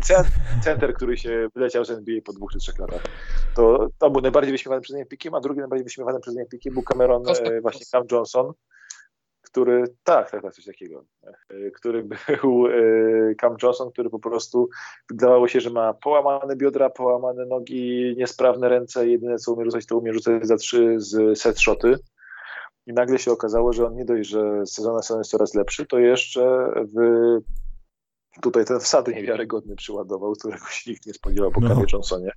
center, 0.65 0.95
który 0.95 1.17
się 1.17 1.49
wyleciał 1.55 1.85
z 1.85 1.91
NBA 1.91 2.21
po 2.25 2.33
dwóch 2.33 2.53
czy 2.53 2.59
trzech 2.59 2.79
latach. 2.79 3.03
To, 3.55 3.89
to 3.99 4.11
był 4.11 4.21
najbardziej 4.21 4.53
wyśmiewany 4.53 4.83
przez 4.83 4.97
mnie 4.97 5.07
pikiem, 5.07 5.35
a 5.35 5.41
drugi 5.41 5.61
najbardziej 5.61 5.85
wyśmiewany 5.85 6.21
przez 6.21 6.35
mnie 6.35 6.47
pikiem 6.47 6.75
był 6.75 6.83
Cameron, 6.83 7.23
e, 7.29 7.61
właśnie 7.61 7.87
Cam 7.87 8.03
Johnson, 8.13 8.53
który, 9.57 9.85
tak, 10.05 10.31
tak, 10.31 10.43
tak, 10.43 10.55
coś 10.55 10.65
takiego, 10.65 11.05
e, 11.51 11.71
który 11.71 12.03
był 12.43 12.67
e, 12.67 13.35
Cam 13.41 13.57
Johnson, 13.63 13.91
który 13.91 14.11
po 14.11 14.19
prostu 14.19 14.69
wydawało 15.11 15.49
się, 15.49 15.61
że 15.61 15.71
ma 15.71 15.95
połamane 15.95 16.57
biodra, 16.57 16.91
połamane 16.91 17.47
nogi, 17.47 18.15
niesprawne 18.17 18.69
ręce, 18.69 19.09
jedyne 19.09 19.39
co 19.39 19.53
umie 19.53 19.65
rzucać, 19.65 19.87
to 19.87 19.99
umie 19.99 20.13
rzucać 20.13 20.47
za 20.47 20.57
trzy 20.57 20.95
z 21.01 21.39
set 21.39 21.61
shoty 21.61 21.99
i 22.87 22.93
nagle 22.93 23.19
się 23.19 23.33
okazało, 23.33 23.73
że 23.73 23.87
on 23.87 23.95
nie 23.95 24.05
dość, 24.05 24.29
że 24.29 24.67
sezon 24.67 24.95
na 24.95 25.03
sezon 25.03 25.19
jest 25.21 25.31
coraz 25.31 25.55
lepszy, 25.55 25.87
to 25.87 25.99
jeszcze 25.99 26.73
w 26.95 27.01
tutaj 28.41 28.65
ten 28.65 28.81
wsad 28.81 29.09
niewiarygodny 29.09 29.77
przyładował, 29.77 30.33
którego 30.33 30.67
się 30.67 30.91
nikt 30.91 31.07
nie 31.07 31.15
spodziewał 31.15 31.51
po 31.51 31.61
no. 31.61 31.69
Camie 31.69 31.85
Johnsonie. 31.93 32.33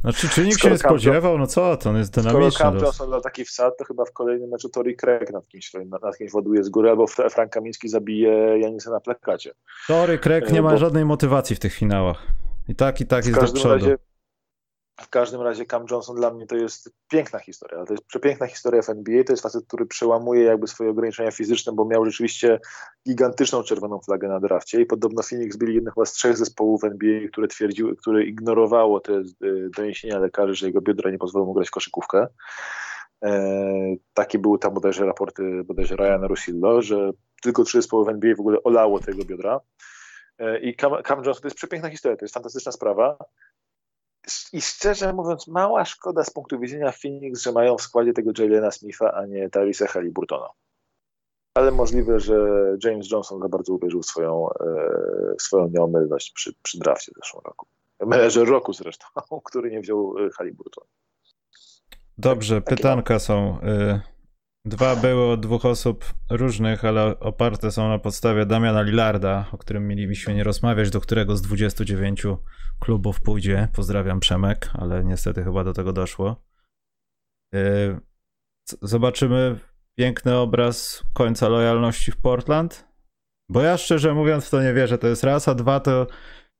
Znaczy, 0.00 0.28
czy 0.28 0.44
nikt 0.44 0.60
się 0.60 0.70
nie 0.70 0.78
spodziewał? 0.78 1.38
No 1.38 1.46
co, 1.46 1.76
to 1.76 1.90
on 1.90 1.96
jest 1.96 2.14
dynamiczny. 2.14 2.50
Skoro 2.50 2.70
Cam 2.70 2.80
Johnson 2.80 3.10
dał 3.10 3.20
taki 3.20 3.44
wsad, 3.44 3.78
to 3.78 3.84
chyba 3.84 4.04
w 4.04 4.12
kolejnym 4.12 4.50
meczu 4.50 4.68
Tori 4.68 4.96
Craig 4.96 5.32
nad 5.32 5.48
kimś, 5.48 5.72
nad, 6.02 6.18
kimś 6.18 6.32
ładuje 6.32 6.64
z 6.64 6.68
góry, 6.68 6.90
albo 6.90 7.06
Frank 7.06 7.52
Kamiński 7.52 7.88
zabije 7.88 8.58
Janisa 8.58 8.90
na 8.90 9.00
plakacie. 9.00 9.54
Tory 9.88 10.18
Craig 10.18 10.52
nie 10.52 10.62
ma 10.62 10.70
Bo... 10.70 10.78
żadnej 10.78 11.04
motywacji 11.04 11.56
w 11.56 11.58
tych 11.58 11.74
finałach. 11.74 12.26
I 12.68 12.74
tak, 12.74 13.00
i 13.00 13.06
tak 13.06 13.26
jest 13.26 13.40
do 13.40 13.52
przodu. 13.52 13.68
Razie, 13.68 13.96
w 15.00 15.08
każdym 15.08 15.40
razie 15.40 15.66
Cam 15.66 15.86
Johnson 15.90 16.16
dla 16.16 16.30
mnie 16.30 16.46
to 16.46 16.56
jest 16.56 16.90
piękna 17.08 17.38
historia, 17.38 17.84
to 17.84 17.92
jest 17.92 18.04
przepiękna 18.04 18.46
historia 18.46 18.82
w 18.82 18.90
NBA, 18.90 19.24
to 19.24 19.32
jest 19.32 19.42
facet, 19.42 19.66
który 19.66 19.86
przełamuje 19.86 20.44
jakby 20.44 20.66
swoje 20.66 20.90
ograniczenia 20.90 21.30
fizyczne, 21.30 21.72
bo 21.72 21.84
miał 21.84 22.04
rzeczywiście 22.04 22.60
gigantyczną 23.08 23.62
czerwoną 23.62 24.00
flagę 24.00 24.28
na 24.28 24.40
drafcie 24.40 24.80
i 24.80 24.86
podobno 24.86 25.22
Phoenix 25.22 25.56
byli 25.56 25.74
jednym 25.74 25.94
z 26.04 26.12
trzech 26.12 26.36
zespołów 26.36 26.84
NBA, 26.84 27.28
które 27.28 27.48
twierdziły, 27.48 27.96
które 27.96 28.24
ignorowało 28.24 29.00
te 29.00 29.12
e, 29.12 29.22
doniesienia 29.76 30.18
lekarzy, 30.18 30.54
że 30.54 30.66
jego 30.66 30.80
biodra 30.80 31.10
nie 31.10 31.18
pozwolą 31.18 31.46
mu 31.46 31.54
grać 31.54 31.70
koszykówkę. 31.70 32.26
E, 33.24 33.42
takie 34.14 34.38
były 34.38 34.58
tam 34.58 34.74
bodajże 34.74 35.06
raporty 35.06 35.64
bodajże 35.64 35.96
Ryana 35.96 36.26
Rosillo, 36.26 36.82
że 36.82 37.10
tylko 37.42 37.64
trzy 37.64 37.78
zespoły 37.78 38.04
w 38.04 38.08
NBA 38.08 38.34
w 38.34 38.40
ogóle 38.40 38.62
olało 38.62 39.00
tego 39.00 39.24
biodra. 39.24 39.60
E, 40.38 40.58
I 40.58 40.76
Cam, 40.76 40.92
Cam 41.02 41.18
Johnson 41.18 41.42
to 41.42 41.46
jest 41.46 41.56
przepiękna 41.56 41.90
historia, 41.90 42.16
to 42.16 42.24
jest 42.24 42.34
fantastyczna 42.34 42.72
sprawa. 42.72 43.18
I 44.52 44.60
szczerze 44.60 45.12
mówiąc, 45.12 45.46
mała 45.46 45.84
szkoda 45.84 46.24
z 46.24 46.30
punktu 46.30 46.58
widzenia 46.58 46.92
Phoenix, 46.92 47.42
że 47.42 47.52
mają 47.52 47.76
w 47.76 47.82
składzie 47.82 48.12
tego 48.12 48.30
Jalena 48.38 48.70
Smitha, 48.70 49.12
a 49.12 49.26
nie 49.26 49.50
Tarisa 49.50 49.86
Halliburtona. 49.86 50.48
Ale 51.54 51.70
możliwe, 51.70 52.20
że 52.20 52.36
James 52.84 53.10
Johnson 53.10 53.40
za 53.40 53.48
bardzo 53.48 53.72
uwierzył 53.72 54.02
w 54.02 54.06
swoją, 54.06 54.48
e, 54.50 55.34
swoją 55.40 55.68
nieomylność 55.68 56.32
przy, 56.32 56.54
przy 56.62 56.78
drafcie 56.78 57.12
w 57.12 57.24
zeszłym 57.24 57.42
roku. 57.44 57.66
Menedżer 58.00 58.48
roku 58.48 58.72
zresztą, 58.72 59.06
który 59.48 59.70
nie 59.70 59.80
wziął 59.80 60.18
e, 60.18 60.30
Halliburton. 60.30 60.84
Dobrze, 62.18 62.60
pytanka 62.60 63.18
są. 63.18 63.58
Y, 63.62 64.15
dwa 64.66 64.96
były 64.96 65.32
od 65.32 65.40
dwóch 65.40 65.64
osób 65.64 66.04
różnych, 66.30 66.84
ale 66.84 67.20
oparte 67.20 67.70
są 67.70 67.88
na 67.88 67.98
podstawie 67.98 68.46
Damiana 68.46 68.82
Lillarda, 68.82 69.46
o 69.52 69.58
którym 69.58 69.88
mieliśmy 69.88 70.34
nie 70.34 70.44
rozmawiać, 70.44 70.90
do 70.90 71.00
którego 71.00 71.36
z 71.36 71.42
29 71.42 72.22
klubów 72.80 73.20
pójdzie. 73.20 73.68
Pozdrawiam 73.72 74.20
Przemek, 74.20 74.70
ale 74.74 75.04
niestety 75.04 75.44
chyba 75.44 75.64
do 75.64 75.72
tego 75.72 75.92
doszło. 75.92 76.44
Y, 77.54 78.00
zobaczymy 78.82 79.58
piękny 79.98 80.36
obraz 80.36 81.04
końca 81.14 81.48
lojalności 81.48 82.12
w 82.12 82.16
Portland. 82.16 82.88
Bo 83.48 83.62
ja 83.62 83.76
szczerze 83.76 84.14
mówiąc 84.14 84.46
w 84.46 84.50
to 84.50 84.62
nie 84.62 84.74
wierzę. 84.74 84.98
To 84.98 85.06
jest 85.06 85.24
raz, 85.24 85.48
a 85.48 85.54
dwa 85.54 85.80
to 85.80 86.06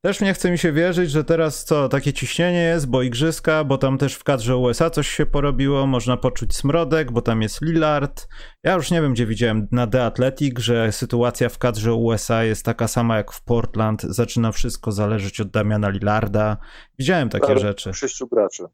też 0.04 0.20
nie 0.20 0.34
chce 0.34 0.50
mi 0.50 0.58
się 0.58 0.72
wierzyć, 0.72 1.10
że 1.10 1.24
teraz 1.24 1.64
co, 1.64 1.88
takie 1.88 2.12
ciśnienie 2.12 2.62
jest, 2.62 2.88
bo 2.88 3.02
igrzyska, 3.02 3.64
bo 3.64 3.78
tam 3.78 3.98
też 3.98 4.14
w 4.14 4.24
kadrze 4.24 4.56
USA 4.56 4.90
coś 4.90 5.08
się 5.08 5.26
porobiło, 5.26 5.86
można 5.86 6.16
poczuć 6.16 6.56
smrodek, 6.56 7.12
bo 7.12 7.22
tam 7.22 7.42
jest 7.42 7.62
Lillard. 7.62 8.28
Ja 8.64 8.74
już 8.74 8.90
nie 8.90 9.02
wiem, 9.02 9.12
gdzie 9.12 9.26
widziałem 9.26 9.68
na 9.72 9.86
The 9.86 10.04
Athletic, 10.04 10.58
że 10.58 10.92
sytuacja 10.92 11.48
w 11.48 11.58
kadrze 11.58 11.94
USA 11.94 12.44
jest 12.44 12.64
taka 12.64 12.88
sama 12.88 13.16
jak 13.16 13.32
w 13.32 13.44
Portland, 13.44 14.02
zaczyna 14.02 14.52
wszystko 14.52 14.92
zależeć 14.92 15.40
od 15.40 15.50
Damiana 15.50 15.88
Lillarda. 15.88 16.56
Widziałem 16.98 17.28
takie 17.28 17.46
Ale 17.46 17.58
rzeczy. 17.58 17.94
Sześciu 17.94 18.26
graczy. 18.28 18.64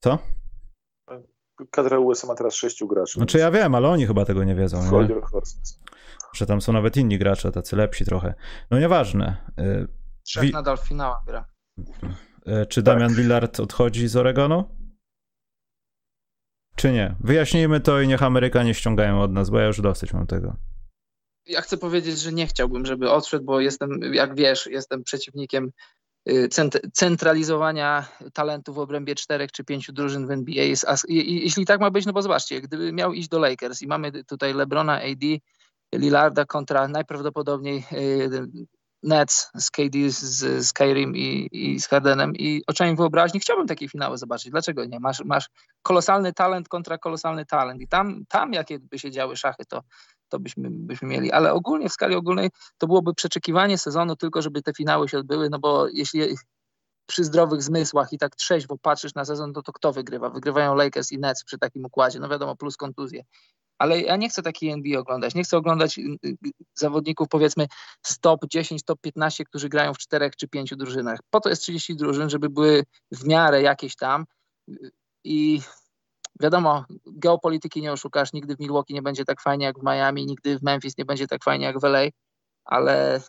Co? 0.00 0.18
Kadra 1.70 1.98
USA 1.98 2.26
ma 2.26 2.34
teraz 2.34 2.54
sześciu 2.54 2.88
graczy. 2.88 3.12
Znaczy 3.12 3.38
ja 3.38 3.50
wiem, 3.50 3.74
ale 3.74 3.88
oni 3.88 4.06
chyba 4.06 4.24
tego 4.24 4.44
nie 4.44 4.54
wiedzą. 4.54 4.98
Nie? 4.98 5.08
Że 6.34 6.46
tam 6.46 6.60
są 6.60 6.72
nawet 6.72 6.96
inni 6.96 7.18
gracze, 7.18 7.52
tacy 7.52 7.76
lepsi 7.76 8.04
trochę. 8.04 8.34
No 8.70 8.78
nieważne. 8.78 9.36
Trzech 10.26 10.42
Wi- 10.42 10.52
nadal 10.52 10.76
w 10.76 10.88
finałach 10.88 11.24
gra. 11.26 11.44
E, 12.46 12.66
czy 12.66 12.82
Damian 12.82 13.08
tak. 13.08 13.18
Lillard 13.18 13.60
odchodzi 13.60 14.08
z 14.08 14.16
Oregonu? 14.16 14.76
Czy 16.76 16.92
nie? 16.92 17.14
Wyjaśnijmy 17.20 17.80
to 17.80 18.00
i 18.00 18.08
niech 18.08 18.22
Amerykanie 18.22 18.74
ściągają 18.74 19.22
od 19.22 19.32
nas, 19.32 19.50
bo 19.50 19.58
ja 19.58 19.66
już 19.66 19.80
dosyć 19.80 20.12
mam 20.12 20.26
tego. 20.26 20.56
Ja 21.46 21.60
chcę 21.60 21.76
powiedzieć, 21.76 22.18
że 22.18 22.32
nie 22.32 22.46
chciałbym, 22.46 22.86
żeby 22.86 23.10
odszedł, 23.10 23.44
bo 23.44 23.60
jestem, 23.60 24.00
jak 24.14 24.34
wiesz, 24.34 24.66
jestem 24.66 25.02
przeciwnikiem 25.04 25.70
y, 26.28 26.48
centralizowania 26.92 28.08
talentu 28.32 28.74
w 28.74 28.78
obrębie 28.78 29.14
czterech 29.14 29.52
czy 29.52 29.64
pięciu 29.64 29.92
drużyn 29.92 30.26
w 30.26 30.30
NBA. 30.30 30.64
Jeśli 31.08 31.66
tak 31.66 31.80
ma 31.80 31.90
być, 31.90 32.06
no 32.06 32.12
bo 32.12 32.22
zobaczcie, 32.22 32.60
gdyby 32.60 32.92
miał 32.92 33.12
iść 33.12 33.28
do 33.28 33.38
Lakers 33.38 33.82
i 33.82 33.86
mamy 33.86 34.24
tutaj 34.24 34.54
LeBrona, 34.54 35.00
AD, 35.02 35.26
Lillarda 35.94 36.44
kontra 36.44 36.88
najprawdopodobniej 36.88 37.84
y, 37.92 38.30
Nets 39.02 39.50
z 39.54 39.70
KD, 39.70 40.10
z 40.10 40.66
Skyrim 40.66 41.16
i, 41.16 41.48
i 41.52 41.80
z 41.80 41.86
Hardenem 41.86 42.32
i 42.34 42.62
oczami 42.66 42.96
wyobraźni 42.96 43.40
chciałbym 43.40 43.66
takie 43.66 43.88
finały 43.88 44.18
zobaczyć. 44.18 44.50
Dlaczego 44.50 44.84
nie? 44.84 45.00
Masz, 45.00 45.24
masz 45.24 45.48
kolosalny 45.82 46.32
talent 46.32 46.68
kontra 46.68 46.98
kolosalny 46.98 47.46
talent 47.46 47.80
i 47.80 47.88
tam, 47.88 48.24
tam 48.28 48.52
jakie 48.52 48.78
by 48.78 48.98
się 48.98 49.10
działy 49.10 49.36
szachy, 49.36 49.64
to, 49.68 49.82
to 50.28 50.38
byśmy, 50.38 50.68
byśmy 50.70 51.08
mieli. 51.08 51.32
Ale 51.32 51.52
ogólnie 51.52 51.88
w 51.88 51.92
skali 51.92 52.14
ogólnej 52.14 52.50
to 52.78 52.86
byłoby 52.86 53.14
przeczekiwanie 53.14 53.78
sezonu 53.78 54.16
tylko, 54.16 54.42
żeby 54.42 54.62
te 54.62 54.72
finały 54.72 55.08
się 55.08 55.18
odbyły, 55.18 55.50
no 55.50 55.58
bo 55.58 55.88
jeśli 55.88 56.36
przy 57.06 57.24
zdrowych 57.24 57.62
zmysłach 57.62 58.12
i 58.12 58.18
tak 58.18 58.36
trzeźwo 58.36 58.78
patrzysz 58.78 59.14
na 59.14 59.24
sezon, 59.24 59.52
to, 59.52 59.62
to 59.62 59.72
kto 59.72 59.92
wygrywa? 59.92 60.30
Wygrywają 60.30 60.74
Lakers 60.74 61.12
i 61.12 61.18
Nets 61.18 61.44
przy 61.44 61.58
takim 61.58 61.84
układzie, 61.84 62.20
no 62.20 62.28
wiadomo, 62.28 62.56
plus 62.56 62.76
kontuzje 62.76 63.24
ale 63.78 64.00
ja 64.00 64.16
nie 64.16 64.28
chcę 64.28 64.42
takiej 64.42 64.70
NBA 64.70 65.00
oglądać. 65.00 65.34
Nie 65.34 65.44
chcę 65.44 65.56
oglądać 65.56 65.98
y, 65.98 66.02
y, 66.24 66.36
zawodników 66.74 67.28
powiedzmy 67.28 67.66
stop 68.02 68.46
10, 68.50 68.84
top 68.84 69.00
15, 69.00 69.44
którzy 69.44 69.68
grają 69.68 69.94
w 69.94 69.98
czterech 69.98 70.36
czy 70.36 70.48
pięciu 70.48 70.76
drużynach. 70.76 71.18
Po 71.30 71.40
to 71.40 71.48
jest 71.48 71.62
30 71.62 71.96
drużyn, 71.96 72.30
żeby 72.30 72.50
były 72.50 72.84
w 73.10 73.26
miarę 73.26 73.62
jakieś 73.62 73.96
tam 73.96 74.24
i 75.24 75.60
wiadomo, 76.40 76.84
geopolityki 77.06 77.82
nie 77.82 77.92
oszukasz, 77.92 78.32
nigdy 78.32 78.56
w 78.56 78.60
Milwaukee 78.60 78.94
nie 78.94 79.02
będzie 79.02 79.24
tak 79.24 79.42
fajnie 79.42 79.66
jak 79.66 79.78
w 79.78 79.82
Miami, 79.82 80.26
nigdy 80.26 80.58
w 80.58 80.62
Memphis 80.62 80.98
nie 80.98 81.04
będzie 81.04 81.26
tak 81.26 81.44
fajnie 81.44 81.66
jak 81.66 81.80
w 81.80 81.84
LA, 81.84 82.08
ale 82.64 83.20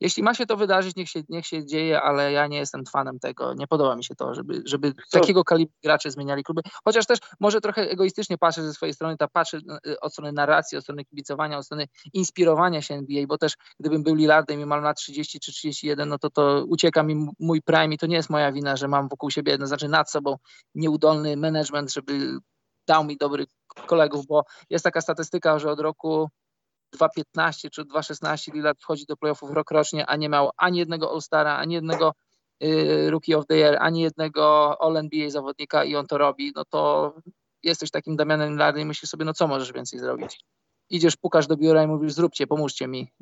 jeśli 0.00 0.22
ma 0.22 0.34
się 0.34 0.46
to 0.46 0.56
wydarzyć, 0.56 0.96
niech 0.96 1.08
się, 1.08 1.22
niech 1.28 1.46
się 1.46 1.66
dzieje, 1.66 2.02
ale 2.02 2.32
ja 2.32 2.46
nie 2.46 2.58
jestem 2.58 2.84
fanem 2.92 3.18
tego. 3.18 3.54
Nie 3.54 3.66
podoba 3.66 3.96
mi 3.96 4.04
się 4.04 4.14
to, 4.14 4.34
żeby, 4.34 4.62
żeby 4.66 4.92
takiego 5.12 5.44
kalibru 5.44 5.74
gracze 5.82 6.10
zmieniali 6.10 6.44
kluby. 6.44 6.62
Chociaż 6.84 7.06
też 7.06 7.18
może 7.40 7.60
trochę 7.60 7.90
egoistycznie 7.90 8.38
patrzę 8.38 8.62
ze 8.62 8.72
swojej 8.72 8.94
strony, 8.94 9.16
ta 9.16 9.28
patrzę 9.28 9.58
y, 9.86 10.00
od 10.00 10.12
strony 10.12 10.32
narracji, 10.32 10.78
od 10.78 10.84
strony 10.84 11.04
kibicowania, 11.04 11.58
od 11.58 11.64
strony 11.64 11.88
inspirowania 12.12 12.82
się 12.82 12.94
NBA, 12.94 13.26
bo 13.26 13.38
też 13.38 13.54
gdybym 13.80 14.02
był 14.02 14.14
Lillardem 14.14 14.60
i 14.60 14.66
mam 14.66 14.82
lat 14.82 14.96
30 14.96 15.40
czy 15.40 15.52
31, 15.52 16.08
no 16.08 16.18
to 16.18 16.30
to 16.30 16.64
ucieka 16.68 17.02
mi 17.02 17.28
mój 17.38 17.62
prime 17.62 17.94
i 17.94 17.98
to 17.98 18.06
nie 18.06 18.16
jest 18.16 18.30
moja 18.30 18.52
wina, 18.52 18.76
że 18.76 18.88
mam 18.88 19.08
wokół 19.08 19.30
siebie, 19.30 19.58
no 19.58 19.66
znaczy 19.66 19.88
nad 19.88 20.10
sobą 20.10 20.36
nieudolny 20.74 21.36
management, 21.36 21.92
żeby 21.92 22.38
dał 22.86 23.04
mi 23.04 23.16
dobrych 23.16 23.48
kolegów, 23.86 24.26
bo 24.26 24.44
jest 24.70 24.84
taka 24.84 25.00
statystyka, 25.00 25.58
że 25.58 25.70
od 25.70 25.80
roku 25.80 26.28
2.15 26.98 27.70
czy 27.70 27.84
2.16 27.84 28.54
Lillard 28.54 28.80
wchodzi 28.80 29.04
do 29.06 29.16
playoffów 29.16 29.50
rok 29.50 29.70
rocznie, 29.70 30.06
a 30.06 30.16
nie 30.16 30.28
miał 30.28 30.50
ani 30.56 30.78
jednego 30.78 31.10
All-Stara, 31.10 31.56
ani 31.56 31.74
jednego 31.74 32.12
y, 32.62 33.10
Rookie 33.10 33.38
of 33.38 33.46
the 33.46 33.56
Year, 33.56 33.76
ani 33.80 34.00
jednego 34.00 34.76
All-NBA 34.82 35.30
zawodnika 35.30 35.84
i 35.84 35.96
on 35.96 36.06
to 36.06 36.18
robi, 36.18 36.52
no 36.56 36.64
to 36.64 37.12
jesteś 37.62 37.90
takim 37.90 38.16
Damianem 38.16 38.50
Lillardem 38.50 38.82
i 38.82 38.86
myślisz 38.86 39.10
sobie, 39.10 39.24
no 39.24 39.32
co 39.32 39.46
możesz 39.46 39.72
więcej 39.72 40.00
zrobić? 40.00 40.40
Idziesz, 40.90 41.16
pukasz 41.16 41.46
do 41.46 41.56
biura 41.56 41.82
i 41.82 41.86
mówisz, 41.86 42.12
zróbcie, 42.12 42.46
pomóżcie 42.46 42.86
mi. 42.86 43.12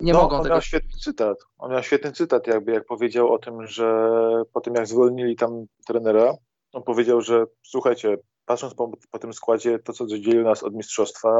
Nie 0.00 0.12
no, 0.12 0.22
mogą 0.22 0.36
on 0.36 0.42
tego. 0.42 0.54
miał 0.54 0.62
świetny 0.62 0.98
cytat. 1.04 1.38
On 1.58 1.70
miał 1.70 1.82
świetny 1.82 2.12
cytat, 2.12 2.46
jakby 2.46 2.72
jak 2.72 2.84
powiedział 2.84 3.32
o 3.32 3.38
tym, 3.38 3.66
że 3.66 4.10
po 4.52 4.60
tym 4.60 4.74
jak 4.74 4.86
zwolnili 4.86 5.36
tam 5.36 5.66
trenera, 5.86 6.32
on 6.72 6.82
powiedział, 6.82 7.20
że 7.20 7.44
słuchajcie, 7.62 8.16
patrząc 8.44 8.74
po, 8.74 8.92
po 9.10 9.18
tym 9.18 9.32
składzie, 9.32 9.78
to 9.78 9.92
co 9.92 10.06
dzieli 10.06 10.44
nas 10.44 10.62
od 10.62 10.74
mistrzostwa, 10.74 11.30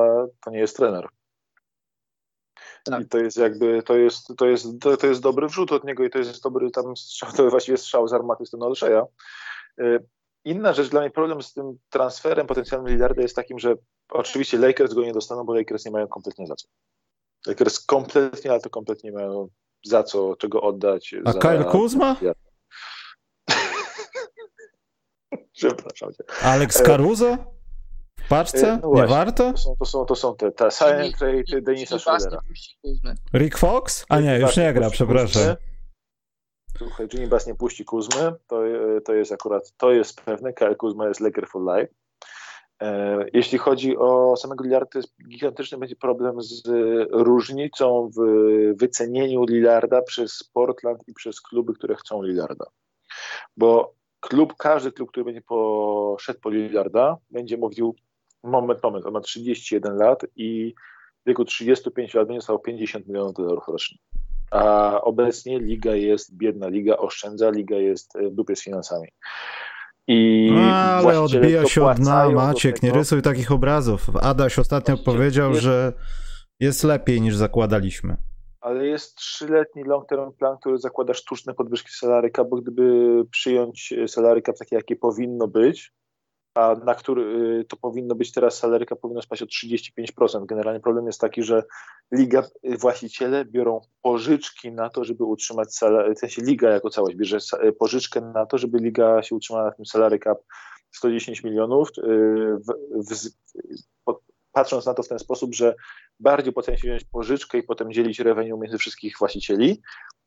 to 0.45 0.51
nie 0.51 0.59
jest 0.59 0.77
trener. 0.77 1.09
Tak. 2.91 3.03
I 3.03 3.09
to 3.09 3.19
jest 3.19 3.37
jakby, 3.37 3.83
to 3.83 3.97
jest, 3.97 4.37
to, 4.37 4.47
jest, 4.47 4.67
to, 4.81 4.97
to 4.97 5.07
jest 5.07 5.21
dobry 5.21 5.47
wrzut 5.47 5.73
od 5.73 5.85
niego 5.85 6.05
i 6.05 6.11
to 6.11 6.19
jest 6.19 6.43
dobry 6.43 6.71
tam 6.71 6.97
strzał, 6.97 7.33
to 7.37 7.51
właściwie 7.51 7.79
strzał 7.79 8.09
z 8.09 8.13
armaty 8.13 8.47
z 8.47 8.51
tym 8.51 8.63
Olszeja. 8.63 9.03
Y, 9.81 10.05
inna 10.45 10.73
rzecz, 10.73 10.89
dla 10.89 11.01
mnie 11.01 11.11
problem 11.11 11.43
z 11.43 11.53
tym 11.53 11.79
transferem 11.91 12.47
potencjalnym 12.47 12.93
Lillarda 12.93 13.23
jest 13.23 13.37
takim, 13.37 13.59
że 13.59 13.75
oczywiście 14.09 14.59
Lakers 14.59 14.95
go 14.95 15.03
nie 15.03 15.13
dostaną, 15.13 15.45
bo 15.45 15.55
Lakers 15.55 15.85
nie 15.85 15.91
mają 15.91 16.09
kompletnie 16.09 16.47
za 16.47 16.57
co. 16.57 16.69
Lakers 17.47 17.87
kompletnie, 17.87 18.51
ale 18.51 18.61
to 18.61 18.71
kompletnie 18.71 19.11
nie 19.11 19.17
mają 19.17 19.49
za 19.85 20.03
co, 20.03 20.37
czego 20.37 20.63
oddać. 20.63 21.15
A 21.25 21.33
za... 21.33 21.39
Kyle 21.39 21.65
Kuzma? 21.65 22.17
Przepraszam 25.53 26.13
cię. 26.13 26.25
Alex 26.43 26.83
Caruso? 26.83 27.56
Paczce? 28.29 28.73
E, 28.73 28.81
no 28.83 28.95
nie 28.95 29.07
warto? 29.07 29.53
To 29.53 29.59
są, 29.59 29.77
to 29.77 29.85
są, 29.85 30.05
to 30.05 30.15
są 30.17 30.37
te, 30.37 30.53
te 30.53 30.71
Silent 30.71 31.19
Trade 31.19 31.63
Denisa 31.63 31.99
Schroedera. 31.99 32.41
Rick 33.35 33.59
Fox? 33.59 34.07
A 34.09 34.21
nie, 34.21 34.39
już 34.39 34.57
nie 34.57 34.73
gra, 34.73 34.91
przepraszam. 34.91 35.57
Słuchaj, 36.79 37.09
Jimmy 37.13 37.27
Bass 37.27 37.47
nie 37.47 37.55
puści 37.55 37.85
Kuzmy, 37.85 38.33
to, 38.47 38.61
to 39.05 39.15
jest 39.15 39.33
akurat, 39.33 39.73
to 39.77 39.93
jest 39.93 40.21
pewne, 40.21 40.53
Kyle 40.53 40.75
Kuzma 40.75 41.09
jest 41.09 41.21
Laker 41.21 41.49
for 41.49 41.63
life. 41.63 41.95
E, 42.83 43.19
jeśli 43.33 43.59
chodzi 43.59 43.97
o 43.97 44.37
samego 44.37 44.65
Lillarda, 44.65 44.87
to 44.87 44.99
jest 44.99 45.15
gigantyczny 45.29 45.79
będzie 45.79 45.97
problem 45.97 46.43
z 46.43 46.63
różnicą 47.11 48.11
w 48.17 48.21
wycenieniu 48.77 49.45
Lillarda 49.45 50.03
przez 50.03 50.51
Portland 50.53 51.09
i 51.09 51.15
przez 51.15 51.41
kluby, 51.41 51.75
które 51.75 51.95
chcą 51.95 52.23
Lillarda. 52.23 52.67
Bo 53.57 53.95
klub, 54.21 54.55
każdy 54.59 54.93
klub, 54.93 55.11
który 55.11 55.25
będzie 55.25 55.43
poszedł 55.43 56.41
po 56.41 56.51
Lillarda, 56.51 57.17
będzie 57.31 57.57
mówił 57.57 57.95
moment, 58.45 58.83
moment, 58.83 59.07
on 59.07 59.13
ma 59.13 59.21
31 59.21 59.97
lat 59.97 60.27
i 60.37 60.75
w 61.25 61.29
wieku 61.29 61.45
35 61.45 62.15
lat 62.15 62.29
będzie 62.29 62.43
stał 62.43 62.59
50 62.59 63.07
milionów 63.07 63.35
dolarów 63.35 63.65
rocznie. 63.69 63.99
A 64.51 65.01
obecnie 65.01 65.59
liga 65.59 65.95
jest 65.95 66.37
biedna, 66.37 66.69
liga 66.69 66.97
oszczędza, 66.97 67.51
liga 67.51 67.77
jest 67.77 68.19
w 68.31 68.35
dupie 68.35 68.57
z 68.57 68.63
finansami. 68.63 69.09
I 70.09 70.51
no, 70.55 70.75
ale 70.75 71.21
odbija 71.21 71.67
się 71.67 71.87
od 71.87 71.97
dna, 71.97 72.29
Maciek, 72.29 72.83
nie 72.83 72.93
rysuj 72.93 73.23
takich 73.23 73.53
obrazów. 73.53 74.17
Adaś 74.23 74.59
ostatnio 74.59 74.97
powiedział, 74.97 75.51
jest... 75.51 75.63
że 75.63 75.93
jest 76.61 76.85
lepiej 76.85 77.21
niż 77.21 77.37
zakładaliśmy. 77.37 78.17
Ale 78.61 78.87
jest 78.87 79.17
trzyletni 79.17 79.85
long-term 79.85 80.33
plan, 80.33 80.57
który 80.61 80.79
zakłada 80.79 81.15
sztuczne 81.15 81.55
podwyżki 81.55 81.89
salaryka, 81.91 82.45
bo 82.45 82.57
gdyby 82.57 83.25
przyjąć 83.31 83.95
salaryka 84.07 84.53
takie, 84.53 84.77
jakie 84.77 84.97
powinno 84.97 85.49
być, 85.49 85.93
a 86.57 86.75
na 86.85 86.95
który 86.95 87.23
y, 87.61 87.65
to 87.65 87.77
powinno 87.77 88.15
być 88.15 88.33
teraz 88.33 88.59
salaryka 88.59 88.97
powinno 88.97 89.23
spaść 89.23 89.43
o 89.43 89.47
35%. 89.47 90.47
Generalnie 90.47 90.81
problem 90.81 91.07
jest 91.07 91.21
taki, 91.21 91.43
że 91.43 91.63
liga, 92.13 92.43
y, 92.65 92.77
właściciele 92.77 93.45
biorą 93.45 93.81
pożyczki 94.03 94.73
na 94.73 94.91
to, 94.91 95.05
żeby 95.05 95.25
utrzymać 95.25 95.75
salary, 95.75 96.15
w 96.15 96.19
sensie 96.19 96.43
liga 96.43 96.71
jako 96.71 96.91
całość 96.91 97.17
bierze 97.17 97.39
y, 97.65 97.73
pożyczkę 97.73 98.21
na 98.21 98.47
to, 98.47 98.59
żeby 98.59 98.79
liga 98.79 99.23
się 99.23 99.35
utrzymała 99.35 99.65
na 99.65 99.73
tym 99.73 99.87
salary 99.87 100.19
cap 100.19 100.39
110 100.91 101.43
milionów, 101.43 101.89
w, 101.97 102.73
w, 103.11 103.31
patrząc 104.53 104.87
na 104.87 104.95
to 104.95 105.03
w 105.03 105.09
ten 105.09 105.19
sposób, 105.19 105.55
że 105.55 105.75
bardziej 106.21 106.51
opłaca 106.51 106.77
się 106.77 106.89
wziąć 106.89 107.05
pożyczkę 107.05 107.59
i 107.59 107.63
potem 107.63 107.93
dzielić 107.93 108.19
revenue 108.19 108.59
między 108.59 108.79
wszystkich 108.79 109.19
właścicieli, 109.19 109.81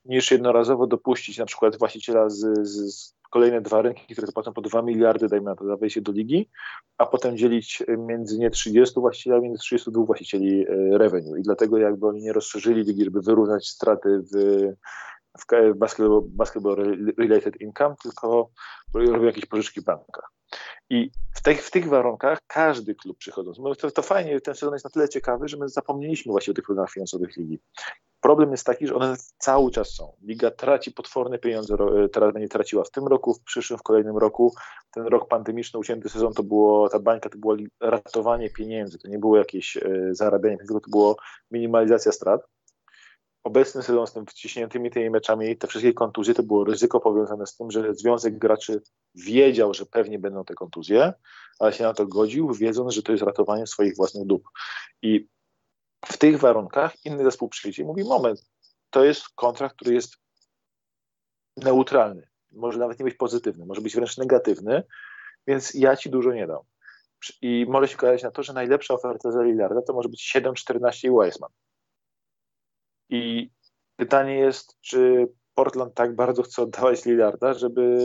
niż 0.09 0.31
jednorazowo 0.31 0.87
dopuścić 0.87 1.37
na 1.37 1.45
przykład 1.45 1.77
właściciela 1.77 2.29
z, 2.29 2.67
z 2.67 3.13
kolejne 3.29 3.61
dwa 3.61 3.81
rynki, 3.81 4.13
które 4.13 4.27
zapłacą 4.27 4.53
po 4.53 4.61
2 4.61 4.81
miliardy, 4.81 5.27
dajmy 5.27 5.45
na 5.45 5.55
to, 5.55 5.65
za 5.65 5.77
wejście 5.77 6.01
do 6.01 6.11
ligi, 6.11 6.49
a 6.97 7.05
potem 7.05 7.37
dzielić 7.37 7.83
między 7.97 8.39
nie 8.39 8.49
30 8.49 8.99
właścicieli, 8.99 9.41
między 9.41 9.59
32 9.59 10.05
właścicieli 10.05 10.65
revenue. 10.91 11.35
I 11.37 11.41
dlatego 11.41 11.77
jakby 11.77 12.07
oni 12.07 12.21
nie 12.21 12.33
rozszerzyli 12.33 12.83
ligi, 12.83 13.03
żeby 13.05 13.21
wyrównać 13.21 13.67
straty 13.67 14.23
w, 14.33 14.63
w 15.37 15.75
basketball, 15.75 16.21
basketball 16.25 16.75
related 17.17 17.61
income, 17.61 17.95
tylko 18.03 18.49
robią 18.93 19.23
jakieś 19.23 19.45
pożyczki 19.45 19.81
w 19.81 19.83
bankach. 19.83 20.31
I 20.89 21.11
w 21.35 21.41
tych, 21.41 21.65
w 21.65 21.71
tych 21.71 21.87
warunkach 21.87 22.39
każdy 22.47 22.95
klub 22.95 23.17
przychodząc, 23.17 23.57
to, 23.77 23.91
to 23.91 24.01
fajnie, 24.01 24.41
ten 24.41 24.55
sezon 24.55 24.73
jest 24.73 24.85
na 24.85 24.91
tyle 24.91 25.09
ciekawy, 25.09 25.47
że 25.47 25.57
my 25.57 25.69
zapomnieliśmy 25.69 26.31
właśnie 26.31 26.51
o 26.51 26.53
tych 26.53 26.65
problemach 26.65 26.91
finansowych 26.91 27.37
ligi. 27.37 27.59
Problem 28.21 28.51
jest 28.51 28.65
taki, 28.65 28.87
że 28.87 28.95
one 28.95 29.15
cały 29.37 29.71
czas 29.71 29.89
są. 29.89 30.13
Liga 30.21 30.51
traci 30.51 30.91
potworne 30.91 31.39
pieniądze, 31.39 31.75
teraz 32.11 32.33
będzie 32.33 32.49
traciła 32.49 32.83
w 32.83 32.91
tym 32.91 33.07
roku, 33.07 33.33
w 33.33 33.43
przyszłym, 33.43 33.79
w 33.79 33.83
kolejnym 33.83 34.17
roku. 34.17 34.53
Ten 34.91 35.07
rok 35.07 35.27
pandemiczny, 35.27 35.79
ucięty 35.79 36.09
sezon, 36.09 36.33
to 36.33 36.43
było, 36.43 36.89
ta 36.89 36.99
bańka 36.99 37.29
to 37.29 37.37
było 37.37 37.55
ratowanie 37.81 38.49
pieniędzy, 38.49 38.99
to 38.99 39.07
nie 39.07 39.19
było 39.19 39.37
jakieś 39.37 39.77
e, 39.77 39.81
zarabianie, 40.11 40.57
tylko 40.57 40.79
to 40.79 40.89
było 40.89 41.15
minimalizacja 41.51 42.11
strat. 42.11 42.41
Obecny 43.43 43.83
sezon 43.83 44.07
z 44.07 44.13
tym 44.13 44.25
wciśniętymi 44.25 44.91
tymi 44.91 45.09
meczami, 45.09 45.57
te 45.57 45.67
wszystkie 45.67 45.93
kontuzje, 45.93 46.33
to 46.33 46.43
było 46.43 46.63
ryzyko 46.63 46.99
powiązane 46.99 47.47
z 47.47 47.55
tym, 47.55 47.71
że 47.71 47.93
związek 47.93 48.37
graczy 48.37 48.81
wiedział, 49.15 49.73
że 49.73 49.85
pewnie 49.85 50.19
będą 50.19 50.45
te 50.45 50.53
kontuzje, 50.53 51.13
ale 51.59 51.73
się 51.73 51.83
na 51.83 51.93
to 51.93 52.07
godził, 52.07 52.53
wiedząc, 52.53 52.93
że 52.93 53.03
to 53.03 53.11
jest 53.11 53.23
ratowanie 53.23 53.67
swoich 53.67 53.95
własnych 53.95 54.27
dup. 54.27 54.49
I 55.01 55.27
w 56.05 56.17
tych 56.17 56.39
warunkach 56.39 57.05
inny 57.05 57.23
zespół 57.23 57.49
przyjdzie 57.49 57.83
i 57.83 57.85
mówi: 57.85 58.03
Moment, 58.03 58.49
to 58.89 59.05
jest 59.05 59.29
kontrakt, 59.35 59.75
który 59.75 59.93
jest 59.93 60.17
neutralny. 61.57 62.27
Może 62.51 62.79
nawet 62.79 62.99
nie 62.99 63.05
być 63.05 63.15
pozytywny, 63.15 63.65
może 63.65 63.81
być 63.81 63.95
wręcz 63.95 64.17
negatywny, 64.17 64.83
więc 65.47 65.73
ja 65.73 65.95
ci 65.95 66.09
dużo 66.09 66.33
nie 66.33 66.47
dam. 66.47 66.61
I 67.41 67.65
może 67.69 67.87
się 67.87 67.95
okazać 67.95 68.23
na 68.23 68.31
to, 68.31 68.43
że 68.43 68.53
najlepsza 68.53 68.93
oferta 68.93 69.31
za 69.31 69.43
Lillarda 69.43 69.81
to 69.81 69.93
może 69.93 70.09
być 70.09 70.33
7-14 70.35 71.07
i 71.07 71.25
Wiseman. 71.25 71.51
I 73.09 73.49
pytanie 73.95 74.35
jest, 74.35 74.79
czy 74.81 75.27
Portland 75.53 75.93
tak 75.93 76.15
bardzo 76.15 76.43
chce 76.43 76.61
oddawać 76.61 77.05
Lillarda, 77.05 77.53
żeby 77.53 78.03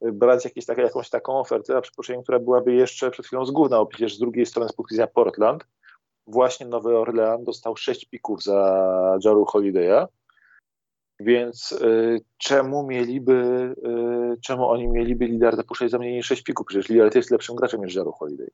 brać 0.00 0.44
jakieś 0.44 0.66
takie, 0.66 0.82
jakąś 0.82 1.10
taką 1.10 1.38
ofertę, 1.38 1.76
a 1.76 1.80
przeproszeniem, 1.80 2.22
która 2.22 2.38
byłaby 2.38 2.72
jeszcze 2.74 3.10
przed 3.10 3.26
chwilą 3.26 3.46
zgubna, 3.46 3.76
bo 3.76 3.86
przecież 3.86 4.16
z 4.16 4.18
drugiej 4.18 4.46
strony 4.46 4.68
z 4.68 4.72
punktu 4.72 4.94
widzenia 4.94 5.06
Portland 5.06 5.64
właśnie 6.26 6.66
Nowy 6.66 6.98
Orlean 6.98 7.44
dostał 7.44 7.76
6 7.76 8.04
pików 8.04 8.42
za 8.42 9.18
Jaru 9.24 9.44
Holiday'a, 9.44 10.06
więc 11.20 11.72
y, 11.72 12.20
czemu 12.38 12.86
mieliby, 12.86 13.74
y, 14.34 14.40
czemu 14.40 14.68
oni 14.68 14.88
mieliby 14.88 15.26
Lillarda 15.26 15.62
puszczać 15.62 15.90
za 15.90 15.98
mniej 15.98 16.14
niż 16.14 16.26
6 16.26 16.42
pików? 16.42 16.66
Przecież 16.66 16.88
Lillard 16.88 17.14
jest 17.14 17.30
lepszym 17.30 17.56
graczem 17.56 17.84
niż 17.84 17.94
Jaru 17.94 18.12
Holiday. 18.12 18.50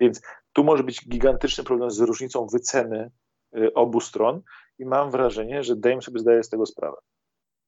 Więc 0.00 0.20
tu 0.52 0.64
może 0.64 0.84
być 0.84 1.08
gigantyczny 1.08 1.64
problem 1.64 1.90
z 1.90 2.00
różnicą 2.00 2.46
wyceny 2.46 3.10
y, 3.56 3.74
obu 3.74 4.00
stron 4.00 4.42
i 4.78 4.86
mam 4.86 5.10
wrażenie, 5.10 5.62
że 5.62 5.76
Dame 5.76 6.02
sobie 6.02 6.20
zdaje 6.20 6.42
z 6.42 6.48
tego 6.48 6.66
sprawę. 6.66 6.96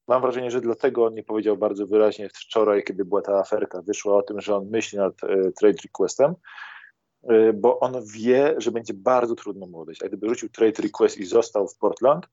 Mam 0.08 0.22
wrażenie, 0.22 0.50
że 0.50 0.60
dlatego 0.60 1.04
on 1.04 1.14
nie 1.14 1.22
powiedział 1.22 1.56
bardzo 1.56 1.86
wyraźnie 1.86 2.28
wczoraj, 2.28 2.84
kiedy 2.84 3.04
była 3.04 3.22
ta 3.22 3.38
aferka, 3.38 3.82
wyszła 3.82 4.16
o 4.16 4.22
tym, 4.22 4.40
że 4.40 4.56
on 4.56 4.68
myśli 4.70 4.98
nad 4.98 5.24
y, 5.24 5.52
trade 5.56 5.78
requestem, 5.84 6.34
Y, 7.24 7.52
bo 7.52 7.80
on 7.80 8.04
wie, 8.14 8.54
że 8.58 8.70
będzie 8.70 8.94
bardzo 8.94 9.34
trudno 9.34 9.66
mu 9.66 9.80
odejść. 9.80 10.02
A 10.02 10.08
gdyby 10.08 10.28
rzucił 10.28 10.48
trade 10.48 10.82
request 10.82 11.18
i 11.18 11.24
został 11.24 11.68
w 11.68 11.76
Portland, 11.76 12.26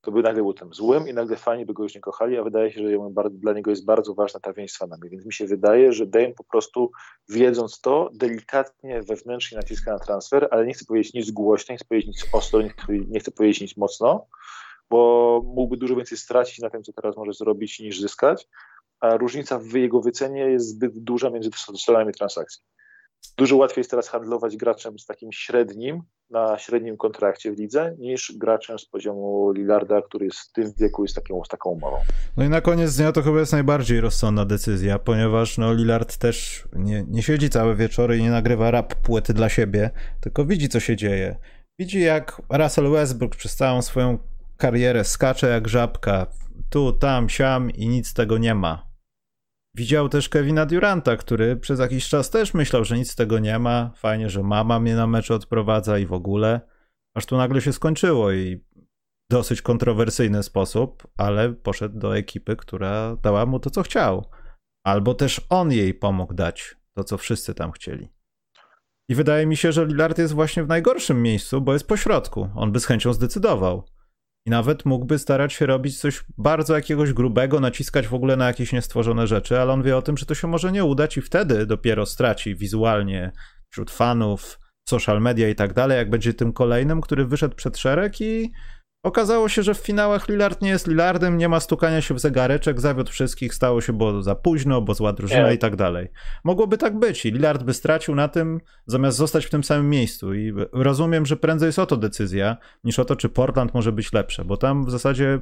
to 0.00 0.12
by 0.12 0.22
nagle 0.22 0.42
był 0.42 0.54
tym 0.54 0.74
złym 0.74 1.08
i 1.08 1.14
nagle 1.14 1.36
fani 1.36 1.66
by 1.66 1.74
go 1.74 1.82
już 1.82 1.94
nie 1.94 2.00
kochali, 2.00 2.38
a 2.38 2.44
wydaje 2.44 2.72
się, 2.72 2.80
że 2.80 2.98
dla 3.30 3.52
niego 3.52 3.70
jest 3.70 3.84
bardzo 3.84 4.14
ważna 4.14 4.40
ta 4.40 4.52
więź 4.52 4.72
z 4.72 4.78
fanami. 4.78 5.10
Więc 5.10 5.26
mi 5.26 5.32
się 5.32 5.46
wydaje, 5.46 5.92
że 5.92 6.06
Dame 6.06 6.34
po 6.34 6.44
prostu 6.44 6.90
wiedząc 7.28 7.80
to, 7.80 8.10
delikatnie 8.14 9.02
wewnętrznie 9.02 9.56
naciska 9.56 9.92
na 9.92 9.98
transfer, 9.98 10.48
ale 10.50 10.66
nie 10.66 10.74
chce 10.74 10.84
powiedzieć 10.84 11.14
nic 11.14 11.30
głośno, 11.30 11.72
nie 11.72 11.76
chce 11.76 11.84
powiedzieć 11.84 12.08
nic 12.08 12.34
ostro, 12.34 12.60
nie 12.88 13.20
chce 13.20 13.30
powiedzieć 13.30 13.60
nic 13.60 13.76
mocno, 13.76 14.26
bo 14.90 15.42
mógłby 15.44 15.76
dużo 15.76 15.96
więcej 15.96 16.18
stracić 16.18 16.58
na 16.58 16.70
tym, 16.70 16.82
co 16.82 16.92
teraz 16.92 17.16
może 17.16 17.32
zrobić, 17.32 17.80
niż 17.80 18.00
zyskać, 18.00 18.48
a 19.00 19.16
różnica 19.16 19.58
w 19.58 19.72
jego 19.72 20.00
wycenie 20.00 20.40
jest 20.40 20.68
zbyt 20.68 20.98
duża 20.98 21.30
między 21.30 21.50
stronami 21.76 22.12
transakcji. 22.12 22.62
Dużo 23.36 23.56
łatwiej 23.56 23.80
jest 23.80 23.90
teraz 23.90 24.08
handlować 24.08 24.56
graczem 24.56 24.98
z 24.98 25.06
takim 25.06 25.32
średnim, 25.32 26.02
na 26.30 26.58
średnim 26.58 26.96
kontrakcie 26.96 27.52
w 27.52 27.58
lidze, 27.58 27.96
niż 27.98 28.32
graczem 28.36 28.78
z 28.78 28.86
poziomu 28.86 29.52
Lillarda, 29.52 30.02
który 30.02 30.24
jest 30.24 30.38
w 30.38 30.52
tym 30.52 30.72
wieku 30.78 31.02
jest 31.02 31.14
taką, 31.14 31.44
z 31.44 31.48
taką 31.48 31.70
umową. 31.70 31.96
No 32.36 32.44
i 32.44 32.48
na 32.48 32.60
koniec 32.60 32.96
dnia 32.96 33.12
to 33.12 33.22
chyba 33.22 33.40
jest 33.40 33.52
najbardziej 33.52 34.00
rozsądna 34.00 34.44
decyzja, 34.44 34.98
ponieważ 34.98 35.58
no, 35.58 35.74
Lillard 35.74 36.16
też 36.16 36.64
nie, 36.72 37.04
nie 37.08 37.22
siedzi 37.22 37.50
całe 37.50 37.76
wieczory 37.76 38.18
i 38.18 38.22
nie 38.22 38.30
nagrywa 38.30 38.70
rap 38.70 38.94
płyty 38.94 39.34
dla 39.34 39.48
siebie, 39.48 39.90
tylko 40.20 40.44
widzi, 40.44 40.68
co 40.68 40.80
się 40.80 40.96
dzieje. 40.96 41.36
Widzi, 41.78 42.00
jak 42.00 42.42
Russell 42.50 42.90
Westbrook 42.90 43.36
przez 43.36 43.56
całą 43.56 43.82
swoją 43.82 44.18
karierę 44.56 45.04
skacze 45.04 45.48
jak 45.48 45.68
żabka, 45.68 46.26
tu, 46.70 46.92
tam, 46.92 47.28
siam 47.28 47.70
i 47.70 47.88
nic 47.88 48.08
z 48.08 48.14
tego 48.14 48.38
nie 48.38 48.54
ma 48.54 48.89
Widział 49.74 50.08
też 50.08 50.28
Kevina 50.28 50.66
Duranta, 50.66 51.16
który 51.16 51.56
przez 51.56 51.80
jakiś 51.80 52.08
czas 52.08 52.30
też 52.30 52.54
myślał, 52.54 52.84
że 52.84 52.98
nic 52.98 53.10
z 53.10 53.16
tego 53.16 53.38
nie 53.38 53.58
ma. 53.58 53.90
Fajnie, 53.96 54.30
że 54.30 54.42
mama 54.42 54.80
mnie 54.80 54.96
na 54.96 55.06
mecz 55.06 55.30
odprowadza 55.30 55.98
i 55.98 56.06
w 56.06 56.12
ogóle. 56.12 56.60
Aż 57.14 57.26
tu 57.26 57.36
nagle 57.36 57.60
się 57.60 57.72
skończyło 57.72 58.32
i 58.32 58.64
dosyć 59.30 59.62
kontrowersyjny 59.62 60.42
sposób, 60.42 61.08
ale 61.16 61.52
poszedł 61.52 61.98
do 61.98 62.16
ekipy, 62.16 62.56
która 62.56 63.16
dała 63.16 63.46
mu 63.46 63.60
to, 63.60 63.70
co 63.70 63.82
chciał. 63.82 64.30
Albo 64.86 65.14
też 65.14 65.40
on 65.48 65.72
jej 65.72 65.94
pomógł 65.94 66.34
dać 66.34 66.76
to, 66.94 67.04
co 67.04 67.18
wszyscy 67.18 67.54
tam 67.54 67.72
chcieli. 67.72 68.08
I 69.08 69.14
wydaje 69.14 69.46
mi 69.46 69.56
się, 69.56 69.72
że 69.72 69.86
Lillard 69.86 70.18
jest 70.18 70.34
właśnie 70.34 70.64
w 70.64 70.68
najgorszym 70.68 71.22
miejscu, 71.22 71.60
bo 71.60 71.72
jest 71.72 71.88
pośrodku. 71.88 72.48
On 72.54 72.72
by 72.72 72.80
z 72.80 72.86
chęcią 72.86 73.12
zdecydował. 73.12 73.84
I 74.46 74.50
nawet 74.50 74.84
mógłby 74.84 75.18
starać 75.18 75.52
się 75.52 75.66
robić 75.66 75.98
coś 75.98 76.24
bardzo 76.38 76.74
jakiegoś 76.74 77.12
grubego, 77.12 77.60
naciskać 77.60 78.08
w 78.08 78.14
ogóle 78.14 78.36
na 78.36 78.46
jakieś 78.46 78.72
niestworzone 78.72 79.26
rzeczy, 79.26 79.60
ale 79.60 79.72
on 79.72 79.82
wie 79.82 79.96
o 79.96 80.02
tym, 80.02 80.16
że 80.16 80.26
to 80.26 80.34
się 80.34 80.48
może 80.48 80.72
nie 80.72 80.84
udać 80.84 81.16
i 81.16 81.22
wtedy 81.22 81.66
dopiero 81.66 82.06
straci 82.06 82.56
wizualnie 82.56 83.32
wśród 83.70 83.90
fanów, 83.90 84.58
social 84.88 85.20
media 85.20 85.48
i 85.48 85.54
tak 85.54 85.74
dalej, 85.74 85.98
jak 85.98 86.10
będzie 86.10 86.34
tym 86.34 86.52
kolejnym, 86.52 87.00
który 87.00 87.26
wyszedł 87.26 87.54
przed 87.54 87.78
szereg 87.78 88.20
i 88.20 88.52
Okazało 89.02 89.48
się, 89.48 89.62
że 89.62 89.74
w 89.74 89.78
finałach 89.78 90.28
Lillard 90.28 90.62
nie 90.62 90.68
jest 90.68 90.86
Lillardem, 90.86 91.38
nie 91.38 91.48
ma 91.48 91.60
stukania 91.60 92.00
się 92.00 92.14
w 92.14 92.20
zegareczek, 92.20 92.80
zawiódł 92.80 93.10
wszystkich, 93.10 93.54
stało 93.54 93.80
się 93.80 93.92
bo 93.92 94.22
za 94.22 94.34
późno, 94.34 94.82
bo 94.82 94.94
zła 94.94 95.12
drużyna 95.12 95.48
nie. 95.48 95.54
i 95.54 95.58
tak 95.58 95.76
dalej. 95.76 96.08
Mogłoby 96.44 96.78
tak 96.78 96.98
być 96.98 97.26
i 97.26 97.30
Lillard 97.30 97.62
by 97.62 97.74
stracił 97.74 98.14
na 98.14 98.28
tym, 98.28 98.60
zamiast 98.86 99.18
zostać 99.18 99.46
w 99.46 99.50
tym 99.50 99.64
samym 99.64 99.90
miejscu 99.90 100.34
i 100.34 100.52
rozumiem, 100.72 101.26
że 101.26 101.36
prędzej 101.36 101.66
jest 101.66 101.78
o 101.78 101.86
to 101.86 101.96
decyzja, 101.96 102.56
niż 102.84 102.98
o 102.98 103.04
to, 103.04 103.16
czy 103.16 103.28
Portland 103.28 103.74
może 103.74 103.92
być 103.92 104.12
lepsze, 104.12 104.44
bo 104.44 104.56
tam 104.56 104.84
w 104.84 104.90
zasadzie 104.90 105.40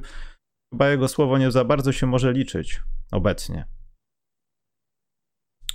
chyba 0.73 0.89
jego 0.89 1.07
słowo 1.07 1.37
nie 1.37 1.51
za 1.51 1.63
bardzo 1.63 1.91
się 1.91 2.07
może 2.07 2.33
liczyć 2.33 2.81
obecnie. 3.11 3.78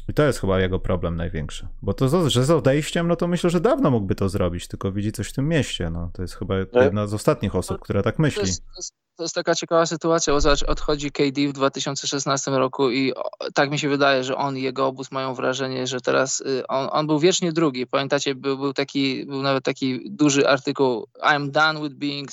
I 0.09 0.15
to 0.15 0.23
jest 0.23 0.41
chyba 0.41 0.61
jego 0.61 0.79
problem 0.79 1.17
największy. 1.17 1.69
Bo 1.83 1.95
to, 1.95 2.31
że 2.31 2.45
z 2.45 2.51
odejściem, 2.51 3.09
no 3.09 3.17
to 3.17 3.27
myślę, 3.27 3.51
że 3.51 3.61
dawno 3.61 3.91
mógłby 3.91 4.15
to 4.15 4.29
zrobić, 4.29 4.69
tylko 4.69 4.93
widzi 4.93 5.13
coś 5.13 5.29
w 5.29 5.33
tym 5.33 5.49
mieście. 5.49 5.91
No, 5.91 6.11
to 6.13 6.23
jest 6.23 6.35
chyba 6.35 6.55
jedna 6.59 7.07
z 7.07 7.15
ostatnich 7.15 7.55
osób, 7.55 7.81
która 7.81 8.03
tak 8.03 8.19
myśli. 8.19 8.41
To 8.41 8.47
jest, 8.47 8.65
to 8.65 8.73
jest, 8.77 8.93
to 9.17 9.25
jest 9.25 9.35
taka 9.35 9.55
ciekawa 9.55 9.87
sytuacja, 9.87 10.33
bo 10.33 10.41
zobacz, 10.41 10.63
odchodzi 10.63 11.11
KD 11.11 11.49
w 11.49 11.53
2016 11.53 12.51
roku 12.51 12.91
i 12.91 13.13
tak 13.55 13.71
mi 13.71 13.79
się 13.79 13.89
wydaje, 13.89 14.25
że 14.25 14.37
on 14.37 14.57
i 14.57 14.63
jego 14.63 14.87
obóz 14.87 15.11
mają 15.11 15.35
wrażenie, 15.35 15.87
że 15.87 16.01
teraz 16.01 16.41
y, 16.41 16.67
on, 16.67 16.89
on 16.93 17.07
był 17.07 17.19
wiecznie 17.19 17.53
drugi. 17.53 17.87
Pamiętacie, 17.87 18.35
był, 18.35 18.59
był, 18.59 18.73
taki, 18.73 19.27
był 19.27 19.43
nawet 19.43 19.65
taki 19.65 20.11
duży 20.11 20.49
artykuł 20.49 21.07
I'm 21.23 21.51
done 21.51 21.83
with 21.83 21.95
being 21.95 22.29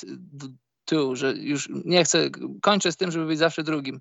two, 0.86 1.16
że 1.16 1.34
już 1.34 1.70
nie 1.86 2.04
chcę, 2.04 2.30
kończę 2.62 2.92
z 2.92 2.98
tym, 2.98 3.12
żeby 3.12 3.26
być 3.26 3.40
zawsze 3.40 3.64
drugim. 3.64 4.00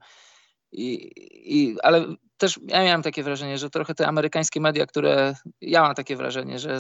I, 0.72 1.10
i, 1.58 1.76
ale 1.82 2.04
też 2.36 2.60
ja 2.66 2.84
miałem 2.84 3.02
takie 3.02 3.22
wrażenie, 3.22 3.58
że 3.58 3.70
trochę 3.70 3.94
te 3.94 4.08
amerykańskie 4.08 4.60
media, 4.60 4.86
które 4.86 5.34
ja 5.60 5.82
mam 5.82 5.94
takie 5.94 6.16
wrażenie, 6.16 6.58
że 6.58 6.78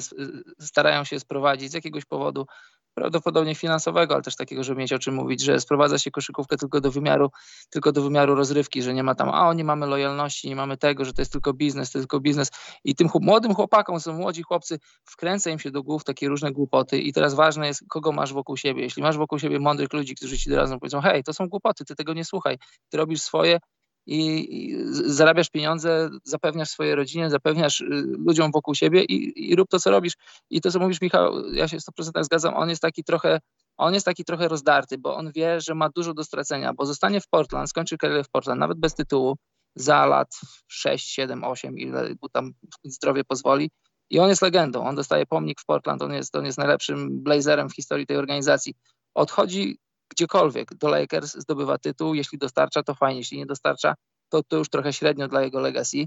starają 0.60 1.04
się 1.04 1.20
sprowadzić 1.20 1.70
z 1.70 1.74
jakiegoś 1.74 2.04
powodu 2.04 2.46
prawdopodobnie 2.94 3.54
finansowego, 3.54 4.14
ale 4.14 4.22
też 4.22 4.36
takiego, 4.36 4.64
żeby 4.64 4.80
mieć 4.80 4.92
o 4.92 4.98
czym 4.98 5.14
mówić, 5.14 5.40
że 5.40 5.60
sprowadza 5.60 5.98
się 5.98 6.10
koszykówkę 6.10 6.56
tylko 6.56 6.80
do 6.80 6.90
wymiaru, 6.90 7.30
tylko 7.70 7.92
do 7.92 8.02
wymiaru 8.02 8.34
rozrywki, 8.34 8.82
że 8.82 8.94
nie 8.94 9.02
ma 9.02 9.14
tam, 9.14 9.28
a 9.28 9.54
nie 9.54 9.64
mamy 9.64 9.86
lojalności, 9.86 10.48
nie 10.48 10.56
mamy 10.56 10.76
tego, 10.76 11.04
że 11.04 11.12
to 11.12 11.22
jest 11.22 11.32
tylko 11.32 11.52
biznes, 11.52 11.90
to 11.90 11.98
jest 11.98 12.08
tylko 12.08 12.20
biznes. 12.20 12.50
I 12.84 12.94
tym 12.94 13.08
młodym 13.20 13.54
chłopakom, 13.54 14.00
są 14.00 14.12
młodzi 14.12 14.42
chłopcy, 14.42 14.78
wkręca 15.04 15.50
im 15.50 15.58
się 15.58 15.70
do 15.70 15.82
głów 15.82 16.04
takie 16.04 16.28
różne 16.28 16.52
głupoty 16.52 16.98
i 16.98 17.12
teraz 17.12 17.34
ważne 17.34 17.66
jest, 17.66 17.84
kogo 17.88 18.12
masz 18.12 18.32
wokół 18.32 18.56
siebie. 18.56 18.82
Jeśli 18.82 19.02
masz 19.02 19.16
wokół 19.16 19.38
siebie 19.38 19.58
mądrych 19.58 19.92
ludzi, 19.92 20.14
którzy 20.14 20.38
ci 20.38 20.54
razem 20.54 20.80
powiedzą, 20.80 21.00
hej, 21.00 21.24
to 21.24 21.32
są 21.32 21.48
głupoty, 21.48 21.84
ty 21.84 21.94
tego 21.94 22.14
nie 22.14 22.24
słuchaj, 22.24 22.58
ty 22.88 22.96
robisz 22.96 23.22
swoje, 23.22 23.58
i, 24.06 24.76
zarabiasz 24.92 25.50
pieniądze, 25.50 26.10
zapewniasz 26.24 26.68
swojej 26.68 26.94
rodzinie, 26.94 27.30
zapewniasz 27.30 27.80
y, 27.80 27.86
ludziom 28.26 28.52
wokół 28.52 28.74
siebie 28.74 29.04
i, 29.04 29.50
i 29.50 29.56
rób 29.56 29.68
to, 29.68 29.78
co 29.78 29.90
robisz. 29.90 30.14
I 30.50 30.60
to, 30.60 30.70
co 30.70 30.78
mówisz, 30.78 31.00
Michał, 31.00 31.52
ja 31.52 31.68
się 31.68 31.76
100% 31.76 32.24
zgadzam, 32.24 32.54
on 32.54 32.68
jest 32.68 32.82
taki 32.82 33.04
trochę 33.04 33.40
on 33.80 33.94
jest 33.94 34.06
taki 34.06 34.24
trochę 34.24 34.48
rozdarty, 34.48 34.98
bo 34.98 35.16
on 35.16 35.32
wie, 35.32 35.60
że 35.60 35.74
ma 35.74 35.88
dużo 35.88 36.14
do 36.14 36.24
stracenia, 36.24 36.74
bo 36.74 36.86
zostanie 36.86 37.20
w 37.20 37.28
Portland, 37.28 37.68
skończy 37.68 37.98
karierę 37.98 38.24
w 38.24 38.28
Portland, 38.28 38.60
nawet 38.60 38.78
bez 38.78 38.94
tytułu, 38.94 39.36
za 39.74 40.06
lat 40.06 40.40
6, 40.68 41.08
7, 41.08 41.44
8, 41.44 41.78
ile 41.78 42.14
mu 42.22 42.28
tam 42.28 42.52
zdrowie 42.84 43.24
pozwoli. 43.24 43.70
I 44.10 44.18
on 44.18 44.28
jest 44.28 44.42
legendą, 44.42 44.86
on 44.86 44.96
dostaje 44.96 45.26
pomnik 45.26 45.60
w 45.60 45.64
Portland, 45.64 46.02
on 46.02 46.12
jest, 46.12 46.36
on 46.36 46.44
jest 46.44 46.58
najlepszym 46.58 47.22
blazerem 47.22 47.68
w 47.68 47.74
historii 47.74 48.06
tej 48.06 48.16
organizacji. 48.16 48.74
Odchodzi 49.14 49.78
gdziekolwiek 50.10 50.74
do 50.74 50.88
Lakers, 50.88 51.34
zdobywa 51.34 51.78
tytuł, 51.78 52.14
jeśli 52.14 52.38
dostarcza, 52.38 52.82
to 52.82 52.94
fajnie, 52.94 53.18
jeśli 53.18 53.38
nie 53.38 53.46
dostarcza, 53.46 53.94
to, 54.28 54.42
to 54.42 54.56
już 54.56 54.68
trochę 54.68 54.92
średnio 54.92 55.28
dla 55.28 55.42
jego 55.42 55.60
legacy. 55.60 56.04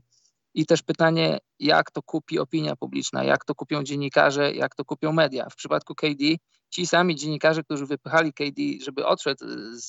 I 0.54 0.66
też 0.66 0.82
pytanie, 0.82 1.38
jak 1.60 1.92
to 1.92 2.02
kupi 2.02 2.40
opinia 2.40 2.76
publiczna, 2.76 3.24
jak 3.24 3.46
to 3.46 3.56
kupią 3.56 3.84
dziennikarze, 3.84 4.52
jak 4.52 4.76
to 4.76 4.86
kupią 4.86 5.12
media. 5.12 5.50
W 5.50 5.56
przypadku 5.56 5.96
KD, 5.96 6.36
ci 6.70 6.88
sami 6.88 7.16
dziennikarze, 7.16 7.64
którzy 7.64 7.86
wypychali 7.86 8.34
KD, 8.34 8.62
żeby 8.86 9.06
odszedł 9.06 9.46
z, 9.72 9.88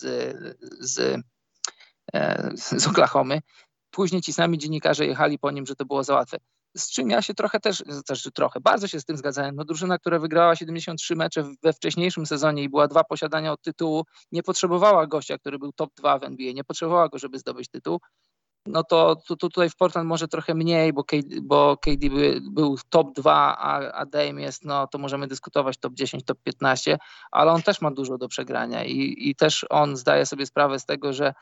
z, 0.81 1.21
e, 2.15 2.53
z 2.57 2.87
Oklahomy, 2.87 3.41
później 3.91 4.23
ci 4.23 4.33
sami 4.33 4.59
dziennikarze 4.59 5.07
jechali 5.07 5.39
po 5.39 5.51
nim, 5.51 5.67
że 5.67 5.75
to 5.75 5.85
było 5.85 6.05
za 6.05 6.15
łatwe 6.15 6.39
z 6.77 6.91
czym 6.91 7.11
ja 7.11 7.23
się 7.23 7.35
trochę 7.35 7.61
też, 7.61 7.83
też 8.07 8.29
trochę, 8.35 8.61
bardzo 8.61 8.89
się 8.89 9.01
z 9.01 9.05
tym 9.05 9.17
zgadzałem. 9.17 9.57
No 9.57 9.65
drużyna, 9.65 9.99
która 9.99 10.19
wygrała 10.19 10.57
73 10.57 11.17
mecze 11.17 11.45
we 11.63 11.73
wcześniejszym 11.73 12.27
sezonie 12.27 12.63
i 12.63 12.69
była 12.69 12.89
dwa 12.89 13.05
posiadania 13.05 13.53
od 13.53 13.63
tytułu, 13.63 14.05
nie 14.33 14.43
potrzebowała 14.43 15.07
gościa, 15.07 15.39
który 15.39 15.59
był 15.59 15.73
top 15.73 15.91
2 15.97 16.19
w 16.19 16.25
NBA, 16.25 16.53
nie 16.53 16.65
potrzebowała 16.65 17.09
go, 17.09 17.19
żeby 17.19 17.39
zdobyć 17.39 17.69
tytuł. 17.69 18.01
No 18.67 18.85
to, 18.85 19.17
to, 19.17 19.37
to 19.37 19.49
tutaj 19.49 19.71
w 19.71 19.77
Portland 19.77 20.09
może 20.09 20.29
trochę 20.29 20.55
mniej, 20.55 20.93
bo 20.93 21.05
KD, 21.05 21.37
bo 21.43 21.77
KD 21.77 22.11
był, 22.11 22.53
był 22.53 22.77
top 22.91 23.15
2, 23.15 23.57
a, 23.59 23.93
a 23.93 24.07
Dame 24.07 24.43
jest, 24.43 24.65
no 24.65 24.87
to 24.87 24.99
możemy 24.99 25.27
dyskutować 25.27 25.79
top 25.79 25.95
10, 25.95 26.25
top 26.25 26.39
15, 26.43 26.99
ale 27.31 27.53
on 27.53 27.63
też 27.63 27.81
ma 27.81 27.91
dużo 27.91 28.19
do 28.19 28.29
przegrania 28.29 28.85
i, 28.85 29.15
i 29.19 29.35
też 29.35 29.67
on 29.71 29.97
zdaje 29.97 30.27
sobie 30.27 30.47
sprawę 30.47 30.79
z 30.79 30.85
tego, 30.85 31.13
że 31.13 31.35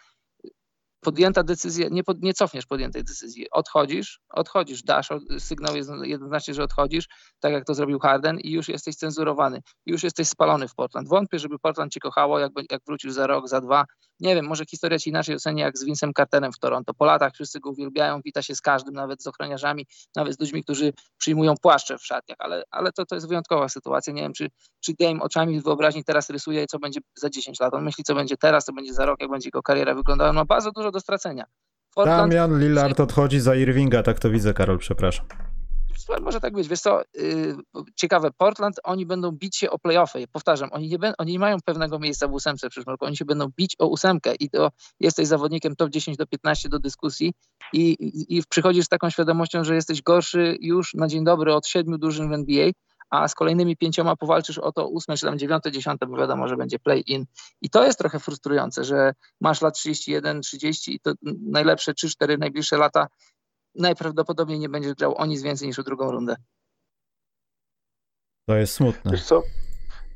podjęta 1.02 1.42
decyzja, 1.42 1.88
nie, 1.90 2.04
pod, 2.04 2.22
nie 2.22 2.34
cofniesz 2.34 2.66
podjętej 2.66 3.04
decyzji. 3.04 3.50
Odchodzisz, 3.50 4.20
odchodzisz, 4.30 4.82
dasz 4.82 5.08
sygnał 5.38 5.74
jednoznacznie, 6.02 6.54
że 6.54 6.62
odchodzisz, 6.62 7.08
tak 7.40 7.52
jak 7.52 7.64
to 7.64 7.74
zrobił 7.74 7.98
Harden 7.98 8.40
i 8.40 8.50
już 8.50 8.68
jesteś 8.68 8.96
cenzurowany, 8.96 9.60
już 9.86 10.02
jesteś 10.02 10.28
spalony 10.28 10.68
w 10.68 10.74
Portland. 10.74 11.08
Wątpię, 11.08 11.38
żeby 11.38 11.58
Portland 11.58 11.92
cię 11.92 12.00
kochało, 12.00 12.38
jak, 12.38 12.52
jak 12.70 12.80
wrócisz 12.86 13.12
za 13.12 13.26
rok, 13.26 13.48
za 13.48 13.60
dwa. 13.60 13.84
Nie 14.20 14.34
wiem, 14.34 14.46
może 14.46 14.64
historia 14.64 14.98
ci 14.98 15.10
inaczej 15.10 15.34
oceni 15.34 15.60
jak 15.60 15.78
z 15.78 15.84
Vincem 15.84 16.12
Carterem 16.16 16.52
w 16.52 16.58
Toronto. 16.58 16.94
Po 16.94 17.04
latach 17.04 17.32
wszyscy 17.34 17.60
go 17.60 17.70
uwielbiają, 17.70 18.20
wita 18.24 18.42
się 18.42 18.54
z 18.54 18.60
każdym, 18.60 18.94
nawet 18.94 19.22
z 19.22 19.26
ochroniarzami, 19.26 19.86
nawet 20.16 20.34
z 20.36 20.40
ludźmi, 20.40 20.62
którzy 20.62 20.92
przyjmują 21.18 21.54
płaszcze 21.62 21.98
w 21.98 22.06
szatniach, 22.06 22.36
ale, 22.40 22.62
ale 22.70 22.92
to, 22.92 23.06
to 23.06 23.14
jest 23.14 23.28
wyjątkowa 23.28 23.68
sytuacja. 23.68 24.12
Nie 24.12 24.22
wiem, 24.22 24.32
czy, 24.32 24.48
czy 24.80 24.92
Dame 25.00 25.20
oczami 25.20 25.60
wyobraźni 25.60 26.04
teraz 26.04 26.30
rysuje, 26.30 26.66
co 26.66 26.78
będzie 26.78 27.00
za 27.14 27.30
10 27.30 27.60
lat. 27.60 27.74
On 27.74 27.84
myśli, 27.84 28.04
co 28.04 28.14
będzie 28.14 28.36
teraz, 28.36 28.64
co 28.64 28.72
będzie 28.72 28.94
za 28.94 29.06
rok, 29.06 29.20
jak 29.20 29.30
będzie 29.30 29.48
jego 29.48 29.62
kariera 29.62 29.94
wyglądała. 29.94 30.32
Ma 30.32 30.44
bardzo 30.44 30.72
dużo 30.72 30.91
do 30.92 31.00
stracenia. 31.00 31.44
Portland... 31.94 32.32
Damian 32.32 32.60
Lillard 32.60 33.00
odchodzi 33.00 33.40
za 33.40 33.54
Irvinga, 33.54 34.02
tak 34.02 34.18
to 34.18 34.30
widzę, 34.30 34.54
Karol, 34.54 34.78
przepraszam. 34.78 35.26
Może 36.20 36.40
tak 36.40 36.54
być. 36.54 36.68
Wiesz 36.68 36.80
co, 36.80 37.02
yy, 37.14 37.56
ciekawe, 37.96 38.30
Portland, 38.36 38.80
oni 38.84 39.06
będą 39.06 39.30
bić 39.30 39.56
się 39.56 39.70
o 39.70 39.78
playoffy. 39.78 40.26
Powtarzam, 40.32 40.68
oni 40.72 40.88
nie, 40.88 40.98
oni 41.18 41.32
nie 41.32 41.38
mają 41.38 41.56
pewnego 41.64 41.98
miejsca 41.98 42.28
w 42.28 42.32
ósemce 42.32 42.66
w 42.66 42.70
przyszłym 42.70 42.92
roku, 42.92 43.04
oni 43.04 43.16
się 43.16 43.24
będą 43.24 43.48
bić 43.56 43.76
o 43.78 43.86
ósemkę 43.86 44.34
i 44.34 44.50
to 44.50 44.70
jesteś 45.00 45.26
zawodnikiem 45.28 45.76
top 45.76 45.90
10 45.90 46.16
do 46.16 46.26
15 46.26 46.68
do 46.68 46.78
dyskusji 46.78 47.32
i, 47.72 47.80
i, 47.90 48.36
i 48.38 48.42
przychodzisz 48.48 48.84
z 48.84 48.88
taką 48.88 49.10
świadomością, 49.10 49.64
że 49.64 49.74
jesteś 49.74 50.02
gorszy 50.02 50.56
już 50.60 50.94
na 50.94 51.08
dzień 51.08 51.24
dobry 51.24 51.54
od 51.54 51.66
siedmiu 51.66 51.98
drużyn 51.98 52.28
w 52.28 52.32
NBA, 52.32 52.70
a 53.12 53.28
z 53.28 53.34
kolejnymi 53.34 53.76
pięcioma 53.76 54.16
powalczysz 54.16 54.58
o 54.58 54.72
to 54.72 54.88
ósme, 54.88 55.16
czy 55.16 55.26
tam 55.26 55.38
dziewiąte, 55.38 55.72
dziesiąte, 55.72 56.06
bo 56.06 56.16
wiadomo, 56.16 56.48
że 56.48 56.56
będzie 56.56 56.78
play-in. 56.78 57.24
I 57.62 57.70
to 57.70 57.84
jest 57.84 57.98
trochę 57.98 58.20
frustrujące, 58.20 58.84
że 58.84 59.12
masz 59.40 59.60
lat 59.60 59.74
31, 59.74 60.40
30 60.40 60.94
i 60.94 61.00
to 61.00 61.12
najlepsze 61.50 61.92
3-4 61.92 62.38
najbliższe 62.38 62.76
lata 62.76 63.06
najprawdopodobniej 63.74 64.58
nie 64.58 64.68
będzie 64.68 64.94
grał 64.94 65.14
o 65.16 65.26
nic 65.26 65.42
więcej 65.42 65.68
niż 65.68 65.78
o 65.78 65.82
drugą 65.82 66.10
rundę. 66.10 66.36
To 68.46 68.56
jest 68.56 68.74
smutne. 68.74 69.12
Wiesz 69.12 69.24
co? 69.24 69.42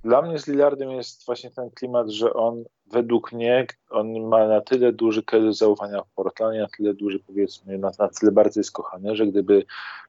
Dla 0.06 0.22
mnie 0.22 0.38
z 0.38 0.46
Lillardem 0.46 0.90
jest 0.90 1.26
właśnie 1.26 1.50
ten 1.50 1.70
klimat, 1.70 2.08
że 2.08 2.32
on 2.32 2.64
według 2.86 3.32
mnie, 3.32 3.66
on 3.90 4.20
ma 4.28 4.48
na 4.48 4.60
tyle 4.60 4.92
duży 4.92 5.22
kredyt 5.22 5.56
zaufania 5.56 6.02
w 6.02 6.10
Portlandzie, 6.10 6.60
na 6.60 6.68
tyle 6.76 6.94
duży 6.94 7.18
powiedzmy, 7.18 7.78
na, 7.78 7.90
na 7.98 8.08
tyle 8.08 8.32
bardzo 8.32 8.60
jest 8.60 8.72
kochany, 8.72 9.16
że 9.16 9.26
gdyby 9.26 9.64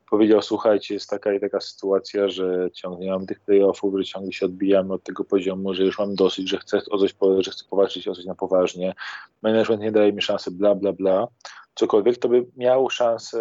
powiedział, 0.09 0.41
słuchajcie, 0.41 0.93
jest 0.93 1.09
taka 1.09 1.33
i 1.33 1.39
taka 1.39 1.61
sytuacja, 1.61 2.29
że 2.29 2.69
ciągle 2.73 3.07
mam 3.07 3.25
tych 3.25 3.39
playoffów, 3.39 3.93
że 3.97 4.05
ciągle 4.05 4.31
się 4.31 4.45
odbijamy 4.45 4.93
od 4.93 5.03
tego 5.03 5.23
poziomu, 5.23 5.73
że 5.73 5.83
już 5.83 5.99
mam 5.99 6.15
dosyć, 6.15 6.49
że 6.49 6.57
chcę 6.57 6.81
o 6.91 6.97
coś, 6.97 7.15
że 7.39 7.51
chcę 7.51 7.65
powalczyć 7.69 8.07
o 8.07 8.15
coś 8.15 8.25
na 8.25 8.35
poważnie, 8.35 8.93
management 9.41 9.81
nie 9.81 9.91
daje 9.91 10.13
mi 10.13 10.21
szansy, 10.21 10.51
bla, 10.51 10.75
bla, 10.75 10.93
bla, 10.93 11.27
cokolwiek, 11.75 12.17
to 12.17 12.29
by 12.29 12.45
miał 12.57 12.89
szansę 12.89 13.39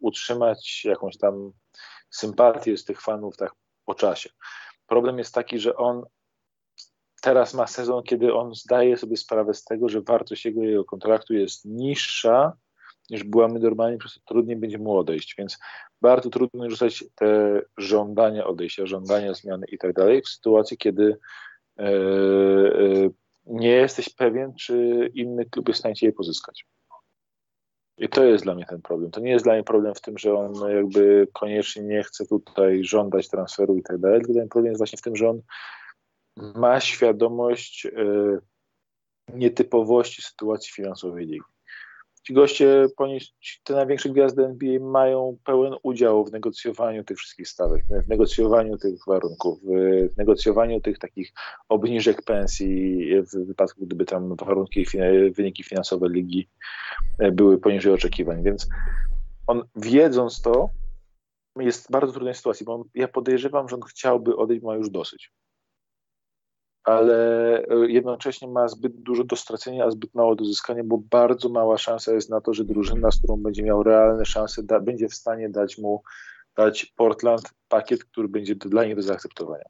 utrzymać 0.00 0.84
jakąś 0.84 1.16
tam 1.16 1.52
sympatię 2.10 2.76
z 2.76 2.84
tych 2.84 3.00
fanów 3.00 3.36
tak 3.36 3.52
po 3.84 3.94
czasie. 3.94 4.30
Problem 4.86 5.18
jest 5.18 5.34
taki, 5.34 5.58
że 5.58 5.76
on 5.76 6.02
teraz 7.22 7.54
ma 7.54 7.66
sezon, 7.66 8.02
kiedy 8.02 8.34
on 8.34 8.54
zdaje 8.54 8.96
sobie 8.96 9.16
sprawę 9.16 9.54
z 9.54 9.64
tego, 9.64 9.88
że 9.88 10.00
wartość 10.00 10.44
jego, 10.44 10.62
jego 10.62 10.84
kontraktu 10.84 11.34
jest 11.34 11.64
niższa 11.64 12.52
niż 13.10 13.24
byłaby 13.24 13.58
normalnie, 13.58 13.98
przez 13.98 14.14
to 14.14 14.20
trudniej 14.24 14.56
będzie 14.56 14.78
mu 14.78 14.96
odejść, 14.96 15.34
więc 15.38 15.58
bardzo 16.02 16.30
trudno 16.30 16.70
rzucać 16.70 17.04
te 17.14 17.60
żądania 17.76 18.46
odejścia, 18.46 18.86
żądania 18.86 19.34
zmiany 19.34 19.66
i 19.72 19.78
tak 19.78 19.92
dalej 19.92 20.22
w 20.22 20.28
sytuacji, 20.28 20.76
kiedy 20.76 21.16
e, 21.78 21.84
e, 21.84 21.90
nie 23.46 23.68
jesteś 23.68 24.08
pewien, 24.08 24.54
czy 24.54 25.10
inny 25.14 25.44
klub 25.44 25.68
jest 25.68 25.78
w 25.78 25.80
stanie 25.80 25.94
je 26.02 26.12
pozyskać. 26.12 26.66
I 27.98 28.08
to 28.08 28.24
jest 28.24 28.44
dla 28.44 28.54
mnie 28.54 28.66
ten 28.66 28.82
problem. 28.82 29.10
To 29.10 29.20
nie 29.20 29.30
jest 29.30 29.44
dla 29.44 29.54
mnie 29.54 29.64
problem 29.64 29.94
w 29.94 30.00
tym, 30.00 30.18
że 30.18 30.34
on 30.34 30.70
jakby 30.70 31.28
koniecznie 31.32 31.82
nie 31.82 32.02
chce 32.02 32.26
tutaj 32.26 32.84
żądać 32.84 33.28
transferu 33.28 33.76
i 33.76 33.82
tak 33.82 33.98
dalej, 33.98 34.20
ten 34.34 34.48
problem 34.48 34.70
jest 34.72 34.80
właśnie 34.80 34.98
w 34.98 35.02
tym, 35.02 35.16
że 35.16 35.28
on 35.28 35.42
ma 36.36 36.80
świadomość 36.80 37.86
y, 37.86 38.38
nietypowości 39.28 40.22
sytuacji 40.22 40.72
finansowej 40.72 41.26
ligi. 41.26 41.53
Ci 42.26 42.34
goście, 42.34 42.86
te 43.64 43.74
największe 43.74 44.08
gwiazdy 44.08 44.44
NBA 44.44 44.80
mają 44.80 45.36
pełen 45.44 45.74
udział 45.82 46.24
w 46.24 46.32
negocjowaniu 46.32 47.04
tych 47.04 47.18
wszystkich 47.18 47.48
stawek, 47.48 47.84
w 48.04 48.08
negocjowaniu 48.08 48.78
tych 48.78 48.94
warunków, 49.06 49.58
w 50.12 50.16
negocjowaniu 50.16 50.80
tych 50.80 50.98
takich 50.98 51.32
obniżek 51.68 52.22
pensji 52.22 53.08
w 53.20 53.46
wypadku, 53.46 53.86
gdyby 53.86 54.04
tam 54.04 54.36
warunki, 54.36 54.86
wyniki 55.36 55.62
finansowe 55.62 56.08
ligi 56.08 56.48
e, 57.18 57.32
były 57.32 57.58
poniżej 57.58 57.92
oczekiwań. 57.92 58.42
Więc 58.42 58.68
on 59.46 59.62
wiedząc 59.76 60.42
to, 60.42 60.68
jest 61.56 61.88
w 61.88 61.90
bardzo 61.90 62.12
trudnej 62.12 62.34
sytuacji, 62.34 62.66
bo 62.66 62.74
on, 62.74 62.84
ja 62.94 63.08
podejrzewam, 63.08 63.68
że 63.68 63.76
on 63.76 63.82
chciałby 63.82 64.36
odejść, 64.36 64.62
ma 64.62 64.74
już 64.74 64.90
dosyć. 64.90 65.32
Ale 66.84 67.62
jednocześnie 67.86 68.48
ma 68.48 68.68
zbyt 68.68 68.92
dużo 68.96 69.24
do 69.24 69.36
stracenia, 69.36 69.84
a 69.84 69.90
zbyt 69.90 70.14
mało 70.14 70.34
do 70.34 70.44
zyskania, 70.44 70.84
bo 70.84 70.98
bardzo 70.98 71.48
mała 71.48 71.78
szansa 71.78 72.12
jest 72.12 72.30
na 72.30 72.40
to, 72.40 72.54
że 72.54 72.64
drużyna, 72.64 73.10
z 73.10 73.18
którą 73.18 73.36
będzie 73.36 73.62
miał 73.62 73.82
realne 73.82 74.24
szanse, 74.24 74.62
da, 74.62 74.80
będzie 74.80 75.08
w 75.08 75.14
stanie 75.14 75.48
dać 75.48 75.78
mu, 75.78 76.02
dać 76.56 76.86
Portland 76.96 77.42
pakiet, 77.68 78.04
który 78.04 78.28
będzie 78.28 78.54
dla 78.54 78.84
nich 78.84 78.96
do 78.96 79.02
zaakceptowania. 79.02 79.64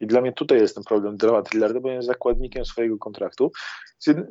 I 0.00 0.06
dla 0.06 0.20
mnie 0.20 0.32
tutaj 0.32 0.58
jest 0.58 0.74
ten 0.74 0.84
problem 0.84 1.16
dramat 1.16 1.54
Lillarda, 1.54 1.80
bo 1.80 1.90
jest 1.90 2.06
zakładnikiem 2.06 2.64
swojego 2.64 2.98
kontraktu. 2.98 3.52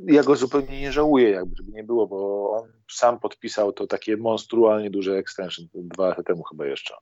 Ja 0.08 0.24
go 0.24 0.36
zupełnie 0.36 0.82
nie 0.82 0.92
żałuję, 0.92 1.30
jakby 1.30 1.64
nie 1.68 1.84
było, 1.84 2.08
bo 2.08 2.50
on 2.52 2.72
sam 2.92 3.20
podpisał 3.20 3.74
to 3.74 3.88
takie 3.88 4.18
monstrualnie 4.18 4.90
duże 4.90 5.18
extension 5.18 5.66
dwa 5.74 6.08
lata 6.08 6.24
temu 6.24 6.44
chyba 6.44 6.66
jeszcze. 6.66 6.96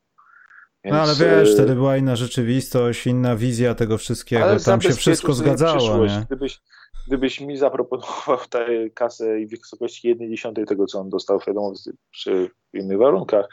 Więc, 0.84 0.96
no 0.96 1.02
ale 1.02 1.16
wiesz, 1.16 1.50
e, 1.50 1.54
wtedy 1.54 1.76
była 1.76 1.98
inna 1.98 2.16
rzeczywistość, 2.16 3.08
inna 3.08 3.36
wizja 3.36 3.76
tego 3.76 3.98
wszystkiego, 3.98 4.60
tam 4.66 4.82
się 4.82 4.94
wszystko 4.94 5.34
zgadzało. 5.34 6.06
Nie? 6.06 6.24
Gdybyś, 6.26 6.62
gdybyś 7.08 7.42
mi 7.42 7.58
zaproponował 7.58 8.38
tę 8.50 8.66
kasę 8.94 9.42
i 9.42 9.48
w 9.48 9.50
wysokości 9.50 10.08
jednej 10.08 10.30
dziesiątej 10.30 10.66
tego, 10.66 10.86
co 10.86 11.00
on 11.00 11.10
dostał, 11.10 11.40
wiadomo, 11.48 11.74
przy 12.12 12.50
innych 12.74 12.98
warunkach, 12.98 13.46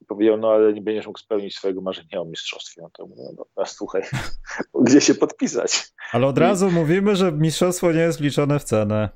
i 0.00 0.04
powiedział, 0.04 0.36
no 0.36 0.50
ale 0.50 0.72
nie 0.72 0.82
będziesz 0.82 1.06
mógł 1.06 1.18
spełnić 1.18 1.56
swojego 1.56 1.80
marzenia 1.80 2.20
o 2.20 2.24
mistrzostwie. 2.24 2.82
No 2.82 2.90
to 2.92 3.06
mówię, 3.06 3.22
no 3.56 3.64
słuchaj, 3.66 4.02
gdzie 4.86 5.00
się 5.00 5.14
podpisać? 5.14 5.88
Ale 6.12 6.26
od 6.26 6.38
razu 6.38 6.68
I... 6.68 6.72
mówimy, 6.72 7.16
że 7.16 7.32
mistrzostwo 7.32 7.92
nie 7.92 8.00
jest 8.00 8.18
wliczone 8.18 8.58
w 8.58 8.64
cenę. 8.64 9.08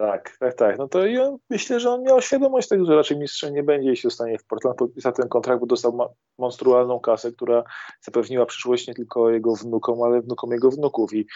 Tak, 0.00 0.36
tak, 0.38 0.54
tak. 0.54 0.78
No 0.78 0.88
to 0.88 1.06
ja 1.06 1.36
myślę, 1.50 1.80
że 1.80 1.90
on 1.90 2.02
miał 2.02 2.20
świadomość 2.20 2.68
tego, 2.68 2.84
że 2.84 2.96
raczej 2.96 3.18
mistrzem 3.18 3.54
nie 3.54 3.62
będzie, 3.62 3.90
jeśli 3.90 4.10
zostanie 4.10 4.38
w 4.38 4.44
Portland 4.44 4.78
podpisał 4.78 5.12
ten 5.12 5.28
kontrakt, 5.28 5.60
bo 5.60 5.66
dostał 5.66 6.14
monstrualną 6.38 7.00
kasę, 7.00 7.32
która 7.32 7.64
zapewniła 8.00 8.46
przyszłość 8.46 8.88
nie 8.88 8.94
tylko 8.94 9.30
jego 9.30 9.54
wnukom, 9.54 10.02
ale 10.02 10.20
wnukom 10.20 10.52
jego 10.52 10.70
wnuków. 10.70 11.14
I 11.14 11.26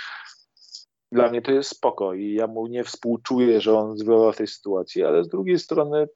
dla 1.12 1.28
mnie 1.28 1.42
to 1.42 1.52
jest 1.52 1.70
spoko 1.70 2.14
i 2.14 2.32
ja 2.32 2.46
mu 2.46 2.66
nie 2.66 2.84
współczuję, 2.84 3.60
że 3.60 3.78
on 3.78 3.98
zwyłał 3.98 4.32
w 4.32 4.36
tej 4.36 4.46
sytuacji, 4.46 5.04
ale 5.04 5.24
z 5.24 5.28
drugiej 5.28 5.58
strony 5.58 6.08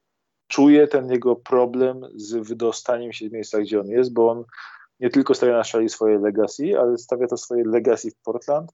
czuję 0.46 0.88
ten 0.88 1.10
jego 1.10 1.36
problem 1.36 2.00
z 2.14 2.34
wydostaniem 2.48 3.12
się 3.12 3.28
z 3.28 3.32
miejsca, 3.32 3.58
gdzie 3.58 3.80
on 3.80 3.86
jest, 3.86 4.12
bo 4.12 4.30
on 4.30 4.44
nie 5.00 5.10
tylko 5.10 5.34
stawia 5.34 5.52
na 5.52 5.64
szali 5.64 5.88
swoje 5.88 6.18
legacy, 6.18 6.78
ale 6.78 6.98
stawia 6.98 7.26
to 7.26 7.36
swoje 7.36 7.64
legacy 7.64 8.10
w 8.10 8.22
Portland, 8.22 8.72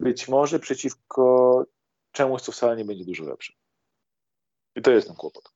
być 0.00 0.28
może 0.28 0.58
przeciwko 0.58 1.64
czemuś, 2.12 2.42
co 2.42 2.52
wcale 2.52 2.76
nie 2.76 2.84
będzie 2.84 3.04
dużo 3.04 3.24
lepsze. 3.24 3.52
I 4.76 4.82
to 4.82 4.90
jest 4.90 5.06
ten 5.06 5.16
kłopot. 5.16 5.52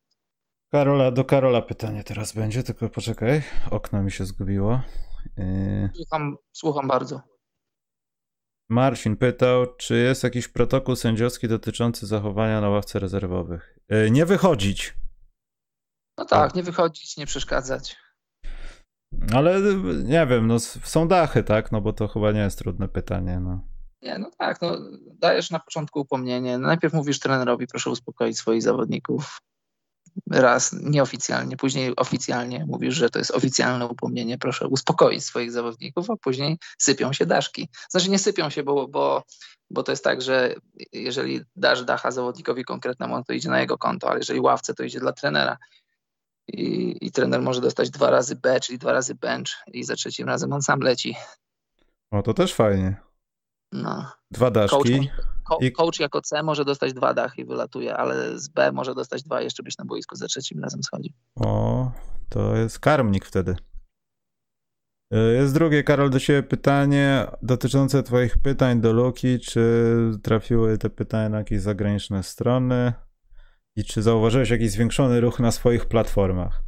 Karola, 0.72 1.10
do 1.10 1.24
Karola 1.24 1.62
pytanie 1.62 2.04
teraz 2.04 2.32
będzie, 2.32 2.62
tylko 2.62 2.88
poczekaj, 2.88 3.42
okno 3.70 4.02
mi 4.02 4.12
się 4.12 4.26
zgubiło. 4.26 4.80
Yy... 5.36 5.90
Słucham, 5.94 6.36
słucham 6.52 6.88
bardzo. 6.88 7.20
Marcin 8.70 9.16
pytał, 9.16 9.76
czy 9.76 9.96
jest 9.96 10.22
jakiś 10.22 10.48
protokół 10.48 10.96
sędziowski 10.96 11.48
dotyczący 11.48 12.06
zachowania 12.06 12.60
na 12.60 12.68
ławce 12.68 12.98
rezerwowych. 12.98 13.78
Yy, 13.88 14.10
nie 14.10 14.26
wychodzić. 14.26 14.94
No 16.18 16.24
tak, 16.24 16.54
nie 16.54 16.62
wychodzić, 16.62 17.16
nie 17.16 17.26
przeszkadzać. 17.26 17.96
Ale 19.34 19.60
nie 20.04 20.26
wiem, 20.26 20.46
no 20.46 20.58
są 20.60 21.08
dachy, 21.08 21.42
tak? 21.42 21.72
No 21.72 21.80
bo 21.80 21.92
to 21.92 22.08
chyba 22.08 22.32
nie 22.32 22.40
jest 22.40 22.58
trudne 22.58 22.88
pytanie. 22.88 23.40
No. 23.40 23.71
Nie, 24.02 24.18
no 24.18 24.30
tak, 24.38 24.60
no, 24.62 24.76
dajesz 25.04 25.50
na 25.50 25.58
początku 25.58 26.00
upomnienie. 26.00 26.58
Najpierw 26.58 26.94
mówisz 26.94 27.18
trenerowi, 27.18 27.66
proszę 27.66 27.90
uspokoić 27.90 28.38
swoich 28.38 28.62
zawodników. 28.62 29.40
Raz 30.30 30.72
nieoficjalnie, 30.72 31.56
później 31.56 31.96
oficjalnie 31.96 32.64
mówisz, 32.68 32.94
że 32.94 33.10
to 33.10 33.18
jest 33.18 33.30
oficjalne 33.30 33.86
upomnienie, 33.86 34.38
proszę 34.38 34.68
uspokoić 34.68 35.24
swoich 35.24 35.52
zawodników, 35.52 36.10
a 36.10 36.16
później 36.16 36.58
sypią 36.78 37.12
się 37.12 37.26
daszki. 37.26 37.68
Znaczy 37.90 38.10
nie 38.10 38.18
sypią 38.18 38.50
się, 38.50 38.62
bo, 38.62 38.88
bo, 38.88 39.22
bo 39.70 39.82
to 39.82 39.92
jest 39.92 40.04
tak, 40.04 40.22
że 40.22 40.54
jeżeli 40.92 41.40
dasz 41.56 41.84
dacha 41.84 42.10
zawodnikowi 42.10 42.64
konkretnemu, 42.64 43.24
to 43.24 43.32
idzie 43.32 43.48
na 43.48 43.60
jego 43.60 43.78
konto, 43.78 44.10
ale 44.10 44.18
jeżeli 44.18 44.40
ławce, 44.40 44.74
to 44.74 44.82
idzie 44.82 45.00
dla 45.00 45.12
trenera. 45.12 45.56
I, 46.48 46.96
I 47.00 47.12
trener 47.12 47.42
może 47.42 47.60
dostać 47.60 47.90
dwa 47.90 48.10
razy 48.10 48.36
B, 48.36 48.60
czyli 48.60 48.78
dwa 48.78 48.92
razy 48.92 49.14
bench 49.14 49.48
i 49.66 49.84
za 49.84 49.94
trzecim 49.94 50.26
razem 50.26 50.52
on 50.52 50.62
sam 50.62 50.80
leci. 50.80 51.14
O, 52.10 52.22
to 52.22 52.34
też 52.34 52.54
fajnie. 52.54 53.11
No. 53.72 54.06
Dwa 54.30 54.50
daszki. 54.50 55.10
Coach, 55.44 55.62
I... 55.62 55.72
coach 55.72 56.00
jako 56.00 56.20
C 56.20 56.42
może 56.42 56.64
dostać 56.64 56.92
dwa 56.92 57.14
dachy 57.14 57.42
i 57.42 57.44
wylatuje, 57.44 57.96
ale 57.96 58.38
z 58.38 58.48
B 58.48 58.72
może 58.72 58.94
dostać 58.94 59.22
dwa 59.22 59.40
jeszcze 59.40 59.62
być 59.62 59.78
na 59.78 59.84
boisku 59.84 60.16
za 60.16 60.26
trzecim 60.26 60.60
razem 60.60 60.82
schodzi. 60.82 61.14
O, 61.36 61.92
to 62.28 62.56
jest 62.56 62.78
karmnik 62.78 63.24
wtedy. 63.24 63.56
E, 65.12 65.18
jest 65.18 65.54
drugie, 65.54 65.84
Karol, 65.84 66.10
do 66.10 66.20
Ciebie 66.20 66.42
pytanie 66.42 67.26
dotyczące 67.42 68.02
Twoich 68.02 68.38
pytań 68.38 68.80
do 68.80 68.92
Luki. 68.92 69.38
Czy 69.40 69.94
trafiły 70.22 70.78
te 70.78 70.90
pytania 70.90 71.28
na 71.28 71.38
jakieś 71.38 71.60
zagraniczne 71.60 72.22
strony? 72.22 72.92
I 73.76 73.84
czy 73.84 74.02
zauważyłeś 74.02 74.50
jakiś 74.50 74.70
zwiększony 74.70 75.20
ruch 75.20 75.40
na 75.40 75.52
swoich 75.52 75.86
platformach? 75.86 76.62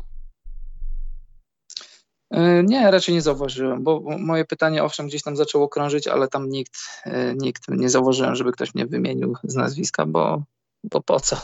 E, 2.30 2.62
nie, 2.62 2.90
raczej 2.90 3.14
nie 3.14 3.22
zauważyłem, 3.22 3.82
bo 3.82 4.01
moje 4.18 4.44
pytanie 4.44 4.84
owszem 4.84 5.06
gdzieś 5.06 5.22
tam 5.22 5.36
zaczęło 5.36 5.68
krążyć, 5.68 6.09
ale 6.09 6.28
tam 6.28 6.48
nikt, 6.48 6.76
e, 7.05 7.34
nikt 7.34 7.68
nie 7.68 7.88
zauważyłem, 7.88 8.34
żeby 8.34 8.52
ktoś 8.52 8.74
mnie 8.74 8.86
wymienił 8.86 9.36
z 9.44 9.55
nazwiska, 9.55 10.06
bo, 10.06 10.42
bo 10.84 11.01
po 11.01 11.20
co? 11.20 11.36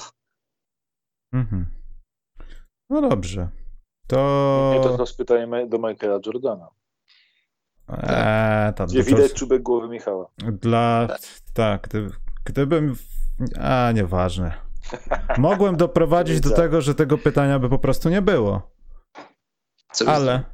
Mhm. 1.33 1.67
No 2.91 3.09
dobrze. 3.09 3.49
To... 4.07 4.73
Nie, 4.75 4.83
to 4.83 5.01
jest 5.01 5.17
pytanie 5.17 5.67
do 5.67 5.79
Michaela 5.79 6.21
Jordana. 6.27 6.69
Eee, 7.89 8.75
tam, 8.75 8.87
Gdzie 8.87 9.03
widać 9.03 9.33
czubek 9.33 9.63
głowy 9.63 9.89
Michała. 9.89 10.27
Dla... 10.39 11.09
Tak, 11.55 11.89
gdyby, 11.89 12.11
gdybym... 12.45 12.97
A, 13.61 13.93
nieważne. 13.93 14.55
Mogłem 15.39 15.77
doprowadzić 15.77 16.41
do 16.41 16.51
tego, 16.51 16.81
że 16.81 16.95
tego 16.95 17.19
pytania 17.19 17.59
by 17.59 17.69
po 17.69 17.79
prostu 17.79 18.09
nie 18.09 18.23
było. 18.23 18.71
Ale 20.07 20.45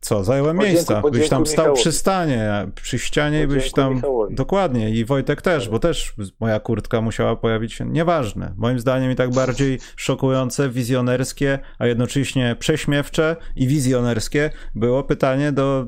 co, 0.00 0.24
zająłem 0.24 0.56
miejsca. 0.56 1.00
Podzięku 1.00 1.10
byś 1.10 1.28
tam 1.28 1.46
stał 1.46 1.64
Michałowi. 1.64 1.80
przy 1.80 1.92
stanie, 1.92 2.68
przy 2.74 2.98
ścianie 2.98 3.42
i 3.42 3.46
byś 3.46 3.72
tam. 3.72 3.94
Michałowi. 3.94 4.34
Dokładnie. 4.34 4.90
I 4.90 5.04
Wojtek 5.04 5.42
też, 5.42 5.68
bo 5.68 5.78
też 5.78 6.14
moja 6.40 6.60
kurtka 6.60 7.00
musiała 7.00 7.36
pojawić 7.36 7.72
się. 7.72 7.86
Nieważne. 7.86 8.54
Moim 8.56 8.80
zdaniem 8.80 9.10
i 9.10 9.16
tak 9.16 9.30
bardziej 9.30 9.78
szokujące, 9.96 10.68
wizjonerskie, 10.68 11.58
a 11.78 11.86
jednocześnie 11.86 12.56
prześmiewcze 12.58 13.36
i 13.56 13.66
wizjonerskie 13.66 14.50
było 14.74 15.04
pytanie 15.04 15.52
do 15.52 15.86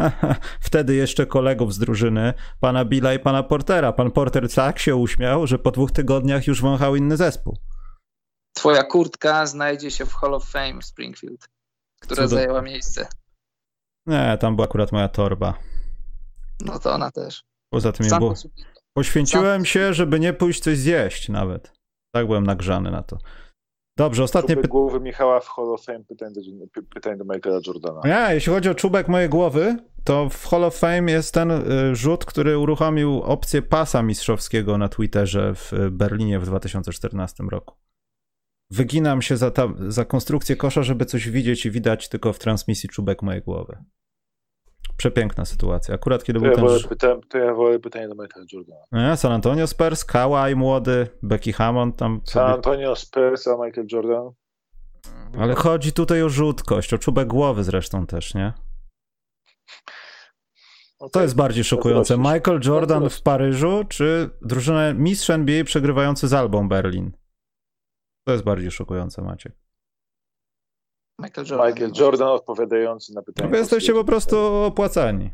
wtedy 0.68 0.94
jeszcze 0.94 1.26
kolegów 1.26 1.74
z 1.74 1.78
drużyny, 1.78 2.34
pana 2.60 2.84
Billa 2.84 3.14
i 3.14 3.18
pana 3.18 3.42
Portera. 3.42 3.92
Pan 3.92 4.10
Porter 4.10 4.52
tak 4.52 4.78
się 4.78 4.96
uśmiał, 4.96 5.46
że 5.46 5.58
po 5.58 5.70
dwóch 5.70 5.92
tygodniach 5.92 6.46
już 6.46 6.62
wąchał 6.62 6.96
inny 6.96 7.16
zespół. 7.16 7.56
Twoja 8.52 8.82
kurtka 8.82 9.46
znajdzie 9.46 9.90
się 9.90 10.06
w 10.06 10.14
Hall 10.14 10.34
of 10.34 10.44
Fame 10.44 10.80
w 10.80 10.84
Springfield, 10.84 11.48
która 12.00 12.22
do... 12.22 12.28
zajęła 12.28 12.62
miejsce. 12.62 13.08
Nie, 14.06 14.38
tam 14.40 14.56
była 14.56 14.68
akurat 14.68 14.92
moja 14.92 15.08
torba. 15.08 15.54
No 16.64 16.78
to 16.78 16.92
ona 16.92 17.10
też. 17.10 17.44
Poza 17.72 17.92
tym 17.92 18.08
było... 18.18 18.34
poświęciłem 18.96 19.64
się, 19.64 19.94
żeby 19.94 20.20
nie 20.20 20.32
pójść 20.32 20.60
coś 20.60 20.78
zjeść 20.78 21.28
nawet. 21.28 21.72
Tak 22.14 22.26
byłem 22.26 22.46
nagrzany 22.46 22.90
na 22.90 23.02
to. 23.02 23.18
Dobrze, 23.96 24.22
ostatnie 24.22 24.56
pytanie. 24.56 24.68
głowy 24.68 25.00
Michała 25.00 25.40
w 25.40 25.48
Hall 25.48 25.72
of 25.72 25.84
Fame, 25.84 26.04
pytanie 26.04 26.34
do, 26.34 26.82
pytanie 26.94 27.16
do 27.16 27.24
Michaela 27.24 27.60
Jordana. 27.66 28.00
Nie, 28.04 28.34
jeśli 28.34 28.52
chodzi 28.52 28.68
o 28.68 28.74
czubek 28.74 29.08
mojej 29.08 29.28
głowy, 29.28 29.76
to 30.04 30.28
w 30.28 30.46
Hall 30.46 30.64
of 30.64 30.76
Fame 30.76 31.12
jest 31.12 31.34
ten 31.34 31.50
y, 31.50 31.96
rzut, 31.96 32.24
który 32.24 32.58
uruchomił 32.58 33.22
opcję 33.22 33.62
pasa 33.62 34.02
mistrzowskiego 34.02 34.78
na 34.78 34.88
Twitterze 34.88 35.54
w 35.54 35.72
Berlinie 35.90 36.38
w 36.38 36.46
2014 36.46 37.44
roku. 37.50 37.81
Wyginam 38.72 39.22
się 39.22 39.36
za, 39.36 39.50
ta, 39.50 39.68
za 39.88 40.04
konstrukcję 40.04 40.56
kosza, 40.56 40.82
żeby 40.82 41.04
coś 41.04 41.30
widzieć 41.30 41.66
i 41.66 41.70
widać 41.70 42.08
tylko 42.08 42.32
w 42.32 42.38
transmisji 42.38 42.88
czubek 42.88 43.22
mojej 43.22 43.42
głowy. 43.42 43.78
Przepiękna 44.96 45.44
sytuacja. 45.44 45.94
Akurat 45.94 46.24
kiedy 46.24 46.38
to 46.38 46.42
był 46.42 46.50
ja 46.50 46.56
ten... 46.56 46.64
Wolę 46.64 46.80
pyta... 46.88 47.16
to 47.28 47.38
ja 47.38 47.54
wolę 47.54 47.78
pytanie 47.78 48.08
do 48.08 48.14
Michaela 48.14 48.46
Jordana. 48.52 49.10
Nie, 49.10 49.16
San 49.16 49.32
Antonio 49.32 49.66
Spurs, 49.66 50.04
Kawhi 50.04 50.56
młody, 50.56 51.08
Becky 51.22 51.52
Hammond 51.52 51.96
tam... 51.96 52.20
San 52.24 52.50
Antonio 52.50 52.96
Spurs, 52.96 53.48
a 53.48 53.56
Michael 53.64 53.86
Jordan? 53.92 54.30
Ale 55.38 55.54
chodzi 55.54 55.92
tutaj 55.92 56.22
o 56.22 56.28
rzutkość, 56.28 56.94
o 56.94 56.98
czubek 56.98 57.28
głowy 57.28 57.64
zresztą 57.64 58.06
też, 58.06 58.34
nie? 58.34 58.52
Okay. 60.98 61.10
To 61.10 61.22
jest 61.22 61.34
bardziej 61.34 61.64
szokujące. 61.64 62.18
Michael 62.18 62.60
Jordan 62.64 63.10
w 63.10 63.22
Paryżu, 63.22 63.84
czy 63.88 64.30
drużyna 64.42 64.94
mistrz 64.94 65.30
NBA 65.30 65.64
przegrywający 65.64 66.28
z 66.28 66.34
Albą 66.34 66.68
Berlin? 66.68 67.12
To 68.24 68.32
jest 68.32 68.44
bardziej 68.44 68.70
szokujące, 68.70 69.22
Maciek. 69.22 69.52
Michael 71.18 71.46
Jordan, 71.46 71.68
Michael 71.68 71.92
Jordan 71.96 72.28
odpowiadający 72.28 73.14
na 73.14 73.22
pytanie. 73.22 73.48
No 73.48 73.52
wy 73.52 73.58
jesteście 73.58 73.92
po 73.92 74.04
prostu 74.04 74.36
opłacani. 74.38 75.30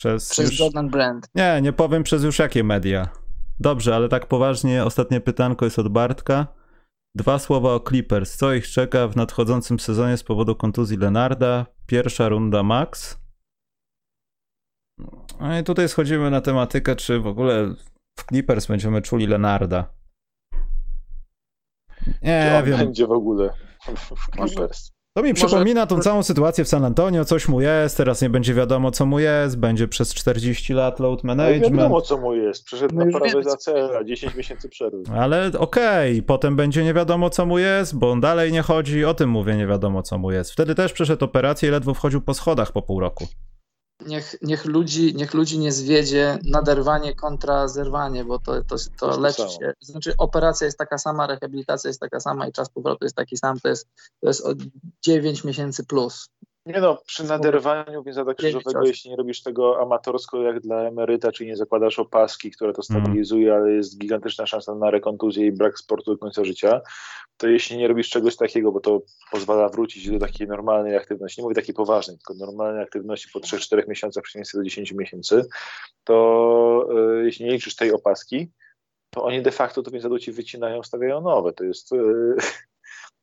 Przez, 0.00 0.28
przez 0.28 0.50
już... 0.50 0.60
Jordan 0.60 0.88
Brand. 0.88 1.28
Nie, 1.34 1.60
nie 1.62 1.72
powiem 1.72 2.02
przez 2.02 2.24
już 2.24 2.38
jakie 2.38 2.64
media. 2.64 3.08
Dobrze, 3.60 3.96
ale 3.96 4.08
tak 4.08 4.26
poważnie, 4.26 4.84
ostatnie 4.84 5.20
pytanko 5.20 5.64
jest 5.64 5.78
od 5.78 5.88
Bartka. 5.88 6.46
Dwa 7.14 7.38
słowa 7.38 7.74
o 7.74 7.80
Clippers. 7.80 8.36
Co 8.36 8.52
ich 8.52 8.66
czeka 8.66 9.08
w 9.08 9.16
nadchodzącym 9.16 9.80
sezonie 9.80 10.16
z 10.16 10.22
powodu 10.22 10.56
kontuzji 10.56 10.96
Lenarda? 10.96 11.66
Pierwsza 11.86 12.28
runda 12.28 12.62
max. 12.62 13.18
No 15.40 15.58
i 15.58 15.64
tutaj 15.64 15.88
schodzimy 15.88 16.30
na 16.30 16.40
tematykę, 16.40 16.96
czy 16.96 17.20
w 17.20 17.26
ogóle 17.26 17.74
w 18.18 18.24
Clippers 18.28 18.66
będziemy 18.66 19.02
czuli 19.02 19.26
Lenarda. 19.26 19.94
Nie 22.22 22.62
wiem. 22.66 22.78
będzie 22.78 23.06
w 23.06 23.12
ogóle 23.12 23.50
w 23.96 24.36
Clippers. 24.36 24.92
To 25.14 25.22
mi 25.22 25.28
Może... 25.30 25.46
przypomina 25.46 25.86
tą 25.86 26.00
całą 26.00 26.22
sytuację 26.22 26.64
w 26.64 26.68
San 26.68 26.84
Antonio, 26.84 27.24
coś 27.24 27.48
mu 27.48 27.60
jest, 27.60 27.96
teraz 27.96 28.22
nie 28.22 28.30
będzie 28.30 28.54
wiadomo 28.54 28.90
co 28.90 29.06
mu 29.06 29.18
jest, 29.18 29.58
będzie 29.58 29.88
przez 29.88 30.14
40 30.14 30.74
lat 30.74 31.00
load 31.00 31.24
management. 31.24 31.62
Nie 31.62 31.70
wiadomo 31.70 32.00
co 32.00 32.18
mu 32.18 32.34
jest, 32.34 32.64
przyszedł 32.64 32.94
no 32.94 33.04
na 33.04 33.18
prawie 33.18 33.42
za 33.42 33.56
cela, 33.56 34.04
10 34.04 34.34
miesięcy 34.34 34.68
przerwy. 34.68 35.02
Ale 35.14 35.46
okej, 35.58 36.12
okay, 36.12 36.22
potem 36.22 36.56
będzie 36.56 36.84
nie 36.84 36.94
wiadomo 36.94 37.30
co 37.30 37.46
mu 37.46 37.58
jest, 37.58 37.98
bo 37.98 38.10
on 38.10 38.20
dalej 38.20 38.52
nie 38.52 38.62
chodzi, 38.62 39.04
o 39.04 39.14
tym 39.14 39.30
mówię 39.30 39.56
nie 39.56 39.66
wiadomo 39.66 40.02
co 40.02 40.18
mu 40.18 40.30
jest. 40.30 40.52
Wtedy 40.52 40.74
też 40.74 40.92
przeszedł 40.92 41.24
operację 41.24 41.68
i 41.68 41.72
ledwo 41.72 41.94
wchodził 41.94 42.20
po 42.20 42.34
schodach 42.34 42.72
po 42.72 42.82
pół 42.82 43.00
roku 43.00 43.26
niech, 44.06 44.36
niech, 44.42 44.64
ludzi, 44.64 45.14
niech 45.14 45.34
ludzi 45.34 45.58
nie 45.58 45.72
zwiedzie 45.72 46.38
naderwanie 46.44 47.14
kontra 47.14 47.68
zerwanie, 47.68 48.24
bo 48.24 48.38
to, 48.38 48.64
to, 48.64 48.76
to 48.98 49.20
leczy 49.20 49.42
się. 49.42 49.72
Znaczy, 49.80 50.14
operacja 50.18 50.64
jest 50.64 50.78
taka 50.78 50.98
sama, 50.98 51.26
rehabilitacja 51.26 51.88
jest 51.88 52.00
taka 52.00 52.20
sama 52.20 52.48
i 52.48 52.52
czas 52.52 52.68
powrotu 52.68 53.04
jest 53.04 53.16
taki 53.16 53.36
sam. 53.36 53.60
To 53.60 53.68
jest, 53.68 53.88
to 54.20 54.28
jest 54.28 54.46
9 55.02 55.44
miesięcy 55.44 55.84
plus. 55.84 56.28
Nie 56.66 56.80
no, 56.80 57.02
przy 57.06 57.24
naderwaniu 57.24 58.02
więzadła 58.02 58.34
krzyżowego, 58.34 58.84
jeśli 58.84 59.10
nie 59.10 59.16
robisz 59.16 59.42
tego 59.42 59.80
amatorsko 59.80 60.42
jak 60.42 60.60
dla 60.60 60.82
emeryta, 60.82 61.32
czyli 61.32 61.50
nie 61.50 61.56
zakładasz 61.56 61.98
opaski, 61.98 62.50
które 62.50 62.72
to 62.72 62.82
stabilizuje, 62.82 63.54
ale 63.54 63.72
jest 63.72 63.98
gigantyczna 63.98 64.46
szansa 64.46 64.74
na 64.74 64.90
rekontuzję 64.90 65.46
i 65.46 65.52
brak 65.52 65.78
sportu 65.78 66.12
do 66.12 66.18
końca 66.18 66.44
życia, 66.44 66.80
to 67.36 67.48
jeśli 67.48 67.76
nie 67.76 67.88
robisz 67.88 68.08
czegoś 68.08 68.36
takiego, 68.36 68.72
bo 68.72 68.80
to 68.80 69.02
pozwala 69.32 69.68
wrócić 69.68 70.10
do 70.10 70.18
takiej 70.18 70.48
normalnej 70.48 70.96
aktywności, 70.96 71.40
nie 71.40 71.42
mówię 71.42 71.54
takiej 71.54 71.74
poważnej, 71.74 72.16
tylko 72.16 72.46
normalnej 72.46 72.82
aktywności 72.82 73.28
po 73.32 73.40
3-4 73.40 73.88
miesiącach, 73.88 74.22
przeciwieństwie 74.22 74.58
do 74.58 74.64
10 74.64 74.92
miesięcy, 74.92 75.44
to 76.04 76.88
yy, 76.94 77.24
jeśli 77.24 77.44
nie 77.44 77.52
liczysz 77.52 77.76
tej 77.76 77.92
opaski, 77.92 78.50
to 79.10 79.24
oni 79.24 79.42
de 79.42 79.50
facto 79.50 79.82
to 79.82 79.90
więzadło 79.90 80.18
ci 80.18 80.32
wycinają, 80.32 80.82
stawiają 80.82 81.20
nowe. 81.20 81.52
To 81.52 81.64
jest... 81.64 81.92
Yy, 81.92 82.36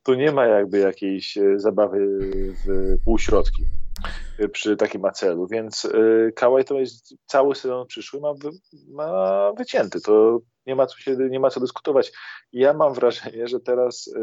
tu 0.10 0.16
nie 0.16 0.32
ma 0.32 0.46
jakby 0.46 0.80
jakiejś 0.80 1.38
e, 1.38 1.60
zabawy 1.60 2.08
w 2.66 2.98
półśrodki 3.06 3.64
e, 4.40 4.48
przy 4.48 4.78
takim 4.78 5.06
acelu, 5.06 5.48
więc 5.48 5.86
e, 5.86 6.32
Kałaj 6.32 6.66
to 6.66 6.80
jest 6.80 7.16
cały 7.26 7.56
sezon 7.56 7.88
przyszły 7.88 8.20
ma, 8.20 8.34
ma 8.92 9.52
wycięty, 9.58 10.02
to 10.02 10.40
nie 10.66 10.76
ma, 10.76 10.86
co 10.86 10.98
się, 10.98 11.16
nie 11.16 11.40
ma 11.40 11.50
co 11.50 11.60
dyskutować. 11.60 12.12
Ja 12.54 12.74
mam 12.74 12.94
wrażenie, 12.94 13.48
że 13.48 13.60
teraz, 13.60 14.14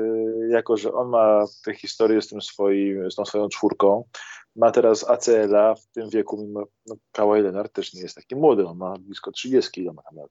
jako 0.50 0.76
że 0.76 0.92
on 0.92 1.08
ma 1.08 1.44
tę 1.64 1.74
historię 1.74 2.22
z 2.22 2.28
tym 2.28 2.42
swoim, 2.42 3.10
z 3.10 3.14
tą 3.14 3.24
swoją 3.24 3.48
czwórką, 3.48 4.04
ma 4.56 4.70
teraz 4.70 5.10
ACL-a 5.10 5.74
w 5.74 5.86
tym 5.86 6.10
wieku, 6.10 6.36
mimo 6.46 6.66
no, 6.86 6.96
Kałaj 7.12 7.42
Leonard 7.42 7.72
też 7.72 7.94
nie 7.94 8.00
jest 8.00 8.14
taki 8.14 8.36
młody, 8.36 8.66
on 8.66 8.78
ma 8.78 8.94
blisko 9.00 9.32
30 9.32 9.80
ile 9.80 9.92
ma 9.92 10.02
lat. 10.12 10.30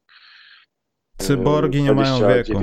Cyborgi 1.17 1.83
nie 1.83 1.93
mają 1.93 2.27
wieku. 2.27 2.59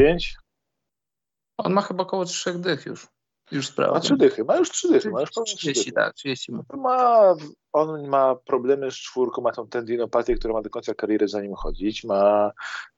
On 1.62 1.72
ma 1.72 1.82
chyba 1.82 2.02
około 2.02 2.24
trzech 2.24 2.58
dych 2.58 2.86
już. 2.86 3.08
Już 3.50 3.66
sprawdzę. 3.66 3.94
Ma 3.94 4.00
trzy 4.00 4.16
dychy, 4.16 4.44
ma 4.44 4.56
już 4.56 4.70
trzy 4.70 4.88
dychy. 4.88 5.10
Ma 5.10 5.20
już 5.20 5.30
30, 5.30 5.92
tak, 5.92 6.14
30 6.14 6.52
ma. 6.52 6.62
ma. 6.76 7.34
On 7.72 8.08
ma 8.08 8.34
problemy 8.34 8.90
z 8.90 8.94
czwórką, 8.94 9.42
ma 9.42 9.52
tą 9.52 9.68
tendinopatię, 9.68 10.34
która 10.34 10.54
ma 10.54 10.62
do 10.62 10.70
końca 10.70 10.94
kariery 10.94 11.28
za 11.28 11.42
nim 11.42 11.54
chodzić, 11.54 12.04
ma 12.04 12.52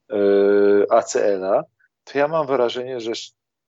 yy, 0.09 0.85
ACL-a. 0.89 1.63
To 2.03 2.17
ja 2.17 2.27
mam 2.27 2.47
wrażenie, 2.47 2.99
że 2.99 3.11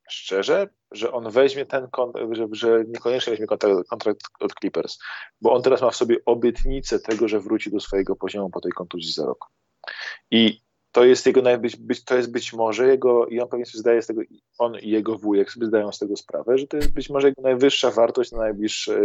szczerze, 0.10 0.68
że 0.92 1.12
on 1.12 1.32
weźmie 1.32 1.66
ten 1.66 1.88
kontrakt, 1.90 2.36
że, 2.36 2.48
że 2.52 2.84
niekoniecznie 2.88 3.32
weźmie 3.32 3.48
kontrakt, 3.48 3.90
kontrakt 3.90 4.22
od 4.40 4.54
Clippers, 4.54 4.98
bo 5.42 5.54
on 5.54 5.62
teraz 5.62 5.82
ma 5.82 5.92
w 5.92 5.96
sobie 5.96 6.18
obietnicę 6.26 7.00
tego, 7.00 7.28
że 7.28 7.40
wróci 7.40 7.72
do 7.72 7.80
swojego 7.80 8.16
poziomu 8.16 8.50
po 8.50 8.62
tej 8.62 8.72
kontuzji 8.72 9.12
za 9.12 9.26
rok. 9.26 9.46
I 10.32 10.60
to 10.98 11.06
jest 11.06 11.26
jego 11.26 11.42
najbyć, 11.42 11.76
być, 11.76 12.04
to 12.04 12.16
jest 12.16 12.32
być 12.32 12.54
może 12.54 12.88
jego, 12.88 13.26
i 13.28 13.40
on 13.40 13.48
pewnie 13.48 13.66
sobie 13.66 13.80
zdaje 13.80 14.02
z 14.02 14.08
tego, 14.08 14.22
on 14.58 14.80
i 14.80 14.90
jego 14.90 15.18
wujek 15.18 15.52
sobie 15.52 15.66
zdają 15.66 15.92
z 15.92 16.00
tego 16.00 16.16
sprawę, 16.16 16.58
że 16.58 16.68
to 16.68 16.78
jest 16.78 16.94
być 16.94 17.10
może 17.10 17.28
jego 17.28 17.42
najwyższa 17.42 17.92
wartość 17.92 18.32
na 18.32 18.38
najbliższy, 18.38 19.00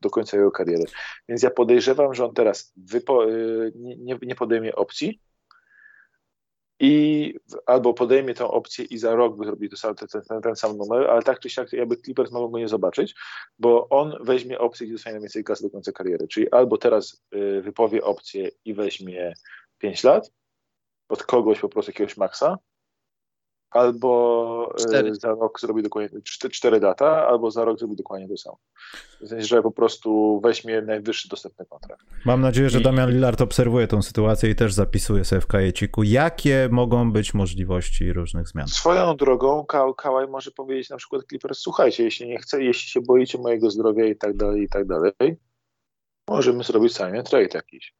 do 0.00 0.10
końca 0.10 0.36
jego 0.36 0.50
kariery. 0.50 0.84
Więc 1.28 1.42
ja 1.42 1.50
podejrzewam, 1.50 2.14
że 2.14 2.24
on 2.24 2.34
teraz 2.34 2.72
wypo, 2.76 3.30
y, 3.30 3.72
nie, 3.76 4.18
nie 4.22 4.34
podejmie 4.34 4.74
opcji 4.74 5.20
i 6.80 7.34
albo 7.66 7.94
podejmie 7.94 8.34
tę 8.34 8.44
opcję 8.44 8.84
i 8.84 8.98
za 8.98 9.14
rok 9.14 9.36
by 9.36 9.44
zrobił 9.44 9.70
ten, 9.82 9.94
ten, 10.28 10.42
ten, 10.42 10.56
sam 10.56 10.76
numer, 10.76 11.10
ale 11.10 11.22
tak 11.22 11.40
czy 11.40 11.50
siak 11.50 11.72
jakby 11.72 11.96
Clippers 11.96 12.32
mogą 12.32 12.48
go 12.48 12.58
nie 12.58 12.68
zobaczyć, 12.68 13.14
bo 13.58 13.88
on 13.88 14.16
weźmie 14.20 14.58
opcję 14.58 14.86
i 14.86 14.92
dostanie 14.92 15.20
więcej 15.20 15.44
kasy 15.44 15.62
do 15.64 15.70
końca 15.70 15.92
kariery, 15.92 16.28
czyli 16.28 16.50
albo 16.50 16.78
teraz 16.78 17.24
y, 17.34 17.62
wypowie 17.62 18.04
opcję 18.04 18.50
i 18.64 18.74
weźmie 18.74 19.34
5 19.78 20.04
lat, 20.04 20.30
od 21.08 21.22
kogoś 21.22 21.60
po 21.60 21.68
prostu 21.68 21.90
jakiegoś 21.90 22.16
maksa, 22.16 22.58
albo 23.74 24.70
e, 24.74 24.78
cztery. 24.78 25.14
za 25.14 25.28
rok 25.28 25.60
zrobi 25.60 25.82
dokładnie 25.82 26.20
cztery 26.52 26.80
data, 26.80 27.26
albo 27.26 27.50
za 27.50 27.64
rok 27.64 27.78
zrobi 27.78 27.96
dokładnie 27.96 28.28
to 28.28 28.36
samo. 28.36 28.58
W 29.20 29.28
sensie, 29.28 29.46
że 29.46 29.62
po 29.62 29.70
prostu 29.70 30.40
weźmie 30.44 30.82
najwyższy 30.82 31.28
dostępny 31.28 31.66
kontrakt. 31.66 32.06
Mam 32.24 32.40
nadzieję, 32.40 32.70
że 32.70 32.80
Damian 32.80 33.10
Lillard 33.10 33.40
obserwuje 33.40 33.86
tą 33.86 34.02
sytuację 34.02 34.50
i 34.50 34.54
też 34.54 34.74
zapisuje 34.74 35.24
sobie 35.24 35.40
w 35.40 35.46
kajeciku, 35.46 36.02
jakie 36.02 36.68
mogą 36.72 37.12
być 37.12 37.34
możliwości 37.34 38.12
różnych 38.12 38.48
zmian. 38.48 38.68
Swoją 38.68 39.16
drogą 39.16 39.64
Ka 39.66 39.84
Kałaj 39.96 40.28
może 40.28 40.50
powiedzieć 40.50 40.90
na 40.90 40.96
przykład 40.96 41.22
Clippers, 41.28 41.58
słuchajcie, 41.58 42.04
jeśli 42.04 42.28
nie 42.28 42.38
chcę, 42.38 42.62
jeśli 42.62 42.88
się 42.88 43.00
boicie 43.00 43.38
mojego 43.38 43.70
zdrowia 43.70 44.04
i 44.04 44.16
tak 44.16 44.36
dalej, 44.36 44.62
i 44.62 44.68
tak 44.68 44.86
dalej, 44.86 45.36
możemy 46.28 46.64
zrobić 46.64 46.94
sami 46.94 47.22
trade 47.22 47.48
jakiś. 47.54 47.94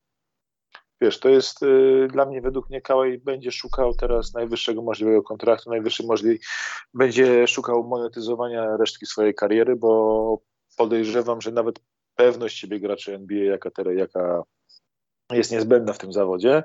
Wiesz, 1.00 1.20
to 1.20 1.28
jest 1.28 1.62
y, 1.62 2.08
dla 2.12 2.26
mnie, 2.26 2.40
według 2.40 2.70
mnie 2.70 2.80
Kałaj 2.80 3.18
będzie 3.18 3.52
szukał 3.52 3.94
teraz 3.94 4.34
najwyższego 4.34 4.82
możliwego 4.82 5.22
kontraktu, 5.22 5.70
najwyższy 5.70 6.06
możliwy, 6.06 6.38
będzie 6.94 7.46
szukał 7.46 7.84
monetyzowania 7.84 8.76
resztki 8.76 9.06
swojej 9.06 9.34
kariery, 9.34 9.76
bo 9.76 10.38
podejrzewam, 10.76 11.40
że 11.40 11.52
nawet 11.52 11.80
pewność 12.14 12.58
siebie 12.58 12.80
graczy 12.80 13.14
NBA, 13.14 13.44
jaka, 13.44 13.70
jaka 13.92 14.42
jest 15.32 15.52
niezbędna 15.52 15.92
w 15.92 15.98
tym 15.98 16.12
zawodzie, 16.12 16.62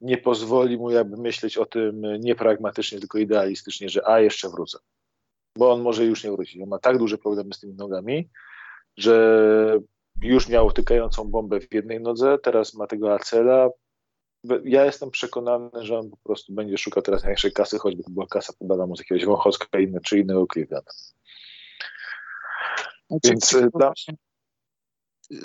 nie 0.00 0.18
pozwoli 0.18 0.76
mu 0.76 0.90
jakby 0.90 1.16
myśleć 1.16 1.58
o 1.58 1.66
tym 1.66 2.02
nie 2.20 2.34
pragmatycznie, 2.34 2.98
tylko 3.00 3.18
idealistycznie, 3.18 3.88
że 3.88 4.08
a 4.08 4.20
jeszcze 4.20 4.48
wrócę. 4.48 4.78
Bo 5.58 5.72
on 5.72 5.82
może 5.82 6.04
już 6.04 6.24
nie 6.24 6.30
wrócić. 6.30 6.62
On 6.62 6.68
ma 6.68 6.78
tak 6.78 6.98
duże 6.98 7.18
problemy 7.18 7.54
z 7.54 7.60
tymi 7.60 7.74
nogami, 7.74 8.30
że 8.96 9.80
już 10.24 10.48
miał 10.48 10.72
tykającą 10.72 11.24
bombę 11.24 11.60
w 11.60 11.74
jednej 11.74 12.00
nodze, 12.00 12.38
teraz 12.42 12.74
ma 12.74 12.86
tego 12.86 13.14
acela. 13.14 13.68
Ja 14.64 14.84
jestem 14.84 15.10
przekonany, 15.10 15.70
że 15.80 15.98
on 15.98 16.10
po 16.10 16.16
prostu 16.16 16.52
będzie 16.54 16.78
szukał 16.78 17.02
teraz 17.02 17.22
największej 17.22 17.52
kasy, 17.52 17.78
choćby 17.78 18.02
to 18.02 18.10
była 18.10 18.26
kasa 18.26 18.52
podana 18.58 18.86
mu 18.86 18.96
z 18.96 18.98
jakiegoś 18.98 19.24
Wąchocka 19.24 19.78
inne, 19.78 20.00
czy 20.00 20.18
innego 20.18 20.46
Cleveland. 20.52 20.86
No, 23.10 23.18
Więc 23.24 23.54
e, 23.54 23.68
dla... 23.74 23.92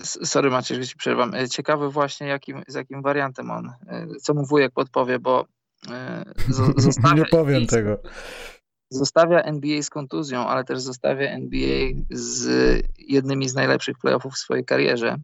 Sorry 0.04 0.50
Maciej, 0.50 0.78
że 0.78 0.88
ci 0.88 0.96
przerwam. 0.96 1.34
E, 1.34 1.50
ciekawy 1.50 1.90
właśnie 1.90 2.28
jakim, 2.28 2.64
z 2.68 2.76
jakim 2.76 3.02
wariantem 3.02 3.52
on, 3.52 3.74
e, 3.88 4.08
co 4.22 4.34
mu 4.34 4.46
wujek 4.46 4.74
podpowie, 4.74 5.20
bo. 5.20 5.46
Nie 7.16 7.26
powiem 7.26 7.68
tego 7.68 7.98
zostawia 8.90 9.42
NBA 9.42 9.82
z 9.82 9.90
kontuzją, 9.90 10.48
ale 10.48 10.64
też 10.64 10.82
zostawia 10.82 11.30
NBA 11.30 12.04
z 12.12 12.48
jednymi 12.98 13.50
z 13.50 13.56
najlepszych 13.56 13.98
playoffów 13.98 14.34
w 14.34 14.38
swojej 14.38 14.66
karierze. 14.66 15.18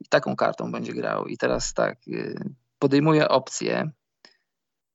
I 0.00 0.08
taką 0.08 0.36
kartą 0.36 0.72
będzie 0.72 0.92
grał. 0.92 1.26
I 1.26 1.38
teraz 1.38 1.74
tak, 1.74 1.98
y, 2.08 2.34
podejmuje 2.78 3.28
opcję, 3.28 3.90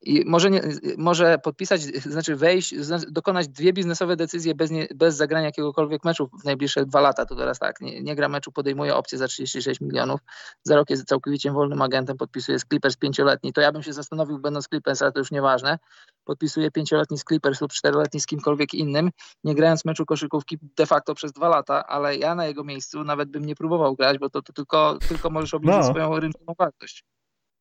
i 0.02 0.24
może, 0.26 0.50
nie, 0.50 0.62
może 0.98 1.38
podpisać, 1.38 1.82
znaczy 1.82 2.36
wejść, 2.36 2.76
dokonać 3.08 3.48
dwie 3.48 3.74
biznesowe 3.74 4.16
decyzje 4.16 4.56
bez, 4.56 4.72
nie, 4.72 4.88
bez 4.96 5.16
zagrania 5.16 5.46
jakiegokolwiek 5.46 6.06
meczu 6.06 6.30
w 6.42 6.46
najbliższe 6.46 6.86
dwa 6.86 7.02
lata. 7.02 7.26
To 7.26 7.36
teraz 7.36 7.60
tak, 7.60 7.82
nie, 7.82 8.02
nie, 8.02 8.16
gra 8.16 8.30
meczu, 8.30 8.52
podejmuje 8.52 8.96
opcję 8.96 9.18
za 9.18 9.28
36 9.28 9.82
milionów. 9.82 10.20
Za 10.64 10.76
rok 10.76 10.90
jest 10.90 11.06
całkowicie 11.06 11.52
wolnym 11.52 11.82
agentem, 11.82 12.18
podpisuje 12.18 12.60
z 12.60 12.66
Clippers 12.66 12.98
pięcioletni. 12.98 13.54
To 13.54 13.62
ja 13.62 13.72
bym 13.72 13.84
się 13.84 13.94
zastanowił, 13.94 14.40
będąc 14.40 14.68
Clippers, 14.68 15.02
ale 15.02 15.12
to 15.12 15.20
już 15.20 15.32
nieważne. 15.32 15.80
Podpisuje 16.24 16.72
pięcioletni 16.72 17.18
z 17.18 17.24
Clippers 17.24 17.62
lub 17.62 17.72
czteroletni 17.72 18.20
z 18.20 18.26
kimkolwiek 18.26 18.74
innym, 18.74 19.10
nie 19.44 19.56
grając 19.56 19.86
meczu 19.86 20.06
koszykówki 20.06 20.58
de 20.78 20.86
facto 20.86 21.16
przez 21.16 21.32
dwa 21.32 21.50
lata, 21.50 21.88
ale 21.88 22.18
ja 22.18 22.36
na 22.36 22.46
jego 22.46 22.64
miejscu 22.64 23.04
nawet 23.04 23.30
bym 23.30 23.46
nie 23.46 23.56
próbował 23.56 23.96
grać, 23.96 24.18
bo 24.18 24.30
to, 24.30 24.42
to 24.42 24.54
tylko, 24.54 24.98
tylko 25.10 25.30
możesz 25.30 25.54
obniżyć 25.54 25.82
no. 25.82 25.90
swoją 25.90 26.20
rynkową 26.20 26.54
wartość. 26.60 27.04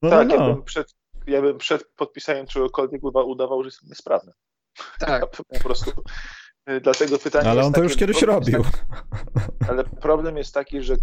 No, 0.02 0.10
tak, 0.10 0.28
no. 0.28 0.34
ja 0.34 0.40
bym 0.40 0.62
przed 0.62 0.94
ja 1.28 1.42
bym 1.42 1.58
przed 1.58 1.84
podpisaniem 1.96 2.46
czegokolwiek 2.46 3.02
udawał, 3.04 3.62
że 3.62 3.66
jestem 3.66 3.88
niesprawny. 3.88 4.32
Tak. 4.98 5.30
po 5.36 5.60
prostu. 5.62 5.90
Y, 6.70 6.80
dlatego 6.80 7.18
pytanie. 7.18 7.50
Ale 7.50 7.62
on 7.62 7.72
to 7.72 7.82
już 7.82 7.96
kiedyś 7.96 8.22
robił. 8.22 8.62
Taki, 8.62 8.76
ale 9.68 9.84
problem 9.84 10.36
jest 10.36 10.54
taki, 10.54 10.82
że 10.82 10.96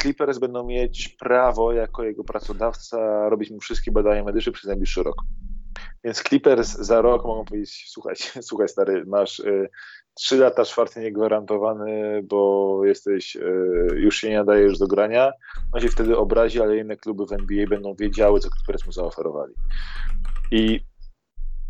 Clippers 0.00 0.38
będą 0.38 0.64
mieć 0.66 1.08
prawo 1.08 1.72
jako 1.72 2.04
jego 2.04 2.24
pracodawca 2.24 3.28
robić 3.28 3.50
mu 3.50 3.60
wszystkie 3.60 3.92
badania 3.92 4.24
medyczne 4.24 4.52
przez 4.52 4.68
najbliższy 4.68 5.02
rok. 5.02 5.16
Więc 6.04 6.22
Clippers 6.22 6.68
za 6.72 7.02
rok 7.02 7.24
mogą 7.24 7.44
powiedzieć: 7.44 7.84
Słuchaj, 7.88 8.14
słuchaj 8.48 8.68
stary, 8.68 9.04
masz 9.06 9.40
y, 9.40 9.68
trzy 10.14 10.36
lata, 10.36 10.64
czwarty 10.64 11.00
niegwarantowany, 11.00 12.22
bo 12.24 12.80
jesteś, 12.84 13.36
e, 13.36 13.40
już 13.96 14.16
się 14.16 14.28
nie 14.30 14.36
nadajesz 14.36 14.78
do 14.78 14.86
grania, 14.86 15.32
on 15.72 15.80
się 15.80 15.88
wtedy 15.88 16.16
obrazi, 16.16 16.60
ale 16.60 16.76
inne 16.76 16.96
kluby 16.96 17.26
w 17.26 17.32
NBA 17.32 17.66
będą 17.66 17.94
wiedziały, 17.94 18.40
co 18.40 18.50
Clippers 18.50 18.86
mu 18.86 18.92
zaoferowali. 18.92 19.54
I 20.50 20.80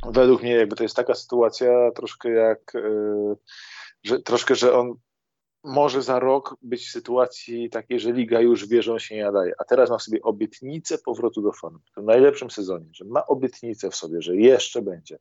według 0.06 0.42
mnie 0.42 0.54
jakby 0.54 0.76
to 0.76 0.82
jest 0.82 0.96
taka 0.96 1.14
sytuacja 1.14 1.90
troszkę 1.90 2.30
jak, 2.30 2.74
e, 2.74 3.34
że, 4.04 4.22
troszkę, 4.22 4.54
że 4.54 4.74
on 4.74 4.94
może 5.64 6.02
za 6.02 6.18
rok 6.18 6.56
być 6.62 6.86
w 6.86 6.90
sytuacji 6.90 7.70
takiej, 7.70 8.00
że 8.00 8.12
liga 8.12 8.40
już 8.40 8.68
wie, 8.68 8.82
że 8.82 8.92
on 8.92 8.98
się 8.98 9.14
nie 9.14 9.24
nadaje, 9.24 9.52
a 9.58 9.64
teraz 9.64 9.90
ma 9.90 9.98
w 9.98 10.02
sobie 10.02 10.22
obietnicę 10.22 10.98
powrotu 10.98 11.42
do 11.42 11.52
formy, 11.52 11.78
w 11.90 11.94
tym 11.94 12.04
najlepszym 12.04 12.50
sezonie, 12.50 12.86
że 12.92 13.04
ma 13.04 13.26
obietnicę 13.26 13.90
w 13.90 13.96
sobie, 13.96 14.22
że 14.22 14.36
jeszcze 14.36 14.82
będzie. 14.82 15.18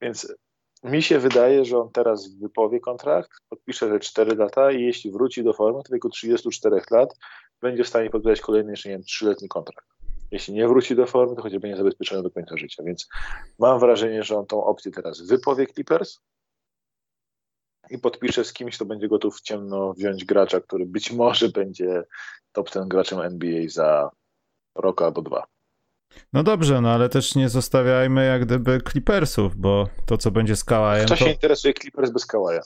Więc 0.00 0.34
mi 0.82 1.02
się 1.02 1.18
wydaje, 1.18 1.64
że 1.64 1.78
on 1.78 1.90
teraz 1.90 2.34
wypowie 2.34 2.80
kontrakt, 2.80 3.30
podpisze 3.48 3.88
te 3.88 4.00
4 4.00 4.36
lata 4.36 4.72
i 4.72 4.82
jeśli 4.82 5.10
wróci 5.10 5.44
do 5.44 5.52
formy, 5.52 5.82
to 5.82 5.88
w 5.88 5.92
wieku 5.92 6.08
34 6.08 6.80
lat 6.90 7.16
będzie 7.60 7.84
w 7.84 7.88
stanie 7.88 8.10
podpisać 8.10 8.40
kolejny 8.40 8.70
jeszcze, 8.70 8.88
nie 8.88 8.94
wiem, 8.94 9.04
3-letni 9.04 9.48
kontrakt. 9.48 9.86
Jeśli 10.30 10.54
nie 10.54 10.68
wróci 10.68 10.96
do 10.96 11.06
formy, 11.06 11.36
to 11.36 11.42
chociaż 11.42 11.58
będzie 11.58 11.76
zabezpieczony 11.76 12.22
do 12.22 12.30
końca 12.30 12.56
życia. 12.56 12.82
Więc 12.82 13.08
mam 13.58 13.80
wrażenie, 13.80 14.22
że 14.22 14.38
on 14.38 14.46
tą 14.46 14.64
opcję 14.64 14.90
teraz 14.92 15.20
wypowie 15.20 15.66
Clippers 15.66 16.18
i 17.90 17.98
podpisze 17.98 18.44
z 18.44 18.52
kimś, 18.52 18.76
kto 18.76 18.84
będzie 18.84 19.08
gotów 19.08 19.40
ciemno 19.40 19.92
wziąć 19.92 20.24
gracza, 20.24 20.60
który 20.60 20.86
być 20.86 21.12
może 21.12 21.48
będzie 21.48 22.04
top 22.52 22.70
ten 22.70 22.88
graczem 22.88 23.20
NBA 23.20 23.68
za 23.68 24.10
rok 24.74 25.02
albo 25.02 25.22
dwa. 25.22 25.46
No 26.32 26.42
dobrze, 26.42 26.80
no 26.80 26.90
ale 26.90 27.08
też 27.08 27.34
nie 27.34 27.48
zostawiajmy 27.48 28.26
jak 28.26 28.46
gdyby 28.46 28.80
Clippersów, 28.90 29.56
bo 29.56 29.88
to 30.06 30.18
co 30.18 30.30
będzie 30.30 30.56
z 30.56 30.64
Kałajem... 30.64 31.06
Kto 31.06 31.16
to... 31.16 31.24
się 31.24 31.30
interesuje 31.30 31.74
Clippers 31.74 32.10
bez 32.10 32.26
Kałaja? 32.26 32.60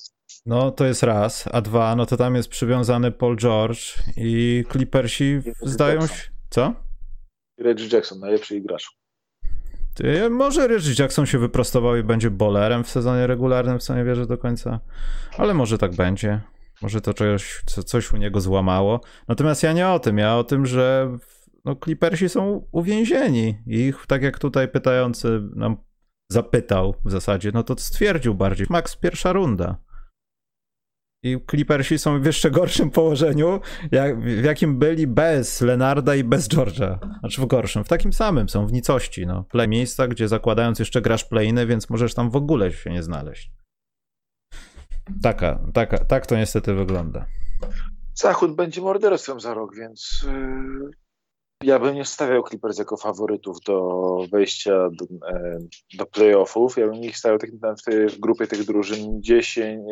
No 0.47 0.71
to 0.71 0.85
jest 0.85 1.03
raz, 1.03 1.49
a 1.53 1.61
dwa, 1.61 1.97
no 1.97 2.07
to 2.07 2.16
tam 2.16 2.35
jest 2.35 2.49
przywiązany 2.49 3.12
Paul 3.12 3.37
George 3.37 3.95
i 4.16 4.65
Clippersi 4.73 5.41
zdają 5.62 6.07
się... 6.07 6.15
Co? 6.51 6.75
Reggie 7.59 7.89
Jackson, 7.93 8.19
najlepszy 8.19 8.61
gracz. 8.61 8.91
Ty, 9.95 10.31
może 10.31 10.69
Reggie 10.69 10.95
Jackson 10.99 11.27
się 11.27 11.39
wyprostował 11.39 11.97
i 11.97 12.03
będzie 12.03 12.31
bolerem 12.31 12.85
w 12.85 12.91
sezonie 12.91 13.27
regularnym, 13.27 13.79
w 13.79 13.83
co 13.83 13.95
nie 13.95 14.05
wierzę 14.05 14.27
do 14.27 14.39
końca, 14.39 14.81
ale 15.39 15.55
może 15.55 15.79
tak 15.79 15.95
będzie. 15.95 16.41
Może 16.83 17.01
to 17.01 17.15
coś, 17.15 17.62
coś 17.65 18.12
u 18.12 18.16
niego 18.16 18.41
złamało. 18.41 19.01
Natomiast 19.29 19.62
ja 19.62 19.73
nie 19.73 19.89
o 19.89 19.99
tym, 19.99 20.19
ja 20.19 20.37
o 20.37 20.45
tym, 20.45 20.66
że 20.66 21.19
no, 21.65 21.77
Clippersi 21.77 22.28
są 22.28 22.69
uwięzieni. 22.73 23.59
Ich, 23.66 24.07
tak 24.07 24.23
jak 24.23 24.39
tutaj 24.39 24.69
pytający 24.69 25.41
nam 25.57 25.77
zapytał 26.31 26.95
w 27.05 27.11
zasadzie, 27.11 27.51
no 27.55 27.62
to 27.62 27.74
stwierdził 27.78 28.35
bardziej. 28.35 28.66
Max, 28.70 28.97
pierwsza 28.97 29.32
runda. 29.32 29.85
I 31.23 31.39
Clippersi 31.51 31.99
są 31.99 32.20
w 32.20 32.24
jeszcze 32.24 32.51
gorszym 32.51 32.91
położeniu, 32.91 33.61
jak, 33.93 34.20
w 34.20 34.45
jakim 34.45 34.78
byli 34.78 35.07
bez 35.07 35.61
Lenarda 35.61 36.15
i 36.15 36.24
bez 36.24 36.49
George'a. 36.49 37.19
Znaczy 37.20 37.41
w 37.41 37.47
gorszym, 37.47 37.85
w 37.85 37.89
takim 37.89 38.12
samym 38.12 38.49
są, 38.49 38.66
w 38.66 38.73
nicości. 38.73 39.27
No. 39.27 39.45
Play 39.45 39.69
miejsca, 39.69 40.09
gdzie 40.09 40.28
zakładając 40.28 40.78
jeszcze 40.78 41.03
grasz 41.03 41.24
playny, 41.24 41.66
więc 41.66 41.91
możesz 41.91 42.15
tam 42.15 42.31
w 42.31 42.36
ogóle 42.36 42.73
się 42.73 42.91
nie 42.91 43.03
znaleźć. 43.03 43.53
Taka, 45.23 45.59
taka, 45.74 45.99
tak 45.99 46.27
to 46.27 46.36
niestety 46.36 46.74
wygląda. 46.74 47.27
Zachód 48.15 48.57
będzie 48.57 48.81
morderstwem 48.81 49.41
za 49.41 49.55
rok, 49.55 49.77
więc 49.77 50.27
yy, 50.27 51.04
ja 51.65 51.78
bym 51.78 51.95
nie 51.95 52.05
stawiał 52.05 52.43
Clippers 52.49 52.78
jako 52.78 52.97
faworytów 52.97 53.61
do 53.61 54.19
wejścia 54.32 54.91
do, 54.91 55.28
e, 55.28 55.59
do 55.95 56.07
playoffów. 56.07 56.77
Ja 56.77 56.86
bym 56.86 56.95
ich 56.97 57.16
stawiał 57.16 57.39
tak, 57.39 57.51
w, 57.78 57.82
tej, 57.82 58.09
w 58.09 58.20
grupie 58.20 58.47
tych 58.47 58.65
drużyn 58.65 59.23
10, 59.23 59.86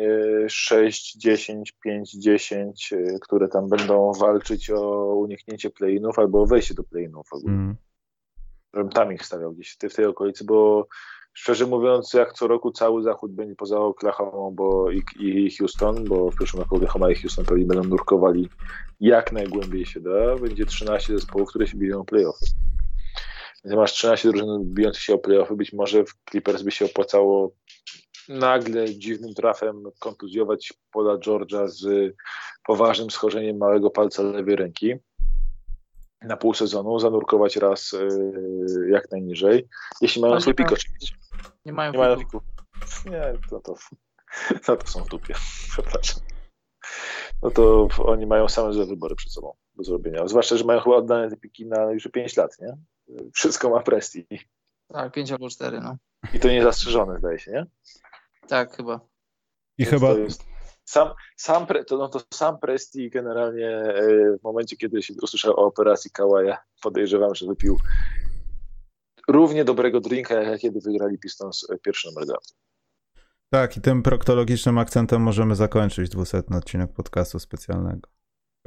6, 0.47 1.17
10, 1.17 1.71
5, 1.83 2.11
10, 2.11 2.93
które 3.21 3.47
tam 3.47 3.69
będą 3.69 4.11
walczyć 4.19 4.69
o 4.69 5.15
uniknięcie 5.15 5.69
play-inów 5.69 6.19
albo 6.19 6.41
o 6.41 6.45
wejście 6.45 6.73
do 6.73 6.83
play-inów. 6.83 7.27
Mm. 7.47 7.75
Tam 8.93 9.13
ich 9.13 9.25
stawiał 9.25 9.53
gdzieś 9.53 9.71
w 9.71 9.95
tej 9.95 10.05
okolicy, 10.05 10.45
bo 10.45 10.87
Szczerze 11.33 11.65
mówiąc, 11.65 12.13
jak 12.13 12.33
co 12.33 12.47
roku 12.47 12.71
cały 12.71 13.03
zachód 13.03 13.31
będzie 13.31 13.55
poza 13.55 13.79
Oklahoma 13.79 14.51
bo 14.51 14.91
i, 14.91 15.03
i 15.19 15.57
Houston, 15.57 16.05
bo 16.05 16.31
w 16.31 16.35
przyszłym 16.35 16.63
roku 16.63 16.75
Oklahoma 16.75 17.11
i 17.11 17.15
Houston 17.15 17.45
pewnie 17.45 17.65
będą 17.65 17.83
nurkowali 17.83 18.49
jak 18.99 19.31
najgłębiej 19.31 19.85
się 19.85 19.99
da. 19.99 20.35
Będzie 20.35 20.65
13 20.65 21.13
zespołów, 21.13 21.49
które 21.49 21.67
się 21.67 21.77
biją 21.77 21.99
o 21.99 22.05
playoffy. 22.05 22.45
Więc 23.65 23.75
masz 23.75 23.93
13 23.93 24.29
drużyn 24.29 24.63
bijących 24.63 25.01
się 25.01 25.13
o 25.13 25.17
playoffy, 25.17 25.55
być 25.55 25.73
może 25.73 26.05
w 26.05 26.13
Clippers 26.29 26.61
by 26.61 26.71
się 26.71 26.85
opłacało 26.85 27.51
nagle 28.29 28.95
dziwnym 28.95 29.33
trafem 29.33 29.83
kontuzjować 29.99 30.73
Pola 30.91 31.17
George'a 31.17 31.67
z 31.67 32.13
poważnym 32.65 33.11
schorzeniem 33.11 33.57
małego 33.57 33.89
palca 33.89 34.23
lewej 34.23 34.55
ręki 34.55 34.93
na 36.23 36.37
pół 36.37 36.53
sezonu, 36.53 36.99
zanurkować 36.99 37.55
raz 37.55 37.91
yy, 37.91 38.89
jak 38.89 39.11
najniżej, 39.11 39.67
jeśli 40.01 40.21
mają 40.21 40.41
swój 40.41 40.55
pik 40.55 40.71
oczywiście. 40.71 41.15
Nie 41.65 41.73
mają, 41.73 41.91
nie 41.91 41.97
mają 41.97 42.17
piku. 42.17 42.41
Nie, 43.05 43.33
to, 43.49 43.59
to, 43.59 43.75
no 44.67 44.75
to 44.75 44.87
są 44.87 45.03
w 45.03 45.09
dupie. 45.09 45.33
Przepraszam. 45.73 46.21
No 47.41 47.51
to 47.51 47.87
oni 48.05 48.25
mają 48.25 48.49
same 48.49 48.73
złe 48.73 48.85
wybory 48.85 49.15
przed 49.15 49.31
sobą 49.31 49.55
do 49.75 49.83
zrobienia. 49.83 50.27
Zwłaszcza, 50.27 50.57
że 50.57 50.63
mają 50.63 50.79
chyba 50.79 50.95
oddane 50.95 51.29
te 51.29 51.37
piki 51.37 51.65
na 51.65 51.91
już 51.91 52.07
5 52.13 52.37
lat, 52.37 52.57
nie? 52.59 52.77
Wszystko 53.33 53.69
ma 53.69 53.79
presti. 53.79 54.27
Tak, 54.87 55.13
5 55.13 55.31
albo 55.31 55.49
4, 55.49 55.79
no. 55.79 55.97
I 56.33 56.39
to 56.39 56.47
niezastrzeżone, 56.47 57.19
zdaje 57.19 57.39
się, 57.39 57.51
nie? 57.51 57.65
Tak, 58.47 58.75
chyba. 58.75 58.99
I 59.77 59.85
Więc 59.85 59.89
chyba. 59.89 60.13
Jest, 60.13 60.45
sam, 60.85 61.09
sam, 61.37 61.65
to, 61.87 61.97
no 61.97 62.09
to 62.09 62.21
sam 62.33 62.59
Presti 62.59 63.09
generalnie 63.09 63.69
e, 63.69 64.37
w 64.37 64.43
momencie, 64.43 64.77
kiedy 64.77 65.03
się 65.03 65.13
usłyszał 65.21 65.53
o 65.53 65.65
operacji 65.65 66.11
Kawaja, 66.11 66.57
podejrzewam, 66.83 67.35
że 67.35 67.45
wypił 67.47 67.77
równie 69.27 69.65
dobrego 69.65 69.99
drinka, 69.99 70.33
jak 70.33 70.59
kiedy 70.59 70.79
wygrali 70.79 71.19
Pistons 71.19 71.69
e, 71.69 71.77
pierwszy 71.77 72.07
numer 72.07 72.25
draftu. 72.25 72.53
Tak, 73.49 73.77
i 73.77 73.81
tym 73.81 74.03
proktologicznym 74.03 74.77
akcentem 74.77 75.21
możemy 75.21 75.55
zakończyć 75.55 76.09
200 76.09 76.43
odcinek 76.57 76.93
podcastu 76.93 77.39
specjalnego. 77.39 78.09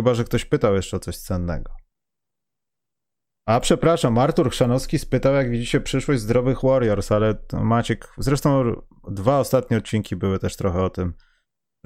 Chyba, 0.01 0.15
że 0.15 0.25
ktoś 0.25 0.45
pytał 0.45 0.75
jeszcze 0.75 0.97
o 0.97 1.01
coś 1.01 1.19
cennego. 1.19 1.73
A 3.47 3.61
przepraszam, 3.61 4.19
Artur 4.19 4.51
Chrzanowski 4.51 4.99
spytał, 4.99 5.35
jak 5.35 5.51
widzicie 5.51 5.81
przyszłość 5.81 6.21
zdrowych 6.21 6.63
Warriors, 6.63 7.13
ale 7.13 7.35
Maciek, 7.53 8.13
zresztą 8.19 8.75
dwa 9.09 9.39
ostatnie 9.39 9.77
odcinki 9.77 10.17
były 10.17 10.39
też 10.39 10.57
trochę 10.57 10.83
o 10.83 10.91
tym, 10.91 11.15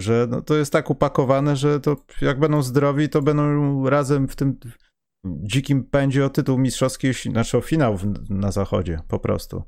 że 0.00 0.26
no 0.30 0.42
to 0.42 0.56
jest 0.56 0.72
tak 0.72 0.90
upakowane, 0.90 1.56
że 1.56 1.80
to 1.80 1.96
jak 2.20 2.38
będą 2.38 2.62
zdrowi, 2.62 3.08
to 3.08 3.22
będą 3.22 3.88
razem 3.88 4.28
w 4.28 4.36
tym 4.36 4.58
dzikim 5.24 5.84
pędzie 5.84 6.24
o 6.24 6.30
tytuł 6.30 6.58
mistrzowski, 6.58 7.12
znaczy 7.12 7.58
o 7.58 7.60
finał 7.60 7.98
na 8.30 8.52
zachodzie, 8.52 9.00
po 9.08 9.18
prostu. 9.18 9.62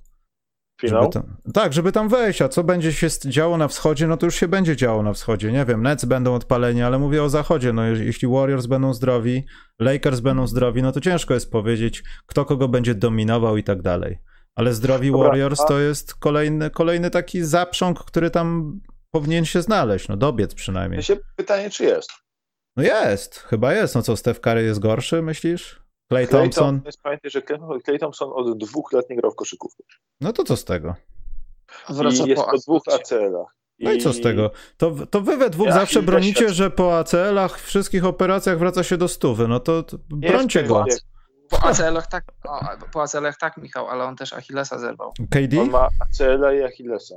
Finał? 0.81 1.03
Żeby 1.03 1.13
tam, 1.13 1.37
tak, 1.55 1.73
żeby 1.73 1.93
tam 1.93 2.09
wejść, 2.09 2.43
a 2.43 2.49
co 2.49 2.65
będzie 2.65 2.93
się 2.93 3.09
działo 3.27 3.57
na 3.57 3.69
wschodzie, 3.69 4.07
no 4.07 4.17
to 4.17 4.27
już 4.27 4.35
się 4.35 4.49
będzie 4.49 4.77
działo 4.77 5.03
na 5.03 5.13
wschodzie. 5.13 5.53
Nie 5.53 5.65
wiem, 5.65 5.83
Nets 5.83 6.05
będą 6.05 6.35
odpaleni, 6.35 6.83
ale 6.83 6.99
mówię 6.99 7.23
o 7.23 7.29
zachodzie. 7.29 7.73
No 7.73 7.85
jeśli 7.87 8.29
Warriors 8.29 8.67
będą 8.67 8.95
zdrowi, 8.95 9.45
Lakers 9.79 10.21
będą 10.21 10.47
zdrowi, 10.47 10.83
no 10.83 10.93
to 10.93 11.01
ciężko 11.01 11.35
jest 11.35 11.51
powiedzieć, 11.51 12.03
kto 12.27 12.45
kogo 12.45 12.69
będzie 12.69 12.95
dominował 12.95 13.57
i 13.57 13.65
tak 13.65 13.83
dalej. 13.83 14.19
Ale 14.55 14.75
zdrowi 14.75 15.11
Dobra, 15.11 15.29
Warriors 15.29 15.61
a... 15.61 15.65
to 15.65 15.79
jest 15.79 16.15
kolejny, 16.15 16.71
kolejny 16.71 17.11
taki 17.11 17.43
zaprząg, 17.43 18.05
który 18.05 18.31
tam 18.31 18.81
powinien 19.15 19.45
się 19.45 19.63
znaleźć, 19.63 20.09
no 20.09 20.17
dobiec 20.17 20.55
przynajmniej. 20.55 20.97
Ja 20.99 21.03
się 21.03 21.17
pytanie, 21.37 21.71
czy 21.71 21.85
jest. 21.85 22.11
No 22.77 22.83
jest, 22.83 23.39
chyba 23.39 23.75
jest. 23.75 23.95
No 23.95 24.03
co, 24.03 24.17
Steph 24.17 24.41
Curry 24.41 24.63
jest 24.63 24.81
gorszy, 24.81 25.23
myślisz? 25.23 25.83
Clay, 26.13 26.27
Clay 26.27 26.43
Thompson? 26.43 26.81
Jest, 26.87 27.03
pamiętaj, 27.03 27.31
że 27.31 27.43
Clay 27.85 27.99
Thompson 27.99 28.31
od 28.33 28.59
dwóch 28.59 28.93
lat 28.93 29.11
nie 29.11 29.17
grał 29.17 29.33
w 29.33 29.37
koszykówkę. 29.37 29.83
No 30.21 30.33
to 30.33 30.45
co 30.45 30.57
z 30.57 30.65
tego? 30.65 30.95
Wraca 31.89 32.25
I 32.25 32.29
jest 32.29 32.43
po, 32.43 32.51
po 32.51 32.59
dwóch 32.59 32.83
ACL-ach. 32.95 33.57
No 33.81 33.93
i 33.93 33.99
co 33.99 34.13
z 34.13 34.21
tego? 34.21 34.51
To, 34.77 34.95
to 35.11 35.21
wy 35.21 35.37
we 35.37 35.51
dwóch 35.51 35.67
ja 35.67 35.73
zawsze 35.73 36.03
bronicie, 36.03 36.49
że 36.49 36.71
po 36.71 36.99
ACL-ach, 36.99 37.61
wszystkich 37.61 38.05
operacjach 38.05 38.59
wraca 38.59 38.83
się 38.83 38.97
do 38.97 39.09
stówy. 39.09 39.49
No 39.49 39.61
to, 39.61 39.83
to 39.83 39.97
brońcie 40.11 40.63
go. 40.63 40.85
Po 41.51 41.63
ACL-ach 41.63 42.07
tak, 42.07 42.25
o, 42.49 42.61
po 42.93 43.03
ACL-ach 43.03 43.39
tak, 43.39 43.57
Michał, 43.57 43.89
ale 43.89 44.05
on 44.05 44.17
też 44.17 44.33
Achillesa 44.33 44.79
zerwał. 44.79 45.13
KD? 45.31 45.61
On 45.61 45.71
ma 45.71 45.89
ACL-a 46.01 46.53
i 46.53 46.63
Achillesa. 46.63 47.15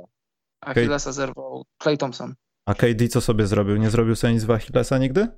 Achillesa 0.60 1.12
zerwał 1.12 1.64
Clay 1.82 1.96
Thompson. 1.96 2.34
A 2.66 2.74
KD 2.74 3.08
co 3.08 3.20
sobie 3.20 3.46
zrobił? 3.46 3.76
Nie 3.76 3.90
zrobił 3.90 4.16
sobie 4.16 4.32
nic 4.34 4.44
w 4.44 4.50
Achillesa 4.50 4.98
nigdy? 4.98 5.28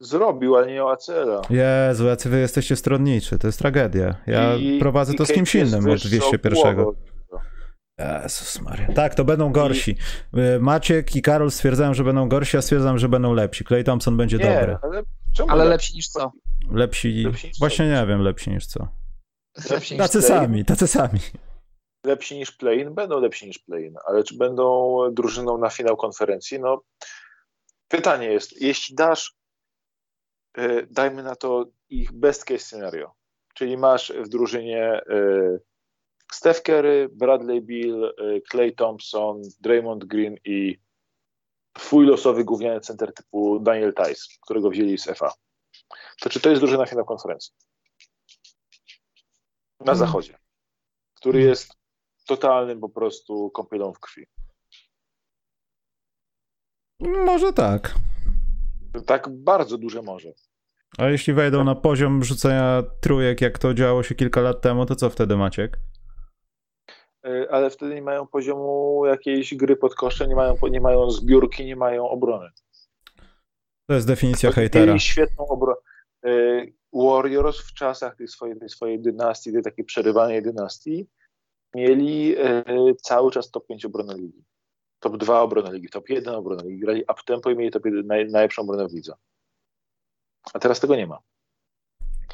Zrobił, 0.00 0.56
ale 0.56 0.66
nie 0.66 0.84
o 0.84 0.90
ACL-a. 0.90 1.42
Jezu, 1.50 2.06
jacy 2.06 2.28
wy 2.28 2.38
jesteście 2.38 2.76
stronniczy, 2.76 3.38
to 3.38 3.48
jest 3.48 3.58
tragedia. 3.58 4.14
Ja 4.26 4.56
I, 4.56 4.78
prowadzę 4.78 5.12
i 5.12 5.16
to 5.16 5.26
z 5.26 5.32
kimś 5.32 5.54
innym 5.54 5.90
od 5.90 5.98
201. 5.98 6.86
Jezus 7.98 8.60
Maria. 8.60 8.92
Tak, 8.92 9.14
to 9.14 9.24
będą 9.24 9.52
gorsi. 9.52 9.96
I... 10.34 10.38
Y, 10.40 10.60
Maciek 10.60 11.16
i 11.16 11.22
Karol 11.22 11.50
stwierdzają, 11.50 11.94
że 11.94 12.04
będą 12.04 12.28
gorsi, 12.28 12.56
a 12.56 12.62
stwierdzam, 12.62 12.98
że 12.98 13.08
będą 13.08 13.32
lepsi. 13.32 13.64
Clay 13.64 13.84
Thompson 13.84 14.16
będzie 14.16 14.36
nie, 14.38 14.44
dobry. 14.44 14.78
Ale, 14.82 15.02
ale 15.48 15.64
lepsi 15.64 15.94
niż 15.94 16.08
co? 16.08 16.32
Lepsi, 16.70 17.24
lepsi 17.24 17.46
niż 17.46 17.58
właśnie 17.58 17.84
co? 17.84 18.00
nie 18.00 18.06
wiem, 18.06 18.20
lepsi 18.20 18.50
niż 18.50 18.66
co. 18.66 18.88
Lepsi 19.70 19.96
tacy 19.96 20.18
niż 20.18 20.26
sami, 20.26 20.64
tacy 20.64 20.86
sami. 20.86 21.20
Lepsi 22.06 22.38
niż 22.38 22.52
play-in? 22.52 22.94
Będą 22.94 23.20
lepsi 23.20 23.46
niż 23.46 23.58
play-in, 23.58 23.96
ale 24.06 24.24
czy 24.24 24.36
będą 24.36 24.98
drużyną 25.12 25.58
na 25.58 25.70
finał 25.70 25.96
konferencji? 25.96 26.60
No, 26.60 26.82
pytanie 27.88 28.26
jest, 28.26 28.60
jeśli 28.60 28.94
dasz, 28.94 29.34
y, 30.58 30.86
dajmy 30.90 31.22
na 31.22 31.36
to 31.36 31.64
ich 31.88 32.12
best 32.12 32.44
case 32.44 32.64
scenario, 32.64 33.12
czyli 33.54 33.76
masz 33.76 34.12
w 34.12 34.28
drużynie 34.28 35.00
y, 35.10 35.60
Steph 36.32 36.62
Curry, 36.62 37.08
Bradley 37.12 37.62
Bill, 37.62 38.14
Clay 38.50 38.72
Thompson, 38.72 39.42
Draymond 39.60 40.04
Green 40.04 40.36
i 40.44 40.78
twój 41.72 42.06
losowy 42.06 42.44
gówniany 42.44 42.80
center 42.80 43.14
typu 43.14 43.60
Daniel 43.60 43.94
Tice, 43.94 44.22
którego 44.42 44.70
wzięli 44.70 44.98
z 44.98 45.04
FA. 45.04 45.32
To 46.20 46.30
czy 46.30 46.40
to 46.40 46.50
jest 46.50 46.62
drużyna 46.62 46.86
finał 46.86 47.04
konferencji? 47.04 47.52
Na 49.80 49.92
hmm. 49.92 50.06
zachodzie, 50.06 50.38
który 51.14 51.40
jest 51.40 51.74
totalnym 52.26 52.80
po 52.80 52.88
prostu 52.88 53.50
kąpielą 53.50 53.92
w 53.92 54.00
krwi. 54.00 54.26
Może 57.00 57.52
tak. 57.52 57.94
Tak 59.06 59.28
bardzo 59.28 59.78
duże 59.78 60.02
może. 60.02 60.32
A 60.98 61.08
jeśli 61.08 61.32
wejdą 61.32 61.64
na 61.64 61.74
poziom 61.74 62.24
rzucenia 62.24 62.82
trójek, 63.00 63.40
jak 63.40 63.58
to 63.58 63.74
działo 63.74 64.02
się 64.02 64.14
kilka 64.14 64.40
lat 64.40 64.60
temu, 64.60 64.86
to 64.86 64.96
co 64.96 65.10
wtedy 65.10 65.36
Maciek? 65.36 65.78
E, 67.26 67.46
ale 67.50 67.70
wtedy 67.70 67.94
nie 67.94 68.02
mają 68.02 68.26
poziomu 68.26 69.02
jakiejś 69.06 69.54
gry 69.54 69.76
pod 69.76 69.94
koszem, 69.94 70.28
nie 70.28 70.36
mają, 70.36 70.54
nie 70.70 70.80
mają 70.80 71.10
zbiórki, 71.10 71.66
nie 71.66 71.76
mają 71.76 72.08
obrony. 72.08 72.50
To 73.88 73.94
jest 73.94 74.06
definicja 74.06 74.52
hejtera. 74.52 74.86
Mieli 74.86 75.00
świetną 75.00 75.46
obronę. 75.46 75.80
E, 76.24 76.30
Warriors 76.92 77.58
w 77.58 77.74
czasach 77.74 78.16
tej 78.16 78.28
swojej, 78.28 78.58
tej 78.58 78.68
swojej 78.68 79.00
dynastii, 79.00 79.52
tej 79.52 79.62
takiej 79.62 79.84
przerywanej 79.84 80.42
dynastii, 80.42 81.06
mieli 81.76 82.34
e, 82.38 82.64
cały 83.02 83.30
czas 83.30 83.50
top 83.50 83.66
5 83.66 83.84
obrony 83.84 84.14
ligi. 84.14 84.44
Top 85.00 85.16
2 85.16 85.40
obrony 85.40 85.72
ligi, 85.72 85.88
top 85.88 86.08
1 86.08 86.34
obrony 86.34 86.62
ligi. 86.62 86.78
Grali 86.78 87.02
up 87.02 87.20
tempo 87.26 87.50
i 87.50 87.56
mieli 87.56 87.70
top 87.70 87.84
1, 87.84 88.06
naj, 88.06 88.28
najlepszą 88.28 88.62
obronę 88.62 88.88
w 88.88 88.92
lidze. 88.92 89.12
A 90.54 90.58
teraz 90.58 90.80
tego 90.80 90.96
nie 90.96 91.06
ma. 91.06 91.18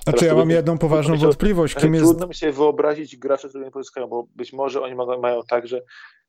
Znaczy 0.05 0.25
ja 0.27 0.35
mam 0.35 0.51
jedną 0.51 0.79
poważną 0.79 1.17
wątpliwość. 1.17 1.75
Kim 1.75 1.95
jest... 1.95 2.07
Trudno 2.07 2.27
mi 2.27 2.35
sobie 2.35 2.53
wyobrazić 2.53 3.17
graczy, 3.17 3.49
którzy 3.49 3.65
nie 3.65 3.71
pozyskają, 3.71 4.07
bo 4.07 4.27
być 4.35 4.53
może 4.53 4.83
oni 4.83 4.95
mają, 4.95 5.21
mają 5.21 5.43
tak, 5.43 5.67
że 5.67 5.83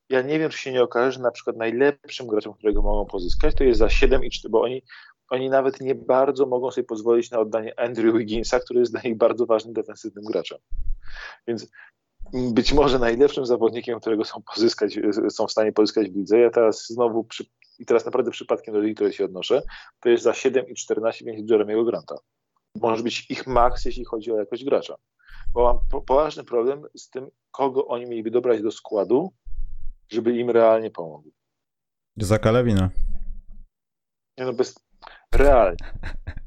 ja 0.10 0.22
nie 0.22 0.40
wiem, 0.40 0.50
czy 0.50 0.58
się 0.58 0.72
nie 0.72 0.84
okaże, 0.84 1.12
że 1.12 1.20
na 1.20 1.32
przykład 1.32 1.58
najlepszym 1.58 2.28
graczem, 2.28 2.54
którego 2.54 2.82
mogą 2.82 3.06
pozyskać, 3.06 3.56
to 3.56 3.64
jest 3.64 3.80
za 3.80 3.90
7 3.90 4.24
i 4.24 4.30
4, 4.30 4.52
bo 4.52 4.62
oni, 4.62 4.84
oni 5.30 5.50
nawet 5.50 5.82
nie 5.82 5.96
bardzo 5.96 6.46
mogą 6.46 6.72
sobie 6.72 6.88
pozwolić 6.88 7.32
na 7.32 7.40
oddanie 7.40 7.80
Andrew 7.80 8.16
Wigginsa, 8.16 8.60
który 8.60 8.80
jest 8.80 8.92
dla 8.92 9.02
nich 9.02 9.18
bardzo 9.18 9.46
ważnym 9.46 9.74
defensywnym 9.74 10.24
graczem. 10.24 10.58
Więc 11.48 11.68
być 12.34 12.74
może 12.74 13.00
najlepszym 13.00 13.46
zawodnikiem, 13.46 14.00
którego 14.00 14.26
są 14.26 14.42
pozyskać, 14.56 15.00
są 15.30 15.48
w 15.48 15.52
stanie 15.52 15.72
pozyskać 15.72 16.10
w 16.10 16.16
lidze, 16.16 16.40
ja 16.40 16.50
teraz 16.50 16.88
znowu 16.88 17.24
przy, 17.24 17.46
i 17.80 17.86
teraz 17.86 18.06
naprawdę 18.06 18.32
przypadkiem 18.32 18.74
do 18.74 18.82
Detroit 18.82 19.16
się 19.16 19.26
odnoszę, 19.26 19.62
to 20.00 20.10
jest 20.10 20.24
za 20.24 20.34
7 20.34 20.68
i 20.68 20.76
14 20.76 21.26
więc 21.26 21.52
Jeremiego 21.52 21.84
Granta 21.84 22.16
może 22.82 23.04
być 23.04 23.32
ich 23.32 23.48
maks, 23.48 23.86
jeśli 23.86 24.06
chodzi 24.06 24.32
o 24.32 24.38
jakość 24.38 24.66
gracza. 24.66 24.96
Bo 25.54 25.64
mam 25.64 25.80
po, 25.92 26.02
poważny 26.02 26.44
problem 26.44 26.84
z 26.98 27.10
tym, 27.10 27.30
kogo 27.52 27.88
oni 27.88 28.06
mieliby 28.06 28.32
dobrać 28.32 28.62
do 28.62 28.72
składu, 28.72 29.34
żeby 30.10 30.38
im 30.38 30.50
realnie 30.50 30.92
pomógł. 30.92 31.32
Zaka 32.18 32.52
Lewina. 32.52 32.90
Nie 34.38 34.46
no, 34.46 34.54
bez... 34.54 34.76
Realnie. 35.32 35.78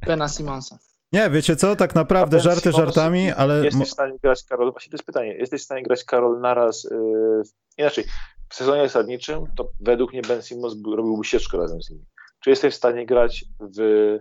Bena 0.07 0.29
Simonsa. 0.29 0.79
Nie, 1.13 1.31
wiecie 1.31 1.57
co, 1.57 1.77
tak 1.77 1.95
naprawdę 1.95 2.41
żarty 2.41 2.73
żartami, 2.73 3.33
ale... 3.33 3.65
Jesteś 3.65 3.89
w 3.89 3.93
stanie 3.93 4.19
grać, 4.23 4.45
Karol, 4.45 4.73
właśnie 4.73 4.91
to 4.91 4.95
jest 4.95 5.07
pytanie, 5.07 5.35
jesteś 5.35 5.61
w 5.63 5.65
stanie 5.65 5.83
grać, 5.83 6.05
Karol, 6.05 6.41
naraz, 6.41 6.85
yy, 6.85 7.43
inaczej, 7.79 8.05
w 8.49 8.55
sezonie 8.55 8.83
zasadniczym, 8.83 9.45
to 9.57 9.71
według 9.81 10.13
mnie 10.13 10.23
Ben 10.23 10.43
Simmons 10.43 10.75
robiłby 10.97 11.25
ścieżkę 11.25 11.59
razem 11.59 11.83
z 11.83 11.91
nimi. 11.91 12.05
Czy 12.41 12.51
jesteś 12.51 12.75
w 12.75 12.77
stanie 12.77 13.07
grać 13.07 13.45
w 13.61 14.19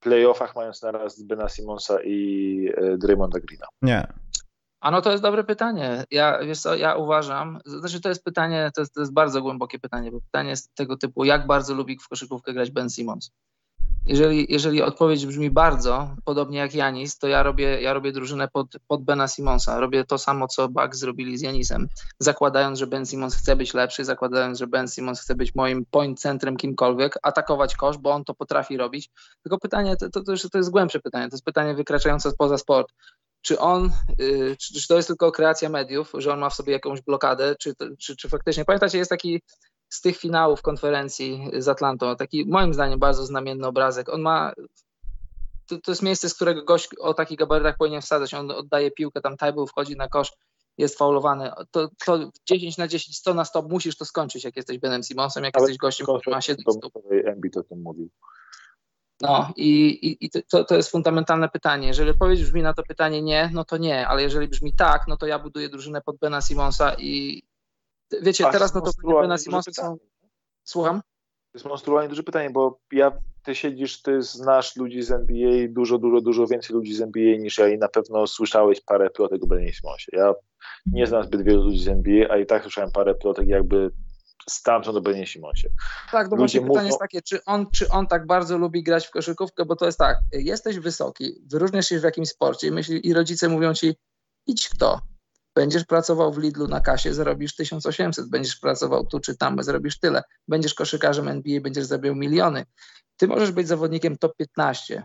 playoffach, 0.00 0.56
mając 0.56 0.82
naraz 0.82 1.22
Bena 1.22 1.48
Simonsa 1.48 1.98
i 2.04 2.70
e, 2.76 2.98
Draymonda 2.98 3.40
Greena? 3.40 3.66
Nie. 3.82 4.06
A 4.80 4.90
no 4.90 5.02
to 5.02 5.10
jest 5.10 5.22
dobre 5.22 5.44
pytanie. 5.44 6.04
Ja, 6.10 6.38
wiesz 6.44 6.60
co, 6.60 6.74
ja 6.74 6.96
uważam, 6.96 7.58
znaczy 7.64 8.00
to 8.00 8.08
jest 8.08 8.24
pytanie, 8.24 8.70
to 8.74 8.80
jest, 8.80 8.94
to 8.94 9.00
jest 9.00 9.12
bardzo 9.12 9.42
głębokie 9.42 9.78
pytanie, 9.78 10.12
bo 10.12 10.20
pytanie 10.20 10.50
jest 10.50 10.74
tego 10.74 10.96
typu, 10.96 11.24
jak 11.24 11.46
bardzo 11.46 11.74
lubi 11.74 11.98
w 11.98 12.08
koszykówkę 12.08 12.52
grać 12.52 12.70
Ben 12.70 12.90
Simmons? 12.90 13.30
Jeżeli, 14.06 14.46
jeżeli 14.48 14.82
odpowiedź 14.82 15.26
brzmi 15.26 15.50
bardzo, 15.50 16.16
podobnie 16.24 16.58
jak 16.58 16.74
Janis, 16.74 17.18
to 17.18 17.28
ja 17.28 17.42
robię, 17.42 17.80
ja 17.82 17.92
robię 17.92 18.12
drużynę 18.12 18.48
pod, 18.48 18.66
pod 18.88 19.04
Bena 19.04 19.28
Simonsa. 19.28 19.80
Robię 19.80 20.04
to 20.04 20.18
samo, 20.18 20.48
co 20.48 20.68
Bucks 20.68 20.98
zrobili 20.98 21.38
z 21.38 21.40
Janisem, 21.40 21.88
zakładając, 22.18 22.78
że 22.78 22.86
Ben 22.86 23.06
Simons 23.06 23.36
chce 23.36 23.56
być 23.56 23.74
lepszy, 23.74 24.04
zakładając, 24.04 24.58
że 24.58 24.66
Ben 24.66 24.88
Simons 24.88 25.20
chce 25.20 25.34
być 25.34 25.54
moim 25.54 25.84
point 25.90 26.20
centrem 26.20 26.56
kimkolwiek, 26.56 27.18
atakować 27.22 27.76
kosz, 27.76 27.98
bo 27.98 28.10
on 28.10 28.24
to 28.24 28.34
potrafi 28.34 28.76
robić. 28.76 29.10
Tylko 29.42 29.58
pytanie, 29.58 29.96
to, 29.96 30.10
to, 30.10 30.22
to, 30.22 30.48
to 30.52 30.58
jest 30.58 30.70
głębsze 30.70 31.00
pytanie, 31.00 31.28
to 31.28 31.34
jest 31.34 31.44
pytanie 31.44 31.74
wykraczające 31.74 32.32
poza 32.38 32.58
sport. 32.58 32.92
Czy 33.42 33.58
on, 33.58 33.92
czy, 34.58 34.74
czy 34.74 34.88
to 34.88 34.96
jest 34.96 35.08
tylko 35.08 35.32
kreacja 35.32 35.68
mediów, 35.68 36.12
że 36.18 36.32
on 36.32 36.38
ma 36.38 36.50
w 36.50 36.54
sobie 36.54 36.72
jakąś 36.72 37.00
blokadę, 37.02 37.54
czy, 37.60 37.74
czy, 37.98 38.16
czy 38.16 38.28
faktycznie, 38.28 38.64
pamiętacie, 38.64 38.98
jest 38.98 39.10
taki 39.10 39.42
z 39.88 40.00
tych 40.00 40.16
finałów 40.16 40.62
konferencji 40.62 41.50
z 41.58 41.68
Atlantą. 41.68 42.16
Taki 42.16 42.46
moim 42.46 42.74
zdaniem 42.74 42.98
bardzo 42.98 43.26
znamienny 43.26 43.66
obrazek. 43.66 44.08
On 44.08 44.20
ma. 44.20 44.52
To, 45.66 45.80
to 45.80 45.90
jest 45.90 46.02
miejsce, 46.02 46.28
z 46.28 46.34
którego 46.34 46.64
gość 46.64 46.88
o 47.00 47.14
takich 47.14 47.38
gabarytach 47.38 47.76
powinien 47.76 48.02
wsadzać. 48.02 48.34
On 48.34 48.50
oddaje 48.50 48.90
piłkę, 48.90 49.20
tam 49.20 49.36
Tajbul 49.36 49.66
wchodzi 49.66 49.96
na 49.96 50.08
kosz, 50.08 50.32
jest 50.78 50.98
faulowany. 50.98 51.50
To, 51.70 51.88
to 52.06 52.30
10 52.48 52.76
na 52.76 52.88
10, 52.88 53.16
100 53.16 53.34
na 53.34 53.44
100 53.44 53.62
musisz 53.62 53.96
to 53.96 54.04
skończyć, 54.04 54.44
jak 54.44 54.56
jesteś 54.56 54.78
Benem 54.78 55.02
Simonsem, 55.02 55.44
jak 55.44 55.56
Ale 55.56 55.62
jesteś 55.62 55.78
gościem, 55.78 56.06
który 56.06 56.36
ma 56.36 56.40
7 56.40 56.64
stóp. 56.72 56.92
Embiid 57.26 57.56
o 57.56 57.62
tym 57.62 57.82
mówił. 57.82 58.10
No 59.20 59.52
i, 59.56 59.86
i, 59.88 60.26
i 60.26 60.30
to, 60.30 60.64
to 60.64 60.76
jest 60.76 60.90
fundamentalne 60.90 61.48
pytanie. 61.48 61.88
Jeżeli 61.88 62.10
odpowiedź 62.10 62.42
brzmi 62.42 62.62
na 62.62 62.74
to 62.74 62.82
pytanie 62.82 63.22
nie, 63.22 63.50
no 63.52 63.64
to 63.64 63.76
nie, 63.76 64.08
ale 64.08 64.22
jeżeli 64.22 64.48
brzmi 64.48 64.72
tak, 64.72 65.02
no 65.08 65.16
to 65.16 65.26
ja 65.26 65.38
buduję 65.38 65.68
drużynę 65.68 66.00
pod 66.00 66.16
Bena 66.16 66.40
Simonsa 66.40 66.94
i, 66.94 67.42
wiecie, 68.22 68.44
teraz 68.52 68.74
no 68.74 68.80
to 68.80 69.26
na 69.26 69.38
Simonsa 69.38 69.72
są... 69.72 69.96
Słucham? 70.64 71.00
To 71.00 71.58
jest 71.58 71.66
monstrualnie 71.66 72.08
duże 72.08 72.22
pytanie, 72.22 72.50
bo 72.50 72.78
ja, 72.92 73.12
ty 73.44 73.54
siedzisz, 73.54 74.02
ty 74.02 74.22
znasz 74.22 74.76
ludzi 74.76 75.02
z 75.02 75.10
NBA, 75.10 75.68
dużo, 75.68 75.98
dużo, 75.98 76.20
dużo 76.20 76.46
więcej 76.46 76.76
ludzi 76.76 76.94
z 76.94 77.00
NBA 77.00 77.36
niż 77.38 77.58
ja 77.58 77.68
i 77.68 77.78
na 77.78 77.88
pewno 77.88 78.26
słyszałeś 78.26 78.80
parę 78.80 79.10
plotek 79.10 79.42
o 79.42 79.46
Benie 79.46 79.72
Simonsie. 79.72 80.10
Ja 80.12 80.34
nie 80.86 81.06
znam 81.06 81.24
zbyt 81.24 81.42
wielu 81.42 81.62
ludzi 81.62 81.84
z 81.84 81.88
NBA, 81.88 82.28
a 82.30 82.36
i 82.36 82.46
tak 82.46 82.62
słyszałem 82.62 82.92
parę 82.92 83.14
plotek 83.14 83.48
jakby 83.48 83.90
stamtąd 84.48 84.96
o 84.96 85.00
Benie 85.00 85.26
Simonsie. 85.26 85.68
Tak, 86.12 86.30
no 86.30 86.36
właśnie 86.36 86.60
pytanie 86.60 86.86
jest 86.86 86.98
takie, 86.98 87.22
czy 87.22 87.44
on, 87.44 87.66
czy 87.70 87.88
on 87.88 88.06
tak 88.06 88.26
bardzo 88.26 88.58
lubi 88.58 88.82
grać 88.82 89.06
w 89.06 89.10
koszykówkę, 89.10 89.64
bo 89.64 89.76
to 89.76 89.86
jest 89.86 89.98
tak, 89.98 90.18
jesteś 90.32 90.78
wysoki, 90.78 91.32
wyróżniasz 91.46 91.86
się 91.86 92.00
w 92.00 92.04
jakimś 92.04 92.28
sporcie 92.28 92.68
i, 92.68 92.70
myśli, 92.70 93.06
i 93.08 93.14
rodzice 93.14 93.48
mówią 93.48 93.74
ci, 93.74 93.96
idź 94.46 94.68
kto, 94.68 95.00
Będziesz 95.56 95.84
pracował 95.84 96.32
w 96.32 96.38
Lidlu 96.38 96.68
na 96.68 96.80
kasie, 96.80 97.14
zarobisz 97.14 97.54
1800, 97.54 98.28
będziesz 98.28 98.56
pracował 98.56 99.06
tu 99.06 99.20
czy 99.20 99.36
tam, 99.36 99.62
zarobisz 99.62 99.98
tyle. 99.98 100.22
Będziesz 100.48 100.74
koszykarzem 100.74 101.28
NBA, 101.28 101.60
będziesz 101.60 101.84
zarabiał 101.84 102.14
miliony. 102.14 102.64
Ty 103.16 103.28
możesz 103.28 103.52
być 103.52 103.68
zawodnikiem 103.68 104.18
top 104.18 104.36
15, 104.36 105.02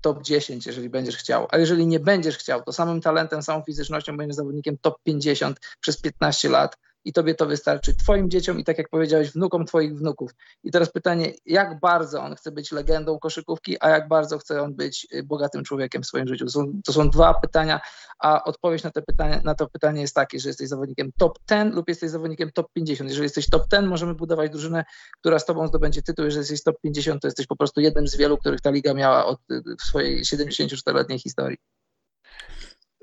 top 0.00 0.22
10, 0.22 0.66
jeżeli 0.66 0.90
będziesz 0.90 1.16
chciał, 1.16 1.46
a 1.50 1.58
jeżeli 1.58 1.86
nie 1.86 2.00
będziesz 2.00 2.38
chciał, 2.38 2.62
to 2.62 2.72
samym 2.72 3.00
talentem, 3.00 3.42
samą 3.42 3.62
fizycznością 3.62 4.16
będziesz 4.16 4.36
zawodnikiem 4.36 4.78
top 4.78 5.02
50 5.02 5.60
przez 5.80 6.00
15 6.00 6.48
lat 6.48 6.76
i 7.04 7.12
tobie 7.12 7.34
to 7.34 7.46
wystarczy, 7.46 7.96
twoim 7.96 8.30
dzieciom 8.30 8.60
i 8.60 8.64
tak 8.64 8.78
jak 8.78 8.88
powiedziałeś, 8.88 9.32
wnukom 9.32 9.66
twoich 9.66 9.98
wnuków. 9.98 10.30
I 10.64 10.70
teraz 10.70 10.92
pytanie, 10.92 11.32
jak 11.46 11.80
bardzo 11.80 12.22
on 12.22 12.34
chce 12.34 12.52
być 12.52 12.72
legendą 12.72 13.18
koszykówki, 13.18 13.76
a 13.80 13.90
jak 13.90 14.08
bardzo 14.08 14.38
chce 14.38 14.62
on 14.62 14.74
być 14.74 15.06
y, 15.14 15.22
bogatym 15.22 15.64
człowiekiem 15.64 16.02
w 16.02 16.06
swoim 16.06 16.28
życiu? 16.28 16.44
To 16.44 16.50
są, 16.50 16.72
to 16.84 16.92
są 16.92 17.10
dwa 17.10 17.34
pytania, 17.34 17.80
a 18.18 18.44
odpowiedź 18.44 18.82
na, 18.82 18.90
te 18.90 19.02
pytanie, 19.02 19.40
na 19.44 19.54
to 19.54 19.68
pytanie 19.68 20.00
jest 20.00 20.14
takie, 20.14 20.38
że 20.38 20.48
jesteś 20.48 20.68
zawodnikiem 20.68 21.10
top 21.18 21.38
10 21.50 21.74
lub 21.74 21.88
jesteś 21.88 22.10
zawodnikiem 22.10 22.50
top 22.52 22.66
50. 22.72 23.10
Jeżeli 23.10 23.24
jesteś 23.24 23.50
top 23.50 23.62
10, 23.72 23.88
możemy 23.88 24.14
budować 24.14 24.50
drużynę, 24.50 24.84
która 25.20 25.38
z 25.38 25.44
tobą 25.44 25.66
zdobędzie 25.66 26.02
tytuł. 26.02 26.24
Jeżeli 26.24 26.40
jesteś 26.40 26.62
top 26.62 26.76
50, 26.82 27.22
to 27.22 27.28
jesteś 27.28 27.46
po 27.46 27.56
prostu 27.56 27.80
jednym 27.80 28.08
z 28.08 28.16
wielu, 28.16 28.38
których 28.38 28.60
ta 28.60 28.70
liga 28.70 28.94
miała 28.94 29.26
od 29.26 29.38
y, 29.50 29.62
w 29.80 29.82
swojej 29.82 30.22
74-letniej 30.24 31.18
historii. 31.18 31.58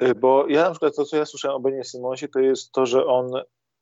Y, 0.04 0.16
bo 0.16 0.48
ja 0.48 0.64
na 0.64 0.72
przykład 0.72 0.96
to, 0.96 1.06
co 1.06 1.18
ja 1.18 1.26
słyszałem 1.26 1.58
o 1.58 1.60
Benie 1.60 1.84
Simonsie, 1.84 2.28
to 2.28 2.40
jest 2.40 2.72
to, 2.72 2.86
że 2.86 3.06
on 3.06 3.32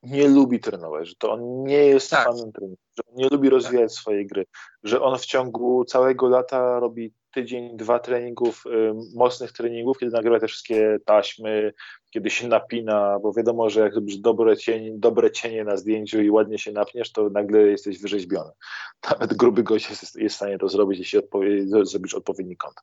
nie 0.05 0.27
lubi 0.27 0.59
trenować, 0.59 1.07
że 1.09 1.15
to 1.15 1.31
on 1.31 1.63
nie 1.63 1.85
jest 1.85 2.09
tak. 2.09 2.25
fanem 2.25 2.51
treningu, 2.51 2.81
że 2.97 3.03
on 3.11 3.15
nie 3.15 3.27
lubi 3.31 3.49
rozwijać 3.49 3.91
tak. 3.91 3.99
swojej 4.01 4.27
gry, 4.27 4.45
że 4.83 5.01
on 5.01 5.17
w 5.17 5.25
ciągu 5.25 5.85
całego 5.85 6.29
lata 6.29 6.79
robi 6.79 7.13
tydzień, 7.35 7.77
dwa 7.77 7.99
treningów, 7.99 8.63
y, 8.65 8.93
mocnych 9.15 9.51
treningów, 9.51 9.97
kiedy 9.99 10.11
nagrywa 10.11 10.39
te 10.39 10.47
wszystkie 10.47 10.97
taśmy, 11.05 11.73
kiedy 12.11 12.29
się 12.29 12.47
napina, 12.47 13.19
bo 13.19 13.33
wiadomo, 13.33 13.69
że 13.69 13.79
jak 13.79 13.93
zrobisz 13.93 14.17
dobre 14.17 14.57
cienie, 14.57 14.91
dobre 14.95 15.31
cienie 15.31 15.63
na 15.63 15.77
zdjęciu 15.77 16.21
i 16.21 16.31
ładnie 16.31 16.57
się 16.57 16.71
napniesz, 16.71 17.11
to 17.11 17.29
nagle 17.29 17.61
jesteś 17.61 18.01
wyrzeźbiony. 18.01 18.51
Nawet 19.09 19.33
gruby 19.33 19.63
gość 19.63 19.89
jest, 19.89 20.15
jest 20.15 20.35
w 20.35 20.37
stanie 20.37 20.57
to 20.57 20.69
zrobić, 20.69 20.99
jeśli 20.99 21.19
odpowie, 21.19 21.65
zrobisz 21.83 22.13
odpowiedni 22.13 22.57
kąt. 22.57 22.75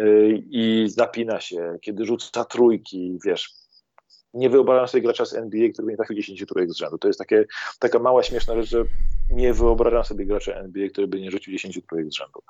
Y, 0.00 0.42
I 0.50 0.88
napina 0.96 1.40
się, 1.40 1.78
kiedy 1.80 2.04
rzuca 2.04 2.44
trójki, 2.44 3.18
wiesz, 3.24 3.59
nie 4.34 4.50
wyobrażam 4.50 4.88
sobie 4.88 5.02
gracza 5.02 5.24
z 5.24 5.34
NBA, 5.34 5.68
który 5.72 5.88
nie 5.88 5.96
trafił 5.96 6.16
10 6.16 6.44
trójek 6.46 6.70
z 6.70 6.76
rzędu. 6.76 6.98
To 6.98 7.08
jest 7.08 7.18
takie, 7.18 7.44
taka 7.78 7.98
mała, 7.98 8.22
śmieszna 8.22 8.54
rzecz, 8.54 8.68
że 8.68 8.84
nie 9.30 9.54
wyobrażam 9.54 10.04
sobie 10.04 10.26
gracza 10.26 10.52
NBA, 10.52 10.88
który 10.88 11.08
by 11.08 11.20
nie 11.20 11.30
rzucił 11.30 11.52
10 11.52 11.80
trójek 11.88 12.10
z 12.10 12.14
rzędu. 12.14 12.42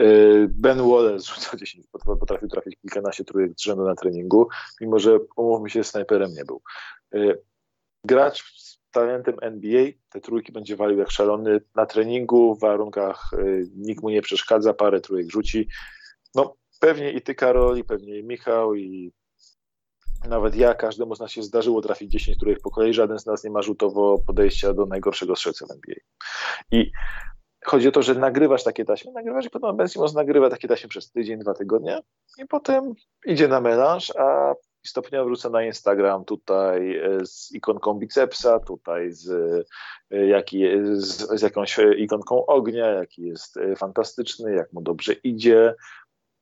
Y, 0.00 0.48
ben 0.50 0.78
Wallace 0.78 1.34
rzucał 1.34 1.58
10, 1.60 1.86
potrafił 2.04 2.48
trafić 2.48 2.76
kilkanaście 2.80 3.24
trójek 3.24 3.52
z 3.56 3.62
rzędu 3.62 3.84
na 3.84 3.94
treningu, 3.94 4.48
mimo 4.80 4.98
że, 4.98 5.18
umówmy 5.36 5.70
się, 5.70 5.84
snajperem 5.84 6.32
nie 6.32 6.44
był. 6.44 6.62
Y, 7.14 7.42
gracz 8.04 8.42
z 8.56 8.78
talentem 8.90 9.36
NBA 9.40 9.86
te 10.08 10.20
trójki 10.20 10.52
będzie 10.52 10.76
walił 10.76 10.98
jak 10.98 11.10
szalony 11.10 11.60
na 11.74 11.86
treningu, 11.86 12.54
w 12.54 12.60
warunkach 12.60 13.30
y, 13.32 13.70
nikt 13.76 14.02
mu 14.02 14.10
nie 14.10 14.22
przeszkadza, 14.22 14.74
parę 14.74 15.00
trójek 15.00 15.30
rzuci. 15.30 15.68
No 16.34 16.56
pewnie 16.80 17.12
i 17.12 17.22
ty 17.22 17.34
Karol, 17.34 17.78
i 17.78 17.84
pewnie 17.84 18.18
i 18.18 18.24
Michał, 18.24 18.74
i 18.74 19.12
nawet 20.28 20.56
ja, 20.56 20.74
każdemu 20.74 21.14
z 21.14 21.20
nas 21.20 21.30
się 21.30 21.42
zdarzyło 21.42 21.82
trafić 21.82 22.12
10 22.12 22.38
trójek 22.38 22.60
po 22.62 22.70
kolei, 22.70 22.94
żaden 22.94 23.18
z 23.18 23.26
nas 23.26 23.44
nie 23.44 23.50
ma 23.50 23.62
rzutowo 23.62 24.18
podejścia 24.26 24.74
do 24.74 24.86
najgorszego 24.86 25.36
strzelca 25.36 25.66
w 25.66 25.70
NBA. 25.70 25.96
I 26.70 26.90
chodzi 27.64 27.88
o 27.88 27.92
to, 27.92 28.02
że 28.02 28.14
nagrywasz 28.14 28.64
takie 28.64 28.84
taśmy, 28.84 29.12
nagrywasz 29.12 29.44
i 29.44 29.50
potem 29.50 29.76
Ben 29.76 29.88
nagrywa 30.14 30.50
takie 30.50 30.68
taśmy 30.68 30.88
przez 30.88 31.10
tydzień, 31.10 31.38
dwa 31.38 31.54
tygodnie 31.54 32.00
i 32.38 32.46
potem 32.46 32.94
idzie 33.26 33.48
na 33.48 33.60
melanż, 33.60 34.12
a 34.16 34.54
stopniowo 34.86 35.24
wrócę 35.24 35.50
na 35.50 35.64
Instagram 35.64 36.24
tutaj 36.24 36.96
e, 36.96 37.26
z 37.26 37.52
ikonką 37.52 37.94
bicepsa, 37.94 38.60
tutaj 38.60 39.12
z, 39.12 39.30
e, 40.10 40.26
jaki, 40.26 40.64
z, 40.92 41.40
z 41.40 41.42
jakąś 41.42 41.78
ikonką 41.98 42.46
ognia, 42.46 42.86
jaki 42.86 43.22
jest 43.22 43.56
e, 43.56 43.76
fantastyczny, 43.76 44.54
jak 44.54 44.72
mu 44.72 44.82
dobrze 44.82 45.12
idzie, 45.12 45.74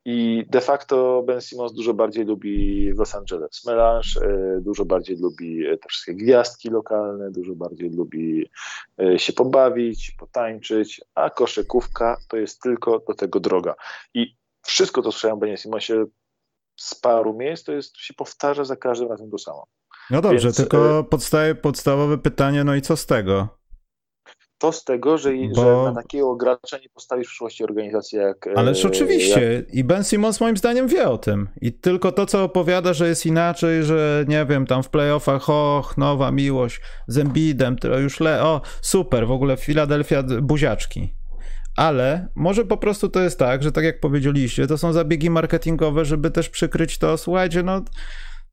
i 0.04 0.46
de 0.48 0.60
facto 0.60 1.22
Ben 1.26 1.40
Simmons 1.40 1.72
dużo 1.72 1.94
bardziej 1.94 2.24
lubi 2.24 2.88
Los 2.98 3.14
Angeles 3.14 3.64
Melange, 3.66 4.08
dużo 4.60 4.84
bardziej 4.84 5.16
lubi 5.16 5.64
te 5.82 5.88
wszystkie 5.88 6.14
gwiazdki 6.14 6.68
lokalne, 6.70 7.30
dużo 7.30 7.54
bardziej 7.54 7.90
lubi 7.90 8.50
się 9.16 9.32
pobawić, 9.32 10.10
potańczyć, 10.18 11.00
a 11.14 11.30
koszykówka 11.30 12.16
to 12.28 12.36
jest 12.36 12.60
tylko 12.60 12.98
do 13.08 13.14
tego 13.14 13.40
droga. 13.40 13.74
I 14.14 14.36
wszystko 14.62 15.02
to 15.02 15.12
słyszałem 15.12 15.36
o 15.36 15.40
Ben 15.40 15.56
Simmonsie 15.56 16.04
z 16.76 16.94
paru 16.94 17.34
miejsc, 17.34 17.64
to 17.64 17.72
jest, 17.72 17.96
się 17.96 18.14
powtarza 18.14 18.64
za 18.64 18.76
każdym 18.76 19.08
razem 19.08 19.30
to 19.30 19.38
samo. 19.38 19.66
No 20.10 20.20
dobrze, 20.20 20.48
Więc, 20.48 20.56
tylko 20.56 21.06
e, 21.34 21.54
podstawowe 21.54 22.18
pytanie, 22.18 22.64
no 22.64 22.74
i 22.74 22.82
co 22.82 22.96
z 22.96 23.06
tego? 23.06 23.59
To 24.60 24.72
z 24.72 24.84
tego, 24.84 25.18
że, 25.18 25.30
Bo... 25.54 25.62
że 25.62 25.92
na 25.92 26.02
takiego 26.02 26.36
gracza 26.36 26.78
nie 26.78 26.88
postawisz 26.88 27.26
w 27.26 27.30
przyszłości 27.30 27.64
organizacji 27.64 28.18
jak... 28.18 28.46
E, 28.46 28.58
Ależ 28.58 28.84
oczywiście 28.84 29.52
jak... 29.52 29.74
i 29.74 29.84
Ben 29.84 30.04
Simmons 30.04 30.40
moim 30.40 30.56
zdaniem 30.56 30.88
wie 30.88 31.08
o 31.08 31.18
tym. 31.18 31.48
I 31.60 31.72
tylko 31.72 32.12
to, 32.12 32.26
co 32.26 32.44
opowiada, 32.44 32.92
że 32.92 33.08
jest 33.08 33.26
inaczej, 33.26 33.84
że 33.84 34.24
nie 34.28 34.46
wiem, 34.46 34.66
tam 34.66 34.82
w 34.82 34.88
playoffach, 34.88 35.50
och, 35.50 35.98
nowa 35.98 36.30
miłość 36.30 36.80
z 37.06 37.18
Embidem, 37.18 37.78
to 37.78 37.98
już 37.98 38.20
le... 38.20 38.42
o, 38.42 38.60
super, 38.80 39.26
w 39.26 39.30
ogóle 39.30 39.56
Filadelfia 39.56 40.22
buziaczki. 40.22 41.14
Ale 41.76 42.28
może 42.34 42.64
po 42.64 42.76
prostu 42.76 43.08
to 43.08 43.20
jest 43.20 43.38
tak, 43.38 43.62
że 43.62 43.72
tak 43.72 43.84
jak 43.84 44.00
powiedzieliście, 44.00 44.66
to 44.66 44.78
są 44.78 44.92
zabiegi 44.92 45.30
marketingowe, 45.30 46.04
żeby 46.04 46.30
też 46.30 46.48
przykryć 46.48 46.98
to, 46.98 47.18
słuchajcie, 47.18 47.62
no 47.62 47.82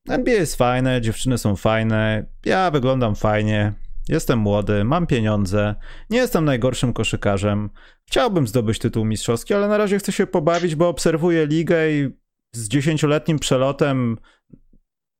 NBA 0.09 0.33
jest 0.33 0.55
fajne, 0.55 1.01
dziewczyny 1.01 1.37
są 1.37 1.55
fajne, 1.55 2.25
ja 2.45 2.71
wyglądam 2.71 3.15
fajnie, 3.15 3.73
jestem 4.09 4.39
młody, 4.39 4.83
mam 4.83 5.07
pieniądze, 5.07 5.75
nie 6.09 6.17
jestem 6.17 6.45
najgorszym 6.45 6.93
koszykarzem, 6.93 7.69
chciałbym 8.05 8.47
zdobyć 8.47 8.79
tytuł 8.79 9.05
mistrzowski, 9.05 9.53
ale 9.53 9.67
na 9.67 9.77
razie 9.77 9.99
chcę 9.99 10.11
się 10.11 10.27
pobawić, 10.27 10.75
bo 10.75 10.89
obserwuję 10.89 11.45
ligę 11.45 11.91
i 11.91 12.09
z 12.51 12.67
dziesięcioletnim 12.67 13.39
przelotem 13.39 14.17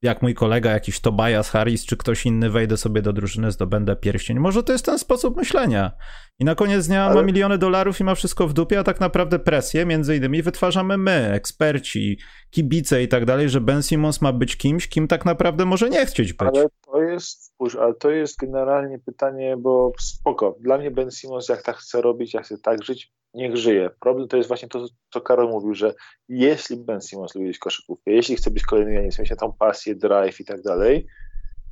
jak 0.01 0.21
mój 0.21 0.33
kolega, 0.33 0.71
jakiś 0.71 0.99
Tobias 0.99 1.49
Harris, 1.49 1.85
czy 1.85 1.97
ktoś 1.97 2.25
inny 2.25 2.49
wejdę 2.49 2.77
sobie 2.77 3.01
do 3.01 3.13
drużyny, 3.13 3.51
zdobędę 3.51 3.95
pierścień. 3.95 4.39
Może 4.39 4.63
to 4.63 4.73
jest 4.73 4.85
ten 4.85 4.99
sposób 4.99 5.37
myślenia. 5.37 5.91
I 6.39 6.45
na 6.45 6.55
koniec 6.55 6.87
dnia 6.87 7.05
Ale... 7.05 7.15
ma 7.15 7.21
miliony 7.21 7.57
dolarów 7.57 7.99
i 7.99 8.03
ma 8.03 8.15
wszystko 8.15 8.47
w 8.47 8.53
dupie, 8.53 8.79
a 8.79 8.83
tak 8.83 8.99
naprawdę 8.99 9.39
presję 9.39 9.85
między 9.85 10.15
innymi 10.15 10.41
wytwarzamy 10.41 10.97
my, 10.97 11.31
eksperci, 11.33 12.19
kibice 12.51 13.03
i 13.03 13.07
tak 13.07 13.25
dalej, 13.25 13.49
że 13.49 13.61
Ben 13.61 13.83
Simmons 13.83 14.21
ma 14.21 14.33
być 14.33 14.57
kimś, 14.57 14.87
kim 14.87 15.07
tak 15.07 15.25
naprawdę 15.25 15.65
może 15.65 15.89
nie 15.89 16.05
chcieć 16.05 16.33
być. 16.33 16.49
Ale 16.53 16.67
to 16.85 17.01
jest, 17.01 17.45
spójrz, 17.45 17.75
ale 17.75 17.93
to 17.93 18.11
jest 18.11 18.37
generalnie 18.39 18.99
pytanie, 18.99 19.57
bo 19.57 19.91
spoko, 19.99 20.57
dla 20.59 20.77
mnie 20.77 20.91
Ben 20.91 21.11
Simmons 21.11 21.49
jak 21.49 21.63
tak 21.63 21.75
chce 21.75 22.01
robić, 22.01 22.33
jak 22.33 22.45
chce 22.45 22.57
tak 22.57 22.83
żyć, 22.83 23.13
niech 23.33 23.57
żyje. 23.57 23.89
Problem 23.99 24.27
to 24.27 24.37
jest 24.37 24.47
właśnie 24.47 24.67
to, 24.67 24.87
co 25.13 25.21
Karol 25.21 25.49
mówił, 25.49 25.73
że 25.73 25.93
jeśli 26.29 26.77
Ben 26.77 27.01
Simmons 27.01 27.35
lubi 27.35 27.53
koszykówkę, 27.53 28.11
jeśli 28.11 28.35
chce 28.35 28.51
być 28.51 28.63
kolejnym 28.63 28.93
Janisem, 28.93 29.23
mieć 29.23 29.39
tą 29.39 29.53
pasję, 29.53 29.95
drive 29.95 30.39
i 30.39 30.45
tak 30.45 30.61
dalej, 30.61 31.07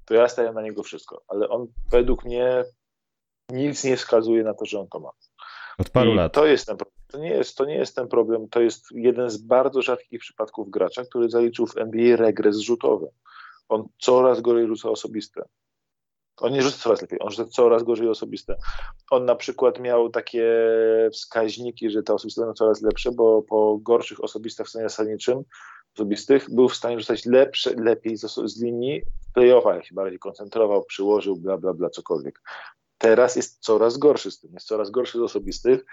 to 0.05 0.13
ja 0.13 0.27
staję 0.27 0.51
na 0.51 0.61
niego 0.61 0.83
wszystko. 0.83 1.23
Ale 1.27 1.49
on 1.49 1.67
według 1.91 2.25
mnie 2.25 2.63
nic 3.49 3.83
nie 3.83 3.97
wskazuje 3.97 4.43
na 4.43 4.53
to, 4.53 4.65
że 4.65 4.79
on 4.79 4.87
to 4.87 4.99
ma. 4.99 5.09
Od 5.77 5.89
paru 5.89 6.11
I 6.11 6.15
lat. 6.15 6.33
To 6.33 6.45
jest 6.45 6.65
ten 6.65 6.77
problem. 6.77 6.95
To 7.07 7.17
nie 7.17 7.29
jest, 7.29 7.57
to 7.57 7.65
nie 7.65 7.75
jest 7.75 7.95
ten 7.95 8.07
problem. 8.07 8.49
To 8.49 8.61
jest 8.61 8.85
jeden 8.91 9.29
z 9.29 9.37
bardzo 9.37 9.81
rzadkich 9.81 10.19
przypadków 10.19 10.69
gracza, 10.69 11.05
który 11.05 11.29
zaliczył 11.29 11.67
w 11.67 11.77
NBA 11.77 12.17
regres 12.17 12.57
rzutowy. 12.57 13.07
On 13.69 13.87
coraz 13.99 14.41
gorzej 14.41 14.67
rzuca 14.67 14.89
osobiste. 14.89 15.45
On 16.37 16.53
nie 16.53 16.61
rzuca 16.61 16.77
coraz 16.77 17.01
lepiej, 17.01 17.19
on 17.21 17.31
rzuca 17.31 17.49
coraz 17.49 17.83
gorzej 17.83 18.09
osobiste. 18.09 18.55
On 19.11 19.25
na 19.25 19.35
przykład 19.35 19.79
miał 19.79 20.09
takie 20.09 20.45
wskaźniki, 21.13 21.89
że 21.89 22.03
te 22.03 22.13
osobiste 22.13 22.41
będą 22.41 22.53
coraz 22.53 22.81
lepsze, 22.81 23.11
bo 23.11 23.41
po 23.41 23.77
gorszych 23.81 24.23
osobistach 24.23 24.67
w 24.67 24.69
stanie 24.69 24.89
zasadniczym 24.89 25.43
osobistych 25.95 26.49
był 26.49 26.69
w 26.69 26.75
stanie 26.75 26.99
rzucać 26.99 27.25
lepsze, 27.25 27.73
lepiej 27.77 28.17
z, 28.17 28.21
z 28.45 28.61
linii 28.61 29.01
w 29.29 29.33
playoffach, 29.33 29.75
jak 29.75 29.85
się 29.85 29.95
bardziej 29.95 30.19
koncentrował, 30.19 30.83
przyłożył, 30.83 31.35
bla, 31.35 31.57
bla, 31.57 31.73
bla, 31.73 31.89
cokolwiek. 31.89 32.41
Teraz 32.97 33.35
jest 33.35 33.59
coraz 33.59 33.97
gorszy 33.97 34.31
z 34.31 34.39
tym, 34.39 34.53
jest 34.53 34.67
coraz 34.67 34.89
gorszy 34.89 35.17
z 35.17 35.21
osobistych. 35.21 35.85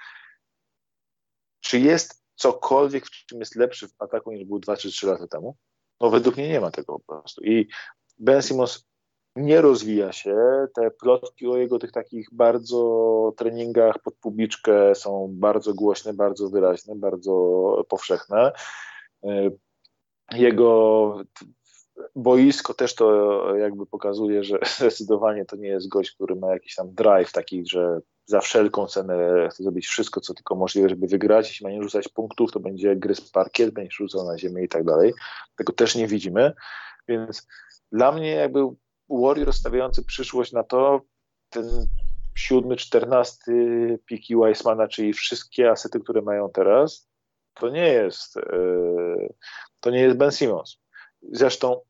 Czy 1.60 1.80
jest 1.80 2.24
cokolwiek, 2.34 3.06
w 3.06 3.10
czym 3.10 3.40
jest 3.40 3.56
lepszy 3.56 3.88
w 3.88 3.94
ataku 3.98 4.32
niż 4.32 4.44
był 4.44 4.58
2 4.58 4.76
czy 4.76 4.90
3 4.90 5.06
lata 5.06 5.28
temu? 5.28 5.56
No 6.00 6.10
według 6.10 6.36
mnie 6.36 6.48
nie 6.48 6.60
ma 6.60 6.70
tego 6.70 6.98
po 6.98 7.14
prostu. 7.14 7.44
I 7.44 7.68
Ben 8.18 8.42
Simmons 8.42 8.84
nie 9.36 9.60
rozwija 9.60 10.12
się. 10.12 10.36
Te 10.74 10.90
plotki 10.90 11.46
o 11.46 11.56
jego 11.56 11.78
tych 11.78 11.92
takich 11.92 12.28
bardzo 12.32 13.32
treningach 13.36 13.98
pod 13.98 14.14
publiczkę 14.14 14.94
są 14.94 15.28
bardzo 15.32 15.74
głośne, 15.74 16.14
bardzo 16.14 16.50
wyraźne, 16.50 16.96
bardzo 16.96 17.84
powszechne. 17.88 18.52
Jego 20.32 21.16
boisko 22.16 22.74
też 22.74 22.94
to 22.94 23.56
jakby 23.56 23.86
pokazuje, 23.86 24.44
że 24.44 24.58
zdecydowanie 24.78 25.44
to 25.44 25.56
nie 25.56 25.68
jest 25.68 25.88
gość, 25.88 26.10
który 26.10 26.36
ma 26.36 26.52
jakiś 26.52 26.74
tam 26.74 26.94
drive 26.94 27.32
taki, 27.32 27.66
że 27.66 28.00
za 28.26 28.40
wszelką 28.40 28.86
cenę 28.86 29.48
chce 29.50 29.62
zrobić 29.62 29.86
wszystko, 29.86 30.20
co 30.20 30.34
tylko 30.34 30.54
możliwe, 30.54 30.88
żeby 30.88 31.06
wygrać. 31.06 31.48
Jeśli 31.48 31.64
ma 31.64 31.70
nie 31.70 31.82
rzucać 31.82 32.08
punktów, 32.08 32.52
to 32.52 32.60
będzie 32.60 32.96
gryz 32.96 33.30
parkiet, 33.30 33.70
będzie 33.70 33.92
rzucał 33.92 34.26
na 34.26 34.38
ziemię 34.38 34.64
i 34.64 34.68
tak 34.68 34.84
dalej. 34.84 35.12
Tego 35.56 35.72
też 35.72 35.96
nie 35.96 36.06
widzimy. 36.06 36.52
Więc 37.08 37.46
dla 37.92 38.12
mnie 38.12 38.30
jakby 38.30 38.60
Warrior 39.10 39.52
stawiający 39.52 40.04
przyszłość 40.04 40.52
na 40.52 40.62
to, 40.62 41.00
ten 41.50 41.86
siódmy, 42.34 42.76
czternasty 42.76 43.52
piki 44.06 44.36
Weissmana, 44.36 44.88
czyli 44.88 45.12
wszystkie 45.12 45.70
asety, 45.70 46.00
które 46.00 46.22
mają 46.22 46.50
teraz, 46.50 47.08
to 47.54 47.68
nie 47.68 47.88
jest 47.88 48.36
e, 48.36 48.42
to 49.80 49.90
nie 49.90 50.00
jest 50.00 50.16
Ben 50.16 50.30
Simmons. 50.30 50.81
Zresztą 51.22 51.80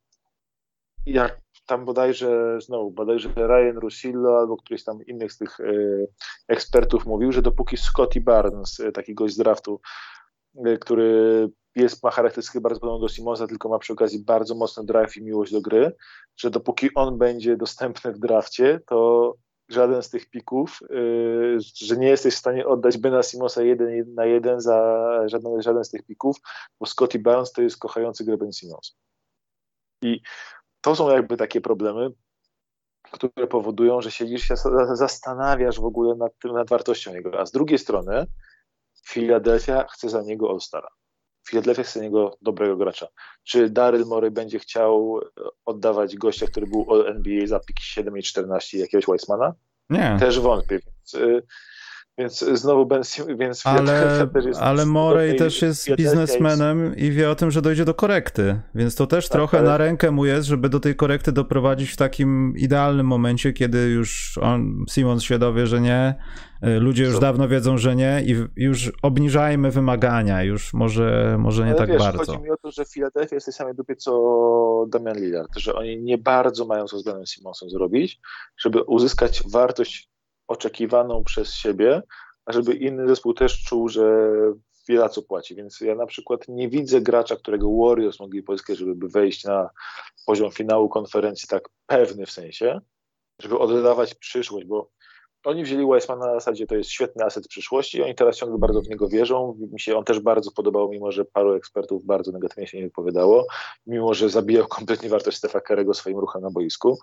jak 1.06 1.40
tam 1.66 1.84
bodajże, 1.84 2.60
znowu, 2.60 2.90
bodajże 2.90 3.28
Ryan 3.36 3.78
Russillo 3.78 4.38
albo 4.38 4.56
któryś 4.56 4.84
tam 4.84 5.06
innych 5.06 5.32
z 5.32 5.38
tych 5.38 5.60
e, 5.60 5.72
ekspertów 6.48 7.06
mówił, 7.06 7.32
że 7.32 7.42
dopóki 7.42 7.76
Scotty 7.76 8.20
Barnes, 8.20 8.80
e, 8.80 8.92
taki 8.92 9.14
gość 9.14 9.34
z 9.34 9.38
draftu, 9.38 9.80
który 10.80 11.48
jest, 11.76 12.02
ma 12.02 12.10
charakterystykę 12.10 12.60
bardzo 12.60 12.80
podobną 12.80 13.00
do 13.00 13.08
Simonsa, 13.08 13.46
tylko 13.46 13.68
ma 13.68 13.78
przy 13.78 13.92
okazji 13.92 14.24
bardzo 14.24 14.54
mocny 14.54 14.84
drive 14.84 15.16
i 15.16 15.22
miłość 15.22 15.52
do 15.52 15.60
gry, 15.60 15.92
że 16.36 16.50
dopóki 16.50 16.94
on 16.94 17.18
będzie 17.18 17.56
dostępny 17.56 18.12
w 18.12 18.18
drafcie, 18.18 18.80
to 18.86 19.34
żaden 19.68 20.02
z 20.02 20.10
tych 20.10 20.30
pików, 20.30 20.80
że 21.82 21.96
nie 21.96 22.08
jesteś 22.08 22.34
w 22.34 22.38
stanie 22.38 22.66
oddać 22.66 22.98
Bena 22.98 23.22
Simonsa 23.22 23.62
jeden 23.62 24.14
na 24.14 24.24
jeden 24.24 24.60
za 24.60 25.08
żaden, 25.26 25.62
żaden 25.62 25.84
z 25.84 25.90
tych 25.90 26.02
pików, 26.02 26.36
bo 26.80 26.86
Scotty 26.86 27.18
Barnes 27.18 27.52
to 27.52 27.62
jest 27.62 27.78
kochający 27.78 28.24
grę 28.24 28.36
Ben 28.36 28.52
Simons. 28.52 28.96
I 30.02 30.20
to 30.80 30.96
są 30.96 31.10
jakby 31.10 31.36
takie 31.36 31.60
problemy, 31.60 32.10
które 33.10 33.46
powodują, 33.46 34.00
że 34.00 34.10
siedzisz 34.10 34.42
się 34.42 34.54
zastanawiasz 34.92 35.80
w 35.80 35.84
ogóle 35.84 36.14
nad, 36.14 36.38
tym, 36.38 36.52
nad 36.52 36.68
wartością 36.68 37.14
jego. 37.14 37.40
A 37.40 37.46
z 37.46 37.52
drugiej 37.52 37.78
strony 37.78 38.26
Philadelphia 39.08 39.86
chce 39.90 40.08
za 40.08 40.22
niego 40.22 40.50
All-Stara. 40.50 40.88
Philadelphia 41.48 41.82
chce 41.82 42.00
niego 42.00 42.36
dobrego 42.42 42.76
gracza. 42.76 43.06
Czy 43.44 43.70
Daryl 43.70 44.06
Morey 44.06 44.30
będzie 44.30 44.58
chciał 44.58 45.20
oddawać 45.64 46.16
gościa, 46.16 46.46
który 46.46 46.66
był 46.66 46.86
All 46.90 47.06
NBA 47.06 47.46
za 47.46 47.60
piki 47.60 47.84
7 47.84 48.18
i 48.18 48.22
14 48.22 48.78
jakiegoś 48.78 49.06
Weissmana? 49.06 49.54
Nie. 49.90 50.16
Też 50.20 50.40
wątpię. 50.40 50.80
Więc, 50.86 51.14
y, 51.14 51.42
Więc 52.18 52.38
znowu 52.38 52.86
Ben 52.86 53.02
więc 53.38 53.66
ale, 53.66 54.28
jest 54.46 54.60
ale 54.60 54.86
Morey 54.86 55.36
też 55.36 55.62
jest 55.62 55.94
biznesmenem 55.96 56.96
i 56.96 57.10
wie 57.10 57.30
o 57.30 57.34
tym, 57.34 57.50
że 57.50 57.62
dojdzie 57.62 57.84
do 57.84 57.94
korekty, 57.94 58.60
więc 58.74 58.94
to 58.94 59.06
też 59.06 59.28
tak, 59.28 59.32
trochę 59.32 59.58
ale... 59.58 59.68
na 59.68 59.76
rękę 59.76 60.10
mu 60.10 60.26
jest, 60.26 60.48
żeby 60.48 60.68
do 60.68 60.80
tej 60.80 60.96
korekty 60.96 61.32
doprowadzić 61.32 61.90
w 61.90 61.96
takim 61.96 62.54
idealnym 62.56 63.06
momencie, 63.06 63.52
kiedy 63.52 63.78
już 63.78 64.38
on, 64.42 64.84
Simons 64.90 65.22
się 65.22 65.38
dowie, 65.38 65.66
że 65.66 65.80
nie, 65.80 66.14
y, 66.66 66.80
ludzie 66.80 67.04
już 67.04 67.18
dawno 67.18 67.48
wiedzą, 67.48 67.78
że 67.78 67.96
nie 67.96 68.22
i 68.26 68.46
już 68.56 68.92
obniżajmy 69.02 69.70
wymagania, 69.70 70.42
już. 70.42 70.74
Może, 70.74 71.36
może 71.38 71.62
nie 71.64 71.70
ale 71.70 71.78
tak 71.78 71.88
wiesz, 71.88 71.98
bardzo. 71.98 72.32
Chodzi 72.32 72.44
mi 72.44 72.50
o 72.50 72.56
to, 72.56 72.70
że 72.70 72.84
Philadelphia 72.84 73.36
jest 73.36 73.46
tej 73.46 73.54
samej 73.54 73.74
dupie 73.74 73.96
co 73.96 74.86
Damian 74.88 75.16
Lillard, 75.16 75.56
że 75.56 75.74
oni 75.74 76.02
nie 76.02 76.18
bardzo 76.18 76.64
mają 76.64 76.84
co 76.84 76.98
z 76.98 77.04
Benem 77.04 77.26
Simonsem 77.26 77.70
zrobić, 77.70 78.20
żeby 78.58 78.82
uzyskać 78.82 79.42
wartość 79.52 80.11
oczekiwaną 80.48 81.24
przez 81.24 81.54
siebie, 81.54 82.02
a 82.44 82.52
żeby 82.52 82.74
inny 82.74 83.08
zespół 83.08 83.34
też 83.34 83.62
czuł, 83.64 83.88
że 83.88 84.28
wiele 84.88 85.08
co 85.08 85.22
płaci. 85.22 85.54
Więc 85.54 85.80
ja 85.80 85.94
na 85.94 86.06
przykład 86.06 86.48
nie 86.48 86.68
widzę 86.68 87.00
gracza, 87.00 87.36
którego 87.36 87.66
Warriors 87.76 88.20
mogli 88.20 88.42
pozyskać, 88.42 88.78
żeby 88.78 89.08
wejść 89.08 89.44
na 89.44 89.70
poziom 90.26 90.50
finału 90.50 90.88
konferencji 90.88 91.48
tak 91.48 91.68
pewny 91.86 92.26
w 92.26 92.30
sensie, 92.30 92.80
żeby 93.38 93.58
oddawać 93.58 94.14
przyszłość, 94.14 94.66
bo 94.66 94.90
oni 95.44 95.64
wzięli 95.64 95.86
Weissmana 95.86 96.26
na 96.26 96.34
zasadzie, 96.34 96.66
to 96.66 96.74
jest 96.74 96.90
świetny 96.90 97.24
aset 97.24 97.48
przyszłości 97.48 97.98
i 97.98 98.02
oni 98.02 98.14
teraz 98.14 98.36
ciągle 98.36 98.58
bardzo 98.58 98.80
w 98.80 98.88
niego 98.88 99.08
wierzą. 99.08 99.58
Mi 99.72 99.80
się 99.80 99.96
on 99.96 100.04
też 100.04 100.20
bardzo 100.20 100.50
podobał, 100.50 100.88
mimo 100.88 101.12
że 101.12 101.24
paru 101.24 101.54
ekspertów 101.54 102.04
bardzo 102.04 102.32
negatywnie 102.32 102.66
się 102.66 102.78
nie 102.78 102.84
wypowiadało, 102.84 103.46
mimo 103.86 104.14
że 104.14 104.28
zabijał 104.28 104.66
kompletnie 104.66 105.08
wartość 105.08 105.36
Stefa 105.36 105.60
Kerego 105.60 105.94
swoim 105.94 106.18
ruchem 106.18 106.42
na 106.42 106.50
boisku. 106.50 106.98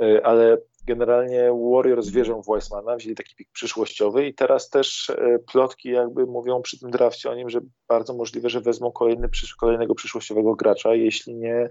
E, 0.00 0.26
ale 0.26 0.58
generalnie 0.86 1.50
Warriors 1.72 2.08
wierzą 2.08 2.42
w 2.42 2.48
Weissmana, 2.48 2.96
wzięli 2.96 3.16
taki 3.16 3.36
pik 3.36 3.48
przyszłościowy 3.52 4.26
i 4.26 4.34
teraz 4.34 4.70
też 4.70 5.10
e, 5.10 5.38
plotki 5.52 5.88
jakby 5.88 6.26
mówią 6.26 6.62
przy 6.62 6.80
tym 6.80 6.90
drafcie 6.90 7.30
o 7.30 7.34
nim, 7.34 7.50
że 7.50 7.60
bardzo 7.88 8.14
możliwe, 8.14 8.50
że 8.50 8.60
wezmą 8.60 8.92
kolejny, 8.92 9.28
kolejnego 9.60 9.94
przyszłościowego 9.94 10.54
gracza, 10.54 10.94
jeśli 10.94 11.34
nie, 11.34 11.70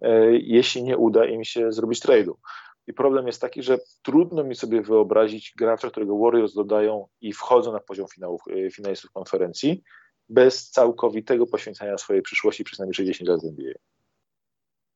e, 0.00 0.32
jeśli 0.32 0.82
nie 0.82 0.96
uda 0.96 1.24
im 1.24 1.44
się 1.44 1.72
zrobić 1.72 2.00
trade'u. 2.00 2.32
I 2.86 2.92
problem 2.92 3.26
jest 3.26 3.40
taki, 3.40 3.62
że 3.62 3.78
trudno 4.02 4.44
mi 4.44 4.54
sobie 4.54 4.82
wyobrazić 4.82 5.52
gracza, 5.58 5.90
którego 5.90 6.18
Warriors 6.18 6.54
dodają 6.54 7.06
i 7.20 7.32
wchodzą 7.32 7.72
na 7.72 7.80
poziom 7.80 8.06
finałów, 8.08 8.42
finalistów 8.72 9.10
konferencji, 9.10 9.82
bez 10.28 10.70
całkowitego 10.70 11.46
poświęcenia 11.46 11.98
swojej 11.98 12.22
przyszłości 12.22 12.64
przez 12.64 12.78
najbliższe 12.78 13.04
10 13.04 13.30
lat 13.30 13.40
w 13.40 13.44
NBA. 13.44 13.74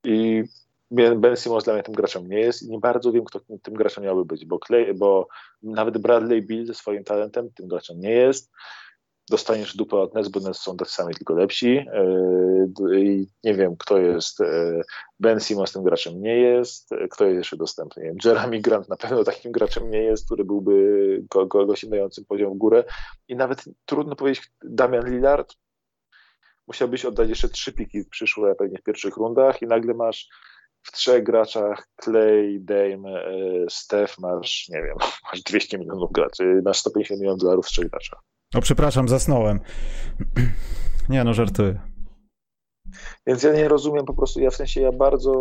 I 0.04 0.44
Ben 0.90 1.36
Simmons 1.36 1.64
dla 1.64 1.74
mnie 1.74 1.82
tym 1.82 1.94
graczem 1.94 2.28
nie 2.28 2.40
jest 2.40 2.62
i 2.62 2.70
nie 2.70 2.78
bardzo 2.78 3.12
wiem, 3.12 3.24
kto 3.24 3.40
tym 3.62 3.74
graczem 3.74 4.04
miałby 4.04 4.24
być, 4.24 4.44
bo, 4.44 4.58
Clay, 4.58 4.94
bo 4.94 5.28
nawet 5.62 5.98
Bradley 5.98 6.42
Bill 6.42 6.66
ze 6.66 6.74
swoim 6.74 7.04
talentem 7.04 7.50
tym 7.54 7.68
graczem 7.68 8.00
nie 8.00 8.10
jest. 8.10 8.50
Dostaniesz 9.30 9.76
dupę 9.76 9.96
od 9.96 10.14
Nets, 10.14 10.28
bo 10.28 10.40
Nets 10.40 10.60
są 10.60 10.76
tak 10.76 10.90
sami, 10.90 11.14
tylko 11.14 11.34
lepsi. 11.34 11.86
Yy, 12.80 13.00
I 13.00 13.26
nie 13.44 13.54
wiem, 13.54 13.76
kto 13.78 13.98
jest. 13.98 14.40
Yy, 14.40 14.82
ben 15.20 15.40
Simmons 15.40 15.72
tym 15.72 15.82
graczem 15.82 16.22
nie 16.22 16.36
jest. 16.36 16.90
Kto 17.10 17.24
jest 17.24 17.36
jeszcze 17.36 17.56
dostępny? 17.56 18.02
Nie 18.02 18.08
wiem, 18.08 18.18
Jeremy 18.24 18.60
Grant 18.60 18.88
na 18.88 18.96
pewno 18.96 19.24
takim 19.24 19.52
graczem 19.52 19.90
nie 19.90 20.02
jest, 20.02 20.26
który 20.26 20.44
byłby 20.44 21.24
kogoś 21.28 21.84
dającym 21.84 22.24
poziom 22.24 22.54
w 22.54 22.58
górę. 22.58 22.84
I 23.28 23.36
nawet 23.36 23.64
trudno 23.84 24.16
powiedzieć, 24.16 24.50
Damian 24.64 25.10
Lillard 25.10 25.54
musiałbyś 26.68 27.04
oddać 27.04 27.28
jeszcze 27.28 27.48
trzy 27.48 27.72
piki 27.72 28.04
przyszłe 28.10 28.54
pewnie 28.54 28.78
w 28.78 28.82
pierwszych 28.82 29.16
rundach 29.16 29.62
i 29.62 29.66
nagle 29.66 29.94
masz 29.94 30.28
w 30.86 30.92
trzech 30.92 31.22
graczach 31.22 31.88
Clay, 32.04 32.58
Dame, 32.60 33.24
e, 33.24 33.32
Steph 33.70 34.18
masz, 34.18 34.68
nie 34.68 34.82
wiem, 34.82 34.96
masz 35.32 35.42
200 35.42 35.78
milionów 35.78 36.12
graczy, 36.12 36.62
masz 36.64 36.78
150 36.78 37.20
milionów 37.20 37.40
dolarów 37.40 37.66
w 37.66 37.68
trzech 37.68 37.90
graczach. 37.90 38.20
O, 38.54 38.60
przepraszam, 38.60 39.08
zasnąłem. 39.08 39.60
Nie, 41.08 41.24
no 41.24 41.34
żartuję. 41.34 41.80
Więc 43.26 43.42
ja 43.42 43.52
nie 43.52 43.68
rozumiem 43.68 44.04
po 44.04 44.14
prostu, 44.14 44.40
ja 44.40 44.50
w 44.50 44.56
sensie, 44.56 44.80
ja 44.80 44.92
bardzo 44.92 45.32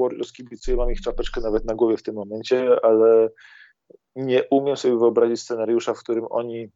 Warriors 0.00 0.32
kibicuję, 0.32 0.76
mam 0.76 0.90
ich 0.90 1.00
czapeczkę 1.00 1.40
nawet 1.40 1.64
na 1.64 1.74
głowie 1.74 1.96
w 1.96 2.02
tym 2.02 2.14
momencie, 2.14 2.84
ale 2.84 3.28
nie 4.16 4.44
umiem 4.50 4.76
sobie 4.76 4.98
wyobrazić 4.98 5.40
scenariusza, 5.40 5.94
w 5.94 5.98
którym 5.98 6.24
oni 6.30 6.68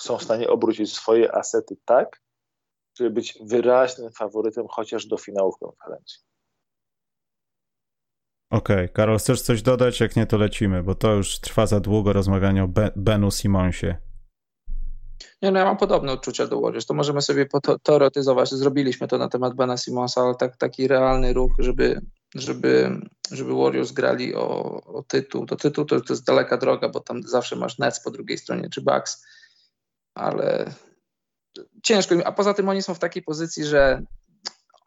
są 0.00 0.18
w 0.18 0.22
stanie 0.22 0.48
obrócić 0.48 0.92
swoje 0.92 1.34
asety 1.34 1.76
tak, 1.84 2.22
żeby 2.98 3.10
być 3.10 3.38
wyraźnym 3.42 4.12
faworytem 4.12 4.66
chociaż 4.68 5.06
do 5.06 5.16
finałów 5.16 5.58
konferencji. 5.58 6.27
Okej, 8.50 8.76
okay. 8.76 8.88
Karol, 8.88 9.18
chcesz 9.18 9.42
coś 9.42 9.62
dodać? 9.62 10.00
Jak 10.00 10.16
nie, 10.16 10.26
to 10.26 10.36
lecimy, 10.36 10.82
bo 10.82 10.94
to 10.94 11.14
już 11.14 11.40
trwa 11.40 11.66
za 11.66 11.80
długo 11.80 12.12
rozmawianie 12.12 12.64
o 12.64 12.68
Benu 12.96 13.30
Simonsie. 13.30 13.94
Nie, 15.42 15.50
no 15.50 15.58
ja 15.58 15.64
mam 15.64 15.76
podobne 15.76 16.12
odczucia 16.12 16.46
do 16.46 16.60
Warriors. 16.60 16.86
To 16.86 16.94
możemy 16.94 17.22
sobie 17.22 17.48
teoretyzować. 17.82 18.50
Zrobiliśmy 18.50 19.08
to 19.08 19.18
na 19.18 19.28
temat 19.28 19.54
Bena 19.54 19.76
Simonsa, 19.76 20.20
ale 20.20 20.34
tak, 20.34 20.56
taki 20.56 20.88
realny 20.88 21.32
ruch, 21.32 21.52
żeby, 21.58 22.00
żeby, 22.34 23.00
żeby 23.32 23.54
Warriors 23.54 23.92
grali 23.92 24.34
o, 24.34 24.80
o 24.84 25.02
tytuł. 25.02 25.46
Do 25.46 25.56
tytułu 25.56 25.86
to, 25.86 26.00
to 26.00 26.12
jest 26.12 26.26
daleka 26.26 26.56
droga, 26.56 26.88
bo 26.88 27.00
tam 27.00 27.22
zawsze 27.22 27.56
masz 27.56 27.78
Nets 27.78 28.00
po 28.00 28.10
drugiej 28.10 28.38
stronie, 28.38 28.68
czy 28.70 28.80
Bucks, 28.80 29.24
ale 30.14 30.74
ciężko. 31.82 32.14
A 32.24 32.32
poza 32.32 32.54
tym 32.54 32.68
oni 32.68 32.82
są 32.82 32.94
w 32.94 32.98
takiej 32.98 33.22
pozycji, 33.22 33.64
że 33.64 34.02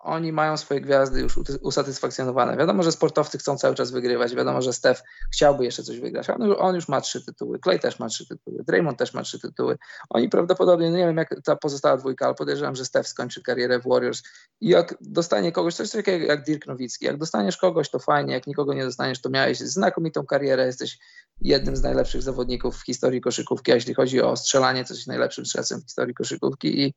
oni 0.04 0.32
mają 0.32 0.58
swoje 0.58 0.82
gwiazdy 0.82 1.20
już 1.20 1.40
usatysfakcjonowane. 1.62 2.58
Wiadomo, 2.58 2.84
że 2.84 2.92
sportowcy 2.92 3.38
chcą 3.38 3.58
cały 3.58 3.76
czas 3.76 3.92
wygrywać. 3.92 4.36
Wiadomo, 4.36 4.62
że 4.62 4.74
Steph 4.74 5.04
chciałby 5.34 5.66
jeszcze 5.66 5.84
coś 5.84 6.00
wygrać. 6.00 6.28
On, 6.58 6.76
już 6.76 6.88
ma 6.88 7.02
trzy 7.02 7.26
tytuły. 7.26 7.60
Clay 7.60 7.80
też 7.80 8.00
ma 8.00 8.08
trzy 8.10 8.28
tytuły. 8.28 8.64
Draymond 8.64 9.00
też 9.00 9.14
ma 9.14 9.24
trzy 9.24 9.40
tytuły. 9.40 9.78
Oni 10.10 10.30
prawdopodobnie, 10.30 10.92
no 10.92 10.98
nie 10.98 11.06
wiem 11.06 11.18
jak 11.18 11.36
ta 11.44 11.56
pozostała 11.56 11.98
dwójka, 11.98 12.26
ale 12.26 12.36
podejrzewam, 12.36 12.76
że 12.76 12.86
Steph 12.86 13.10
skończy 13.10 13.42
karierę 13.42 13.80
w 13.80 13.88
Warriors. 13.88 14.24
I 14.62 14.70
jak 14.70 14.96
dostanie 15.02 15.52
kogoś, 15.52 15.76
coś 15.76 15.92
takiego 15.92 16.26
jak 16.26 16.44
Dirk 16.44 16.68
Nowicki, 16.68 17.06
jak 17.06 17.18
dostaniesz 17.18 17.58
kogoś, 17.58 17.90
to 17.90 18.00
fajnie. 18.00 18.34
Jak 18.34 18.48
nikogo 18.48 18.74
nie 18.74 18.84
dostaniesz, 18.84 19.22
to 19.22 19.30
miałeś 19.30 19.60
znakomitą 19.60 20.26
karierę. 20.26 20.66
Jesteś 20.66 21.00
jednym 21.42 21.76
z 21.76 21.84
najlepszych 21.84 22.22
zawodników 22.22 22.78
w 22.78 22.86
historii 22.86 23.22
koszykówki, 23.22 23.72
a 23.72 23.76
jeśli 23.76 23.94
chodzi 23.94 24.22
o 24.22 24.38
strzelanie, 24.38 24.86
to 24.86 24.94
jesteś 24.94 25.08
najlepszym 25.08 25.46
strzelcem 25.46 25.82
w 25.82 25.84
historii 25.84 26.14
koszykówki. 26.14 26.82
I 26.82 26.94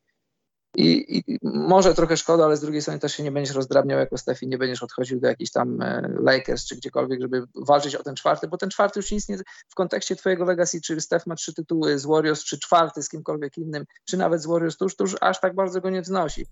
i, 0.74 1.18
I, 1.18 1.38
może 1.42 1.94
trochę 1.94 2.16
szkoda, 2.16 2.44
ale 2.44 2.56
z 2.56 2.60
drugiej 2.60 2.82
strony 2.82 3.01
też 3.01 3.14
się 3.14 3.22
nie 3.22 3.32
będziesz 3.32 3.55
rozdrabniał 3.55 3.98
jako 3.98 4.18
Steffi, 4.18 4.48
nie 4.48 4.59
będziesz 4.59 4.82
odchodził 4.82 5.20
do 5.20 5.28
jakichś 5.28 5.51
tam 5.51 5.82
e, 5.82 6.09
Lakers 6.20 6.66
czy 6.66 6.76
gdziekolwiek, 6.76 7.20
żeby 7.20 7.42
walczyć 7.55 7.94
o 7.94 8.02
ten 8.02 8.16
czwarty, 8.16 8.48
bo 8.48 8.56
ten 8.59 8.70
czwarty 8.70 8.98
już 8.98 9.10
nic 9.10 9.28
nie, 9.28 9.38
w 9.68 9.74
kontekście 9.74 10.16
twojego 10.16 10.44
legacy, 10.44 10.80
czy 10.80 11.01
Steph 11.01 11.26
ma 11.26 11.34
trzy 11.34 11.55
tytuły 11.55 11.98
z 11.98 12.06
Warriors, 12.06 12.44
czy 12.44 12.59
czwarty 12.59 13.02
z 13.02 13.09
kimkolwiek 13.09 13.59
innym, 13.59 13.84
czy 14.05 14.16
nawet 14.16 14.42
z 14.42 14.46
Warriors, 14.46 14.76
to 14.76 14.84
już, 14.84 14.96
to 14.96 15.05
już 15.05 15.16
aż 15.20 15.40
tak 15.40 15.55
bardzo 15.55 15.80
go 15.80 15.90
nie 15.90 16.02
wznosi. 16.02 16.46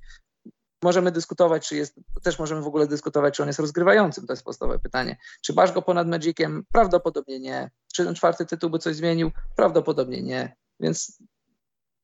Możemy 0.82 1.12
dyskutować, 1.12 1.68
czy 1.68 1.76
jest, 1.76 1.94
też 2.22 2.38
możemy 2.38 2.62
w 2.62 2.66
ogóle 2.66 2.86
dyskutować, 2.86 3.34
czy 3.34 3.42
on 3.42 3.48
jest 3.48 3.60
rozgrywającym, 3.60 4.26
to 4.26 4.32
jest 4.32 4.44
podstawowe 4.44 4.78
pytanie. 4.78 5.16
Czy 5.42 5.52
masz 5.52 5.72
go 5.72 5.82
ponad 5.82 6.08
Magiciem? 6.08 6.64
Prawdopodobnie 6.72 7.40
nie. 7.40 7.70
Czy 7.94 8.04
ten 8.04 8.14
czwarty 8.14 8.46
tytuł 8.46 8.70
by 8.70 8.78
coś 8.78 8.96
zmienił? 8.96 9.30
Prawdopodobnie 9.56 10.22
nie. 10.22 10.56
Więc 10.80 11.22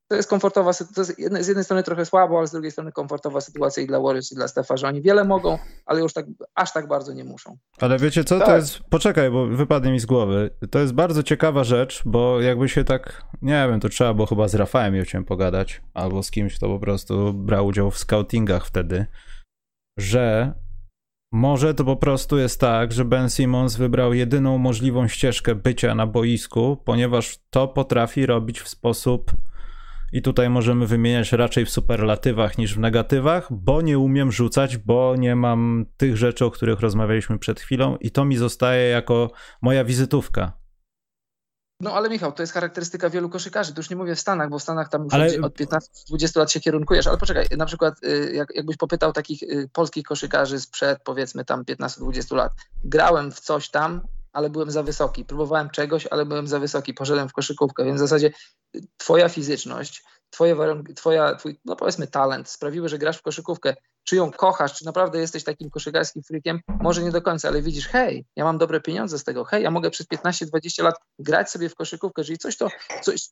to 0.09 0.17
jest 0.17 0.29
komfortowa 0.29 0.73
sytuacja, 0.73 1.15
z 1.41 1.49
jednej 1.49 1.65
strony 1.65 1.83
trochę 1.83 2.07
słabo, 2.07 2.39
ale 2.39 2.47
z 2.47 2.51
drugiej 2.51 2.71
strony 2.71 2.93
komfortowa 2.93 3.41
sytuacja 3.41 3.83
i 3.83 3.87
dla 3.87 4.01
Warriors 4.01 4.33
i 4.33 4.35
dla 4.35 4.49
Stefa, 4.49 4.77
że 4.77 4.89
oni 4.89 5.03
wiele 5.03 5.25
mogą, 5.25 5.59
ale 5.87 6.01
już 6.01 6.13
tak, 6.13 6.27
aż 6.55 6.73
tak 6.73 6.89
bardzo 6.89 7.13
nie 7.13 7.25
muszą. 7.25 7.57
Ale 7.81 7.99
wiecie 7.99 8.25
co, 8.25 8.39
tak. 8.39 8.49
to 8.49 8.57
jest, 8.57 8.79
poczekaj, 8.91 9.31
bo 9.31 9.47
wypadnie 9.47 9.93
mi 9.93 10.01
z 10.01 10.07
głowy, 10.07 10.51
to 10.71 10.79
jest 10.79 10.93
bardzo 10.93 11.23
ciekawa 11.23 11.65
rzecz, 11.65 12.03
bo 12.05 12.41
jakby 12.41 12.69
się 12.69 12.85
tak, 12.85 13.23
nie 13.43 13.67
wiem, 13.71 13.81
to 13.81 13.89
trzeba 13.89 14.15
było 14.15 14.27
chyba 14.27 14.49
z 14.49 14.55
Rafałem 14.55 14.95
Juciem 14.95 15.25
pogadać, 15.25 15.83
albo 15.95 16.23
z 16.23 16.31
kimś, 16.31 16.57
kto 16.57 16.67
po 16.67 16.79
prostu 16.79 17.35
brał 17.35 17.67
udział 17.67 17.91
w 17.91 17.99
scoutingach 17.99 18.67
wtedy, 18.67 19.07
że 19.99 20.53
może 21.33 21.75
to 21.75 21.85
po 21.85 21.97
prostu 21.97 22.39
jest 22.39 22.61
tak, 22.61 22.93
że 22.93 23.05
Ben 23.05 23.31
Simmons 23.31 23.77
wybrał 23.77 24.15
jedyną 24.15 24.59
możliwą 24.59 25.09
ścieżkę 25.09 25.55
bycia 25.55 25.95
na 25.95 26.07
boisku, 26.07 26.77
ponieważ 26.85 27.39
to 27.51 27.69
potrafi 27.69 28.27
robić 28.27 28.61
w 28.61 28.69
sposób 28.69 29.33
i 30.13 30.23
tutaj 30.23 30.51
możemy 30.51 30.87
wymieniać 30.87 31.33
raczej 31.33 31.67
w 31.67 31.71
superlatywach 31.71 32.59
niż 32.59 32.75
w 32.75 32.79
negatywach, 32.79 33.47
bo 33.51 33.83
nie 33.83 33.99
umiem 33.99 34.33
rzucać, 34.33 34.77
bo 34.77 35.17
nie 35.17 35.37
mam 35.37 35.87
tych 35.97 36.17
rzeczy, 36.17 36.45
o 36.45 36.51
których 36.51 36.81
rozmawialiśmy 36.81 37.39
przed 37.39 37.61
chwilą, 37.61 37.97
i 37.97 38.11
to 38.11 38.25
mi 38.25 38.37
zostaje 38.37 38.89
jako 38.89 39.31
moja 39.63 39.85
wizytówka. 39.85 40.53
No 41.81 41.93
ale 41.93 42.09
Michał, 42.09 42.33
to 42.33 42.43
jest 42.43 42.53
charakterystyka 42.53 43.11
wielu 43.11 43.29
koszykarzy. 43.29 43.75
To 43.75 43.81
już 43.81 43.91
nie 43.91 43.97
mówię 43.97 44.15
w 44.15 44.21
Stanach, 44.21 44.51
bo 44.51 44.59
w 44.59 44.63
Stanach 44.63 44.89
tam 44.89 45.05
już 45.05 45.15
ale... 45.15 45.41
od 45.43 45.55
15-20 45.55 46.39
lat 46.39 46.53
się 46.53 46.61
kierunkujesz. 46.61 47.07
Ale 47.07 47.19
poczekaj, 47.19 47.47
na 47.57 47.67
przykład 47.67 48.05
y, 48.05 48.33
jak, 48.35 48.55
jakbyś 48.55 48.77
popytał 48.77 49.13
takich 49.13 49.43
y, 49.43 49.69
polskich 49.73 50.05
koszykarzy 50.05 50.61
sprzed 50.61 50.99
powiedzmy 51.05 51.45
tam 51.45 51.65
15-20 51.65 52.37
lat. 52.37 52.53
Grałem 52.85 53.33
w 53.33 53.41
coś 53.41 53.71
tam, 53.71 54.01
ale 54.39 54.51
byłem 54.51 54.71
za 54.71 54.83
wysoki. 54.83 55.25
Próbowałem 55.25 55.71
czegoś, 55.71 56.07
ale 56.07 56.27
byłem 56.27 56.47
za 56.47 56.59
wysoki. 56.59 56.95
Poszedłem 56.95 57.29
w 57.29 57.33
koszykówkę, 57.33 57.85
więc 57.85 57.97
w 57.97 58.01
zasadzie 58.01 58.31
twoja 58.97 59.29
fizyczność, 59.29 60.05
twoje 60.31 60.55
warunki, 60.55 60.95
twoja, 60.95 61.35
twój, 61.35 61.61
no 61.65 61.77
powiedzmy 61.77 62.07
talent 62.07 62.49
sprawiły, 62.49 62.89
że 62.89 62.99
grasz 62.99 63.19
w 63.19 63.23
koszykówkę. 63.23 63.75
Czy 64.05 64.17
ją 64.17 64.31
kochasz, 64.31 64.75
czy 64.75 64.85
naprawdę 64.85 65.19
jesteś 65.19 65.45
takim 65.45 65.71
koszykarskim 65.71 66.23
freakiem, 66.23 66.61
może 66.81 67.03
nie 67.03 67.11
do 67.11 67.23
końca, 67.23 67.49
ale 67.49 67.63
widzisz, 67.63 67.89
hej, 67.89 68.27
ja 68.37 68.45
mam 68.45 68.59
dobre 68.59 68.81
pieniądze 68.81 69.19
z 69.19 69.25
tego, 69.25 69.45
hej, 69.45 69.63
ja 69.63 69.71
mogę 69.71 69.91
przez 69.91 70.07
15-20 70.07 70.83
lat 70.83 70.95
grać 71.19 71.51
sobie 71.51 71.69
w 71.69 71.75
koszykówkę, 71.75 72.25
czyli 72.25 72.39
coś 72.39 72.57
to, 72.57 72.69
coś, 73.03 73.29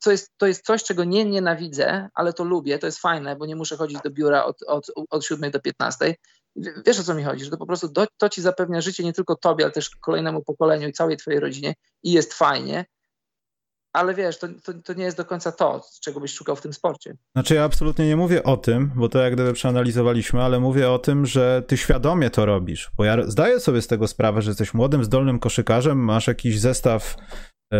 co 0.00 0.10
jest, 0.10 0.30
to 0.36 0.46
jest 0.46 0.66
coś, 0.66 0.84
czego 0.84 1.04
nie 1.04 1.24
nienawidzę, 1.24 2.08
ale 2.14 2.32
to 2.32 2.44
lubię, 2.44 2.78
to 2.78 2.86
jest 2.86 2.98
fajne, 2.98 3.36
bo 3.36 3.46
nie 3.46 3.56
muszę 3.56 3.76
chodzić 3.76 3.98
do 4.04 4.10
biura 4.10 4.44
od, 4.44 4.62
od, 4.62 4.86
od 5.10 5.24
7 5.24 5.50
do 5.50 5.60
15. 5.60 6.14
Wiesz 6.86 7.00
o 7.00 7.04
co 7.04 7.14
mi 7.14 7.24
chodzi, 7.24 7.44
że 7.44 7.50
to 7.50 7.56
po 7.56 7.66
prostu 7.66 7.88
do, 7.88 8.06
to 8.16 8.28
ci 8.28 8.42
zapewnia 8.42 8.80
życie 8.80 9.04
nie 9.04 9.12
tylko 9.12 9.36
tobie, 9.36 9.64
ale 9.64 9.72
też 9.72 9.90
kolejnemu 9.90 10.42
pokoleniu 10.42 10.88
i 10.88 10.92
całej 10.92 11.16
twojej 11.16 11.40
rodzinie 11.40 11.74
i 12.02 12.12
jest 12.12 12.34
fajnie, 12.34 12.84
ale 13.92 14.14
wiesz, 14.14 14.38
to, 14.38 14.48
to, 14.64 14.72
to, 14.74 14.92
nie 14.92 15.04
jest 15.04 15.16
do 15.16 15.24
końca 15.24 15.52
to, 15.52 15.84
czego 16.00 16.20
byś 16.20 16.34
szukał 16.34 16.56
w 16.56 16.60
tym 16.60 16.72
sporcie. 16.72 17.16
Znaczy 17.32 17.54
ja 17.54 17.64
absolutnie 17.64 18.06
nie 18.06 18.16
mówię 18.16 18.42
o 18.42 18.56
tym, 18.56 18.92
bo 18.96 19.08
to 19.08 19.18
jak 19.18 19.32
gdyby 19.32 19.52
przeanalizowaliśmy, 19.52 20.42
ale 20.42 20.60
mówię 20.60 20.90
o 20.90 20.98
tym, 20.98 21.26
że 21.26 21.62
ty 21.66 21.76
świadomie 21.76 22.30
to 22.30 22.46
robisz, 22.46 22.90
bo 22.96 23.04
ja 23.04 23.26
zdaję 23.26 23.60
sobie 23.60 23.82
z 23.82 23.86
tego 23.86 24.08
sprawę, 24.08 24.42
że 24.42 24.50
jesteś 24.50 24.74
młodym, 24.74 25.04
zdolnym 25.04 25.38
koszykarzem, 25.38 25.98
masz 25.98 26.26
jakiś 26.26 26.60
zestaw 26.60 27.16
e, 27.72 27.76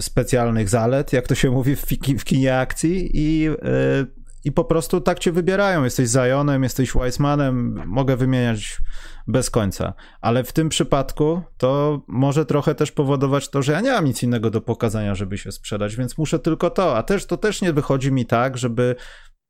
specjalnych 0.00 0.68
zalet, 0.68 1.12
jak 1.12 1.28
to 1.28 1.34
się 1.34 1.50
mówi 1.50 1.76
w, 1.76 1.84
w 2.18 2.24
kinie 2.24 2.58
akcji 2.58 3.10
i 3.14 3.48
e, 3.48 4.21
i 4.44 4.52
po 4.52 4.64
prostu 4.64 5.00
tak 5.00 5.18
cię 5.18 5.32
wybierają. 5.32 5.84
Jesteś 5.84 6.08
Zionem, 6.08 6.62
jesteś 6.62 6.94
Weissmanem, 6.94 7.82
mogę 7.86 8.16
wymieniać 8.16 8.78
bez 9.26 9.50
końca. 9.50 9.94
Ale 10.20 10.44
w 10.44 10.52
tym 10.52 10.68
przypadku 10.68 11.42
to 11.58 12.00
może 12.08 12.46
trochę 12.46 12.74
też 12.74 12.92
powodować 12.92 13.48
to, 13.48 13.62
że 13.62 13.72
ja 13.72 13.80
nie 13.80 13.90
mam 13.90 14.04
nic 14.04 14.22
innego 14.22 14.50
do 14.50 14.60
pokazania, 14.60 15.14
żeby 15.14 15.38
się 15.38 15.52
sprzedać, 15.52 15.96
więc 15.96 16.18
muszę 16.18 16.38
tylko 16.38 16.70
to. 16.70 16.96
A 16.96 17.02
też 17.02 17.26
to 17.26 17.36
też 17.36 17.62
nie 17.62 17.72
wychodzi 17.72 18.12
mi 18.12 18.26
tak, 18.26 18.58
żeby 18.58 18.96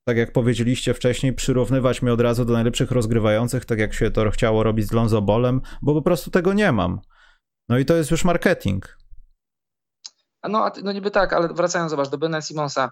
tak 0.08 0.16
jak 0.16 0.32
powiedzieliście 0.32 0.94
wcześniej, 0.94 1.32
przyrównywać 1.32 2.02
mnie 2.02 2.12
od 2.12 2.20
razu 2.20 2.44
do 2.44 2.52
najlepszych 2.52 2.90
rozgrywających, 2.90 3.64
tak 3.64 3.78
jak 3.78 3.94
się 3.94 4.10
to 4.10 4.30
chciało 4.30 4.62
robić 4.62 4.86
z 4.86 4.92
Lonzo 4.92 5.22
Bolem, 5.22 5.60
bo 5.82 5.94
po 5.94 6.02
prostu 6.02 6.30
tego 6.30 6.52
nie 6.52 6.72
mam. 6.72 7.00
No 7.68 7.78
i 7.78 7.84
to 7.84 7.96
jest 7.96 8.10
już 8.10 8.24
marketing. 8.24 8.98
No, 10.48 10.70
no 10.82 10.92
niby 10.92 11.10
tak, 11.10 11.32
ale 11.32 11.48
wracając, 11.48 11.90
zobacz, 11.90 12.08
do 12.08 12.18
Bena 12.18 12.40
Simonsa. 12.40 12.90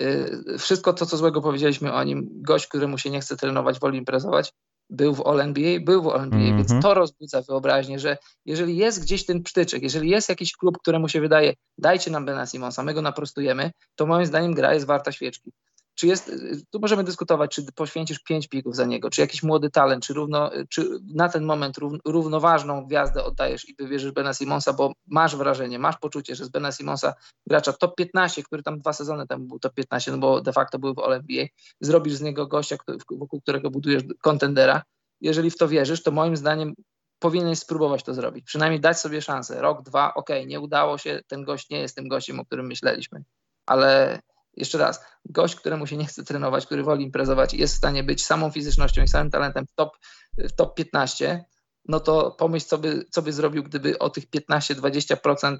Y, 0.00 0.58
wszystko 0.58 0.92
to, 0.92 1.06
co 1.06 1.16
złego 1.16 1.42
powiedzieliśmy 1.42 1.92
o 1.92 2.04
nim, 2.04 2.28
gość, 2.30 2.66
któremu 2.66 2.98
się 2.98 3.10
nie 3.10 3.20
chce 3.20 3.36
trenować, 3.36 3.80
woli 3.80 3.98
imprezować, 3.98 4.52
był 4.90 5.14
w 5.14 5.26
All-NBA, 5.26 5.80
był 5.80 6.02
w 6.02 6.08
All-NBA, 6.08 6.40
mm 6.40 6.52
-hmm. 6.52 6.68
więc 6.68 6.82
to 6.82 6.94
rozbudza 6.94 7.42
wyobraźnię, 7.42 7.98
że 7.98 8.18
jeżeli 8.44 8.76
jest 8.76 9.02
gdzieś 9.02 9.26
ten 9.26 9.42
ptyczek, 9.42 9.82
jeżeli 9.82 10.10
jest 10.10 10.28
jakiś 10.28 10.52
klub, 10.52 10.78
któremu 10.78 11.08
się 11.08 11.20
wydaje, 11.20 11.54
dajcie 11.78 12.10
nam 12.10 12.24
Bena 12.24 12.46
Simonsa, 12.46 12.82
my 12.82 12.94
go 12.94 13.02
naprostujemy, 13.02 13.70
to 13.94 14.06
moim 14.06 14.26
zdaniem 14.26 14.54
gra 14.54 14.74
jest 14.74 14.86
warta 14.86 15.12
świeczki 15.12 15.52
czy 15.98 16.06
jest, 16.06 16.32
tu 16.70 16.80
możemy 16.80 17.04
dyskutować, 17.04 17.54
czy 17.54 17.72
poświęcisz 17.72 18.18
pięć 18.18 18.48
pików 18.48 18.76
za 18.76 18.84
niego, 18.84 19.10
czy 19.10 19.20
jakiś 19.20 19.42
młody 19.42 19.70
talent, 19.70 20.04
czy, 20.04 20.14
równo, 20.14 20.50
czy 20.68 20.88
na 21.14 21.28
ten 21.28 21.44
moment 21.44 21.76
równoważną 22.04 22.86
gwiazdę 22.86 23.24
oddajesz 23.24 23.68
i 23.68 23.74
wybierzesz 23.78 24.12
Bena 24.12 24.34
Simonsa, 24.34 24.72
bo 24.72 24.92
masz 25.06 25.36
wrażenie, 25.36 25.78
masz 25.78 25.96
poczucie, 25.96 26.34
że 26.34 26.44
z 26.44 26.48
Bena 26.48 26.72
Simonsa 26.72 27.14
gracza 27.46 27.72
top 27.72 27.96
15, 27.96 28.42
który 28.42 28.62
tam 28.62 28.78
dwa 28.78 28.92
sezony 28.92 29.26
temu 29.26 29.44
był 29.46 29.58
top 29.58 29.74
15, 29.74 30.12
no 30.12 30.18
bo 30.18 30.40
de 30.40 30.52
facto 30.52 30.78
był 30.78 30.94
w 30.94 30.98
All-NBA, 30.98 31.46
zrobisz 31.80 32.14
z 32.14 32.20
niego 32.20 32.46
gościa, 32.46 32.76
wokół 33.10 33.40
którego 33.40 33.70
budujesz 33.70 34.02
kontendera. 34.22 34.82
Jeżeli 35.20 35.50
w 35.50 35.56
to 35.56 35.68
wierzysz, 35.68 36.02
to 36.02 36.10
moim 36.10 36.36
zdaniem 36.36 36.74
powinieneś 37.18 37.58
spróbować 37.58 38.02
to 38.02 38.14
zrobić. 38.14 38.44
Przynajmniej 38.44 38.80
dać 38.80 39.00
sobie 39.00 39.22
szansę. 39.22 39.60
Rok, 39.60 39.82
dwa, 39.82 40.14
ok, 40.14 40.28
nie 40.46 40.60
udało 40.60 40.98
się, 40.98 41.20
ten 41.26 41.44
gość 41.44 41.70
nie 41.70 41.80
jest 41.80 41.96
tym 41.96 42.08
gościem, 42.08 42.40
o 42.40 42.44
którym 42.44 42.66
myśleliśmy. 42.66 43.22
Ale 43.66 44.20
jeszcze 44.56 44.78
raz, 44.78 45.04
gość, 45.24 45.54
któremu 45.54 45.86
się 45.86 45.96
nie 45.96 46.06
chce 46.06 46.24
trenować, 46.24 46.66
który 46.66 46.82
woli 46.82 47.04
imprezować, 47.04 47.54
jest 47.54 47.74
w 47.74 47.78
stanie 47.78 48.04
być 48.04 48.24
samą 48.24 48.50
fizycznością 48.50 49.02
i 49.02 49.08
samym 49.08 49.30
talentem 49.30 49.66
w 49.66 49.72
top, 49.74 49.98
w 50.38 50.52
top 50.52 50.74
15, 50.74 51.44
no 51.88 52.00
to 52.00 52.30
pomyśl, 52.30 52.66
co 52.66 52.78
by, 52.78 53.04
co 53.10 53.22
by 53.22 53.32
zrobił, 53.32 53.62
gdyby 53.62 53.98
o 53.98 54.10
tych 54.10 54.24
15-20% 54.30 55.56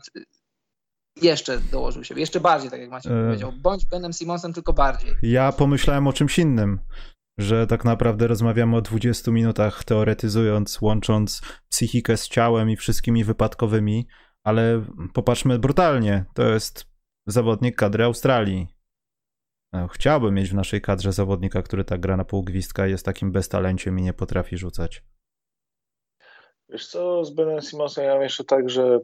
jeszcze 1.22 1.58
dołożył 1.58 2.04
się, 2.04 2.20
jeszcze 2.20 2.40
bardziej, 2.40 2.70
tak 2.70 2.80
jak 2.80 2.90
Maciek 2.90 3.12
e... 3.12 3.24
powiedział. 3.24 3.52
Bądź 3.52 3.86
Benem 3.86 4.12
Simonsem, 4.12 4.52
tylko 4.52 4.72
bardziej. 4.72 5.14
Ja 5.22 5.52
pomyślałem 5.52 6.06
o 6.06 6.12
czymś 6.12 6.38
innym, 6.38 6.80
że 7.38 7.66
tak 7.66 7.84
naprawdę 7.84 8.26
rozmawiamy 8.26 8.76
o 8.76 8.80
20 8.80 9.30
minutach, 9.30 9.84
teoretyzując, 9.84 10.80
łącząc 10.80 11.42
psychikę 11.68 12.16
z 12.16 12.28
ciałem 12.28 12.70
i 12.70 12.76
wszystkimi 12.76 13.24
wypadkowymi, 13.24 14.06
ale 14.44 14.84
popatrzmy 15.14 15.58
brutalnie, 15.58 16.24
to 16.34 16.42
jest 16.42 16.86
zawodnik 17.26 17.76
kadry 17.76 18.04
Australii. 18.04 18.77
E, 19.74 19.88
chciałbym 19.92 20.34
mieć 20.34 20.50
w 20.50 20.54
naszej 20.54 20.80
kadrze 20.80 21.12
zawodnika, 21.12 21.62
który 21.62 21.84
tak 21.84 22.00
gra 22.00 22.16
na 22.16 22.24
pół 22.24 22.42
gwizdka, 22.42 22.86
jest 22.86 23.04
takim 23.04 23.32
beztalenciem 23.32 23.98
i 23.98 24.02
nie 24.02 24.12
potrafi 24.12 24.58
rzucać. 24.58 25.02
Wiesz 26.68 26.86
co, 26.86 27.24
z 27.24 27.34
Benem 27.34 27.60
Simonsem 27.60 28.04
ja 28.04 28.14
mam 28.14 28.22
jeszcze 28.22 28.44
tak, 28.44 28.70
że 28.70 29.00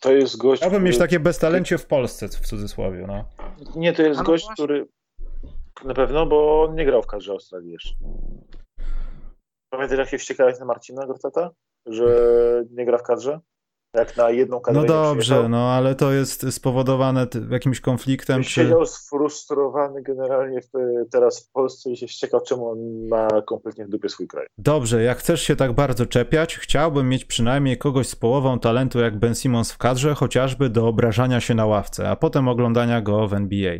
to 0.00 0.12
jest 0.12 0.36
gość. 0.36 0.60
Chciałbym 0.60 0.78
który... 0.78 0.90
mieć 0.90 0.98
takie 0.98 1.20
beztalencie 1.20 1.78
w 1.78 1.86
Polsce, 1.86 2.28
w 2.28 2.46
cudzysłowie. 2.46 3.04
No. 3.06 3.24
Nie, 3.76 3.92
to 3.92 4.02
jest 4.02 4.18
no 4.18 4.24
gość, 4.24 4.46
który 4.54 4.88
na 5.84 5.94
pewno, 5.94 6.26
bo 6.26 6.62
on 6.62 6.74
nie 6.74 6.84
grał 6.84 7.02
w 7.02 7.06
kadrze 7.06 7.32
Australii 7.32 7.72
jeszcze. 7.72 7.94
Pamiętasz, 9.70 9.98
jak 9.98 10.08
się 10.08 10.18
wściekałeś 10.18 10.58
na 10.58 10.64
Marcina 10.64 11.06
Gortata? 11.06 11.50
Że 11.86 12.06
nie 12.70 12.86
gra 12.86 12.98
w 12.98 13.02
kadrze? 13.02 13.40
Jak 13.94 14.16
na 14.16 14.30
jedną 14.30 14.60
kadrę. 14.60 14.80
No 14.80 14.86
dobrze, 14.86 15.48
no 15.48 15.70
ale 15.70 15.94
to 15.94 16.12
jest 16.12 16.52
spowodowane 16.54 17.26
jakimś 17.50 17.80
konfliktem. 17.80 18.42
Czy... 18.42 18.50
Siedział 18.50 18.86
sfrustrowany 18.86 20.02
generalnie 20.02 20.60
w, 20.60 20.70
teraz 21.10 21.46
w 21.46 21.52
Polsce 21.52 21.90
i 21.90 21.96
się 21.96 22.08
ściekał, 22.08 22.40
czemu 22.40 22.68
on 22.68 23.08
ma 23.08 23.28
kompletnie 23.42 23.84
w 23.84 23.88
dupie 23.88 24.08
swój 24.08 24.28
kraj. 24.28 24.46
Dobrze, 24.58 25.02
jak 25.02 25.18
chcesz 25.18 25.42
się 25.42 25.56
tak 25.56 25.72
bardzo 25.72 26.06
czepiać, 26.06 26.56
chciałbym 26.56 27.08
mieć 27.08 27.24
przynajmniej 27.24 27.78
kogoś 27.78 28.08
z 28.08 28.16
połową 28.16 28.58
talentu 28.58 28.98
jak 28.98 29.18
Ben 29.18 29.34
Simmons 29.34 29.72
w 29.72 29.78
kadrze, 29.78 30.14
chociażby 30.14 30.70
do 30.70 30.88
obrażania 30.88 31.40
się 31.40 31.54
na 31.54 31.66
ławce, 31.66 32.08
a 32.08 32.16
potem 32.16 32.48
oglądania 32.48 33.00
go 33.00 33.28
w 33.28 33.34
NBA. 33.34 33.76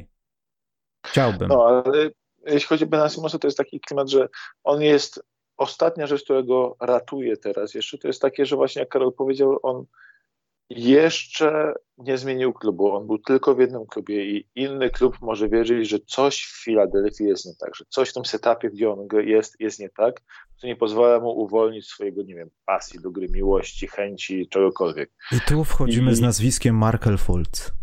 Chciałbym. 1.06 1.48
No, 1.48 1.64
ale 1.66 2.10
jeśli 2.46 2.68
chodzi 2.68 2.84
o 2.84 2.86
Bena 2.86 3.08
Simmonsa, 3.08 3.38
to 3.38 3.46
jest 3.46 3.58
taki 3.58 3.80
klimat, 3.80 4.10
że 4.10 4.28
on 4.64 4.82
jest 4.82 5.24
ostatnia 5.62 6.06
rzecz, 6.06 6.24
która 6.24 6.42
go 6.42 6.76
ratuje 6.80 7.36
teraz 7.36 7.74
jeszcze, 7.74 7.98
to 7.98 8.08
jest 8.08 8.22
takie, 8.22 8.46
że 8.46 8.56
właśnie 8.56 8.80
jak 8.80 8.88
Karol 8.88 9.12
powiedział, 9.12 9.58
on 9.62 9.84
jeszcze 10.70 11.74
nie 11.98 12.18
zmienił 12.18 12.52
klubu. 12.52 12.96
On 12.96 13.06
był 13.06 13.18
tylko 13.18 13.54
w 13.54 13.58
jednym 13.58 13.86
klubie 13.86 14.24
i 14.24 14.48
inny 14.54 14.90
klub 14.90 15.16
może 15.20 15.48
wierzyć, 15.48 15.88
że 15.88 15.98
coś 16.06 16.44
w 16.44 16.64
Filadelfii 16.64 17.28
jest 17.28 17.46
nie 17.46 17.52
tak, 17.60 17.76
że 17.76 17.84
coś 17.88 18.10
w 18.10 18.12
tym 18.12 18.24
setupie, 18.24 18.70
gdzie 18.70 18.90
on 18.90 19.08
jest, 19.24 19.60
jest 19.60 19.80
nie 19.80 19.90
tak, 19.90 20.20
co 20.56 20.66
nie 20.66 20.76
pozwala 20.76 21.20
mu 21.20 21.30
uwolnić 21.30 21.86
swojego, 21.86 22.22
nie 22.22 22.34
wiem, 22.34 22.50
pasji 22.66 23.00
do 23.00 23.10
gry, 23.10 23.28
miłości, 23.28 23.88
chęci, 23.88 24.48
czegokolwiek. 24.48 25.10
I 25.32 25.40
tu 25.48 25.64
wchodzimy 25.64 26.12
I... 26.12 26.14
z 26.14 26.20
nazwiskiem 26.20 26.76
Markel 26.76 27.18
Fultz. 27.18 27.81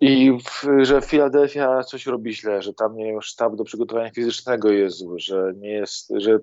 I 0.00 0.38
w, 0.44 0.84
że 0.84 1.00
Filadelfia 1.00 1.82
coś 1.82 2.06
robi 2.06 2.34
źle, 2.34 2.62
że 2.62 2.74
tam 2.74 2.96
nie 2.96 3.22
sztab 3.22 3.56
do 3.56 3.64
przygotowania 3.64 4.10
fizycznego 4.10 4.70
jest 4.70 4.96
zły, 4.96 5.18
że 5.18 5.52
nie 5.56 5.70
jest, 5.70 6.12
że 6.16 6.38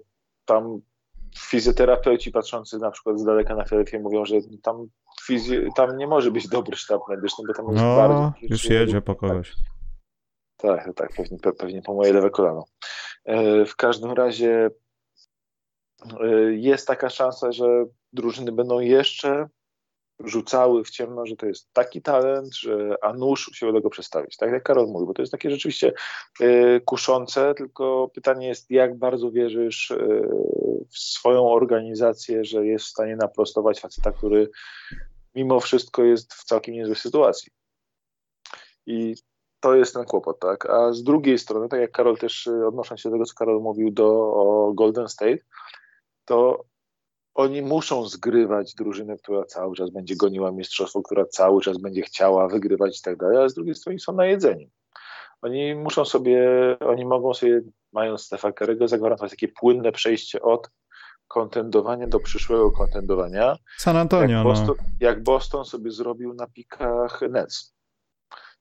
tam 0.45 0.81
fizjoterapeuci 1.39 2.31
patrzący 2.31 2.77
na 2.77 2.91
przykład 2.91 3.19
z 3.19 3.23
daleka 3.23 3.55
na 3.55 3.65
Filadelfię 3.65 3.99
mówią, 3.99 4.25
że 4.25 4.35
tam, 4.63 4.87
fizjo, 5.21 5.61
tam 5.75 5.97
nie 5.97 6.07
może 6.07 6.31
być 6.31 6.47
dobry 6.47 6.77
sztab 6.77 7.01
medyczny, 7.09 7.43
bo 7.47 7.53
tam 7.53 7.65
jest 7.65 7.83
no, 7.83 7.95
bardzo... 7.95 8.33
już 8.41 8.65
jedzie 8.65 9.01
po 9.01 9.15
kogoś. 9.15 9.53
Tak, 10.57 10.85
tak, 10.85 10.95
tak 10.95 11.09
pewnie, 11.17 11.37
pewnie 11.37 11.81
po 11.81 11.93
moje 11.93 12.13
lewe 12.13 12.29
kolano. 12.29 12.65
E, 13.25 13.65
w 13.65 13.75
każdym 13.75 14.11
razie 14.11 14.69
e, 16.19 16.27
jest 16.53 16.87
taka 16.87 17.09
szansa, 17.09 17.51
że 17.51 17.85
drużyny 18.13 18.51
będą 18.51 18.79
jeszcze 18.79 19.47
rzucały 20.25 20.83
w 20.83 20.89
ciemno, 20.89 21.25
że 21.25 21.35
to 21.35 21.45
jest 21.45 21.73
taki 21.73 22.01
talent, 22.01 22.55
że 22.55 22.95
a 23.01 23.13
nóż 23.13 23.49
się 23.53 23.73
do 23.73 23.81
go 23.81 23.89
przestawić. 23.89 24.37
Tak 24.37 24.51
jak 24.51 24.63
Karol 24.63 24.87
mówił, 24.87 25.07
bo 25.07 25.13
to 25.13 25.21
jest 25.21 25.31
takie 25.31 25.49
rzeczywiście 25.49 25.93
y, 26.41 26.81
kuszące, 26.85 27.53
tylko 27.53 28.11
pytanie 28.13 28.47
jest, 28.47 28.71
jak 28.71 28.97
bardzo 28.97 29.31
wierzysz 29.31 29.91
y, 29.91 30.29
w 30.89 30.97
swoją 30.99 31.51
organizację, 31.51 32.45
że 32.45 32.65
jest 32.65 32.85
w 32.85 32.89
stanie 32.89 33.15
naprostować 33.15 33.79
faceta, 33.79 34.11
który 34.11 34.49
mimo 35.35 35.59
wszystko 35.59 36.03
jest 36.03 36.33
w 36.33 36.43
całkiem 36.43 36.75
niezłej 36.75 36.95
sytuacji. 36.95 37.51
I 38.85 39.15
to 39.59 39.75
jest 39.75 39.93
ten 39.93 40.05
kłopot, 40.05 40.39
tak? 40.39 40.69
A 40.69 40.93
z 40.93 41.03
drugiej 41.03 41.39
strony, 41.39 41.69
tak 41.69 41.79
jak 41.79 41.91
Karol 41.91 42.17
też, 42.17 42.47
y, 42.47 42.67
odnosząc 42.67 43.01
się 43.01 43.09
do 43.09 43.15
tego, 43.15 43.25
co 43.25 43.33
Karol 43.33 43.61
mówił 43.61 43.91
do, 43.91 44.71
Golden 44.75 45.07
State, 45.07 45.37
to 46.25 46.63
oni 47.33 47.61
muszą 47.61 48.05
zgrywać 48.05 48.75
drużynę, 48.75 49.17
która 49.17 49.45
cały 49.45 49.75
czas 49.75 49.89
będzie 49.89 50.15
goniła 50.15 50.51
mistrzostwo, 50.51 51.01
która 51.01 51.25
cały 51.25 51.61
czas 51.61 51.77
będzie 51.77 52.01
chciała 52.01 52.47
wygrywać 52.47 52.99
i 52.99 53.01
tak 53.01 53.17
dalej, 53.17 53.37
ale 53.37 53.49
z 53.49 53.53
drugiej 53.53 53.75
strony 53.75 53.99
są 53.99 54.13
na 54.13 54.25
jedzeniu. 54.25 54.67
Oni 55.41 55.75
muszą 55.75 56.05
sobie, 56.05 56.47
oni 56.79 57.05
mogą 57.05 57.33
sobie, 57.33 57.61
mając 57.93 58.21
Stefa 58.21 58.51
Kerego, 58.51 58.87
zagwarantować 58.87 59.31
takie 59.31 59.47
płynne 59.47 59.91
przejście 59.91 60.41
od 60.41 60.69
kontendowania 61.27 62.07
do 62.07 62.19
przyszłego 62.19 62.71
kontendowania. 62.71 63.55
San 63.77 63.97
Antonio. 63.97 64.37
Jak 64.37 64.43
Boston, 64.43 64.75
no. 64.77 64.83
jak 64.99 65.23
Boston 65.23 65.65
sobie 65.65 65.91
zrobił 65.91 66.33
na 66.33 66.47
pikach 66.47 67.21
Nets. 67.29 67.73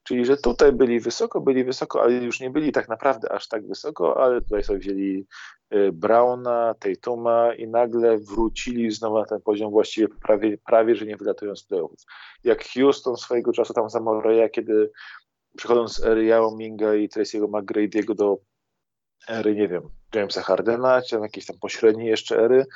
Czyli, 0.02 0.24
że 0.24 0.36
tutaj 0.36 0.72
byli 0.72 1.00
wysoko, 1.00 1.40
byli 1.40 1.64
wysoko, 1.64 2.02
ale 2.02 2.12
już 2.12 2.40
nie 2.40 2.50
byli 2.50 2.72
tak 2.72 2.88
naprawdę 2.88 3.32
aż 3.32 3.48
tak 3.48 3.68
wysoko, 3.68 4.22
ale 4.22 4.40
tutaj 4.40 4.62
sobie 4.62 4.78
wzięli 4.78 5.26
y, 5.74 5.92
Browna, 5.92 6.74
Tatuma 6.78 7.54
i 7.54 7.68
nagle 7.68 8.18
wrócili 8.18 8.90
znowu 8.90 9.18
na 9.18 9.24
ten 9.24 9.40
poziom 9.40 9.70
właściwie 9.70 10.08
prawie, 10.08 10.58
prawie 10.58 10.96
że 10.96 11.06
nie 11.06 11.16
wylatując 11.16 11.58
z 11.58 11.64
playoffów. 11.64 12.00
Jak 12.44 12.64
Houston 12.64 13.16
swojego 13.16 13.52
czasu 13.52 13.74
tam 13.74 13.90
za 13.90 14.00
Moreya, 14.00 14.50
kiedy 14.50 14.90
przechodząc 15.56 15.96
z 15.96 16.04
ery 16.04 16.24
Yao 16.24 16.56
Minga 16.56 16.94
i 16.94 17.08
Tracy'ego 17.08 17.48
McGrady'ego 17.48 18.14
do 18.14 18.38
ery, 19.28 19.54
nie 19.54 19.68
wiem, 19.68 19.82
Jamesa 20.14 20.42
Hardena, 20.42 21.02
czy 21.02 21.16
jakieś 21.16 21.46
tam 21.46 21.58
pośredniej 21.58 22.08
jeszcze 22.08 22.38
ery, 22.38 22.66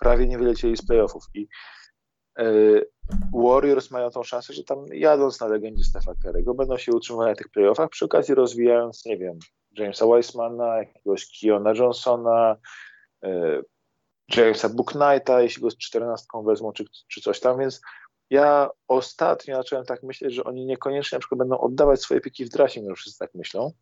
prawie 0.00 0.26
nie 0.26 0.38
wylecieli 0.38 0.76
z 0.76 0.86
playoffów. 0.86 1.22
I 1.34 1.48
e, 2.38 2.44
Warriors 3.32 3.90
mają 3.90 4.10
tą 4.10 4.22
szansę, 4.22 4.52
że 4.52 4.64
tam 4.64 4.86
jadąc 4.92 5.40
na 5.40 5.46
legendzie 5.46 5.84
Stefa 5.84 6.12
Curry'ego 6.12 6.56
będą 6.56 6.76
się 6.76 6.92
utrzymywać 6.92 7.28
na 7.28 7.34
tych 7.34 7.48
playoffach, 7.48 7.90
przy 7.90 8.04
okazji 8.04 8.34
rozwijając, 8.34 9.04
nie 9.04 9.16
wiem, 9.16 9.38
Jamesa 9.78 10.06
Weissmana, 10.06 10.78
jakiegoś 10.78 11.26
Kiona 11.26 11.72
Johnsona, 11.72 12.56
e, 13.22 13.62
Jamesa 14.36 14.68
Booknighta, 14.68 15.40
jeśli 15.40 15.62
go 15.62 15.70
z 15.70 15.76
czternastką 15.76 16.42
wezmą, 16.42 16.72
czy, 16.72 16.84
czy 17.08 17.20
coś 17.20 17.40
tam, 17.40 17.58
więc 17.58 17.80
ja 18.30 18.70
ostatnio 18.88 19.56
zacząłem 19.56 19.84
tak 19.84 20.02
myśleć, 20.02 20.34
że 20.34 20.44
oni 20.44 20.66
niekoniecznie 20.66 21.16
na 21.16 21.20
przykład 21.20 21.38
będą 21.38 21.58
oddawać 21.58 22.00
swoje 22.00 22.20
piki 22.20 22.44
w 22.44 22.48
drasie, 22.48 22.82
mimo 22.82 22.94
wszyscy 22.94 23.18
tak 23.18 23.34
myślą, 23.34 23.72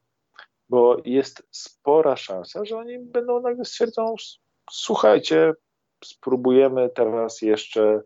bo 0.69 0.97
jest 1.05 1.43
spora 1.51 2.17
szansa, 2.17 2.65
że 2.65 2.77
oni 2.77 2.99
będą 2.99 3.41
nagle 3.41 3.65
stwierdzą, 3.65 4.15
słuchajcie, 4.71 5.53
spróbujemy 6.05 6.91
teraz 6.91 7.43
jeszcze 7.43 8.03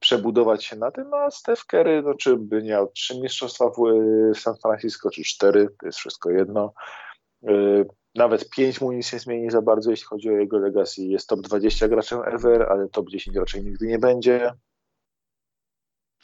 przebudować 0.00 0.64
się 0.64 0.76
na 0.76 0.90
tym, 0.90 1.14
a 1.14 1.30
Steph 1.30 1.64
Curry, 1.64 2.02
no, 2.02 2.14
czy 2.14 2.36
by 2.36 2.62
miał 2.62 2.92
trzy 2.92 3.20
mistrzostwa 3.20 3.64
w, 3.70 3.74
w 4.34 4.38
San 4.38 4.56
Francisco, 4.62 5.10
czy 5.10 5.22
cztery, 5.22 5.68
to 5.80 5.86
jest 5.86 5.98
wszystko 5.98 6.30
jedno. 6.30 6.72
Y, 7.50 7.86
nawet 8.14 8.50
pięć 8.50 8.80
mu 8.80 8.92
nic 8.92 9.12
nie 9.12 9.18
zmieni 9.18 9.50
za 9.50 9.62
bardzo, 9.62 9.90
jeśli 9.90 10.06
chodzi 10.06 10.28
o 10.28 10.36
jego 10.36 10.58
legacy. 10.58 11.02
Jest 11.02 11.28
top 11.28 11.40
20 11.40 11.88
graczem 11.88 12.20
ever, 12.24 12.62
ale 12.62 12.88
top 12.88 13.10
10 13.10 13.36
raczej 13.36 13.64
nigdy 13.64 13.86
nie 13.86 13.98
będzie. 13.98 14.52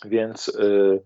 Więc 0.04 0.48
y, 0.48 1.02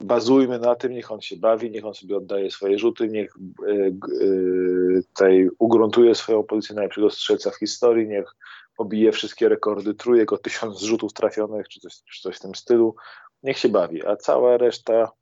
bazujmy 0.00 0.58
na 0.58 0.74
tym, 0.74 0.92
niech 0.92 1.12
on 1.12 1.20
się 1.20 1.36
bawi, 1.36 1.70
niech 1.70 1.84
on 1.84 1.94
sobie 1.94 2.16
oddaje 2.16 2.50
swoje 2.50 2.78
rzuty, 2.78 3.08
niech 3.08 3.36
y, 3.66 3.96
y, 4.22 5.02
tutaj 5.08 5.48
ugruntuje 5.58 6.14
swoją 6.14 6.42
pozycję 6.42 6.74
najlepszego 6.74 7.10
strzelca 7.10 7.50
w 7.50 7.58
historii, 7.58 8.08
niech 8.08 8.34
pobije 8.76 9.12
wszystkie 9.12 9.48
rekordy 9.48 9.94
trójek 9.94 10.32
o 10.32 10.38
tysiąc 10.38 10.80
rzutów 10.80 11.12
trafionych, 11.12 11.68
czy 11.68 11.80
coś, 11.80 11.94
czy 11.94 12.22
coś 12.22 12.36
w 12.36 12.40
tym 12.40 12.54
stylu. 12.54 12.94
Niech 13.42 13.58
się 13.58 13.68
bawi, 13.68 14.06
a 14.06 14.16
cała 14.16 14.56
reszta 14.56 15.12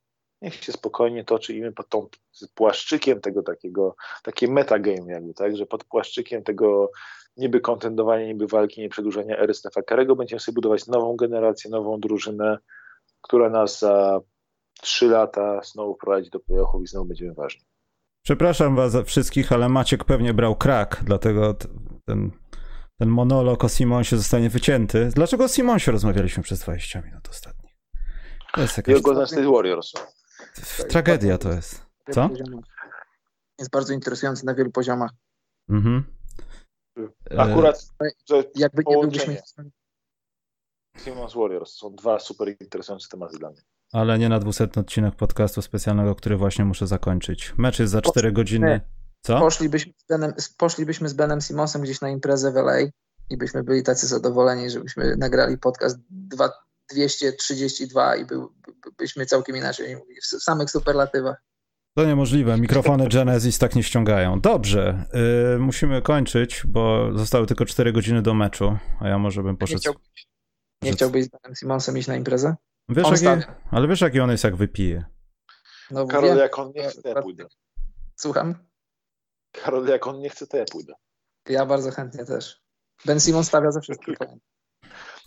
niech 0.42 0.54
się 0.54 0.72
spokojnie 0.72 1.24
toczy 1.24 1.54
i 1.54 1.60
my 1.60 1.72
pod 1.72 1.88
tą 1.88 2.08
płaszczykiem 2.54 3.20
tego 3.20 3.42
takiego, 3.42 3.96
takie 4.22 4.48
metagame 4.48 5.12
jakby, 5.12 5.34
tak, 5.34 5.56
że 5.56 5.66
pod 5.66 5.84
płaszczykiem 5.84 6.42
tego 6.42 6.90
niby 7.36 7.60
kontendowania, 7.60 8.26
niby 8.26 8.46
walki, 8.46 8.80
nie 8.80 8.88
przedłużenia 8.88 9.38
ery 9.38 9.54
Stefa 9.54 9.82
Karego 9.82 10.16
będziemy 10.16 10.40
sobie 10.40 10.54
budować 10.54 10.86
nową 10.86 11.16
generację, 11.16 11.70
nową 11.70 12.00
drużynę, 12.00 12.58
która 13.20 13.50
nas 13.50 13.78
za 13.78 14.20
trzy 14.80 15.06
lata 15.06 15.60
znowu 15.62 15.94
prowadzi 15.94 16.30
do 16.30 16.40
playoffów 16.40 16.82
i 16.82 16.86
znowu 16.86 17.06
będziemy 17.06 17.34
ważni. 17.34 17.62
Przepraszam 18.22 18.76
was 18.76 18.96
wszystkich, 19.04 19.52
ale 19.52 19.68
Maciek 19.68 20.04
pewnie 20.04 20.34
brał 20.34 20.56
krak, 20.56 21.00
dlatego 21.04 21.54
ten, 22.04 22.30
ten 23.00 23.08
monolog 23.08 23.64
o 23.64 23.68
Simonsie 23.68 24.16
zostanie 24.16 24.50
wycięty. 24.50 25.10
Dlaczego 25.14 25.44
o 25.44 25.48
Simonsie 25.48 25.92
rozmawialiśmy 25.92 26.42
przez 26.42 26.60
20 26.60 27.00
minut 27.00 27.28
ostatnich? 27.28 27.76
To 28.54 28.60
jest 28.60 28.76
jakaś... 28.76 28.94
I 28.94 28.98
o 28.98 29.00
Golden 29.00 29.26
State 29.26 29.50
Warriors. 29.50 29.92
Tragedia 30.88 31.38
to 31.38 31.52
jest. 31.52 31.86
Co? 32.10 32.30
Jest 33.58 33.70
bardzo 33.70 33.92
interesujący 33.92 34.46
na 34.46 34.54
wielu 34.54 34.70
poziomach. 34.70 35.10
Mhm. 35.68 36.04
Akurat 37.38 37.88
że 38.28 38.44
jakby 38.54 38.82
nie 38.86 39.06
byliśmy... 39.06 39.36
Simons 40.98 41.34
Warriors 41.34 41.72
są 41.72 41.94
dwa 41.94 42.18
super 42.18 42.56
interesujące 42.60 43.08
tematy 43.08 43.38
dla 43.38 43.50
mnie. 43.50 43.62
Ale 43.92 44.18
nie 44.18 44.28
na 44.28 44.38
200 44.38 44.68
odcinek 44.76 45.14
podcastu 45.14 45.62
specjalnego, 45.62 46.14
który 46.14 46.36
właśnie 46.36 46.64
muszę 46.64 46.86
zakończyć. 46.86 47.54
Mecz 47.58 47.78
jest 47.78 47.92
za 47.92 48.02
4 48.02 48.32
godziny. 48.32 48.80
Co? 49.22 49.38
Poszlibyśmy 49.38 49.92
z, 49.98 50.06
Benem, 50.08 50.32
poszlibyśmy 50.56 51.08
z 51.08 51.12
Benem 51.12 51.40
Simonsem 51.40 51.82
gdzieś 51.82 52.00
na 52.00 52.10
imprezę 52.10 52.52
w 52.52 52.56
LA 52.56 52.80
i 53.30 53.36
byśmy 53.36 53.62
byli 53.62 53.82
tacy 53.82 54.06
zadowoleni, 54.06 54.70
żebyśmy 54.70 55.16
nagrali 55.16 55.58
podcast 55.58 55.98
2, 56.10 56.50
232 56.90 58.16
i 58.16 58.24
był, 58.24 58.52
byśmy 58.98 59.26
całkiem 59.26 59.56
inaczej 59.56 59.96
mówili, 59.96 60.20
w 60.20 60.26
samych 60.26 60.70
superlatywach. 60.70 61.42
To 61.94 62.04
niemożliwe. 62.04 62.58
Mikrofony 62.58 63.08
Genesis 63.08 63.58
tak 63.58 63.74
nie 63.74 63.82
ściągają. 63.82 64.40
Dobrze, 64.40 65.04
yy, 65.52 65.58
musimy 65.58 66.02
kończyć, 66.02 66.62
bo 66.66 67.10
zostały 67.14 67.46
tylko 67.46 67.64
4 67.64 67.92
godziny 67.92 68.22
do 68.22 68.34
meczu, 68.34 68.78
a 69.00 69.08
ja 69.08 69.18
może 69.18 69.42
bym 69.42 69.56
poszedł. 69.56 69.76
Nie, 69.76 69.80
chciał, 69.80 69.94
nie 70.82 70.92
chciałbyś 70.92 71.24
z 71.24 71.28
Benem 71.28 71.56
Simonsem 71.56 71.98
iść 71.98 72.08
na 72.08 72.16
imprezę? 72.16 72.56
Wiesz, 72.88 73.22
jaki, 73.22 73.42
ale 73.70 73.88
wiesz, 73.88 74.00
jaki 74.00 74.20
on 74.20 74.30
jest, 74.30 74.44
jak 74.44 74.56
wypije. 74.56 75.04
No, 75.90 76.06
Karol, 76.06 76.28
wiem, 76.28 76.38
jak 76.38 76.58
on 76.58 76.72
nie 76.74 76.88
chce, 76.88 77.22
pójdę. 77.22 77.44
Słucham? 78.16 78.54
Karol, 79.52 79.86
jak 79.86 80.06
on 80.06 80.20
nie 80.20 80.30
chce, 80.30 80.46
to 80.46 80.56
ja 80.56 80.64
pójdę. 80.72 80.92
Ja 81.48 81.66
bardzo 81.66 81.90
chętnie 81.90 82.24
też. 82.24 82.60
Ben 83.06 83.20
Simon 83.20 83.44
stawia 83.44 83.70
ze 83.70 83.80
wszystkich. 83.80 84.16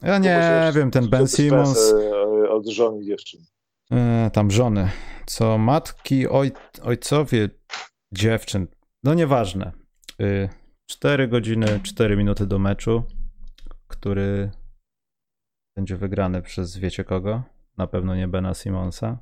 Ja 0.02 0.18
nie 0.18 0.72
wiem, 0.76 0.92
ten 0.92 1.10
Ben 1.10 1.28
Simons... 1.28 1.94
E, 1.94 2.50
od 2.50 2.68
żony 2.68 3.04
dziewczyn. 3.06 3.46
E, 3.92 4.32
tam 4.34 4.52
żony. 4.52 4.90
Co 5.26 5.58
matki, 5.58 6.28
oj, 6.28 6.52
ojcowie 6.84 7.50
dziewczyn. 8.12 8.68
No 9.04 9.14
nieważne. 9.14 9.72
Y, 10.22 10.50
4 10.86 11.28
godziny, 11.28 11.80
4 11.84 12.16
minuty 12.18 12.46
do 12.46 12.60
meczu, 12.60 13.04
który 13.88 14.52
będzie 15.76 15.98
wygrany 15.98 16.42
przez 16.42 16.78
wiecie 16.78 17.04
kogo? 17.04 17.44
Na 17.78 17.88
pewno 17.88 18.16
nie 18.16 18.28
Bena 18.28 18.54
Simonsa. 18.54 19.18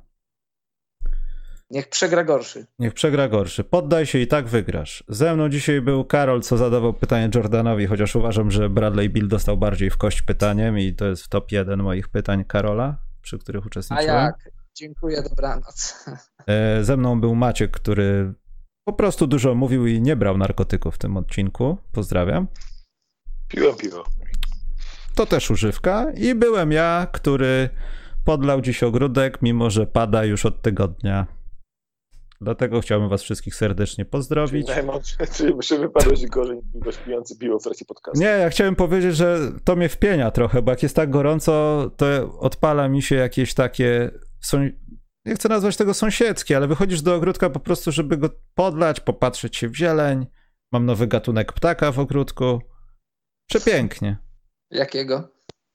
Niech 1.72 1.88
przegra 1.88 2.24
gorszy. 2.24 2.66
Niech 2.78 2.94
przegra 2.94 3.28
gorszy. 3.28 3.64
Poddaj 3.64 4.06
się 4.06 4.18
i 4.18 4.26
tak 4.26 4.48
wygrasz. 4.48 5.04
Ze 5.08 5.34
mną 5.34 5.48
dzisiaj 5.48 5.80
był 5.80 6.04
Karol, 6.04 6.40
co 6.40 6.56
zadawał 6.56 6.94
pytanie 6.94 7.30
Jordanowi, 7.34 7.86
chociaż 7.86 8.16
uważam, 8.16 8.50
że 8.50 8.70
Bradley 8.70 9.10
Bill 9.10 9.28
dostał 9.28 9.56
bardziej 9.56 9.90
w 9.90 9.96
kość 9.96 10.22
pytaniem 10.22 10.78
i 10.78 10.94
to 10.94 11.06
jest 11.06 11.22
w 11.22 11.28
top 11.28 11.52
jeden 11.52 11.82
moich 11.82 12.08
pytań 12.08 12.44
Karola, 12.44 12.96
przy 13.22 13.38
których 13.38 13.66
uczestniczyłem. 13.66 14.16
A 14.16 14.22
jak? 14.22 14.34
Dziękuję, 14.74 15.22
dobranoc. 15.22 16.04
E, 16.46 16.84
ze 16.84 16.96
mną 16.96 17.20
był 17.20 17.34
Maciek, 17.34 17.70
który 17.70 18.34
po 18.84 18.92
prostu 18.92 19.26
dużo 19.26 19.54
mówił 19.54 19.86
i 19.86 20.00
nie 20.00 20.16
brał 20.16 20.38
narkotyków 20.38 20.94
w 20.94 20.98
tym 20.98 21.16
odcinku. 21.16 21.78
Pozdrawiam. 21.92 22.48
Piłem 23.48 23.76
piwo. 23.76 24.04
To 25.14 25.26
też 25.26 25.50
używka. 25.50 26.06
I 26.14 26.34
byłem 26.34 26.72
ja, 26.72 27.06
który 27.12 27.68
podlał 28.24 28.60
dziś 28.60 28.82
ogródek, 28.82 29.42
mimo 29.42 29.70
że 29.70 29.86
pada 29.86 30.24
już 30.24 30.46
od 30.46 30.62
tygodnia. 30.62 31.41
Dlatego 32.42 32.80
chciałbym 32.80 33.08
was 33.08 33.22
wszystkich 33.22 33.54
serdecznie 33.54 34.04
pozdrowić. 34.04 34.68
Czyli 35.32 35.54
muszę 35.54 35.78
wypadać 35.88 36.26
gorzej 36.26 36.60
niż 36.86 36.98
pijący 36.98 37.38
piwo 37.38 37.58
w 37.58 37.62
trakcie 37.62 37.84
podcastu. 37.84 38.20
Nie, 38.20 38.26
ja 38.26 38.50
chciałem 38.50 38.76
powiedzieć, 38.76 39.16
że 39.16 39.38
to 39.64 39.76
mnie 39.76 39.88
wpienia 39.88 40.30
trochę, 40.30 40.62
bo 40.62 40.70
jak 40.70 40.82
jest 40.82 40.96
tak 40.96 41.10
gorąco, 41.10 41.90
to 41.96 42.06
odpala 42.38 42.88
mi 42.88 43.02
się 43.02 43.14
jakieś 43.14 43.54
takie 43.54 44.10
są, 44.40 44.68
nie 45.24 45.34
chcę 45.34 45.48
nazwać 45.48 45.76
tego 45.76 45.94
sąsiedzkie, 45.94 46.56
ale 46.56 46.66
wychodzisz 46.66 47.02
do 47.02 47.14
ogródka 47.14 47.50
po 47.50 47.60
prostu, 47.60 47.92
żeby 47.92 48.16
go 48.16 48.28
podlać, 48.54 49.00
popatrzeć 49.00 49.56
się 49.56 49.68
w 49.68 49.76
zieleń. 49.76 50.26
Mam 50.72 50.86
nowy 50.86 51.06
gatunek 51.06 51.52
ptaka 51.52 51.92
w 51.92 51.98
ogródku. 51.98 52.60
Przepięknie. 53.48 54.18
Jakiego? 54.70 55.28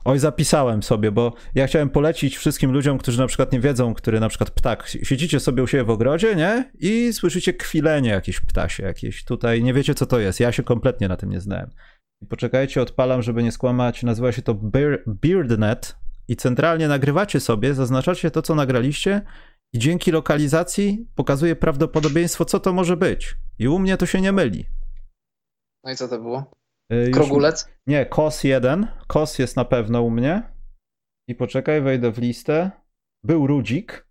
Oj, 0.08 0.20
zapisałem 0.20 0.84
sobie, 0.84 1.12
bo 1.12 1.34
ja 1.56 1.68
chciałem 1.68 1.90
polecić 1.90 2.38
wszystkim 2.38 2.72
ludziom, 2.72 2.98
którzy 2.98 3.20
na 3.20 3.28
przykład 3.28 3.52
nie 3.52 3.60
wiedzą, 3.60 3.94
który 3.94 4.20
na 4.20 4.30
przykład 4.30 4.52
ptak. 4.52 4.88
Siedzicie 4.88 5.40
sobie 5.40 5.64
u 5.64 5.68
siebie 5.68 5.84
w 5.84 5.90
ogrodzie, 5.90 6.36
nie? 6.36 6.72
I 6.80 7.14
słyszycie 7.14 7.54
kwilenie 7.54 8.10
jakieś 8.10 8.40
ptasie, 8.40 8.84
jakieś 8.84 9.26
tutaj. 9.26 9.64
Nie 9.64 9.74
wiecie, 9.74 9.96
co 9.96 10.06
to 10.06 10.20
jest. 10.20 10.40
Ja 10.40 10.52
się 10.52 10.64
kompletnie 10.64 11.08
na 11.08 11.18
tym 11.18 11.30
nie 11.30 11.42
znałem. 11.42 11.70
Poczekajcie, 12.30 12.82
odpalam, 12.82 13.22
żeby 13.22 13.44
nie 13.44 13.52
skłamać. 13.52 14.04
Nazywa 14.04 14.32
się 14.32 14.42
to 14.42 14.56
BeardNet 15.08 15.96
i 16.28 16.36
centralnie 16.36 16.88
nagrywacie 16.88 17.40
sobie, 17.40 17.74
zaznaczacie 17.74 18.32
to, 18.32 18.42
co 18.42 18.56
nagraliście 18.56 19.22
i 19.74 19.80
dzięki 19.80 20.12
lokalizacji 20.12 21.08
pokazuje 21.16 21.56
prawdopodobieństwo, 21.56 22.46
co 22.46 22.60
to 22.60 22.74
może 22.74 22.98
być. 22.98 23.38
I 23.60 23.68
u 23.68 23.80
mnie 23.80 23.98
to 23.98 24.06
się 24.06 24.22
nie 24.22 24.32
myli. 24.32 24.66
No 25.84 25.92
i 25.92 25.96
co 25.96 26.08
to 26.08 26.20
było? 26.20 26.52
Y, 26.94 27.12
Krogulec? 27.12 27.70
nie, 27.88 28.06
KOS 28.06 28.44
1. 28.44 28.88
KOS 29.08 29.40
jest 29.40 29.56
na 29.56 29.66
pewno 29.66 30.02
u 30.02 30.10
mnie. 30.10 30.44
I 31.28 31.36
poczekaj, 31.36 31.82
wejdę 31.82 32.12
w 32.12 32.18
listę. 32.18 32.72
Był 33.24 33.48
Rudzik. 33.48 34.08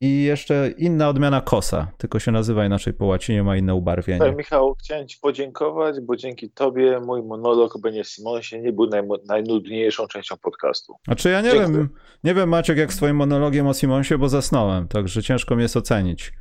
i 0.00 0.22
jeszcze 0.24 0.70
inna 0.78 1.08
odmiana 1.08 1.40
kosa, 1.40 1.92
tylko 1.98 2.18
się 2.18 2.32
nazywa 2.32 2.66
inaczej 2.66 2.92
po 2.92 3.06
łacinie, 3.06 3.42
ma 3.42 3.56
inne 3.56 3.74
ubarwienie. 3.74 4.18
Tak, 4.20 4.36
Michał, 4.36 4.74
chciałem 4.74 5.08
Ci 5.08 5.18
podziękować, 5.22 6.00
bo 6.00 6.16
dzięki 6.16 6.50
Tobie 6.50 7.00
mój 7.00 7.22
monolog 7.22 7.76
o 7.76 7.78
Benie 7.78 8.04
Simonsie 8.04 8.60
nie 8.60 8.72
był 8.72 8.86
najmo- 8.86 9.18
najnudniejszą 9.28 10.06
częścią 10.06 10.36
podcastu. 10.36 10.94
Znaczy 11.04 11.30
ja 11.30 11.40
nie 11.40 11.50
Dziękuję. 11.50 11.76
wiem, 11.78 11.88
nie 12.24 12.34
wiem 12.34 12.48
Maciek 12.48 12.78
jak 12.78 12.92
swoim 12.92 13.16
monologiem 13.16 13.66
o 13.66 13.74
Simonsie, 13.74 14.18
bo 14.18 14.28
zasnąłem, 14.28 14.88
także 14.88 15.22
ciężko 15.22 15.56
mi 15.56 15.62
jest 15.62 15.76
ocenić. 15.76 16.32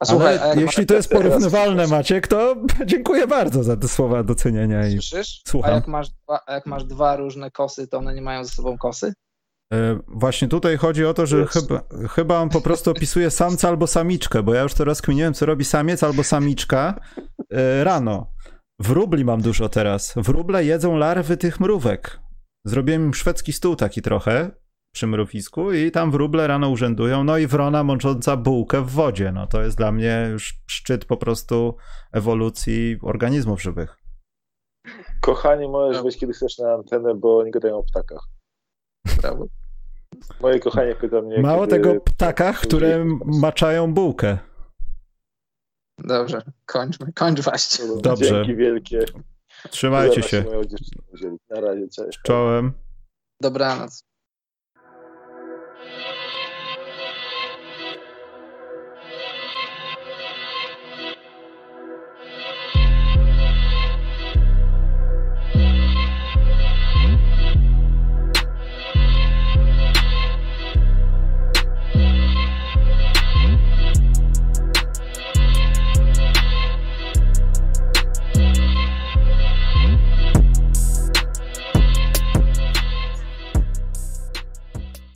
A 0.00 0.04
słuchaj, 0.04 0.38
Ale 0.38 0.62
jeśli 0.62 0.86
to 0.86 0.94
jest 0.94 1.08
teraz- 1.08 1.24
porównywalne 1.24 1.86
Maciek, 1.86 2.28
to 2.28 2.56
dziękuję 2.86 3.26
bardzo 3.26 3.62
za 3.62 3.76
te 3.76 3.88
słowa 3.88 4.22
docenienia 4.22 4.78
masz, 4.78 4.88
i 4.88 4.92
słyszysz? 4.92 5.42
Słucham. 5.48 5.72
A 5.72 5.74
jak 5.74 5.88
masz, 5.88 6.08
dwa, 6.10 6.40
a 6.46 6.52
jak 6.52 6.66
masz 6.66 6.84
dwa 6.84 7.16
różne 7.16 7.50
kosy, 7.50 7.88
to 7.88 7.98
one 7.98 8.14
nie 8.14 8.22
mają 8.22 8.44
ze 8.44 8.50
sobą 8.50 8.78
kosy? 8.78 9.12
E, 9.72 9.98
Właśnie 10.08 10.48
tutaj 10.48 10.76
chodzi 10.76 11.04
o 11.06 11.14
to, 11.14 11.26
że 11.26 11.46
chyba, 11.46 11.82
chyba 12.10 12.38
on 12.40 12.48
po 12.48 12.60
prostu 12.60 12.90
opisuje 12.90 13.30
samca 13.30 13.68
albo 13.68 13.86
samiczkę, 13.86 14.42
bo 14.42 14.54
ja 14.54 14.62
już 14.62 14.74
teraz 14.74 15.02
kminiłem, 15.02 15.34
co 15.34 15.46
robi 15.46 15.64
samiec 15.64 16.02
albo 16.02 16.24
samiczka 16.24 17.00
e, 17.50 17.84
rano. 17.84 18.32
Wróbli 18.80 19.24
mam 19.24 19.42
dużo 19.42 19.68
teraz. 19.68 20.12
Wróble 20.16 20.64
jedzą 20.64 20.96
larwy 20.96 21.36
tych 21.36 21.60
mrówek. 21.60 22.20
Zrobiłem 22.64 23.04
im 23.04 23.14
szwedzki 23.14 23.52
stół 23.52 23.76
taki 23.76 24.02
trochę 24.02 24.50
przy 24.96 25.06
mrowisku 25.06 25.72
i 25.72 25.90
tam 25.90 26.10
wróble 26.10 26.46
rano 26.46 26.68
urzędują. 26.68 27.24
No 27.24 27.38
i 27.38 27.46
wrona 27.46 27.84
mącząca 27.84 28.36
bułkę 28.36 28.82
w 28.82 28.90
wodzie. 28.90 29.32
No 29.32 29.46
to 29.46 29.62
jest 29.62 29.76
dla 29.76 29.92
mnie 29.92 30.28
już 30.32 30.54
szczyt 30.66 31.04
po 31.04 31.16
prostu 31.16 31.76
ewolucji 32.12 32.98
organizmów 33.02 33.62
żywych. 33.62 33.96
Kochanie, 35.20 35.68
możesz 35.68 35.96
No. 35.96 36.02
wejść 36.02 36.18
kiedy 36.18 36.32
chcesz 36.32 36.58
na 36.58 36.72
antenę, 36.72 37.14
bo 37.14 37.44
nie 37.44 37.50
gadają 37.50 37.76
o 37.76 37.82
ptakach. 37.82 38.28
Prawda? 39.20 39.44
Moje 40.40 40.60
kochanie 40.60 40.94
pyta 40.94 41.22
mnie, 41.22 41.40
Mało 41.40 41.66
kiedy... 41.66 41.76
tego 41.76 42.00
ptakach, 42.00 42.60
które 42.60 43.04
maczają 43.24 43.94
bułkę. 43.94 44.38
Dobrze, 45.98 46.42
kończmy, 46.66 47.12
kończ 47.12 47.40
właśnie. 47.40 47.84
Dobrze. 48.02 48.24
Dzięki 48.28 48.56
wielkie. 48.56 49.04
Trzymajcie 49.70 50.22
się. 50.22 50.44
Na 51.50 51.60
razie, 51.60 51.88
cześć. 51.88 52.18
Czołem. 52.22 52.72
Dobranoc. 53.40 54.04